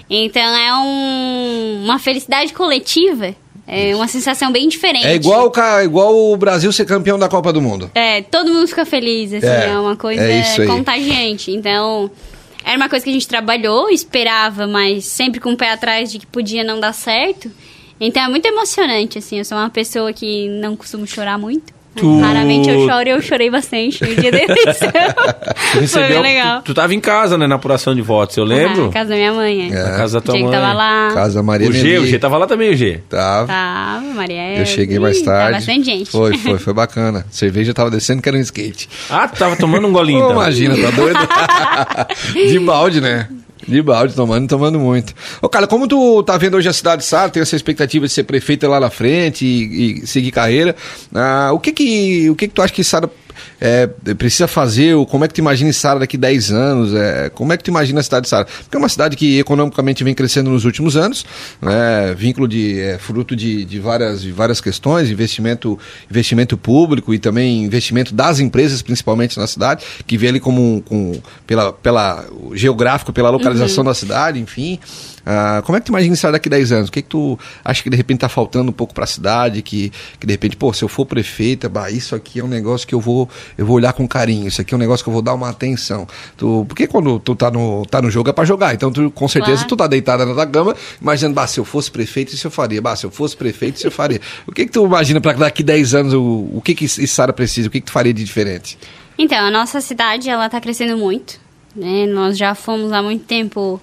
Então 0.09 0.41
é 0.41 0.74
um- 0.76 1.84
uma 1.86 1.99
felicidade 1.99 2.51
coletiva, 2.53 3.36
é 3.68 3.95
uma 3.95 4.07
sensação 4.07 4.51
bem 4.51 4.68
diferente. 4.68 5.07
É 5.07 5.16
igual, 5.16 5.51
igual 5.84 6.16
o 6.16 6.38
Brasil 6.38 6.72
ser 6.72 6.86
campeão 6.86 7.18
da 7.18 7.30
Copa 7.30 7.53
do 7.53 7.61
Mundo. 7.61 7.89
É, 7.95 8.22
todo 8.22 8.53
mundo 8.53 8.68
fica 8.68 8.86
feliz, 8.86 9.34
assim, 9.34 9.47
É, 9.47 9.70
é, 9.70 9.80
uma 9.80 9.95
coisa 9.95 10.22
é 10.22 10.66
contagiante. 10.66 11.51
Então, 11.51 12.11
era 12.64 12.78
uma 12.78 12.89
coisa 12.89 13.03
que 13.03 13.09
a 13.09 13.14
gente 13.14 13.28
trabalhou, 13.28 13.89
esperava, 13.89 14.68
mas 14.68 15.05
sempre 15.05 15.39
com 15.39 15.53
o 15.53 15.57
pé 15.57 15.72
atrás 15.72 16.11
de 16.11 16.20
que 16.20 16.26
podia 16.26 16.64
não 16.64 16.80
dar 16.80 16.93
certo. 16.93 17.51
Então 17.99 18.24
é 18.24 18.28
muito 18.28 18.45
emocionante, 18.45 19.18
assim. 19.18 19.38
Eu 19.38 19.45
sou 19.45 19.57
uma 19.57 19.70
pessoa 19.70 20.11
que 20.11 20.49
não 20.49 20.76
costumo 20.76 21.07
chorar 21.07 21.38
muito. 21.38 21.74
Tu- 21.95 22.19
Raramente 22.21 22.69
eu 22.69 22.87
choro 22.87 23.07
e 23.07 23.11
eu 23.11 23.21
chorei 23.21 23.49
bastante 23.51 24.03
no 24.03 24.15
dia 24.15 24.31
da 24.31 24.37
eleição. 24.41 24.91
Tu 25.73 25.87
Foi 25.87 26.07
bem 26.07 26.21
legal. 26.21 26.61
Tu, 26.61 26.65
tu 26.65 26.73
tava 26.73 26.93
em 26.93 26.99
casa, 26.99 27.37
né, 27.37 27.45
na 27.45 27.55
apuração 27.55 27.93
de 27.93 28.01
votos, 28.01 28.35
eu 28.37 28.43
lembro. 28.43 28.87
Na 28.87 28.91
casa 28.93 29.09
da 29.09 29.15
minha 29.15 29.33
mãe. 29.33 29.71
É. 29.71 29.75
É. 29.75 29.83
Na 29.83 29.97
casa 29.97 30.19
da 30.19 30.25
tua 30.25 30.33
Diego 30.33 30.49
mãe. 30.49 30.59
tava 30.59 30.73
lá. 30.73 31.11
Casa 31.13 31.43
Maria 31.43 31.69
O 31.69 31.71
G, 31.73 31.83
Nelly. 31.83 31.97
o 31.99 32.07
G 32.07 32.17
tava 32.19 32.37
lá 32.37 32.47
também, 32.47 32.71
o 32.71 32.75
G. 32.75 32.99
Tava. 33.09 33.47
Tava, 33.47 34.01
Maria. 34.15 34.57
Eu 34.59 34.65
cheguei 34.65 34.97
mais 34.99 35.21
tarde. 35.21 35.39
Tava 35.43 35.51
bastante 35.53 35.85
gente. 35.85 36.09
Foi, 36.09 36.37
foi, 36.37 36.57
foi 36.57 36.73
bacana. 36.73 37.25
Cerveja 37.29 37.73
tava 37.73 37.91
descendo 37.91 38.21
que 38.21 38.29
era 38.29 38.37
um 38.37 38.41
skate. 38.41 38.89
Ah, 39.09 39.27
tu 39.27 39.37
tava 39.37 39.55
tomando 39.55 39.87
um 39.87 39.91
golinho, 39.91 40.19
então. 40.19 40.31
imagina, 40.31 40.75
tá 40.75 40.89
doido? 40.91 41.19
De 42.51 42.59
balde, 42.59 43.01
né? 43.01 43.27
De 43.68 43.82
balde, 43.82 44.14
tomando, 44.14 44.47
tomando 44.47 44.80
muito. 44.80 45.14
Ô, 45.41 45.49
cara, 45.49 45.68
como 45.68 45.88
tu 45.88 46.24
tá 46.24 46.38
vendo 46.38 46.57
hoje 46.57 46.68
a 46.68 46.74
cidade 46.74 47.01
de 47.01 47.07
Sara, 47.07 47.30
tem 47.30 47.41
essa 47.41 47.55
expectativa 47.55 48.05
de 48.05 48.11
ser 48.11 48.24
prefeita 48.24 48.68
lá 48.68 48.80
na 48.80 48.89
frente 48.89 49.45
e, 49.45 50.03
e 50.03 50.07
seguir 50.07 50.32
carreira, 50.32 50.76
ah, 51.14 51.51
o 51.53 51.59
que 51.59 51.72
que, 51.72 52.30
o 52.30 52.36
que 52.36 52.47
que 52.47 52.53
tu 52.53 52.61
acha 52.61 52.74
que 52.74 52.84
Sara 52.84 53.09
é, 53.59 53.88
precisa 54.17 54.47
fazer, 54.47 54.95
ou 54.95 55.05
como 55.05 55.25
é 55.25 55.27
que 55.27 55.34
tu 55.34 55.39
imagina 55.39 55.71
Sara 55.73 55.99
daqui 55.99 56.17
10 56.17 56.51
anos, 56.51 56.93
é, 56.93 57.29
como 57.29 57.53
é 57.53 57.57
que 57.57 57.63
tu 57.63 57.69
imagina 57.69 57.99
a 57.99 58.03
cidade 58.03 58.23
de 58.23 58.29
Sara? 58.29 58.45
Porque 58.45 58.75
é 58.75 58.79
uma 58.79 58.89
cidade 58.89 59.15
que 59.15 59.39
economicamente 59.39 60.03
vem 60.03 60.13
crescendo 60.13 60.49
nos 60.49 60.65
últimos 60.65 60.95
anos, 60.95 61.25
né, 61.61 62.13
vínculo 62.15 62.47
de, 62.47 62.79
é, 62.79 62.97
fruto 62.97 63.36
de, 63.36 63.65
de, 63.65 63.79
várias, 63.79 64.21
de 64.21 64.31
várias 64.31 64.61
questões, 64.61 65.09
investimento, 65.09 65.77
investimento 66.09 66.57
público 66.57 67.13
e 67.13 67.19
também 67.19 67.63
investimento 67.63 68.13
das 68.13 68.39
empresas, 68.39 68.81
principalmente 68.81 69.38
na 69.38 69.47
cidade, 69.47 69.84
que 70.05 70.17
vê 70.17 70.27
ali 70.27 70.39
como 70.39 70.61
um, 70.61 70.81
com, 70.81 71.21
pela, 71.47 71.73
pela 71.73 72.25
geográfico, 72.53 73.11
pela 73.11 73.29
localização 73.29 73.84
da 73.84 73.93
cidade, 73.93 74.39
enfim. 74.39 74.79
Ah, 75.26 75.61
como 75.65 75.78
é 75.78 75.80
que 75.80 75.86
tu 75.86 75.89
imagina 75.89 76.13
isso 76.13 76.32
daqui 76.32 76.49
a 76.49 76.51
10 76.51 76.71
anos? 76.71 76.89
O 76.89 76.91
que, 76.91 77.01
que 77.01 77.07
tu 77.07 77.39
acha 77.63 77.82
que 77.82 77.89
de 77.89 77.95
repente 77.95 78.19
tá 78.19 78.30
faltando 78.30 78.69
um 78.69 78.74
pouco 78.74 78.93
para 78.93 79.05
a 79.05 79.07
cidade? 79.07 79.61
Que, 79.61 79.91
que 80.19 80.28
de 80.28 80.34
repente, 80.34 80.55
pô, 80.57 80.74
se 80.74 80.84
eu 80.84 80.88
for 80.89 81.05
prefeita, 81.05 81.69
bah, 81.69 81.89
isso 81.89 82.15
aqui 82.15 82.39
é 82.39 82.43
um 82.43 82.47
negócio 82.47 82.88
que 82.88 82.93
eu 82.93 82.99
vou, 82.99 83.30
eu 83.57 83.65
vou 83.65 83.78
olhar 83.78 83.93
com 83.93 84.07
carinho, 84.07 84.47
isso 84.47 84.59
aqui 84.61 84.74
é 84.74 84.78
um 84.78 84.80
negócio 84.80 85.03
que 85.03 85.09
eu 85.09 85.13
vou 85.13 85.21
dar 85.21 85.34
uma 85.34 85.49
atenção. 85.49 86.05
Tu, 86.36 86.65
porque 86.67 86.88
quando 86.88 87.19
tu 87.19 87.36
tá 87.36 87.49
no, 87.49 87.86
tá 87.86 88.01
no 88.01 88.11
jogo 88.11 88.30
é 88.30 88.34
para 88.34 88.45
jogar, 88.45 88.74
então 88.74 88.91
tu, 88.91 89.09
com 89.11 89.28
certeza 89.28 89.57
Claro. 89.57 89.69
tu 89.69 89.76
tá 89.78 89.88
deitada 89.88 90.26
na 90.26 90.45
cama, 90.45 90.76
imaginando, 91.01 91.36
bah, 91.36 91.47
se 91.47 91.59
eu 91.59 91.65
fosse 91.65 91.89
prefeito, 91.89 92.34
isso 92.34 92.47
eu 92.47 92.51
faria, 92.51 92.82
bah, 92.82 92.95
se 92.95 93.05
eu 93.05 93.11
fosse 93.11 93.36
prefeito, 93.38 93.78
isso 93.78 93.88
eu 93.88 93.91
faria. 93.91 94.19
O 94.45 94.51
que, 94.51 94.65
que 94.65 94.71
tu 94.71 94.86
imagina 94.86 95.21
para 95.21 95.34
daqui 95.34 95.61
a 95.63 95.65
10 95.65 95.95
anos, 95.95 96.13
o, 96.13 96.49
o 96.53 96.61
que, 96.63 96.76
que 96.76 96.88
Sara 96.88 97.32
precisa? 97.32 97.67
O 97.67 97.71
que, 97.71 97.80
que 97.80 97.86
tu 97.86 97.91
faria 97.91 98.13
de 98.13 98.24
diferente? 98.24 98.78
Então, 99.17 99.38
a 99.38 99.51
nossa 99.51 99.80
cidade, 99.80 100.30
ela 100.30 100.49
tá 100.49 100.59
crescendo 100.59 100.97
muito, 100.97 101.39
né? 101.76 102.05
Nós 102.07 102.38
já 102.38 102.53
fomos 102.55 102.91
há 102.91 103.01
muito 103.01 103.24
tempo... 103.26 103.82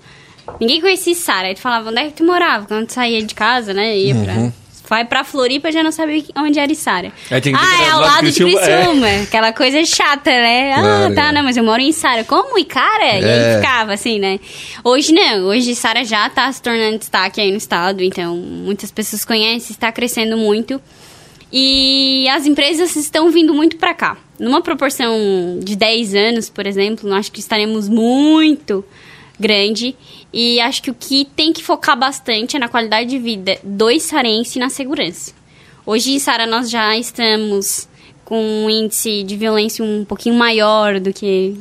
Ninguém 0.60 0.80
conhecia 0.80 1.14
Sara. 1.14 1.48
Aí 1.48 1.54
tu 1.54 1.60
falava, 1.60 1.90
onde 1.90 1.98
é 2.00 2.04
que 2.06 2.12
tu 2.14 2.24
morava? 2.24 2.66
Quando 2.66 2.86
tu 2.86 2.92
saía 2.94 3.22
de 3.22 3.34
casa, 3.34 3.72
né? 3.74 3.96
Ia 3.96 4.14
Uhum. 4.14 4.24
pra... 4.24 4.60
Vai 4.88 5.04
pra 5.04 5.22
Floripa, 5.22 5.70
já 5.70 5.84
não 5.84 5.92
sabia 5.92 6.20
onde 6.36 6.58
era 6.58 6.74
Sara. 6.74 7.12
Ah, 7.30 7.36
é 7.84 7.90
ao 7.90 7.98
do 8.00 8.04
lado 8.06 8.28
de 8.32 8.42
Criciúma, 8.42 9.08
é. 9.08 9.22
Aquela 9.22 9.52
coisa 9.52 9.84
chata, 9.84 10.28
né? 10.32 10.72
Ah, 10.72 10.80
Claro, 10.80 11.14
tá, 11.14 11.28
é. 11.28 11.32
não, 11.32 11.44
mas 11.44 11.56
eu 11.56 11.62
moro 11.62 11.80
em 11.80 11.92
Sara. 11.92 12.24
Como? 12.24 12.58
E 12.58 12.64
cara? 12.64 13.18
E 13.20 13.22
É. 13.24 13.50
aí 13.52 13.56
ficava 13.62 13.92
assim, 13.92 14.18
né? 14.18 14.40
Hoje 14.82 15.12
não. 15.12 15.44
Hoje 15.44 15.76
Sara 15.76 16.04
já 16.04 16.28
tá 16.28 16.50
se 16.50 16.60
tornando 16.60 16.98
destaque 16.98 17.40
aí 17.40 17.52
no 17.52 17.56
estado. 17.56 18.02
Então, 18.02 18.34
muitas 18.36 18.90
pessoas 18.90 19.24
conhecem, 19.24 19.70
está 19.72 19.92
crescendo 19.92 20.36
muito. 20.36 20.82
E 21.52 22.28
as 22.28 22.44
empresas 22.46 22.96
estão 22.96 23.30
vindo 23.30 23.54
muito 23.54 23.76
para 23.76 23.94
cá. 23.94 24.16
Numa 24.40 24.60
proporção 24.60 25.16
de 25.62 25.76
10 25.76 26.16
anos, 26.16 26.50
por 26.50 26.66
exemplo, 26.66 27.08
eu 27.08 27.14
acho 27.14 27.30
que 27.30 27.38
estaremos 27.38 27.88
muito 27.88 28.84
grande. 29.38 29.94
E 30.32 30.60
acho 30.60 30.82
que 30.82 30.90
o 30.90 30.94
que 30.94 31.24
tem 31.24 31.52
que 31.52 31.62
focar 31.62 31.98
bastante 31.98 32.56
é 32.56 32.58
na 32.58 32.68
qualidade 32.68 33.10
de 33.10 33.18
vida 33.18 33.58
do 33.64 33.98
sarense 33.98 34.58
e 34.58 34.60
na 34.60 34.68
segurança. 34.68 35.32
Hoje 35.84 36.12
em 36.12 36.18
Sara 36.18 36.46
nós 36.46 36.70
já 36.70 36.96
estamos 36.96 37.88
com 38.24 38.40
um 38.40 38.70
índice 38.70 39.24
de 39.24 39.36
violência 39.36 39.84
um 39.84 40.04
pouquinho 40.04 40.36
maior 40.36 41.00
do 41.00 41.12
que 41.12 41.58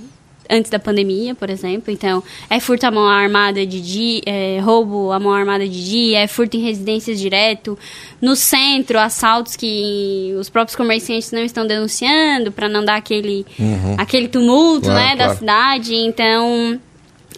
antes 0.50 0.72
da 0.72 0.80
pandemia, 0.80 1.36
por 1.36 1.50
exemplo. 1.50 1.94
Então, 1.94 2.24
é 2.50 2.60
furto 2.60 2.86
à 2.86 2.92
mão 2.92 3.08
armada 3.08 3.66
de 3.66 3.80
dia, 3.80 4.22
é, 4.26 4.60
roubo 4.60 5.12
à 5.12 5.20
mão 5.20 5.32
armada 5.32 5.68
de 5.68 5.90
dia, 5.90 6.20
é 6.20 6.28
furto 6.28 6.58
em 6.58 6.62
residências 6.62 7.20
direto. 7.20 7.78
No 8.20 8.36
centro, 8.36 9.00
assaltos 9.00 9.56
que 9.56 10.34
os 10.40 10.50
próprios 10.50 10.76
comerciantes 10.76 11.32
não 11.32 11.44
estão 11.44 11.68
denunciando 11.68 12.52
para 12.52 12.68
não 12.68 12.84
dar 12.84 12.96
aquele, 12.96 13.46
uhum. 13.60 13.96
aquele 13.98 14.28
tumulto 14.28 14.88
claro, 14.88 15.00
né, 15.00 15.16
claro. 15.16 15.32
da 15.32 15.38
cidade. 15.38 15.96
Então, 15.96 16.80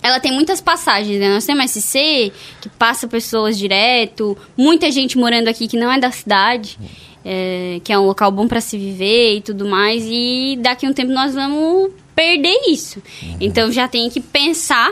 ela 0.01 0.19
tem 0.19 0.31
muitas 0.31 0.59
passagens, 0.59 1.19
né? 1.19 1.29
Nós 1.29 1.45
temos 1.45 1.71
SC, 1.71 2.31
que 2.59 2.69
passa 2.77 3.07
pessoas 3.07 3.57
direto, 3.57 4.37
muita 4.57 4.91
gente 4.91 5.17
morando 5.17 5.47
aqui 5.47 5.67
que 5.67 5.77
não 5.77 5.91
é 5.91 5.99
da 5.99 6.11
cidade, 6.11 6.77
é, 7.23 7.79
que 7.83 7.93
é 7.93 7.99
um 7.99 8.05
local 8.05 8.31
bom 8.31 8.47
para 8.47 8.61
se 8.61 8.77
viver 8.77 9.37
e 9.37 9.41
tudo 9.41 9.67
mais, 9.67 10.03
e 10.05 10.57
daqui 10.59 10.85
a 10.85 10.89
um 10.89 10.93
tempo 10.93 11.11
nós 11.11 11.33
vamos 11.33 11.91
perder 12.15 12.55
isso. 12.67 13.01
Uhum. 13.21 13.37
Então 13.39 13.71
já 13.71 13.87
tem 13.87 14.09
que 14.09 14.19
pensar 14.19 14.91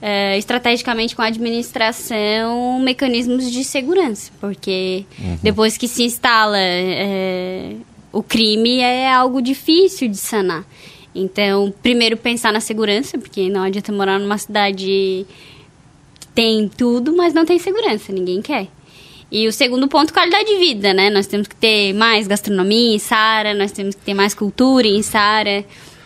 é, 0.00 0.38
estrategicamente 0.38 1.16
com 1.16 1.22
a 1.22 1.26
administração 1.26 2.78
mecanismos 2.80 3.50
de 3.50 3.64
segurança, 3.64 4.30
porque 4.40 5.04
uhum. 5.18 5.38
depois 5.42 5.76
que 5.76 5.88
se 5.88 6.04
instala 6.04 6.56
é, 6.58 7.72
o 8.12 8.22
crime 8.22 8.78
é 8.78 9.12
algo 9.12 9.42
difícil 9.42 10.08
de 10.08 10.16
sanar. 10.16 10.64
Então, 11.18 11.72
primeiro 11.82 12.16
pensar 12.16 12.52
na 12.52 12.60
segurança, 12.60 13.16
porque 13.16 13.48
não 13.48 13.62
adianta 13.62 13.90
morar 13.90 14.18
numa 14.18 14.36
cidade 14.36 14.84
que 16.20 16.26
tem 16.34 16.68
tudo, 16.68 17.16
mas 17.16 17.32
não 17.32 17.46
tem 17.46 17.58
segurança, 17.58 18.12
ninguém 18.12 18.42
quer. 18.42 18.68
E 19.32 19.48
o 19.48 19.52
segundo 19.52 19.88
ponto, 19.88 20.12
qualidade 20.12 20.44
de 20.44 20.58
vida, 20.58 20.92
né? 20.92 21.08
Nós 21.08 21.26
temos 21.26 21.48
que 21.48 21.56
ter 21.56 21.94
mais 21.94 22.26
gastronomia 22.26 22.94
em 22.94 22.98
Sara, 22.98 23.54
nós 23.54 23.72
temos 23.72 23.94
que 23.94 24.02
ter 24.02 24.14
mais 24.14 24.34
cultura 24.34 24.86
em 24.86 25.02
Sara 25.02 25.64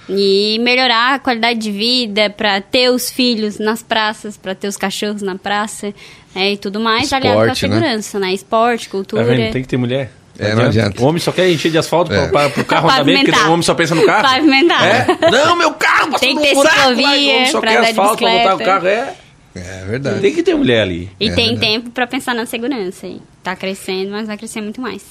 e 0.09 0.59
melhorar 0.61 1.15
a 1.15 1.19
qualidade 1.19 1.59
de 1.59 1.71
vida 1.71 2.31
para 2.31 2.61
ter 2.61 2.91
os 2.91 3.11
filhos 3.11 3.59
nas 3.59 3.83
praças, 3.83 4.37
para 4.37 4.55
ter 4.55 4.69
os 4.69 4.77
cachorros 4.77 5.23
na 5.23 5.37
praça 5.37 5.93
é, 6.35 6.53
e 6.53 6.57
tudo 6.57 6.81
mais, 6.81 7.05
Esporte, 7.05 7.27
aliado 7.27 7.39
com 7.39 7.45
a 7.45 7.47
né? 7.49 7.55
segurança, 7.55 8.19
né? 8.19 8.27
né? 8.29 8.35
Esporte, 8.35 8.89
cultura. 8.89 9.27
Tá 9.27 9.53
Tem 9.53 9.63
que 9.63 9.69
ter 9.69 9.77
mulher. 9.77 10.20
É, 10.41 10.55
não 10.55 10.65
adianta. 10.65 11.03
O 11.03 11.05
homem 11.07 11.21
só 11.21 11.31
quer 11.31 11.51
encher 11.51 11.71
de 11.71 11.79
asfalto 11.79 12.13
é. 12.13 12.29
para 12.29 12.49
o 12.49 12.65
carro 12.65 12.89
andar 12.89 13.05
bem, 13.05 13.25
porque 13.25 13.39
o 13.39 13.53
homem 13.53 13.63
só 13.63 13.75
pensa 13.75 13.95
no 13.95 14.05
carro. 14.07 14.23
Pavimentar. 14.23 14.85
É? 14.85 15.07
Não, 15.31 15.55
meu 15.55 15.73
carro 15.73 16.19
Tem 16.19 16.35
que 16.35 16.43
ter 16.43 16.55
buraco, 16.55 16.77
ciclovia, 16.77 17.07
o 17.07 17.11
homem 17.11 17.47
só 17.47 17.61
quer 17.61 17.79
asfalto 17.79 18.25
para 18.25 18.39
botar 18.39 18.55
o 18.55 18.59
carro. 18.59 18.87
É. 18.87 19.15
É 19.55 19.85
verdade. 19.85 20.21
Tem 20.21 20.33
que 20.33 20.43
ter 20.43 20.55
mulher 20.55 20.83
ali. 20.83 21.11
E 21.19 21.29
é 21.29 21.35
tem 21.35 21.49
verdade. 21.49 21.61
tempo 21.61 21.91
para 21.91 22.07
pensar 22.07 22.35
na 22.35 22.47
segurança. 22.47 23.09
Tá 23.43 23.57
crescendo, 23.57 24.13
mas 24.13 24.27
vai 24.27 24.39
crescer 24.39 24.61
muito 24.61 24.81
mais. 24.81 25.03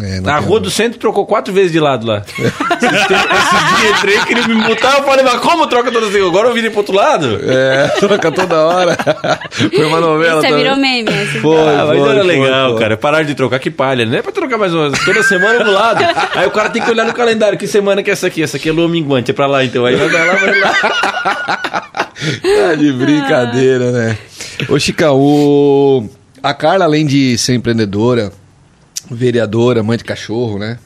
É, 0.00 0.20
Na 0.20 0.38
rua 0.38 0.58
do 0.58 0.70
centro 0.70 0.98
trocou 0.98 1.26
quatro 1.26 1.52
vezes 1.52 1.70
de 1.70 1.78
lado 1.78 2.06
lá. 2.06 2.22
esse, 2.26 2.38
dia 2.38 3.90
entrei, 3.90 4.18
queria 4.24 4.48
me 4.48 4.54
mutar, 4.54 4.98
eu 4.98 5.04
falei, 5.04 5.22
mas 5.22 5.38
como 5.40 5.66
troca 5.66 5.90
todas 5.92 6.08
as 6.08 6.14
vezes? 6.14 6.28
Agora 6.28 6.48
eu 6.48 6.54
virei 6.54 6.70
pro 6.70 6.78
outro 6.78 6.94
lado? 6.94 7.38
É, 7.42 7.88
troca 8.00 8.32
toda 8.32 8.58
hora. 8.58 8.96
Foi 9.50 9.84
uma 9.84 10.00
novela 10.00 10.40
Isso 10.40 10.48
também. 10.48 10.64
virou 10.64 10.78
meme. 10.78 11.08
Assim. 11.10 11.40
Foi, 11.40 11.58
ah, 11.58 11.84
mas 11.86 11.98
foi, 11.98 12.08
era 12.08 12.24
foi, 12.24 12.36
legal, 12.36 12.70
foi. 12.70 12.80
cara. 12.80 12.96
Pararam 12.96 13.26
de 13.26 13.34
trocar, 13.34 13.58
que 13.58 13.70
palha. 13.70 14.06
Não 14.06 14.16
é 14.16 14.22
pra 14.22 14.32
trocar 14.32 14.56
mais 14.56 14.72
uma 14.72 14.90
Toda 14.92 15.22
semana 15.22 15.62
um 15.62 15.72
lado. 15.72 16.02
Aí 16.34 16.46
o 16.46 16.50
cara 16.50 16.70
tem 16.70 16.80
que 16.80 16.90
olhar 16.90 17.04
no 17.04 17.12
calendário. 17.12 17.58
Que 17.58 17.66
semana 17.66 18.02
que 18.02 18.08
é 18.08 18.14
essa 18.14 18.28
aqui? 18.28 18.42
Essa 18.42 18.56
aqui 18.56 18.70
é 18.70 18.72
lua 18.72 18.88
minguante, 18.88 19.30
é 19.30 19.34
pra 19.34 19.46
lá 19.46 19.62
então. 19.62 19.84
Aí 19.84 19.94
vai 19.94 20.08
lá, 20.10 20.34
vai 20.34 20.60
lá. 20.60 20.72
tá 22.14 22.74
de 22.78 22.92
brincadeira, 22.92 23.92
né? 23.92 24.18
Ô, 24.68 24.78
Chica, 24.78 25.12
o... 25.12 26.08
a 26.42 26.54
Carla, 26.54 26.86
além 26.86 27.04
de 27.04 27.36
ser 27.36 27.54
empreendedora 27.54 28.32
vereadora, 29.12 29.82
mãe 29.82 29.96
de 29.96 30.04
cachorro, 30.04 30.58
né? 30.58 30.78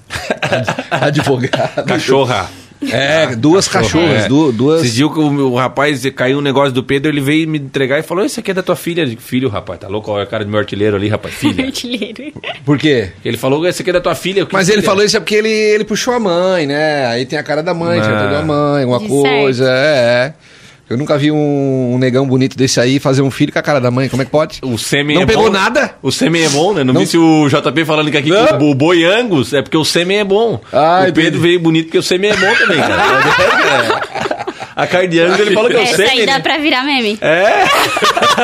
Advogada. 0.91 1.83
Cachorra. 1.83 2.51
É, 2.83 3.35
duas 3.35 3.67
cachorras, 3.67 4.25
é. 4.25 4.29
duas. 4.29 4.85
Esse 4.85 4.95
dia 4.95 5.09
que 5.09 5.19
o, 5.19 5.53
o, 5.53 5.57
rapaz 5.57 6.05
caiu 6.11 6.39
um 6.39 6.43
negócio 6.43 6.73
do 6.73 6.85
Pedro, 6.85 7.11
ele 7.11 7.21
veio 7.21 7.49
me 7.49 7.59
entregar 7.59 7.99
e 7.99 8.03
falou: 8.03 8.25
Isso 8.25 8.39
aqui 8.39 8.51
é 8.51 8.55
da 8.55 8.63
tua 8.63 8.77
filha. 8.77 9.07
Filho, 9.19 9.49
rapaz, 9.49 9.81
tá 9.81 9.89
louco? 9.89 10.11
Olha 10.11 10.25
a 10.25 10.27
cara 10.27 10.45
do 10.45 10.51
meu 10.51 10.61
artilheiro 10.61 10.97
ali, 10.97 11.09
rapaz. 11.09 11.35
Filha. 11.35 11.65
artilheiro. 11.67 12.33
Por 12.65 12.79
quê? 12.79 13.11
Ele 13.25 13.37
falou: 13.37 13.67
Isso 13.67 13.81
aqui 13.81 13.91
é 13.91 13.95
da 13.95 14.01
tua 14.01 14.15
filha. 14.15 14.47
Mas 14.53 14.67
filha? 14.67 14.77
ele 14.77 14.83
falou 14.83 15.05
isso 15.05 15.17
é 15.17 15.21
porque 15.21 15.37
ele, 15.37 15.49
ele 15.49 15.85
puxou 15.85 16.13
a 16.13 16.21
mãe, 16.21 16.67
né? 16.67 17.07
Aí 17.07 17.25
tem 17.25 17.39
a 17.39 17.43
cara 17.43 17.63
da 17.63 17.73
mãe, 17.73 18.01
tinha 18.01 18.15
da 18.15 18.43
mãe, 18.43 18.85
uma 18.85 18.99
De 18.99 19.09
coisa. 19.09 19.65
Certo. 19.65 19.79
É, 19.79 20.27
é. 20.27 20.35
Eu 20.89 20.97
nunca 20.97 21.19
vi 21.19 21.33
um, 21.33 21.95
um, 21.95 21.99
negão 21.99 22.27
bonito 22.27 22.57
desse 22.57 22.79
aí 22.79 23.01
fazer 23.01 23.21
um 23.21 23.31
filho 23.31 23.53
com 23.53 23.59
a 23.59 23.63
cara 23.63 23.81
da 23.81 23.91
mãe. 23.91 24.09
Como 24.09 24.23
é 24.23 24.25
que 24.25 24.31
pode? 24.31 24.61
O 24.63 24.79
sêmen 24.79 25.17
Não 25.17 25.25
é 25.25 25.27
pegou 25.27 25.47
bom. 25.47 25.51
nada? 25.51 25.97
O 26.01 26.13
sêmen 26.13 26.45
é 26.45 26.49
bom, 26.49 26.73
né? 26.73 26.85
Não, 26.85 26.95
Não... 26.95 27.01
vi 27.01 27.09
se 27.09 27.19
o 27.19 27.49
JP 27.49 27.85
falando 27.85 28.09
que 28.09 28.17
aqui 28.17 28.31
o 28.33 28.75
boi 28.75 29.05
Angus 29.05 29.53
é 29.53 29.63
porque 29.63 29.77
o 29.77 29.85
sêmen 29.85 30.19
é 30.19 30.25
bom. 30.25 30.61
Ah, 30.73 31.05
o 31.09 31.13
Pedro 31.13 31.41
veio 31.41 31.59
bonito 31.59 31.87
porque 31.87 31.99
o 31.99 32.03
sêmen 32.03 32.31
é 32.31 32.37
bom 32.37 32.55
também, 32.55 32.79
cara. 32.79 34.01
A 34.77 34.87
Cardianos, 34.87 35.41
ele 35.41 35.55
falou 35.55 35.71
que 35.71 35.77
é 35.77 35.81
o 35.81 35.87
sêmen. 35.87 36.21
aí 36.21 36.27
dá 36.27 36.39
pra 36.39 36.59
virar 36.59 36.85
meme. 36.85 37.17
É. 37.23 37.65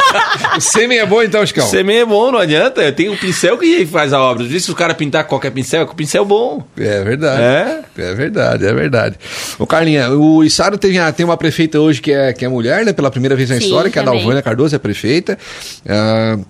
o 0.56 0.60
sêmen 0.60 0.98
é 0.98 1.06
bom 1.06 1.22
então, 1.22 1.44
Chicão? 1.44 1.66
O 1.66 1.68
sêmen 1.68 1.98
é 1.98 2.04
bom, 2.04 2.30
não 2.32 2.38
adianta. 2.38 2.90
Tem 2.92 3.08
o 3.08 3.16
pincel 3.16 3.58
que 3.58 3.86
faz 3.86 4.12
a 4.12 4.20
obra. 4.20 4.46
Se 4.58 4.70
o 4.70 4.74
cara 4.74 4.94
pintar 4.94 5.24
qualquer 5.24 5.50
pincel, 5.50 5.82
é 5.82 5.84
com 5.86 5.92
o 5.92 5.96
pincel 5.96 6.24
bom. 6.24 6.64
É 6.76 7.02
verdade. 7.02 7.42
É? 7.42 7.82
É 7.96 8.14
verdade, 8.14 8.66
é 8.66 8.72
verdade. 8.72 9.16
Ô, 9.58 9.66
Carlinha, 9.66 10.10
o 10.10 10.44
Isaro 10.44 10.78
tem, 10.78 10.98
tem 11.12 11.24
uma 11.24 11.36
prefeita 11.36 11.78
hoje 11.80 12.00
que 12.00 12.12
é, 12.12 12.32
que 12.32 12.44
é 12.44 12.48
mulher, 12.48 12.84
né? 12.84 12.92
Pela 12.92 13.10
primeira 13.10 13.36
vez 13.36 13.50
na 13.50 13.56
Sim, 13.56 13.64
história, 13.64 13.90
que 13.90 13.98
é 13.98 14.02
a 14.02 14.04
Dalvânia 14.04 14.42
Cardoso, 14.42 14.74
é 14.74 14.78
prefeita. 14.78 15.38
Uh, 15.84 16.44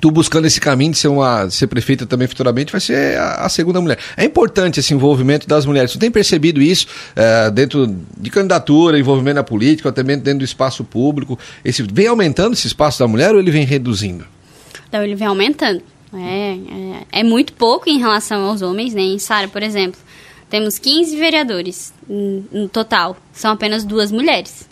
tu 0.00 0.10
buscando 0.10 0.46
esse 0.46 0.60
caminho 0.60 0.92
de 0.92 0.98
ser 0.98 1.08
uma 1.08 1.50
ser 1.50 1.66
prefeita 1.66 2.06
também 2.06 2.26
futuramente 2.26 2.72
vai 2.72 2.80
ser 2.80 3.18
a, 3.18 3.46
a, 3.46 3.48
segunda 3.48 3.80
mulher. 3.80 3.98
É 4.16 4.24
importante 4.24 4.80
esse 4.80 4.94
envolvimento 4.94 5.46
das 5.46 5.66
mulheres. 5.66 5.92
Tu 5.92 5.98
tem 5.98 6.10
percebido 6.10 6.60
isso 6.62 6.86
é, 7.14 7.50
dentro 7.50 7.94
de 8.16 8.30
candidatura, 8.30 8.98
envolvimento 8.98 9.36
na 9.36 9.44
política, 9.44 9.92
também 9.92 10.18
dentro 10.18 10.40
do 10.40 10.44
espaço 10.44 10.82
público? 10.82 11.38
Esse 11.64 11.82
vem 11.82 12.06
aumentando 12.06 12.54
esse 12.54 12.66
espaço 12.66 12.98
da 12.98 13.06
mulher 13.06 13.34
ou 13.34 13.40
ele 13.40 13.50
vem 13.50 13.64
reduzindo? 13.64 14.24
Não, 14.90 15.02
ele 15.02 15.14
vem 15.14 15.28
aumentando. 15.28 15.82
É, 16.12 16.54
é, 17.12 17.20
é 17.20 17.22
muito 17.22 17.52
pouco 17.52 17.88
em 17.88 17.98
relação 17.98 18.42
aos 18.42 18.62
homens, 18.62 18.94
né? 18.94 19.02
Em 19.02 19.18
Sara, 19.18 19.46
por 19.46 19.62
exemplo, 19.62 20.00
temos 20.48 20.78
15 20.78 21.16
vereadores 21.16 21.92
no 22.08 22.68
total. 22.68 23.16
São 23.32 23.52
apenas 23.52 23.84
duas 23.84 24.10
mulheres. 24.10 24.69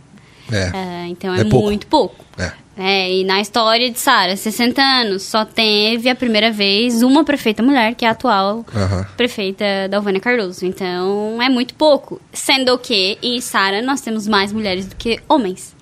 É. 0.51 0.71
é 0.75 1.07
então 1.09 1.35
é, 1.35 1.41
é 1.41 1.45
pouco. 1.45 1.67
muito 1.67 1.87
pouco. 1.87 2.25
É. 2.39 2.53
É, 2.81 3.13
e 3.13 3.25
na 3.25 3.41
história 3.41 3.91
de 3.91 3.99
Sara, 3.99 4.37
60 4.37 4.81
anos, 4.81 5.25
só 5.25 5.45
teve 5.45 6.09
a 6.09 6.15
primeira 6.15 6.53
vez 6.53 7.03
uma 7.03 7.25
prefeita 7.25 7.61
mulher, 7.61 7.97
que 7.97 8.05
é 8.05 8.09
a 8.09 8.13
atual 8.13 8.59
uhum. 8.59 9.05
prefeita 9.17 9.65
Dalvânia 9.91 10.21
Cardoso. 10.21 10.65
Então, 10.65 11.43
é 11.43 11.49
muito 11.49 11.75
pouco. 11.75 12.21
Sendo 12.33 12.79
que 12.79 13.19
em 13.21 13.41
Sara 13.41 13.83
nós 13.83 14.01
temos 14.01 14.29
mais 14.29 14.53
mulheres 14.53 14.87
do 14.87 14.95
que 14.95 15.19
homens. 15.29 15.75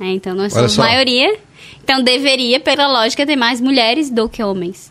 É, 0.00 0.06
então, 0.06 0.34
nós 0.34 0.54
Olha 0.54 0.60
somos 0.60 0.72
só. 0.72 0.82
maioria. 0.82 1.36
Então, 1.84 2.02
deveria, 2.02 2.58
pela 2.58 2.86
lógica, 2.86 3.26
ter 3.26 3.36
mais 3.36 3.60
mulheres 3.60 4.08
do 4.08 4.26
que 4.26 4.42
homens. 4.42 4.90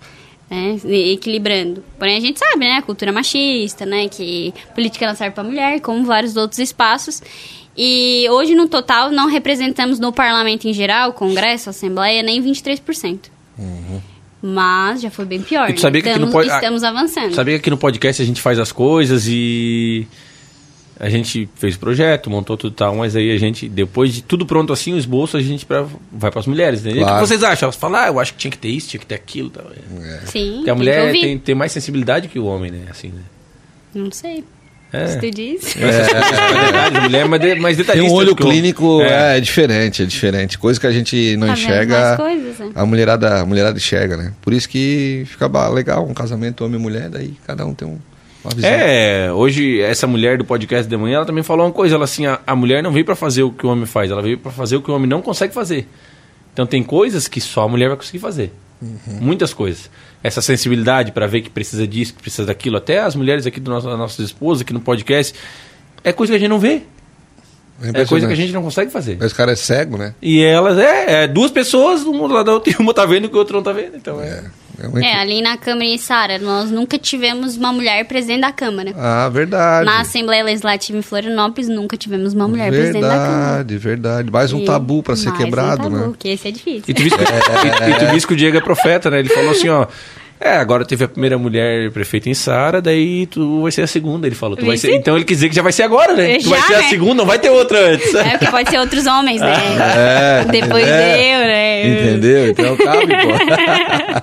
Né, 0.49 0.79
equilibrando. 1.11 1.83
Porém, 1.99 2.15
a 2.15 2.21
gente 2.21 2.39
sabe, 2.39 2.59
né? 2.59 2.77
A 2.77 2.81
cultura 2.81 3.11
machista, 3.11 3.85
né? 3.85 4.07
Que 4.07 4.53
política 4.73 5.05
não 5.05 5.13
serve 5.13 5.35
para 5.35 5.43
mulher, 5.43 5.81
como 5.81 6.05
vários 6.05 6.37
outros 6.37 6.59
espaços. 6.59 7.21
E 7.77 8.27
hoje, 8.29 8.55
no 8.55 8.67
total, 8.67 9.11
não 9.11 9.27
representamos 9.27 9.99
no 9.99 10.11
parlamento 10.11 10.67
em 10.67 10.73
geral, 10.73 11.13
Congresso, 11.13 11.69
Assembleia, 11.69 12.23
nem 12.23 12.41
23%. 12.41 13.19
Uhum. 13.57 14.01
Mas 14.41 15.01
já 15.01 15.11
foi 15.11 15.25
bem 15.25 15.41
pior. 15.41 15.69
E 15.69 15.73
tu 15.73 15.81
sabia 15.81 16.01
que 16.01 16.09
estamos, 16.09 16.35
aqui 16.35 16.47
no 16.47 16.55
estamos 16.55 16.83
avançando. 16.83 17.35
Sabia 17.35 17.55
que 17.55 17.59
aqui 17.59 17.69
no 17.69 17.77
podcast 17.77 18.21
a 18.21 18.25
gente 18.25 18.41
faz 18.41 18.57
as 18.57 18.71
coisas 18.71 19.27
e 19.27 20.07
a 20.99 21.09
gente 21.09 21.47
fez 21.55 21.75
o 21.75 21.79
projeto, 21.79 22.29
montou 22.29 22.57
tudo 22.57 22.73
e 22.73 22.75
tal, 22.75 22.95
mas 22.95 23.15
aí 23.15 23.31
a 23.31 23.37
gente, 23.37 23.69
depois 23.69 24.13
de 24.13 24.23
tudo 24.23 24.45
pronto 24.45 24.73
assim, 24.73 24.93
o 24.93 24.97
esboço, 24.97 25.37
a 25.37 25.41
gente 25.41 25.65
pra, 25.65 25.85
vai 26.11 26.31
para 26.31 26.39
as 26.39 26.47
mulheres. 26.47 26.83
Né? 26.83 26.93
Claro. 26.93 27.17
o 27.17 27.19
que 27.19 27.27
vocês 27.27 27.43
acham? 27.43 27.67
Elas 27.67 27.75
falam, 27.75 28.01
ah, 28.01 28.07
eu 28.07 28.19
acho 28.19 28.33
que 28.33 28.39
tinha 28.39 28.51
que 28.51 28.57
ter 28.57 28.69
isso, 28.69 28.89
tinha 28.89 28.99
que 28.99 29.05
ter 29.05 29.15
aquilo. 29.15 29.49
Tal. 29.51 29.65
É. 29.65 30.25
Sim. 30.25 30.53
Porque 30.57 30.69
a 30.69 30.75
mulher 30.75 31.11
tem, 31.11 31.37
tem 31.37 31.55
mais 31.55 31.71
sensibilidade 31.71 32.27
que 32.27 32.39
o 32.39 32.45
homem, 32.45 32.71
né? 32.71 32.85
Assim, 32.89 33.09
né? 33.09 33.21
Não 33.93 34.11
sei. 34.11 34.43
É. 34.91 35.15
Tu 35.17 35.31
diz. 35.31 35.75
É, 35.75 36.97
é, 36.97 37.01
mulher, 37.01 37.27
mas, 37.27 37.41
de, 37.41 37.55
mas 37.55 37.77
Tem 37.77 38.01
um 38.01 38.11
olho 38.11 38.35
clínico, 38.35 39.01
é. 39.01 39.37
é. 39.37 39.39
diferente, 39.41 40.03
é 40.03 40.05
diferente. 40.05 40.57
Coisa 40.57 40.79
que 40.79 40.87
a 40.87 40.91
gente 40.91 41.35
não 41.37 41.47
tá 41.47 41.53
enxerga, 41.53 42.15
coisas, 42.15 42.59
né? 42.59 42.71
a, 42.73 42.85
mulherada, 42.85 43.41
a 43.41 43.45
mulherada 43.45 43.77
enxerga, 43.77 44.15
né? 44.15 44.33
Por 44.41 44.53
isso 44.53 44.67
que 44.69 45.23
fica 45.25 45.47
legal 45.69 46.05
um 46.07 46.13
casamento 46.13 46.63
homem 46.63 46.79
e 46.79 46.81
mulher, 46.81 47.09
daí 47.09 47.33
cada 47.45 47.65
um 47.65 47.73
tem 47.73 47.87
um, 47.87 47.97
uma 48.43 48.55
visão. 48.55 48.69
É, 48.69 49.31
hoje 49.31 49.81
essa 49.81 50.07
mulher 50.07 50.37
do 50.37 50.45
podcast 50.45 50.89
de 50.89 50.97
manhã, 50.97 51.17
ela 51.17 51.25
também 51.25 51.43
falou 51.43 51.65
uma 51.65 51.73
coisa, 51.73 51.95
ela 51.95 52.05
assim, 52.05 52.25
a, 52.25 52.39
a 52.47 52.55
mulher 52.55 52.81
não 52.81 52.91
veio 52.91 53.03
para 53.03 53.15
fazer 53.15 53.43
o 53.43 53.51
que 53.51 53.65
o 53.65 53.69
homem 53.69 53.85
faz, 53.85 54.09
ela 54.09 54.21
veio 54.21 54.37
para 54.37 54.51
fazer 54.51 54.77
o 54.77 54.81
que 54.81 54.89
o 54.89 54.95
homem 54.95 55.07
não 55.07 55.21
consegue 55.21 55.53
fazer. 55.53 55.87
Então 56.57 56.65
tem 56.65 56.81
coisas 56.81 57.27
que 57.27 57.39
só 57.39 57.65
a 57.65 57.67
mulher 57.67 57.89
vai 57.89 57.97
conseguir 57.97 58.17
fazer. 58.17 58.51
Uhum. 58.81 59.19
Muitas 59.19 59.53
coisas 59.53 59.89
essa 60.23 60.41
sensibilidade 60.41 61.11
para 61.11 61.27
ver 61.27 61.41
que 61.41 61.49
precisa 61.49 61.87
disso, 61.87 62.13
que 62.15 62.21
precisa 62.21 62.45
daquilo. 62.47 62.77
Até 62.77 62.99
as 62.99 63.15
mulheres 63.15 63.45
aqui 63.45 63.59
do 63.59 63.69
nosso, 63.69 63.87
nossas 63.95 64.19
esposas, 64.19 64.61
aqui 64.61 64.73
no 64.73 64.79
podcast, 64.79 65.33
é 66.03 66.11
coisa 66.11 66.31
que 66.31 66.37
a 66.37 66.39
gente 66.39 66.49
não 66.49 66.59
vê. 66.59 66.81
É 67.79 67.89
impressionante. 67.89 68.09
coisa 68.09 68.27
que 68.27 68.33
a 68.33 68.35
gente 68.35 68.51
não 68.51 68.63
consegue 68.63 68.91
fazer. 68.91 69.21
Esse 69.21 69.35
cara 69.35 69.51
é 69.51 69.55
cego, 69.55 69.97
né? 69.97 70.15
E 70.19 70.41
elas, 70.41 70.79
é, 70.79 71.23
é 71.23 71.27
duas 71.27 71.51
pessoas, 71.51 72.01
uma 72.01 72.27
do 72.27 72.33
lado 72.33 72.47
da 72.47 72.53
outra, 72.53 72.73
e 72.73 72.75
uma 72.79 72.91
tá 72.93 73.05
vendo 73.05 73.29
que 73.29 73.35
o 73.35 73.37
outro 73.37 73.55
não 73.55 73.63
tá 73.63 73.71
vendo. 73.71 73.95
Então 73.95 74.19
é. 74.19 74.27
É 74.27 74.43
uma 74.85 74.99
É, 74.99 75.03
equipe. 75.03 75.17
ali 75.21 75.41
na 75.41 75.57
Câmara 75.57 75.85
em 75.85 75.97
Sara, 75.97 76.37
nós 76.37 76.69
nunca 76.69 76.99
tivemos 76.99 77.57
uma 77.57 77.73
mulher 77.73 78.05
presidente 78.05 78.41
da 78.41 78.51
Câmara. 78.51 78.93
Ah, 78.95 79.29
verdade. 79.29 79.85
Na 79.85 80.01
Assembleia 80.01 80.43
Legislativa 80.43 80.97
em 80.97 81.01
Florianópolis, 81.01 81.67
nunca 81.67 81.97
tivemos 81.97 82.33
uma 82.33 82.47
mulher 82.47 82.69
presidente 82.71 83.01
da 83.01 83.09
Câmara. 83.09 83.47
Verdade, 83.63 83.77
verdade. 83.77 84.31
Mais 84.31 84.53
um 84.53 84.59
E 84.59 84.65
tabu 84.65 85.01
pra 85.01 85.15
ser 85.15 85.29
mais 85.29 85.39
um 85.41 85.43
quebrado, 85.43 85.83
tabu, 85.83 85.95
né? 85.95 86.03
Porque 86.05 86.27
esse 86.29 86.47
é 86.47 86.51
difícil. 86.51 86.83
E 86.87 86.93
tu 86.93 87.01
viste 87.03 87.17
e- 87.19 87.23
e 87.91 87.95
tu 87.97 88.05
viste 88.13 88.27
que 88.27 88.33
o 88.33 88.37
Diego 88.37 88.57
é 88.57 88.61
profeta, 88.61 89.09
né? 89.09 89.19
Ele 89.19 89.29
falou 89.29 89.51
assim, 89.51 89.69
ó. 89.69 89.87
É, 90.39 90.57
agora 90.57 90.85
teve 90.85 91.03
a 91.03 91.07
primeira 91.07 91.37
mulher 91.37 91.91
prefeita 91.91 92.29
em 92.29 92.33
Sara, 92.33 92.79
daí 92.79 93.25
tu 93.25 93.63
vai 93.63 93.71
ser 93.71 93.81
a 93.81 93.87
segunda, 93.87 94.27
ele 94.27 94.35
falou. 94.35 94.55
Tu 94.55 94.65
vai 94.65 94.77
ser, 94.77 94.93
então 94.93 95.15
ele 95.15 95.25
quis 95.25 95.37
dizer 95.37 95.49
que 95.49 95.55
já 95.55 95.63
vai 95.63 95.71
ser 95.71 95.83
agora, 95.83 96.13
né? 96.13 96.37
tu 96.37 96.49
vai 96.49 96.59
Já, 96.59 96.67
ser 96.67 96.75
a 96.75 96.77
né? 96.77 96.89
segunda, 96.89 97.15
não 97.15 97.25
vai 97.25 97.39
ter 97.39 97.49
outra 97.49 97.79
antes. 97.93 98.13
É, 98.13 98.37
porque 98.37 98.51
pode 98.51 98.69
ser 98.69 98.77
outros 98.77 99.05
homens, 99.07 99.41
né? 99.41 99.53
É, 99.79 100.45
Depois 100.45 100.87
é. 100.87 101.35
eu, 101.35 101.39
né? 101.39 101.87
Entendeu? 101.87 102.49
Então 102.49 102.77
cabe, 102.77 103.07
pô. 103.07 103.27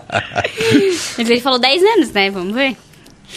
Mas 1.19 1.31
ele 1.31 1.41
falou 1.41 1.59
10 1.59 1.83
anos, 1.83 2.13
né? 2.13 2.31
Vamos 2.31 2.55
ver. 2.55 2.77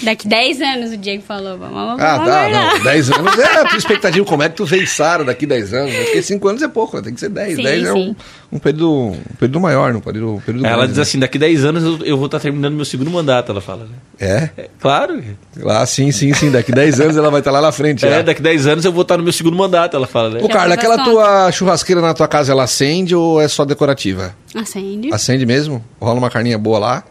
Daqui 0.03 0.27
10 0.27 0.61
anos 0.61 0.91
o 0.91 0.97
Diego 0.97 1.23
falou. 1.23 1.57
Vamos, 1.57 1.73
vamos 1.75 2.01
Ah, 2.01 2.17
tá, 2.17 2.23
aguardar. 2.23 2.75
não. 2.77 2.83
10 2.83 3.11
anos 3.11 3.37
é 3.39 3.59
a 3.59 3.65
tua 3.65 3.77
expectativa. 3.77 4.25
Como 4.25 4.43
é 4.43 4.49
que 4.49 4.55
tu 4.55 4.65
vê 4.65 4.85
Sara 4.85 5.23
daqui 5.23 5.45
10 5.45 5.73
anos? 5.73 5.95
Porque 5.95 6.21
5 6.21 6.47
anos 6.47 6.61
é 6.61 6.67
pouco, 6.67 6.97
né? 6.97 7.03
Tem 7.03 7.13
que 7.13 7.19
ser 7.19 7.29
10. 7.29 7.55
Sim, 7.55 7.63
10 7.63 7.85
é 7.87 7.93
um, 7.93 8.15
um 8.51 8.59
período, 8.59 8.89
um 8.91 9.35
período 9.39 9.59
maior, 9.59 9.95
um 9.95 9.99
período, 9.99 10.33
um 10.35 10.39
período 10.39 10.65
Ela 10.65 10.75
grande, 10.77 10.89
diz 10.89 10.97
né? 10.97 11.03
assim, 11.03 11.19
daqui 11.19 11.37
10 11.39 11.65
anos 11.65 11.83
eu, 11.83 12.05
eu 12.05 12.17
vou 12.17 12.27
estar 12.27 12.39
terminando 12.39 12.73
meu 12.75 12.85
segundo 12.85 13.09
mandato, 13.11 13.51
ela 13.51 13.61
fala, 13.61 13.85
né? 13.85 13.95
É? 14.19 14.49
É, 14.61 14.69
claro. 14.79 15.23
Ah, 15.67 15.85
sim, 15.85 16.11
sim, 16.11 16.33
sim. 16.33 16.51
Daqui 16.51 16.71
10 16.71 16.99
anos 16.99 17.17
ela 17.17 17.29
vai 17.29 17.39
estar 17.39 17.51
lá 17.51 17.61
na 17.61 17.71
frente. 17.71 18.05
É, 18.05 18.09
já. 18.09 18.21
daqui 18.21 18.41
10 18.41 18.67
anos 18.67 18.85
eu 18.85 18.91
vou 18.91 19.01
estar 19.03 19.17
no 19.17 19.23
meu 19.23 19.33
segundo 19.33 19.55
mandato, 19.57 19.95
ela 19.95 20.07
fala, 20.07 20.29
né? 20.29 20.39
Ô, 20.41 20.47
Carla, 20.49 20.73
aquela 20.75 21.03
tua 21.03 21.51
churrasqueira 21.51 22.01
na 22.01 22.13
tua 22.13 22.27
casa, 22.27 22.51
ela 22.51 22.63
acende 22.63 23.15
ou 23.15 23.41
é 23.41 23.47
só 23.47 23.65
decorativa? 23.65 24.35
Acende. 24.55 25.13
Acende 25.13 25.45
mesmo? 25.45 25.83
Rola 25.99 26.17
uma 26.19 26.29
carninha 26.29 26.57
boa 26.57 26.79
lá? 26.79 27.03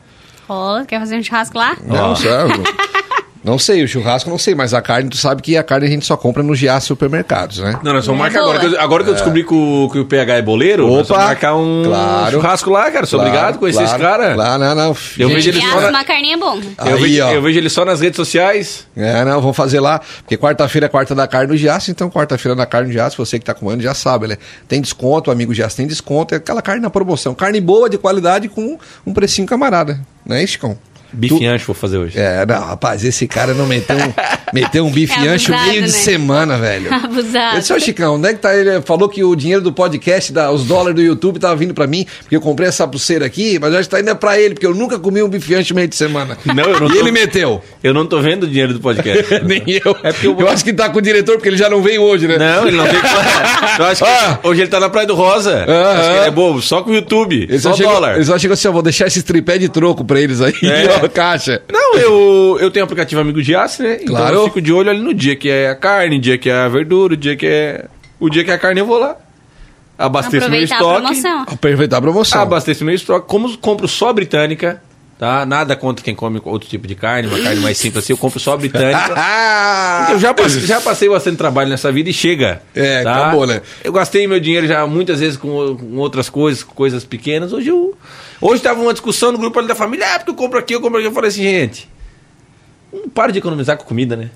Rola. 0.48 0.84
Quer 0.86 1.00
fazer 1.00 1.18
um 1.18 1.22
churrasco 1.22 1.58
lá? 1.58 1.76
Não, 1.84 2.12
Ó. 2.12 2.14
Não 3.46 3.60
sei, 3.60 3.84
o 3.84 3.88
churrasco 3.88 4.28
não 4.28 4.38
sei, 4.38 4.56
mas 4.56 4.74
a 4.74 4.82
carne, 4.82 5.08
tu 5.08 5.16
sabe 5.16 5.40
que 5.40 5.56
a 5.56 5.62
carne 5.62 5.86
a 5.86 5.88
gente 5.88 6.04
só 6.04 6.16
compra 6.16 6.42
nos 6.42 6.60
GA 6.60 6.80
supermercados, 6.80 7.58
né? 7.60 7.78
Não, 7.80 7.92
nós 7.92 8.04
vamos 8.04 8.18
É 8.20 8.24
marcar 8.24 8.40
agora. 8.40 8.58
que 8.58 8.66
eu- 8.66 8.80
Agora 8.80 9.04
que 9.04 9.10
eu 9.10 9.14
descobri 9.14 9.44
que 9.44 9.54
o, 9.54 9.88
que 9.92 9.98
o 10.00 10.04
PH 10.04 10.34
é 10.34 10.42
boleiro, 10.42 10.84
nós 10.88 11.08
Opa, 11.08 11.14
vamos 11.14 11.24
marcar 11.28 11.54
um 11.54 11.82
claro. 11.86 12.32
churrasco 12.32 12.70
lá, 12.70 12.90
cara. 12.90 13.06
Sou 13.06 13.20
obrigado 13.20 13.54
a 13.54 13.58
conhecer 13.58 13.84
esse 13.84 13.96
cara. 13.96 14.34
Claro, 14.34 14.58
não, 14.64 14.74
não. 14.74 14.88
Eu 15.16 15.28
Gente, 15.28 15.34
vejo 15.34 15.48
ele 15.50 15.60
só 15.60 15.80
na- 15.80 15.88
uma 15.90 16.04
carninha 16.04 16.34
é 16.34 16.38
bom. 16.38 16.56
Eu, 16.58 16.96
Aí, 16.96 17.00
vejo, 17.00 17.22
eu 17.22 17.42
vejo 17.42 17.58
ele 17.60 17.68
só 17.70 17.84
nas 17.84 18.00
redes 18.00 18.16
sociais. 18.16 18.84
É, 18.96 19.24
não, 19.24 19.40
vamos 19.40 19.56
fazer 19.56 19.78
lá. 19.78 20.00
Porque 20.22 20.36
quarta-feira 20.36 20.86
é 20.86 20.88
quarta 20.88 21.14
da 21.14 21.28
carne 21.28 21.46
do 21.46 21.56
Giaço, 21.56 21.92
então 21.92 22.10
quarta-feira 22.10 22.56
na 22.56 22.66
carne 22.66 22.88
do 22.88 22.92
Giaço, 22.92 23.16
você 23.24 23.38
que 23.38 23.44
tá 23.44 23.54
comendo 23.54 23.80
já 23.80 23.94
sabe, 23.94 24.26
né? 24.26 24.38
Tem 24.66 24.80
desconto, 24.80 25.30
amigo 25.30 25.54
Giaço, 25.54 25.76
tem 25.76 25.86
desconto, 25.86 26.34
é 26.34 26.38
aquela 26.38 26.60
carne 26.60 26.82
na 26.82 26.90
promoção. 26.90 27.32
Carne 27.32 27.60
boa, 27.60 27.88
de 27.88 27.96
qualidade, 27.96 28.48
com 28.48 28.76
um 29.06 29.12
precinho 29.14 29.46
camarada. 29.46 30.00
Não 30.26 30.34
é 30.34 30.42
isso, 30.42 30.54
Chicão? 30.54 30.76
Bife 31.12 31.38
Tu- 31.38 31.46
ancho 31.46 31.66
vou 31.66 31.74
fazer 31.74 31.98
hoje. 31.98 32.18
É, 32.18 32.44
não, 32.46 32.64
rapaz, 32.64 33.04
esse 33.04 33.26
cara 33.26 33.54
não 33.54 33.66
meteu 33.66 33.96
um, 33.96 34.12
meteu 34.52 34.84
um 34.86 34.90
bife 34.90 35.14
É 35.24 35.28
ancho 35.28 35.52
abusado, 35.52 35.70
meio 35.70 35.82
de 35.84 35.92
né? 35.92 35.98
semana, 35.98 36.58
velho. 36.58 36.92
Abusado. 36.94 37.56
Eu 37.56 37.60
disse, 37.60 37.72
ô 37.72 37.80
Chicão, 37.80 38.14
onde 38.16 38.28
é 38.28 38.34
que 38.34 38.40
tá 38.40 38.54
ele? 38.56 38.80
Falou 38.82 39.08
que 39.08 39.22
o 39.24 39.34
dinheiro 39.34 39.62
do 39.62 39.72
podcast, 39.72 40.32
da, 40.32 40.50
os 40.50 40.64
dólares 40.64 40.94
do 40.94 41.02
YouTube 41.02 41.38
tava 41.38 41.56
vindo 41.56 41.72
pra 41.74 41.86
mim, 41.86 42.06
porque 42.20 42.36
eu 42.36 42.40
comprei 42.40 42.68
essa 42.68 42.86
pulseira 42.86 43.24
aqui, 43.26 43.58
mas 43.60 43.72
eu 43.72 43.78
acho 43.78 43.88
que 43.88 43.94
tá 43.94 44.00
indo 44.00 44.10
é 44.10 44.14
pra 44.14 44.38
ele, 44.38 44.54
porque 44.54 44.66
eu 44.66 44.74
nunca 44.74 44.98
comi 44.98 45.22
um 45.22 45.28
bife 45.28 45.54
ancho 45.54 45.74
meio 45.74 45.88
de 45.88 45.96
semana. 45.96 46.36
Não, 46.44 46.64
eu 46.64 46.80
não 46.80 46.88
e 46.88 46.92
tô- 46.92 46.98
ele 46.98 47.10
meteu. 47.10 47.62
Eu 47.82 47.94
não 47.94 48.06
tô 48.06 48.20
vendo 48.20 48.44
o 48.44 48.46
dinheiro 48.48 48.72
do 48.74 48.80
podcast. 48.80 49.24
Nem 49.44 49.62
eu. 49.66 49.96
É 50.02 50.12
porque 50.12 50.26
eu- 50.26 50.36
eu... 50.38 50.48
acho 50.48 50.64
que 50.64 50.72
tá 50.72 50.88
com 50.90 50.98
o 50.98 51.02
diretor, 51.02 51.36
porque 51.36 51.48
ele 51.48 51.56
já 51.56 51.68
não 51.70 51.82
veio 51.82 52.02
hoje, 52.02 52.26
né? 52.28 52.36
Não, 52.38 52.66
ele 52.66 52.76
não 52.76 52.84
tem 52.86 53.00
que 53.00 53.80
Eu 53.80 53.86
acho 53.86 54.04
que 54.04 54.10
Ah. 54.10 54.38
hoje 54.42 54.60
ele 54.62 54.68
tá 54.70 54.80
na 54.80 54.88
Praia 54.88 55.06
do 55.06 55.14
Rosa. 55.14 55.64
Aham. 55.68 55.92
Acho 56.00 56.10
que 56.10 56.16
ele 56.16 56.26
é 56.26 56.30
bobo, 56.30 56.60
só 56.62 56.82
com 56.82 56.90
o 56.90 56.94
YouTube. 56.94 57.42
Eles 57.48 57.62
só 57.62 57.70
só, 57.70 57.76
chegam, 57.76 57.92
dólar. 57.92 58.14
eles 58.16 58.26
só 58.26 58.38
chegam 58.38 58.54
assim, 58.54 58.68
ó, 58.68 58.72
vou 58.72 58.82
deixar 58.82 59.06
esse 59.06 59.22
tripé 59.22 59.58
de 59.58 59.68
troco 59.68 60.04
pra 60.04 60.20
eles 60.20 60.40
aí, 60.40 60.52
É. 60.62 60.95
caixa. 61.12 61.62
Não, 61.72 61.94
eu, 61.96 62.58
eu 62.60 62.70
tenho 62.70 62.84
aplicativo 62.84 63.20
Amigo 63.20 63.42
de 63.42 63.54
Aço, 63.54 63.82
né? 63.82 63.98
Então 64.00 64.14
Claro. 64.16 64.34
eu 64.36 64.44
fico 64.44 64.60
de 64.60 64.72
olho 64.72 64.90
ali 64.90 65.00
no 65.00 65.12
dia 65.14 65.36
que 65.36 65.48
é 65.48 65.68
a 65.70 65.74
carne, 65.74 66.18
dia 66.18 66.38
que 66.38 66.48
é 66.50 66.54
a 66.54 66.68
verdura, 66.68 67.14
o 67.14 67.16
dia 67.16 67.36
que 67.36 67.46
é. 67.46 67.84
O 68.18 68.28
dia 68.30 68.44
que 68.44 68.50
é 68.50 68.54
a 68.54 68.58
carne 68.58 68.80
eu 68.80 68.86
vou 68.86 68.98
lá. 68.98 69.16
Abasteço 69.98 70.50
meu 70.50 70.62
Aproveitar 70.62 70.74
a 70.74 70.78
estoque. 70.78 71.00
promoção. 71.02 71.42
Aproveitar 71.54 71.96
a 71.96 72.00
promoção. 72.02 72.40
Abasteço 72.42 72.84
meu 72.84 72.94
estoque. 72.94 73.26
Como 73.28 73.56
compro 73.58 73.88
só 73.88 74.12
britânica, 74.12 74.82
tá? 75.18 75.46
Nada 75.46 75.74
contra 75.76 76.04
quem 76.04 76.14
come 76.14 76.40
outro 76.44 76.68
tipo 76.68 76.86
de 76.86 76.94
carne, 76.94 77.28
uma 77.28 77.38
carne 77.38 77.60
mais 77.60 77.78
simples 77.78 78.04
assim, 78.04 78.12
eu 78.12 78.16
compro 78.16 78.38
só 78.38 78.56
britânica. 78.56 79.14
Ah! 79.28 80.08
Eu 80.10 80.18
já 80.18 80.34
passei, 80.34 80.60
já 80.60 80.80
passei 80.80 81.08
bastante 81.08 81.36
trabalho 81.36 81.68
nessa 81.70 81.90
vida 81.90 82.10
e 82.10 82.12
chega. 82.12 82.62
É, 82.74 83.02
tá? 83.02 83.16
acabou, 83.16 83.46
né? 83.46 83.62
Eu 83.82 83.92
gastei 83.92 84.26
meu 84.26 84.38
dinheiro 84.38 84.66
já 84.66 84.86
muitas 84.86 85.20
vezes 85.20 85.36
com, 85.36 85.76
com 85.76 85.96
outras 85.96 86.28
coisas, 86.28 86.62
com 86.62 86.74
coisas 86.74 87.04
pequenas. 87.04 87.52
Hoje 87.52 87.68
eu. 87.68 87.96
Hoje 88.40 88.62
tava 88.62 88.80
uma 88.80 88.92
discussão 88.92 89.32
no 89.32 89.38
grupo 89.38 89.58
ali 89.58 89.66
da 89.66 89.74
família, 89.74 90.06
ah, 90.14 90.18
porque 90.18 90.30
eu 90.30 90.34
compro 90.34 90.58
aqui, 90.58 90.74
eu 90.74 90.80
compro 90.80 90.98
aqui. 90.98 91.08
Eu 91.08 91.12
falei 91.12 91.28
assim, 91.28 91.42
gente. 91.42 91.88
Não 93.02 93.08
para 93.08 93.32
de 93.32 93.38
economizar 93.38 93.76
com 93.76 93.84
comida, 93.84 94.16
né? 94.16 94.30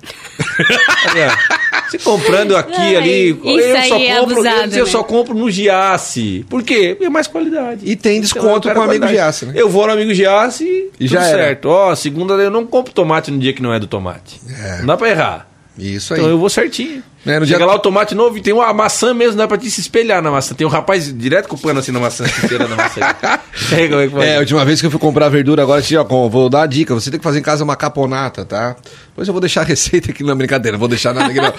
Olha, 1.11 1.37
Se 1.91 1.99
comprando 1.99 2.57
aqui, 2.57 2.73
Ai, 2.77 2.97
ali, 2.97 3.29
eu 3.31 3.83
só 3.89 3.97
é 3.99 4.15
compro, 4.15 4.33
abusado, 4.35 4.73
eu, 4.73 4.79
eu 4.79 4.85
né? 4.85 4.91
só 4.91 5.03
compro 5.03 5.35
no 5.35 5.51
Giasse. 5.51 6.47
Por 6.49 6.63
quê? 6.63 6.91
Porque 6.91 7.07
é 7.07 7.11
mais 7.11 7.27
qualidade. 7.27 7.81
E 7.85 7.97
tem 7.97 8.19
Então, 8.19 8.23
desconto 8.23 8.69
eu 8.69 8.73
quero 8.73 8.75
com 8.77 8.81
o 8.81 8.91
amigo. 8.91 9.09
Giasse, 9.09 9.47
né? 9.47 9.55
Eu 9.57 9.69
vou 9.69 9.89
no 9.89 9.93
amigo 9.95 10.15
Giasse 10.15 10.65
e, 10.65 10.91
tudo 10.93 11.07
já 11.09 11.23
certo. 11.23 11.67
Ó, 11.69 11.93
segunda 11.97 12.35
eu 12.35 12.51
não 12.51 12.65
compro 12.65 12.93
tomate 12.93 13.33
no 13.33 13.41
dia 13.41 13.53
que 13.53 13.61
não 13.61 13.75
é 13.75 13.81
do 13.81 13.89
tomate. 13.89 14.41
É. 14.49 14.79
Não 14.79 14.87
dá 14.87 14.97
pra 14.97 15.11
errar. 15.11 15.49
Isso 15.77 16.15
aí. 16.15 16.21
Então 16.21 16.31
eu 16.31 16.39
vou 16.39 16.49
certinho. 16.49 17.03
É, 17.27 17.39
no 17.39 17.45
Chega 17.47 17.59
dia- 17.59 17.66
lá 17.66 17.75
o 17.75 17.79
tomate 17.79 18.14
novo 18.14 18.39
e 18.39 18.41
tem 18.41 18.53
uma 18.53 18.73
maçã 18.73 19.12
mesmo, 19.12 19.37
dá 19.37 19.47
pra 19.47 19.59
te 19.59 19.71
se 19.71 19.81
espelhar 19.81 20.23
na 20.23 20.31
maçã. 20.31 20.55
Tem 20.55 20.66
um 20.66 20.71
rapaz 20.71 21.12
direto 21.16 21.49
com 21.49 21.57
o 21.57 21.59
pano 21.59 21.79
assim 21.81 21.93
na 21.93 22.01
maçã, 22.01 22.27
cheirando 22.27 22.73
a 22.73 22.77
maçã. 22.77 23.01
É, 23.73 23.89
como 23.89 24.01
é 24.01 24.09
que? 24.09 24.16
É, 24.18 24.37
a 24.37 24.41
última 24.41 24.64
vez 24.64 24.81
que 24.81 24.87
eu 24.87 24.91
fui 24.91 24.99
comprar 24.99 25.29
verdura, 25.29 25.62
agora 25.62 25.81
assim, 25.81 25.95
ó, 25.97 26.05
com- 26.05 26.29
vou 26.31 26.49
dar 26.49 26.62
a 26.62 26.66
dica. 26.66 26.95
Você 26.95 27.11
tem 27.11 27.18
que 27.21 27.25
fazer 27.25 27.39
em 27.41 27.43
casa 27.43 27.62
uma 27.62 27.77
caponata, 27.77 28.45
tá? 28.45 28.75
Depois 29.09 29.29
eu 29.29 29.35
vou 29.35 29.41
deixar 29.41 29.61
a 29.61 29.64
receita 29.64 30.11
aqui 30.12 30.25
na 30.25 30.35
brincadeira, 30.35 30.79
vou 30.79 30.89
deixar 30.89 31.12
nada 31.12 31.29
aqui 31.31 31.41
não. 31.41 31.53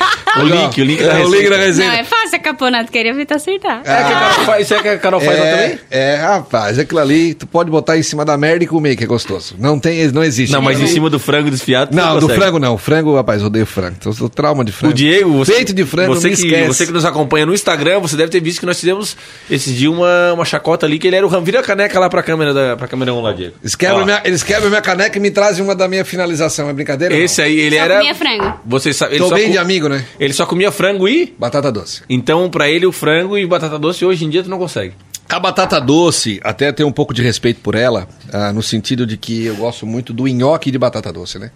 O 0.44 0.48
link, 0.48 0.82
o 0.82 0.84
link 0.86 1.04
da 1.04 1.14
é, 1.20 1.26
o 1.26 1.30
link 1.30 1.42
receita. 1.44 1.50
da 1.52 1.58
Não, 1.58 1.66
receita. 1.68 1.94
é 1.94 2.04
fácil 2.04 2.36
a 2.36 2.40
caponato. 2.40 2.92
Queria 2.92 3.14
ver 3.14 3.26
tu 3.26 3.34
acertar. 3.36 3.82
É 3.82 3.84
que 3.84 3.90
a 3.92 4.04
Carol 4.20 4.46
faz, 4.46 4.66
isso 4.66 4.74
é 4.74 4.82
que 4.82 4.88
a 4.88 4.98
Carol 4.98 5.22
faz 5.22 5.40
lá 5.40 5.46
É, 5.46 5.52
também? 5.62 5.80
é, 5.92 6.16
rapaz, 6.16 6.80
aquilo 6.80 7.00
ali, 7.00 7.34
tu 7.36 7.46
pode 7.46 7.70
botar 7.70 7.98
em 7.98 8.04
cima 8.04 8.26
da 8.26 8.36
merda 8.38 8.64
e 8.64 8.68
comer, 8.68 8.96
que 8.96 9.04
é 9.04 9.08
gostoso. 9.08 9.56
Não 9.60 9.78
tem, 9.80 10.08
não 10.12 10.24
existe. 10.24 10.52
Não, 10.54 10.62
mas 10.62 10.80
em 10.80 10.88
cima 10.88 11.10
do 11.10 11.20
frango 11.20 11.52
desfiado. 11.52 11.90
tu 11.92 11.96
Não, 11.96 12.20
do 12.20 12.30
frango 12.30 12.58
não. 12.58 12.78
Frango, 12.78 13.16
rapaz, 13.16 13.42
eu 13.42 13.48
odeio 13.48 13.66
frango. 13.66 13.98
Tô, 14.02 14.12
tô 14.14 14.28
trauma 14.30 14.66
de 14.66 14.72
frango. 14.72 14.92
O 14.94 14.96
Diego, 14.96 15.32
você, 15.34 15.51
Peito 15.56 15.74
de 15.74 15.86
frango, 15.86 16.16
você 16.16 16.30
me 16.30 16.36
que, 16.36 16.42
esquece. 16.46 16.68
você 16.68 16.86
que 16.86 16.92
nos 16.92 17.06
acompanha 17.06 17.46
no 17.46 17.54
Instagram, 17.54 18.00
você 18.00 18.16
deve 18.16 18.32
ter 18.32 18.40
visto 18.42 18.60
que 18.60 18.66
nós 18.66 18.80
fizemos 18.80 19.16
esses 19.50 19.76
dias 19.76 19.92
uma, 19.92 20.34
uma 20.34 20.46
chacota 20.46 20.86
ali, 20.86 20.98
que 21.00 21.08
ele 21.08 21.16
era 21.16 21.26
o 21.26 21.30
ram. 21.30 21.44
Vira 21.44 21.60
a 21.60 21.64
caneca 21.64 22.00
lá 22.00 22.10
pra 22.10 22.24
câmera, 22.24 22.54
da, 22.54 22.78
pra 22.78 22.88
câmera 22.88 23.14
1 23.14 23.22
lá, 23.22 23.34
Diego. 23.34 23.56
Eles 23.62 23.76
quebram, 23.76 24.06
minha, 24.06 24.22
eles 24.26 24.44
quebram 24.44 24.70
minha 24.70 24.82
caneca 24.82 25.18
e 25.18 25.22
me 25.22 25.32
trazem 25.32 25.64
uma 25.64 25.76
da 25.76 25.88
minha 25.88 26.06
finalização. 26.06 26.70
É 26.70 26.74
brincadeira? 26.74 27.14
não? 27.16 27.22
Esse 27.22 27.42
aí, 27.42 27.60
ele 27.60 27.76
Só 27.78 27.84
era. 27.84 27.98
comia 27.98 28.16
frango. 28.16 28.54
Você 28.66 28.94
sabe, 28.94 29.14
ele 29.16 29.24
Tô 29.24 29.30
só, 29.30 29.36
bem 29.36 29.46
co- 29.48 29.52
de 29.52 29.58
amigo, 29.58 29.90
né? 29.90 30.06
ele 30.20 30.34
só 30.34 30.46
comia 30.46 30.72
frango 30.72 31.08
e. 31.08 31.34
Batata 31.38 31.72
doce. 31.72 32.02
Então, 32.10 32.50
pra 32.50 32.70
ele, 32.70 32.86
o 32.86 32.92
frango 32.92 33.38
e 33.38 33.46
batata 33.46 33.78
doce 33.80 34.04
hoje 34.06 34.26
em 34.26 34.30
dia 34.30 34.44
tu 34.44 34.50
não 34.50 34.58
consegue. 34.60 34.94
A 35.30 35.40
batata 35.40 35.80
doce, 35.80 36.42
até 36.44 36.72
tenho 36.74 36.90
um 36.90 36.92
pouco 36.92 37.14
de 37.14 37.22
respeito 37.22 37.62
por 37.62 37.74
ela, 37.74 38.06
ah, 38.34 38.52
no 38.52 38.62
sentido 38.62 39.06
de 39.06 39.16
que 39.16 39.46
eu 39.46 39.56
gosto 39.56 39.86
muito 39.88 40.12
do 40.12 40.28
nhoque 40.28 40.70
de 40.70 40.78
batata 40.78 41.12
doce, 41.14 41.40
né? 41.40 41.52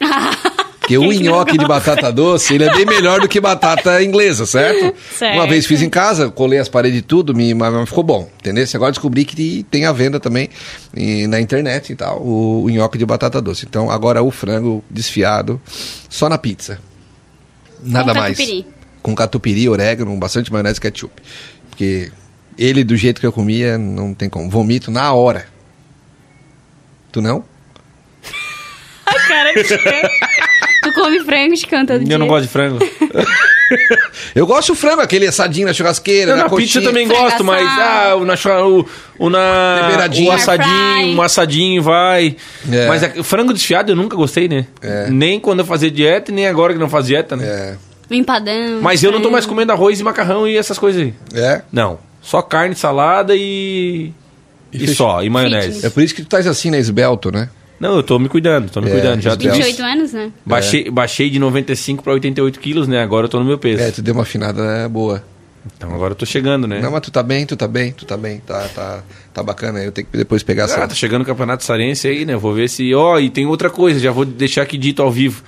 Porque 0.90 0.98
o 0.98 1.12
nhoque 1.12 1.56
de 1.56 1.66
batata 1.66 2.12
doce, 2.12 2.54
ele 2.54 2.64
é 2.64 2.74
bem 2.74 2.84
melhor 2.84 3.20
do 3.20 3.28
que 3.28 3.40
batata 3.40 4.02
inglesa, 4.02 4.44
certo? 4.44 4.92
Certo. 5.16 5.34
Uma 5.34 5.46
vez 5.46 5.64
fiz 5.64 5.82
em 5.82 5.88
casa, 5.88 6.30
colei 6.30 6.58
as 6.58 6.68
paredes 6.68 6.98
e 6.98 7.02
tudo, 7.02 7.32
me, 7.32 7.54
mas 7.54 7.88
ficou 7.88 8.02
bom, 8.02 8.28
entendeu? 8.40 8.64
Agora 8.74 8.90
descobri 8.90 9.24
que 9.24 9.64
tem 9.70 9.84
a 9.84 9.92
venda 9.92 10.18
também 10.18 10.48
e, 10.96 11.28
na 11.28 11.40
internet 11.40 11.92
e 11.92 11.96
tal, 11.96 12.20
o, 12.20 12.64
o 12.64 12.70
nhoque 12.70 12.98
de 12.98 13.06
batata 13.06 13.40
doce. 13.40 13.66
Então 13.68 13.88
agora 13.88 14.20
o 14.20 14.32
frango 14.32 14.82
desfiado, 14.90 15.60
só 16.08 16.28
na 16.28 16.36
pizza. 16.36 16.80
Nada 17.80 18.12
mais. 18.12 18.36
catupiry. 18.36 18.66
Com 19.00 19.14
catupiry, 19.14 19.68
orégano, 19.68 20.16
bastante 20.16 20.52
maionese 20.52 20.78
e 20.78 20.82
ketchup. 20.82 21.22
Porque 21.70 22.10
ele, 22.58 22.82
do 22.82 22.96
jeito 22.96 23.20
que 23.20 23.26
eu 23.26 23.32
comia, 23.32 23.78
não 23.78 24.12
tem 24.12 24.28
como. 24.28 24.50
Vomito 24.50 24.90
na 24.90 25.12
hora. 25.12 25.46
Tu 27.12 27.22
não? 27.22 27.44
Ai, 29.06 29.28
cara, 29.28 29.60
estranho. 29.60 30.08
Tu 30.82 30.92
come 30.94 31.20
frango 31.24 31.54
de 31.54 31.66
canto 31.66 31.88
todo 31.92 32.04
dia. 32.04 32.14
Eu 32.14 32.18
não 32.18 32.26
gosto 32.26 32.42
de 32.42 32.48
frango. 32.48 32.78
Eu 34.34 34.46
gosto 34.46 34.68
do 34.68 34.74
frango, 34.74 35.00
aquele 35.00 35.26
assadinho 35.26 35.66
na 35.66 35.72
churrasqueira, 35.72 36.32
Eu 36.32 36.36
na, 36.36 36.44
na 36.44 36.48
pizza 36.50 36.80
coxinha. 36.80 36.84
também 36.84 37.06
Frango 37.06 37.22
gosto, 37.22 37.44
mas 37.44 37.62
ah, 37.68 38.16
o, 38.16 38.24
na, 38.24 38.34
o, 38.66 38.86
o 39.18 39.30
na 39.30 39.88
o 40.26 40.32
assadinho, 40.32 41.16
um 41.16 41.22
assadinho 41.22 41.82
vai. 41.82 42.36
É. 42.70 42.88
Mas 42.88 43.04
a- 43.04 43.12
o 43.18 43.22
frango 43.22 43.52
desfiado 43.52 43.92
eu 43.92 43.96
nunca 43.96 44.16
gostei, 44.16 44.48
né? 44.48 44.66
É. 44.82 45.08
Nem 45.08 45.38
quando 45.38 45.60
eu 45.60 45.64
fazia 45.64 45.90
dieta, 45.90 46.32
nem 46.32 46.48
agora 46.48 46.72
que 46.72 46.80
não 46.80 46.88
faz 46.88 47.06
dieta, 47.06 47.36
né? 47.36 47.46
É. 47.46 47.76
Empadão. 48.14 48.80
Mas 48.82 49.04
eu 49.04 49.12
não 49.12 49.20
tô 49.22 49.30
mais 49.30 49.46
comendo 49.46 49.70
arroz 49.70 50.00
e 50.00 50.02
macarrão 50.02 50.48
e 50.48 50.56
essas 50.56 50.76
coisas 50.78 51.00
aí. 51.02 51.14
É. 51.32 51.62
Não. 51.70 51.98
Só 52.20 52.42
carne, 52.42 52.74
salada 52.74 53.34
e. 53.36 54.12
E, 54.72 54.78
fech- 54.80 54.94
só, 54.96 55.22
e 55.22 55.30
maionese. 55.30 55.66
Fitness. 55.66 55.84
É 55.84 55.90
por 55.90 56.02
isso 56.02 56.14
que 56.14 56.22
tu 56.22 56.26
estás 56.26 56.46
assim, 56.48 56.70
né? 56.70 56.78
Esbelto, 56.78 57.30
né? 57.30 57.48
Não, 57.80 57.96
eu 57.96 58.02
tô 58.02 58.18
me 58.18 58.28
cuidando, 58.28 58.70
tô 58.70 58.80
me 58.82 58.88
É, 58.88 58.92
cuidando. 58.92 59.20
Já 59.22 59.30
os 59.30 59.36
Belos. 59.38 59.56
28 59.56 59.82
anos, 59.82 60.12
né? 60.12 60.30
baixei, 60.44 60.90
baixei 60.90 61.30
de 61.30 61.38
95 61.38 62.02
pra 62.04 62.12
88 62.12 62.60
quilos, 62.60 62.86
né? 62.86 63.02
Agora 63.02 63.24
eu 63.24 63.28
tô 63.30 63.38
no 63.38 63.44
meu 63.46 63.56
peso. 63.58 63.82
É, 63.82 63.90
tu 63.90 64.02
deu 64.02 64.12
uma 64.12 64.22
afinada 64.24 64.62
né? 64.82 64.86
boa. 64.88 65.24
Então 65.76 65.94
agora 65.94 66.12
eu 66.12 66.16
tô 66.16 66.24
chegando, 66.26 66.66
né? 66.66 66.80
Não, 66.80 66.90
mas 66.90 67.00
tu 67.02 67.10
tá 67.10 67.22
bem, 67.22 67.44
tu 67.46 67.54
tá 67.56 67.66
bem, 67.68 67.92
tu 67.92 68.04
tá 68.06 68.16
bem, 68.16 68.38
tá, 68.46 68.66
tá, 68.74 69.02
tá 69.32 69.42
bacana. 69.42 69.78
Eu 69.82 69.92
tenho 69.92 70.06
que 70.10 70.16
depois 70.16 70.42
pegar 70.42 70.64
Ah, 70.64 70.66
essa. 70.66 70.88
tá 70.88 70.94
chegando 70.94 71.22
o 71.22 71.24
Campeonato 71.24 71.64
Sarense 71.64 72.06
aí, 72.08 72.24
né? 72.24 72.36
Vou 72.36 72.52
ver 72.54 72.68
se. 72.68 72.94
Ó, 72.94 73.18
e 73.18 73.28
tem 73.30 73.46
outra 73.46 73.68
coisa, 73.70 73.98
já 74.00 74.10
vou 74.10 74.24
deixar 74.24 74.62
aqui 74.62 74.76
dito 74.78 75.02
ao 75.02 75.10
vivo. 75.10 75.42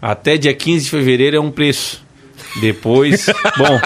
Até 0.00 0.36
dia 0.36 0.54
15 0.54 0.84
de 0.84 0.90
fevereiro 0.90 1.36
é 1.36 1.40
um 1.40 1.50
preço. 1.50 2.02
Depois. 2.60 3.26
bom. 3.58 3.80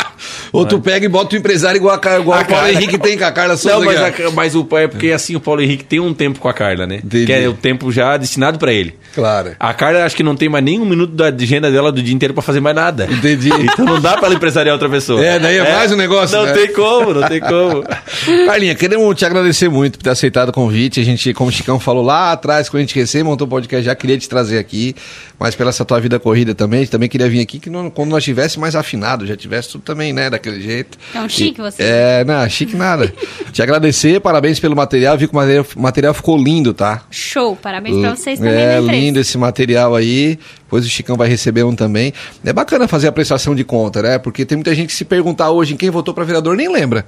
Ou 0.53 0.67
tu 0.67 0.79
pega 0.81 1.07
e 1.07 1.09
bota 1.09 1.35
o 1.35 1.39
empresário 1.39 1.79
igual, 1.79 1.95
a, 1.95 2.19
igual 2.19 2.39
A 2.39 2.43
o 2.43 2.45
Paulo 2.45 2.47
Carla. 2.65 2.73
Henrique 2.73 2.99
tem 2.99 3.17
com 3.17 3.25
a 3.25 3.33
Carla 3.33 3.57
Souza. 3.57 3.79
Não, 3.79 3.85
mas, 3.85 3.99
a- 4.01 4.31
mas 4.35 4.55
o 4.55 4.67
é 4.77 4.87
porque 4.87 5.11
assim 5.11 5.35
o 5.35 5.41
Paulo 5.41 5.63
Henrique 5.63 5.85
tem 5.85 5.99
um 6.01 6.13
tempo 6.13 6.39
com 6.39 6.49
a 6.49 6.53
Carla, 6.53 6.87
né? 6.87 6.97
Entendi. 7.03 7.27
Que 7.27 7.33
é 7.33 7.49
o 7.49 7.55
tempo 7.55 7.91
já 7.91 8.17
destinado 8.17 8.59
pra 8.59 8.73
ele. 8.73 8.95
Claro. 9.15 9.53
A 9.59 9.73
Carla 9.75 10.05
acho 10.05 10.15
que 10.15 10.23
não 10.23 10.37
tem 10.37 10.49
mais 10.49 10.65
nem 10.65 10.79
um 10.81 10.85
minuto 10.85 11.13
da 11.15 11.27
agenda 11.27 11.71
dela 11.71 11.91
do 11.91 12.03
dia 12.03 12.15
inteiro 12.15 12.35
pra 12.35 12.43
fazer 12.43 12.61
mais 12.61 12.77
nada. 12.77 13.09
Entendi. 13.11 13.51
Então 13.73 13.85
não 13.87 14.01
dá 14.01 14.17
pra 14.17 14.27
ela 14.27 14.35
empresariar 14.35 14.75
outra 14.75 14.89
pessoa. 14.89 15.25
É, 15.25 15.39
daí 15.39 15.57
é 15.57 15.73
mais 15.73 15.91
um 15.93 15.97
negócio, 15.97 16.37
Não 16.37 16.45
né? 16.47 16.53
tem 16.53 16.73
como, 16.73 17.15
não 17.15 17.27
tem 17.29 17.41
como. 17.41 17.85
Carlinha, 18.47 18.75
queremos 18.75 19.15
te 19.17 19.25
agradecer 19.25 19.69
muito 19.69 19.99
por 19.99 20.05
ter 20.05 20.11
aceitado 20.11 20.51
o 20.51 20.53
convite. 20.53 21.01
A 21.01 21.05
gente, 21.05 21.33
como 21.33 21.49
o 21.49 21.53
Chicão 21.53 21.81
falou 21.81 22.03
lá 22.05 22.33
atrás, 22.33 22.69
quando 22.69 22.79
a 22.83 22.87
gente 22.87 22.95
recém 22.99 23.23
montou 23.23 23.47
o 23.47 23.51
podcast, 23.51 23.85
já 23.85 23.95
queria 23.95 24.19
te 24.19 24.29
trazer 24.29 24.59
aqui, 24.59 24.95
mas 25.43 25.55
pela 25.57 25.71
essa 25.71 25.85
tua 25.85 25.99
vida 26.01 26.21
corrida 26.21 26.55
também, 26.55 26.87
também 26.87 27.09
queria 27.09 27.29
vir 27.29 27.41
aqui 27.41 27.59
que 27.59 27.69
não- 27.69 27.91
quando 27.91 28.11
nós 28.11 28.23
tivesse 28.23 28.61
mais 28.61 28.77
afinado, 28.77 29.27
já 29.27 29.37
tivesse 29.37 29.71
tudo 29.71 29.83
também, 29.83 30.13
né, 30.13 30.31
daquele 30.31 30.61
jeito. 30.61 30.97
É 31.15 31.21
um 31.21 31.29
chique 31.29 31.61
E- 31.61 31.65
você. 31.65 31.83
É, 31.83 32.25
não, 32.25 32.49
chique 32.49 32.77
nada. 32.77 33.13
te 33.53 33.61
agradecer, 33.63 34.21
parabéns 34.21 34.61
pelo 34.61 34.77
material, 34.77 35.19
vi 35.19 35.27
que 35.27 35.33
o 35.33 35.37
material, 35.37 35.67
material 35.77 36.15
ficou 36.15 36.39
lindo, 36.39 36.73
tá? 36.73 37.03
Show, 37.11 37.57
parabéns 37.57 37.99
pra 38.01 38.15
vocês 38.15 38.39
também 38.39 38.55
É 38.55 38.79
empresa. 38.81 38.93
lindo 38.93 39.19
esse 39.19 39.37
material 39.37 39.95
aí. 39.97 40.39
Depois 40.65 40.87
o 40.87 40.89
Chicão 40.89 41.17
vai 41.17 41.29
receber 41.29 41.65
um 41.65 41.75
também. 41.75 42.15
É 42.45 42.53
bacana 42.53 42.89
fazer 42.89 43.07
a 43.09 43.13
prestação 43.13 43.55
de 43.55 43.63
conta, 43.63 44.01
né? 44.01 44.19
Porque 44.19 44.45
tem 44.47 44.57
muita 44.57 44.75
gente 44.75 44.87
que 44.89 44.95
se 44.95 45.05
perguntar 45.05 45.51
hoje 45.51 45.75
em 45.75 45.77
quem 45.77 45.91
votou 45.91 46.15
para 46.15 46.25
vereador 46.25 46.57
nem 46.57 46.73
lembra. 46.73 47.05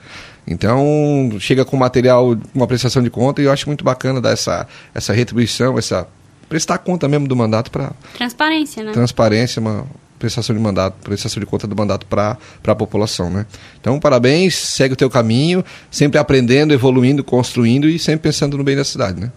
Então, 0.47 1.31
chega 1.41 1.65
com 1.65 1.77
material, 1.77 2.37
uma 2.55 2.67
prestação 2.67 3.03
de 3.03 3.09
conta 3.09 3.41
e 3.41 3.47
eu 3.47 3.53
acho 3.53 3.67
muito 3.67 3.83
bacana 3.83 4.21
dar 4.21 4.31
essa, 4.31 4.67
essa 4.95 5.13
retribuição, 5.13 5.79
essa 5.79 6.07
prestar 6.55 6.79
conta 6.79 7.09
mesmo 7.09 7.27
do 7.27 7.35
mandato 7.35 7.69
para 7.69 7.91
Transparência, 8.17 8.85
né? 8.85 8.93
transparência, 8.93 9.59
uma 9.59 9.85
prestação 10.21 10.55
de 10.55 10.63
mandato, 10.63 10.95
prestação 11.03 11.41
de 11.41 11.47
conta 11.47 11.67
do 11.67 11.75
mandato 11.75 12.07
para 12.07 12.39
a 12.65 12.75
população, 12.77 13.29
né? 13.29 13.45
Então, 13.81 13.99
parabéns, 13.99 14.55
segue 14.55 14.95
o 14.95 14.97
teu 14.97 15.11
caminho, 15.11 15.65
sempre 15.91 16.17
aprendendo, 16.17 16.73
evoluindo, 16.73 17.25
construindo 17.25 17.89
e 17.89 17.99
sempre 17.99 18.31
pensando 18.31 18.57
no 18.57 18.63
bem 18.63 18.77
da 18.77 18.85
cidade, 18.85 19.21
né? 19.21 19.33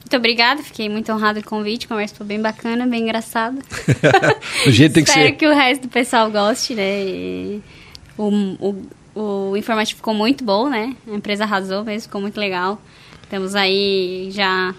Muito 0.00 0.16
obrigada, 0.16 0.64
fiquei 0.64 0.88
muito 0.88 1.12
honrada 1.12 1.40
com 1.40 1.46
o 1.46 1.58
convite. 1.58 1.86
Conversa 1.86 2.16
foi 2.16 2.26
bem 2.26 2.42
bacana, 2.42 2.88
bem 2.88 3.04
engraçada. 3.04 3.60
Do 4.66 4.72
jeito 4.72 4.94
tem 4.94 5.04
que 5.04 5.10
Espero 5.10 5.28
ser. 5.28 5.32
que 5.36 5.46
o 5.46 5.54
resto 5.54 5.82
do 5.82 5.88
pessoal 5.88 6.28
goste, 6.28 6.74
né? 6.74 7.04
E 7.04 7.62
o, 8.18 8.28
o, 9.14 9.50
o 9.50 9.56
informativo 9.56 9.98
ficou 9.98 10.12
muito 10.14 10.42
bom, 10.42 10.68
né? 10.68 10.96
A 11.08 11.14
empresa 11.14 11.44
arrasou 11.44 11.84
mesmo, 11.84 12.02
ficou 12.02 12.20
muito 12.20 12.38
legal. 12.38 12.82
Estamos 13.22 13.54
aí 13.54 14.28
já 14.32 14.74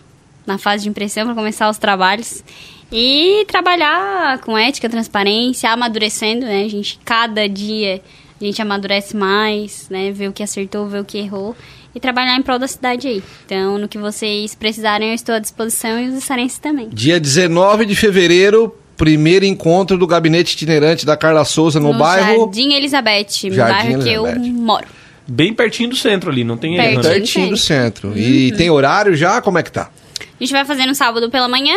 na 0.47 0.57
fase 0.57 0.83
de 0.83 0.89
impressão 0.89 1.25
para 1.25 1.35
começar 1.35 1.69
os 1.69 1.77
trabalhos. 1.77 2.43
E 2.91 3.45
trabalhar 3.49 4.39
com 4.39 4.57
ética, 4.57 4.87
transparência, 4.89 5.69
amadurecendo, 5.69 6.45
né? 6.45 6.63
A 6.63 6.69
gente, 6.69 6.97
cada 7.03 7.47
dia, 7.47 8.01
a 8.41 8.43
gente 8.43 8.61
amadurece 8.61 9.15
mais, 9.15 9.87
né? 9.89 10.09
Ver 10.11 10.29
o 10.29 10.33
que 10.33 10.41
acertou, 10.41 10.87
ver 10.87 11.01
o 11.01 11.05
que 11.05 11.17
errou. 11.17 11.53
E 11.93 11.99
trabalhar 11.99 12.37
em 12.37 12.41
prol 12.41 12.57
da 12.57 12.67
cidade 12.67 13.07
aí. 13.07 13.23
Então, 13.45 13.77
no 13.77 13.89
que 13.89 13.97
vocês 13.97 14.55
precisarem, 14.55 15.09
eu 15.09 15.15
estou 15.15 15.35
à 15.35 15.39
disposição 15.39 15.99
e 15.99 16.07
os 16.09 16.23
sarenses 16.23 16.59
também. 16.59 16.87
Dia 16.89 17.19
19 17.19 17.85
de 17.85 17.95
fevereiro, 17.95 18.73
primeiro 18.95 19.43
encontro 19.43 19.97
do 19.97 20.07
gabinete 20.07 20.53
itinerante 20.53 21.05
da 21.05 21.17
Carla 21.17 21.43
Souza 21.43 21.79
no, 21.79 21.93
bairro. 21.93 22.45
Jardim 22.45 22.73
Elizabeth, 22.73 23.27
no 23.45 23.53
Jardim 23.53 23.89
bairro 23.89 24.03
que 24.03 24.09
eu 24.09 24.27
Elizabeth. 24.27 24.53
moro. 24.53 24.87
Bem 25.27 25.53
pertinho 25.53 25.89
do 25.89 25.95
centro 25.95 26.31
ali, 26.31 26.45
não 26.45 26.55
tem 26.55 26.75
erro, 26.75 26.83
Pertinho. 26.83 27.03
né? 27.03 27.09
Pertinho 27.19 27.49
do 27.49 27.57
centro. 27.57 28.17
E 28.17 28.53
tem 28.53 28.69
horário 28.69 29.13
já? 29.13 29.41
Como 29.41 29.57
é 29.57 29.63
que 29.63 29.71
tá? 29.71 29.89
A 30.39 30.43
gente 30.43 30.51
vai 30.51 30.65
fazer 30.65 30.85
no 30.85 30.93
sábado 30.95 31.29
pela 31.29 31.47
manhã, 31.47 31.75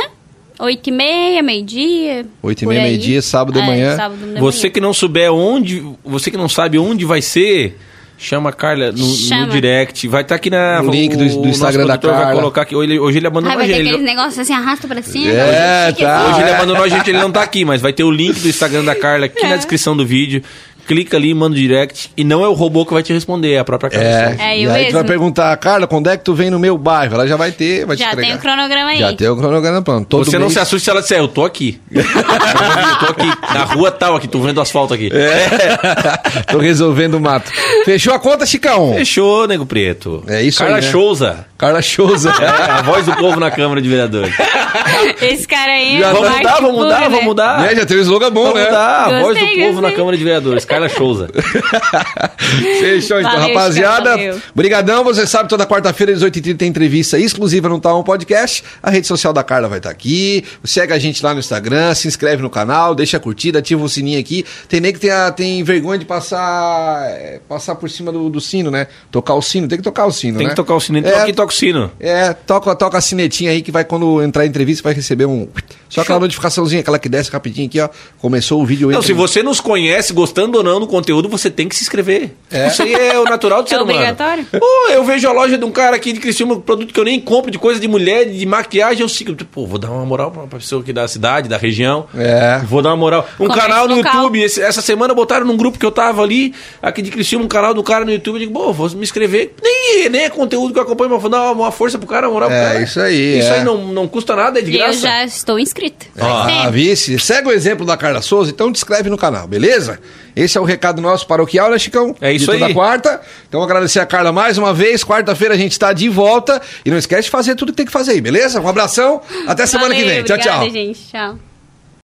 8 0.59 0.89
e 0.89 0.93
meia, 0.93 1.43
meio-dia. 1.43 2.27
8 2.43 2.65
e 2.65 2.67
meia, 2.67 2.83
meio-dia, 2.83 3.23
sábado 3.23 3.55
de 3.55 3.61
É, 3.61 3.67
manhã. 3.67 3.97
sábado 3.97 4.19
de 4.35 4.41
Você 4.41 4.59
manhã. 4.65 4.73
que 4.75 4.81
não 4.81 4.93
souber 4.93 5.33
onde, 5.33 5.83
você 6.05 6.31
que 6.31 6.37
não 6.37 6.49
sabe 6.49 6.79
onde 6.79 7.05
vai 7.07 7.23
ser, 7.23 7.79
chama 8.19 8.51
a 8.51 8.53
Carla 8.53 8.93
no, 8.93 8.99
no 8.99 9.15
Chama. 9.15 9.47
direct. 9.47 10.07
Vai 10.07 10.21
estar 10.21 10.35
aqui 10.35 10.51
na 10.51 10.83
O 10.83 10.91
link 10.91 11.17
do- 11.17 11.41
do 11.41 11.49
Instagram 11.49 11.87
da 11.87 11.95
produtor 11.97 12.11
vai 12.13 12.21
Carla. 12.25 12.39
colocar 12.41 12.63
aqui. 12.63 12.77
Hoje 12.77 12.91
ele, 12.93 13.01
hoje 13.01 13.17
ele 13.19 13.27
abandonou 13.27 13.53
Ai, 13.53 13.57
vai 13.57 13.65
a 13.65 13.69
ter 13.69 13.75
gente. 13.79 13.87
aqueles 13.95 14.07
Ele, 14.07 14.15
negócios 14.17 14.39
assim, 14.39 14.53
arrasta 14.53 14.87
pra 14.87 15.01
cima. 15.01 15.31
É, 15.33 15.93
tá. 15.93 16.27
hoje 16.29 16.41
ele 16.43 16.51
abandonou 16.51 16.83
a 16.85 16.89
gente, 16.89 17.09
ele 17.09 17.19
não 17.19 17.33
tá 17.33 17.43
aqui, 17.43 17.65
mas 17.65 17.81
vai 17.81 17.95
ter 17.95 18.05
o 18.05 18.11
link 18.11 18.39
do 18.41 18.47
Instagram 18.49 18.85
da 18.85 18.95
Carla 18.95 19.25
aqui 19.25 19.41
É. 19.43 19.49
na 19.49 19.57
descrição 19.57 19.97
do 19.97 20.05
vídeo. 20.05 20.43
Clica 20.91 21.17
ali, 21.17 21.33
manda 21.33 21.55
o 21.55 21.57
direct. 21.57 22.11
E 22.17 22.25
não 22.25 22.45
é 22.45 22.49
o 22.49 22.53
robô 22.53 22.85
que 22.85 22.93
vai 22.93 23.01
te 23.01 23.13
responder, 23.13 23.53
é 23.53 23.59
a 23.61 23.65
própria 23.65 23.89
Carla. 23.91 24.05
É, 24.05 24.37
É, 24.41 24.59
e 24.59 24.65
eu 24.65 24.73
aí 24.73 24.87
tu 24.87 24.93
vai 24.93 25.03
mesmo. 25.03 25.05
perguntar, 25.07 25.57
Carla, 25.59 25.87
quando 25.87 26.11
é 26.11 26.17
que 26.17 26.25
tu 26.25 26.35
vem 26.35 26.51
no 26.51 26.59
meu 26.59 26.77
bairro? 26.77 27.15
Ela 27.15 27.29
já 27.29 27.37
vai 27.37 27.53
ter, 27.53 27.87
vai 27.87 27.97
te 27.97 28.01
Já 28.03 28.09
entregar. 28.09 28.27
tem 28.27 28.37
o 28.37 28.41
cronograma 28.41 28.91
aí. 28.91 28.99
Já 28.99 29.13
tem 29.13 29.29
o 29.29 29.37
cronograma 29.37 29.83
pronto. 29.83 30.09
Todo 30.09 30.25
Você 30.25 30.33
não 30.37 30.47
mês- 30.47 30.55
se 30.55 30.59
assuste 30.59 30.85
se 30.87 30.91
ela 30.91 31.01
disser, 31.01 31.19
eu 31.19 31.29
tô 31.29 31.45
aqui. 31.45 31.81
eu 31.95 32.03
tô 32.03 33.07
aqui, 33.13 33.55
na 33.55 33.65
rua 33.67 33.93
tal, 33.93 34.17
aqui, 34.17 34.27
tô 34.27 34.41
vendo 34.41 34.59
o 34.59 34.61
asfalto 34.63 34.93
aqui. 34.95 35.11
Tô 36.51 36.59
resolvendo 36.59 37.15
o 37.15 37.21
mato. 37.21 37.51
Fechou 37.85 38.13
a 38.13 38.19
conta, 38.19 38.45
Chicão? 38.45 38.93
Fechou, 38.95 39.47
nego 39.47 39.65
preto. 39.65 40.25
É 40.27 40.43
isso 40.43 40.59
Carla 40.59 40.77
aí, 40.79 40.83
né? 40.85 40.91
Souza. 40.91 41.47
Carla 41.57 41.83
Souza. 41.83 42.31
É, 42.41 42.47
a 42.73 42.83
voz 42.83 43.07
do 43.07 43.15
povo 43.17 43.39
na 43.39 43.51
Câmara 43.51 43.81
de 43.81 43.89
Vereadores. 43.89 44.35
Esse 45.23 45.47
cara 45.47 45.73
aí 45.73 45.99
Já 46.01 46.09
é 46.09 46.13
Vamos 46.13 46.29
parte 46.29 46.39
mudar, 46.43 46.55
vamos 46.61 46.77
mudar, 46.77 47.01
né? 47.01 47.09
vamos 47.09 47.25
mudar. 47.25 47.61
Né, 47.61 47.75
já 47.77 47.87
tem 47.87 47.97
um 47.99 48.01
slogan 48.01 48.31
bom, 48.33 48.45
Vamos 48.45 48.59
né? 48.61 48.65
mudar, 48.67 49.05
a 49.05 49.09
voz 49.21 49.37
do 49.39 49.41
Gostei, 49.45 49.59
povo 49.59 49.75
na 49.75 49.81
gostei. 49.83 49.97
Câmara 49.97 50.17
de 50.17 50.25
Vereadores. 50.25 50.65
Carla 50.81 50.89
Souza. 50.89 51.29
Fechou 52.81 53.21
então, 53.21 53.33
Valeu, 53.33 53.49
rapaziada. 53.49 54.11
Chicão, 54.13 54.27
valeu. 54.29 54.43
Brigadão, 54.55 55.05
você 55.05 55.27
sabe, 55.27 55.49
toda 55.49 55.67
quarta-feira, 55.67 56.13
às 56.13 56.23
8h30, 56.23 56.57
tem 56.57 56.69
entrevista 56.69 57.19
exclusiva 57.19 57.69
no 57.69 57.81
Tá 57.81 57.95
Um 57.95 58.03
Podcast. 58.03 58.63
A 58.83 58.91
rede 58.91 59.07
social 59.07 59.33
da 59.33 59.43
Carla 59.43 59.69
vai 59.69 59.79
estar 59.79 59.91
aqui. 59.91 60.45
Segue 60.65 60.93
a 60.93 60.99
gente 60.99 61.23
lá 61.23 61.35
no 61.35 61.41
Instagram, 61.41 61.95
se 61.95 62.09
inscreve 62.09 62.43
no 62.43 62.51
canal, 62.51 62.95
deixa 62.95 63.17
a 63.17 63.21
curtida, 63.21 63.59
ativa 63.59 63.83
o 63.85 63.89
sininho 63.89 64.19
aqui. 64.19 64.45
Tem 64.69 64.81
nem 64.81 64.93
que 64.93 64.99
tem, 65.01 65.11
a- 65.11 65.31
tem 65.31 65.63
vergonha 65.63 65.99
de 65.99 66.05
passar 66.05 67.07
é, 67.11 67.41
passar 67.49 67.75
por 67.75 67.89
cima 67.91 68.11
do, 68.13 68.29
do 68.31 68.41
sino, 68.41 68.71
né? 68.71 68.87
Tocar 69.11 69.35
o 69.35 69.43
sino, 69.43 69.69
tem 69.69 69.79
que 69.79 69.85
tocar 69.85 70.07
o 70.07 70.13
sino, 70.13 70.39
Tem 70.39 70.47
né? 70.47 70.51
que 70.51 70.57
tocar 70.57 70.75
o 70.75 70.81
sino. 70.81 70.99
Então 70.99 71.13
É, 71.13 71.23
aqui 71.23 71.33
toca 71.33 71.53
o 71.53 71.57
sino. 71.57 71.91
É, 72.01 72.33
toca, 72.33 72.75
toca 72.75 72.99
a 72.99 73.01
sinetinha 73.01 73.51
aí 73.51 73.63
que 73.63 73.71
vai, 73.71 73.85
quando 73.85 74.23
entrar 74.23 74.45
em 74.47 74.49
entrevista, 74.49 74.83
vai 74.83 74.95
receber 74.95 75.27
um. 75.27 75.49
Só 75.89 76.03
aquela 76.03 76.21
notificaçãozinha, 76.21 76.81
aquela 76.81 76.99
que 76.99 77.09
desce 77.09 77.31
rapidinho 77.31 77.67
aqui, 77.67 77.81
ó. 77.81 77.89
Começou 78.19 78.63
o 78.63 78.67
vídeo 78.67 78.91
Não, 78.91 79.03
se 79.03 79.13
você 79.13 79.43
nos 79.43 79.61
conhece, 79.61 80.13
gostando 80.13 80.59
ou 80.59 80.65
não 80.65 80.70
do 80.79 80.87
conteúdo, 80.87 81.29
você 81.29 81.51
tem 81.51 81.67
que 81.69 81.75
se 81.75 81.83
inscrever. 81.83 82.31
Isso 82.69 82.83
aí 82.83 82.93
é 82.95 83.19
o 83.19 83.25
natural 83.25 83.63
do 83.63 83.69
ser 83.71 83.77
humano. 83.77 83.93
obrigatório? 83.93 84.45
Pô, 84.45 84.67
eu 84.93 85.03
vejo 85.05 85.27
a 85.29 85.33
loja 85.33 85.57
de 85.59 85.65
um 85.65 85.71
cara 85.73 85.97
aqui 85.97 86.13
de 86.13 86.21
Criciúma, 86.21 86.61
produto 86.61 86.93
que 86.95 87.01
eu 87.01 87.05
nem 87.05 87.19
compro, 87.21 87.51
de 87.51 87.59
coisa 87.59 87.81
de 87.81 87.89
mulher, 87.89 88.27
de 88.27 88.45
maquiagem, 88.47 89.01
eu 89.03 89.09
sigo. 89.09 89.35
Pô, 89.47 89.67
vou 89.67 89.79
dar 89.79 89.91
uma 89.91 90.05
moral 90.05 90.31
pra, 90.31 90.43
pessoa 90.59 90.83
aqui 90.83 90.93
da 90.93 91.09
cidade, 91.09 91.49
da 91.49 91.57
região. 91.57 92.07
É. 92.15 92.59
Vou 92.67 92.83
dar 92.83 92.91
uma 92.91 92.97
moral. 92.97 93.27
Um 93.41 93.47
Comércio 93.49 93.63
canal 93.69 93.89
no 93.89 93.97
local. 93.97 94.13
YouTube. 94.15 94.43
esse- 94.43 94.61
essa 94.63 94.83
semana 94.83 95.15
botaram 95.15 95.47
num 95.47 95.57
grupo 95.57 95.79
que 95.79 95.87
eu 95.87 95.91
tava 95.91 96.23
ali, 96.23 96.55
aqui 96.83 97.01
de 97.03 97.11
Criciúma, 97.11 97.45
um 97.47 97.49
canal 97.49 97.73
do 97.73 97.83
cara 97.83 98.05
no 98.05 98.13
YouTube. 98.13 98.35
Eu 98.35 98.41
digo, 98.41 98.53
pô, 98.53 98.73
vou 98.73 98.89
me 98.91 99.03
inscrever. 99.03 99.55
Nem, 99.63 100.09
nem 100.11 100.23
é 100.25 100.31
conteúdo 100.31 100.73
que 100.73 100.79
eu 100.79 100.83
acompanho, 100.83 101.11
mas 101.11 101.21
vou 101.23 101.31
dar 101.31 101.53
uma, 101.53 101.73
força 101.73 101.97
pro 101.99 102.07
cara, 102.07 102.27
uma 102.29 102.35
moral 102.35 102.49
pro 102.51 102.59
É, 102.59 102.65
cara. 102.65 102.83
isso 102.83 103.01
aí, 103.01 103.39
Isso 103.39 103.49
é. 103.49 103.59
aí 103.59 103.65
não, 103.65 103.87
não 103.93 104.07
custa 104.07 104.37
nada, 104.37 104.59
é 104.59 104.63
de 104.63 104.73
Eu 104.75 104.79
graça. 104.79 105.01
já 105.01 105.25
estou 105.25 105.59
inscrita. 105.59 106.07
Ah, 106.19 106.69
vice. 106.71 107.19
Segue 107.19 107.49
o 107.49 107.53
exemplo 107.53 107.87
da 107.87 107.97
Carla 107.97 108.21
Souza, 108.21 108.51
então 108.51 108.71
te 108.73 108.77
inscreve 108.77 109.09
no 109.09 109.17
canal, 109.17 109.47
beleza? 109.47 109.99
Esse 110.35 110.57
é 110.57 110.61
o 110.61 110.65
recado 110.65 111.01
nosso 111.01 111.27
paroquial, 111.27 111.71
né, 111.71 111.79
Chicão? 111.79 112.15
É 112.21 112.33
isso 112.33 112.47
de 112.47 112.53
toda 112.53 112.67
aí. 112.67 112.75
quarta. 112.75 113.21
Então 113.49 113.63
agradecer 113.63 114.01
a 114.01 114.07
Carla 114.07 114.33
mais 114.33 114.59
uma 114.59 114.73
vez. 114.73 115.05
Quarta-feira 115.05 115.55
a 115.55 115.57
gente 115.57 115.73
está 115.73 115.93
de 115.93 116.09
volta. 116.09 116.61
E 116.85 116.91
não 116.91 116.99
esquece 116.99 117.25
de 117.25 117.31
fazer 117.31 117.55
tudo 117.55 117.73
que 117.73 117.77
tem 117.77 117.87
que 117.87 117.93
fazer 117.93 118.13
aí, 118.13 118.21
beleza? 118.21 118.61
Um 118.61 118.69
abração. 118.69 119.21
Até 119.47 119.67
semana 119.67 119.95
que 119.95 120.01
Valeu, 120.03 120.17
vem. 120.17 120.25
Tchau, 120.25 120.37
obrigada, 120.37 120.65
tchau. 120.65 120.71
gente. 120.71 121.01
Tchau. 121.11 121.50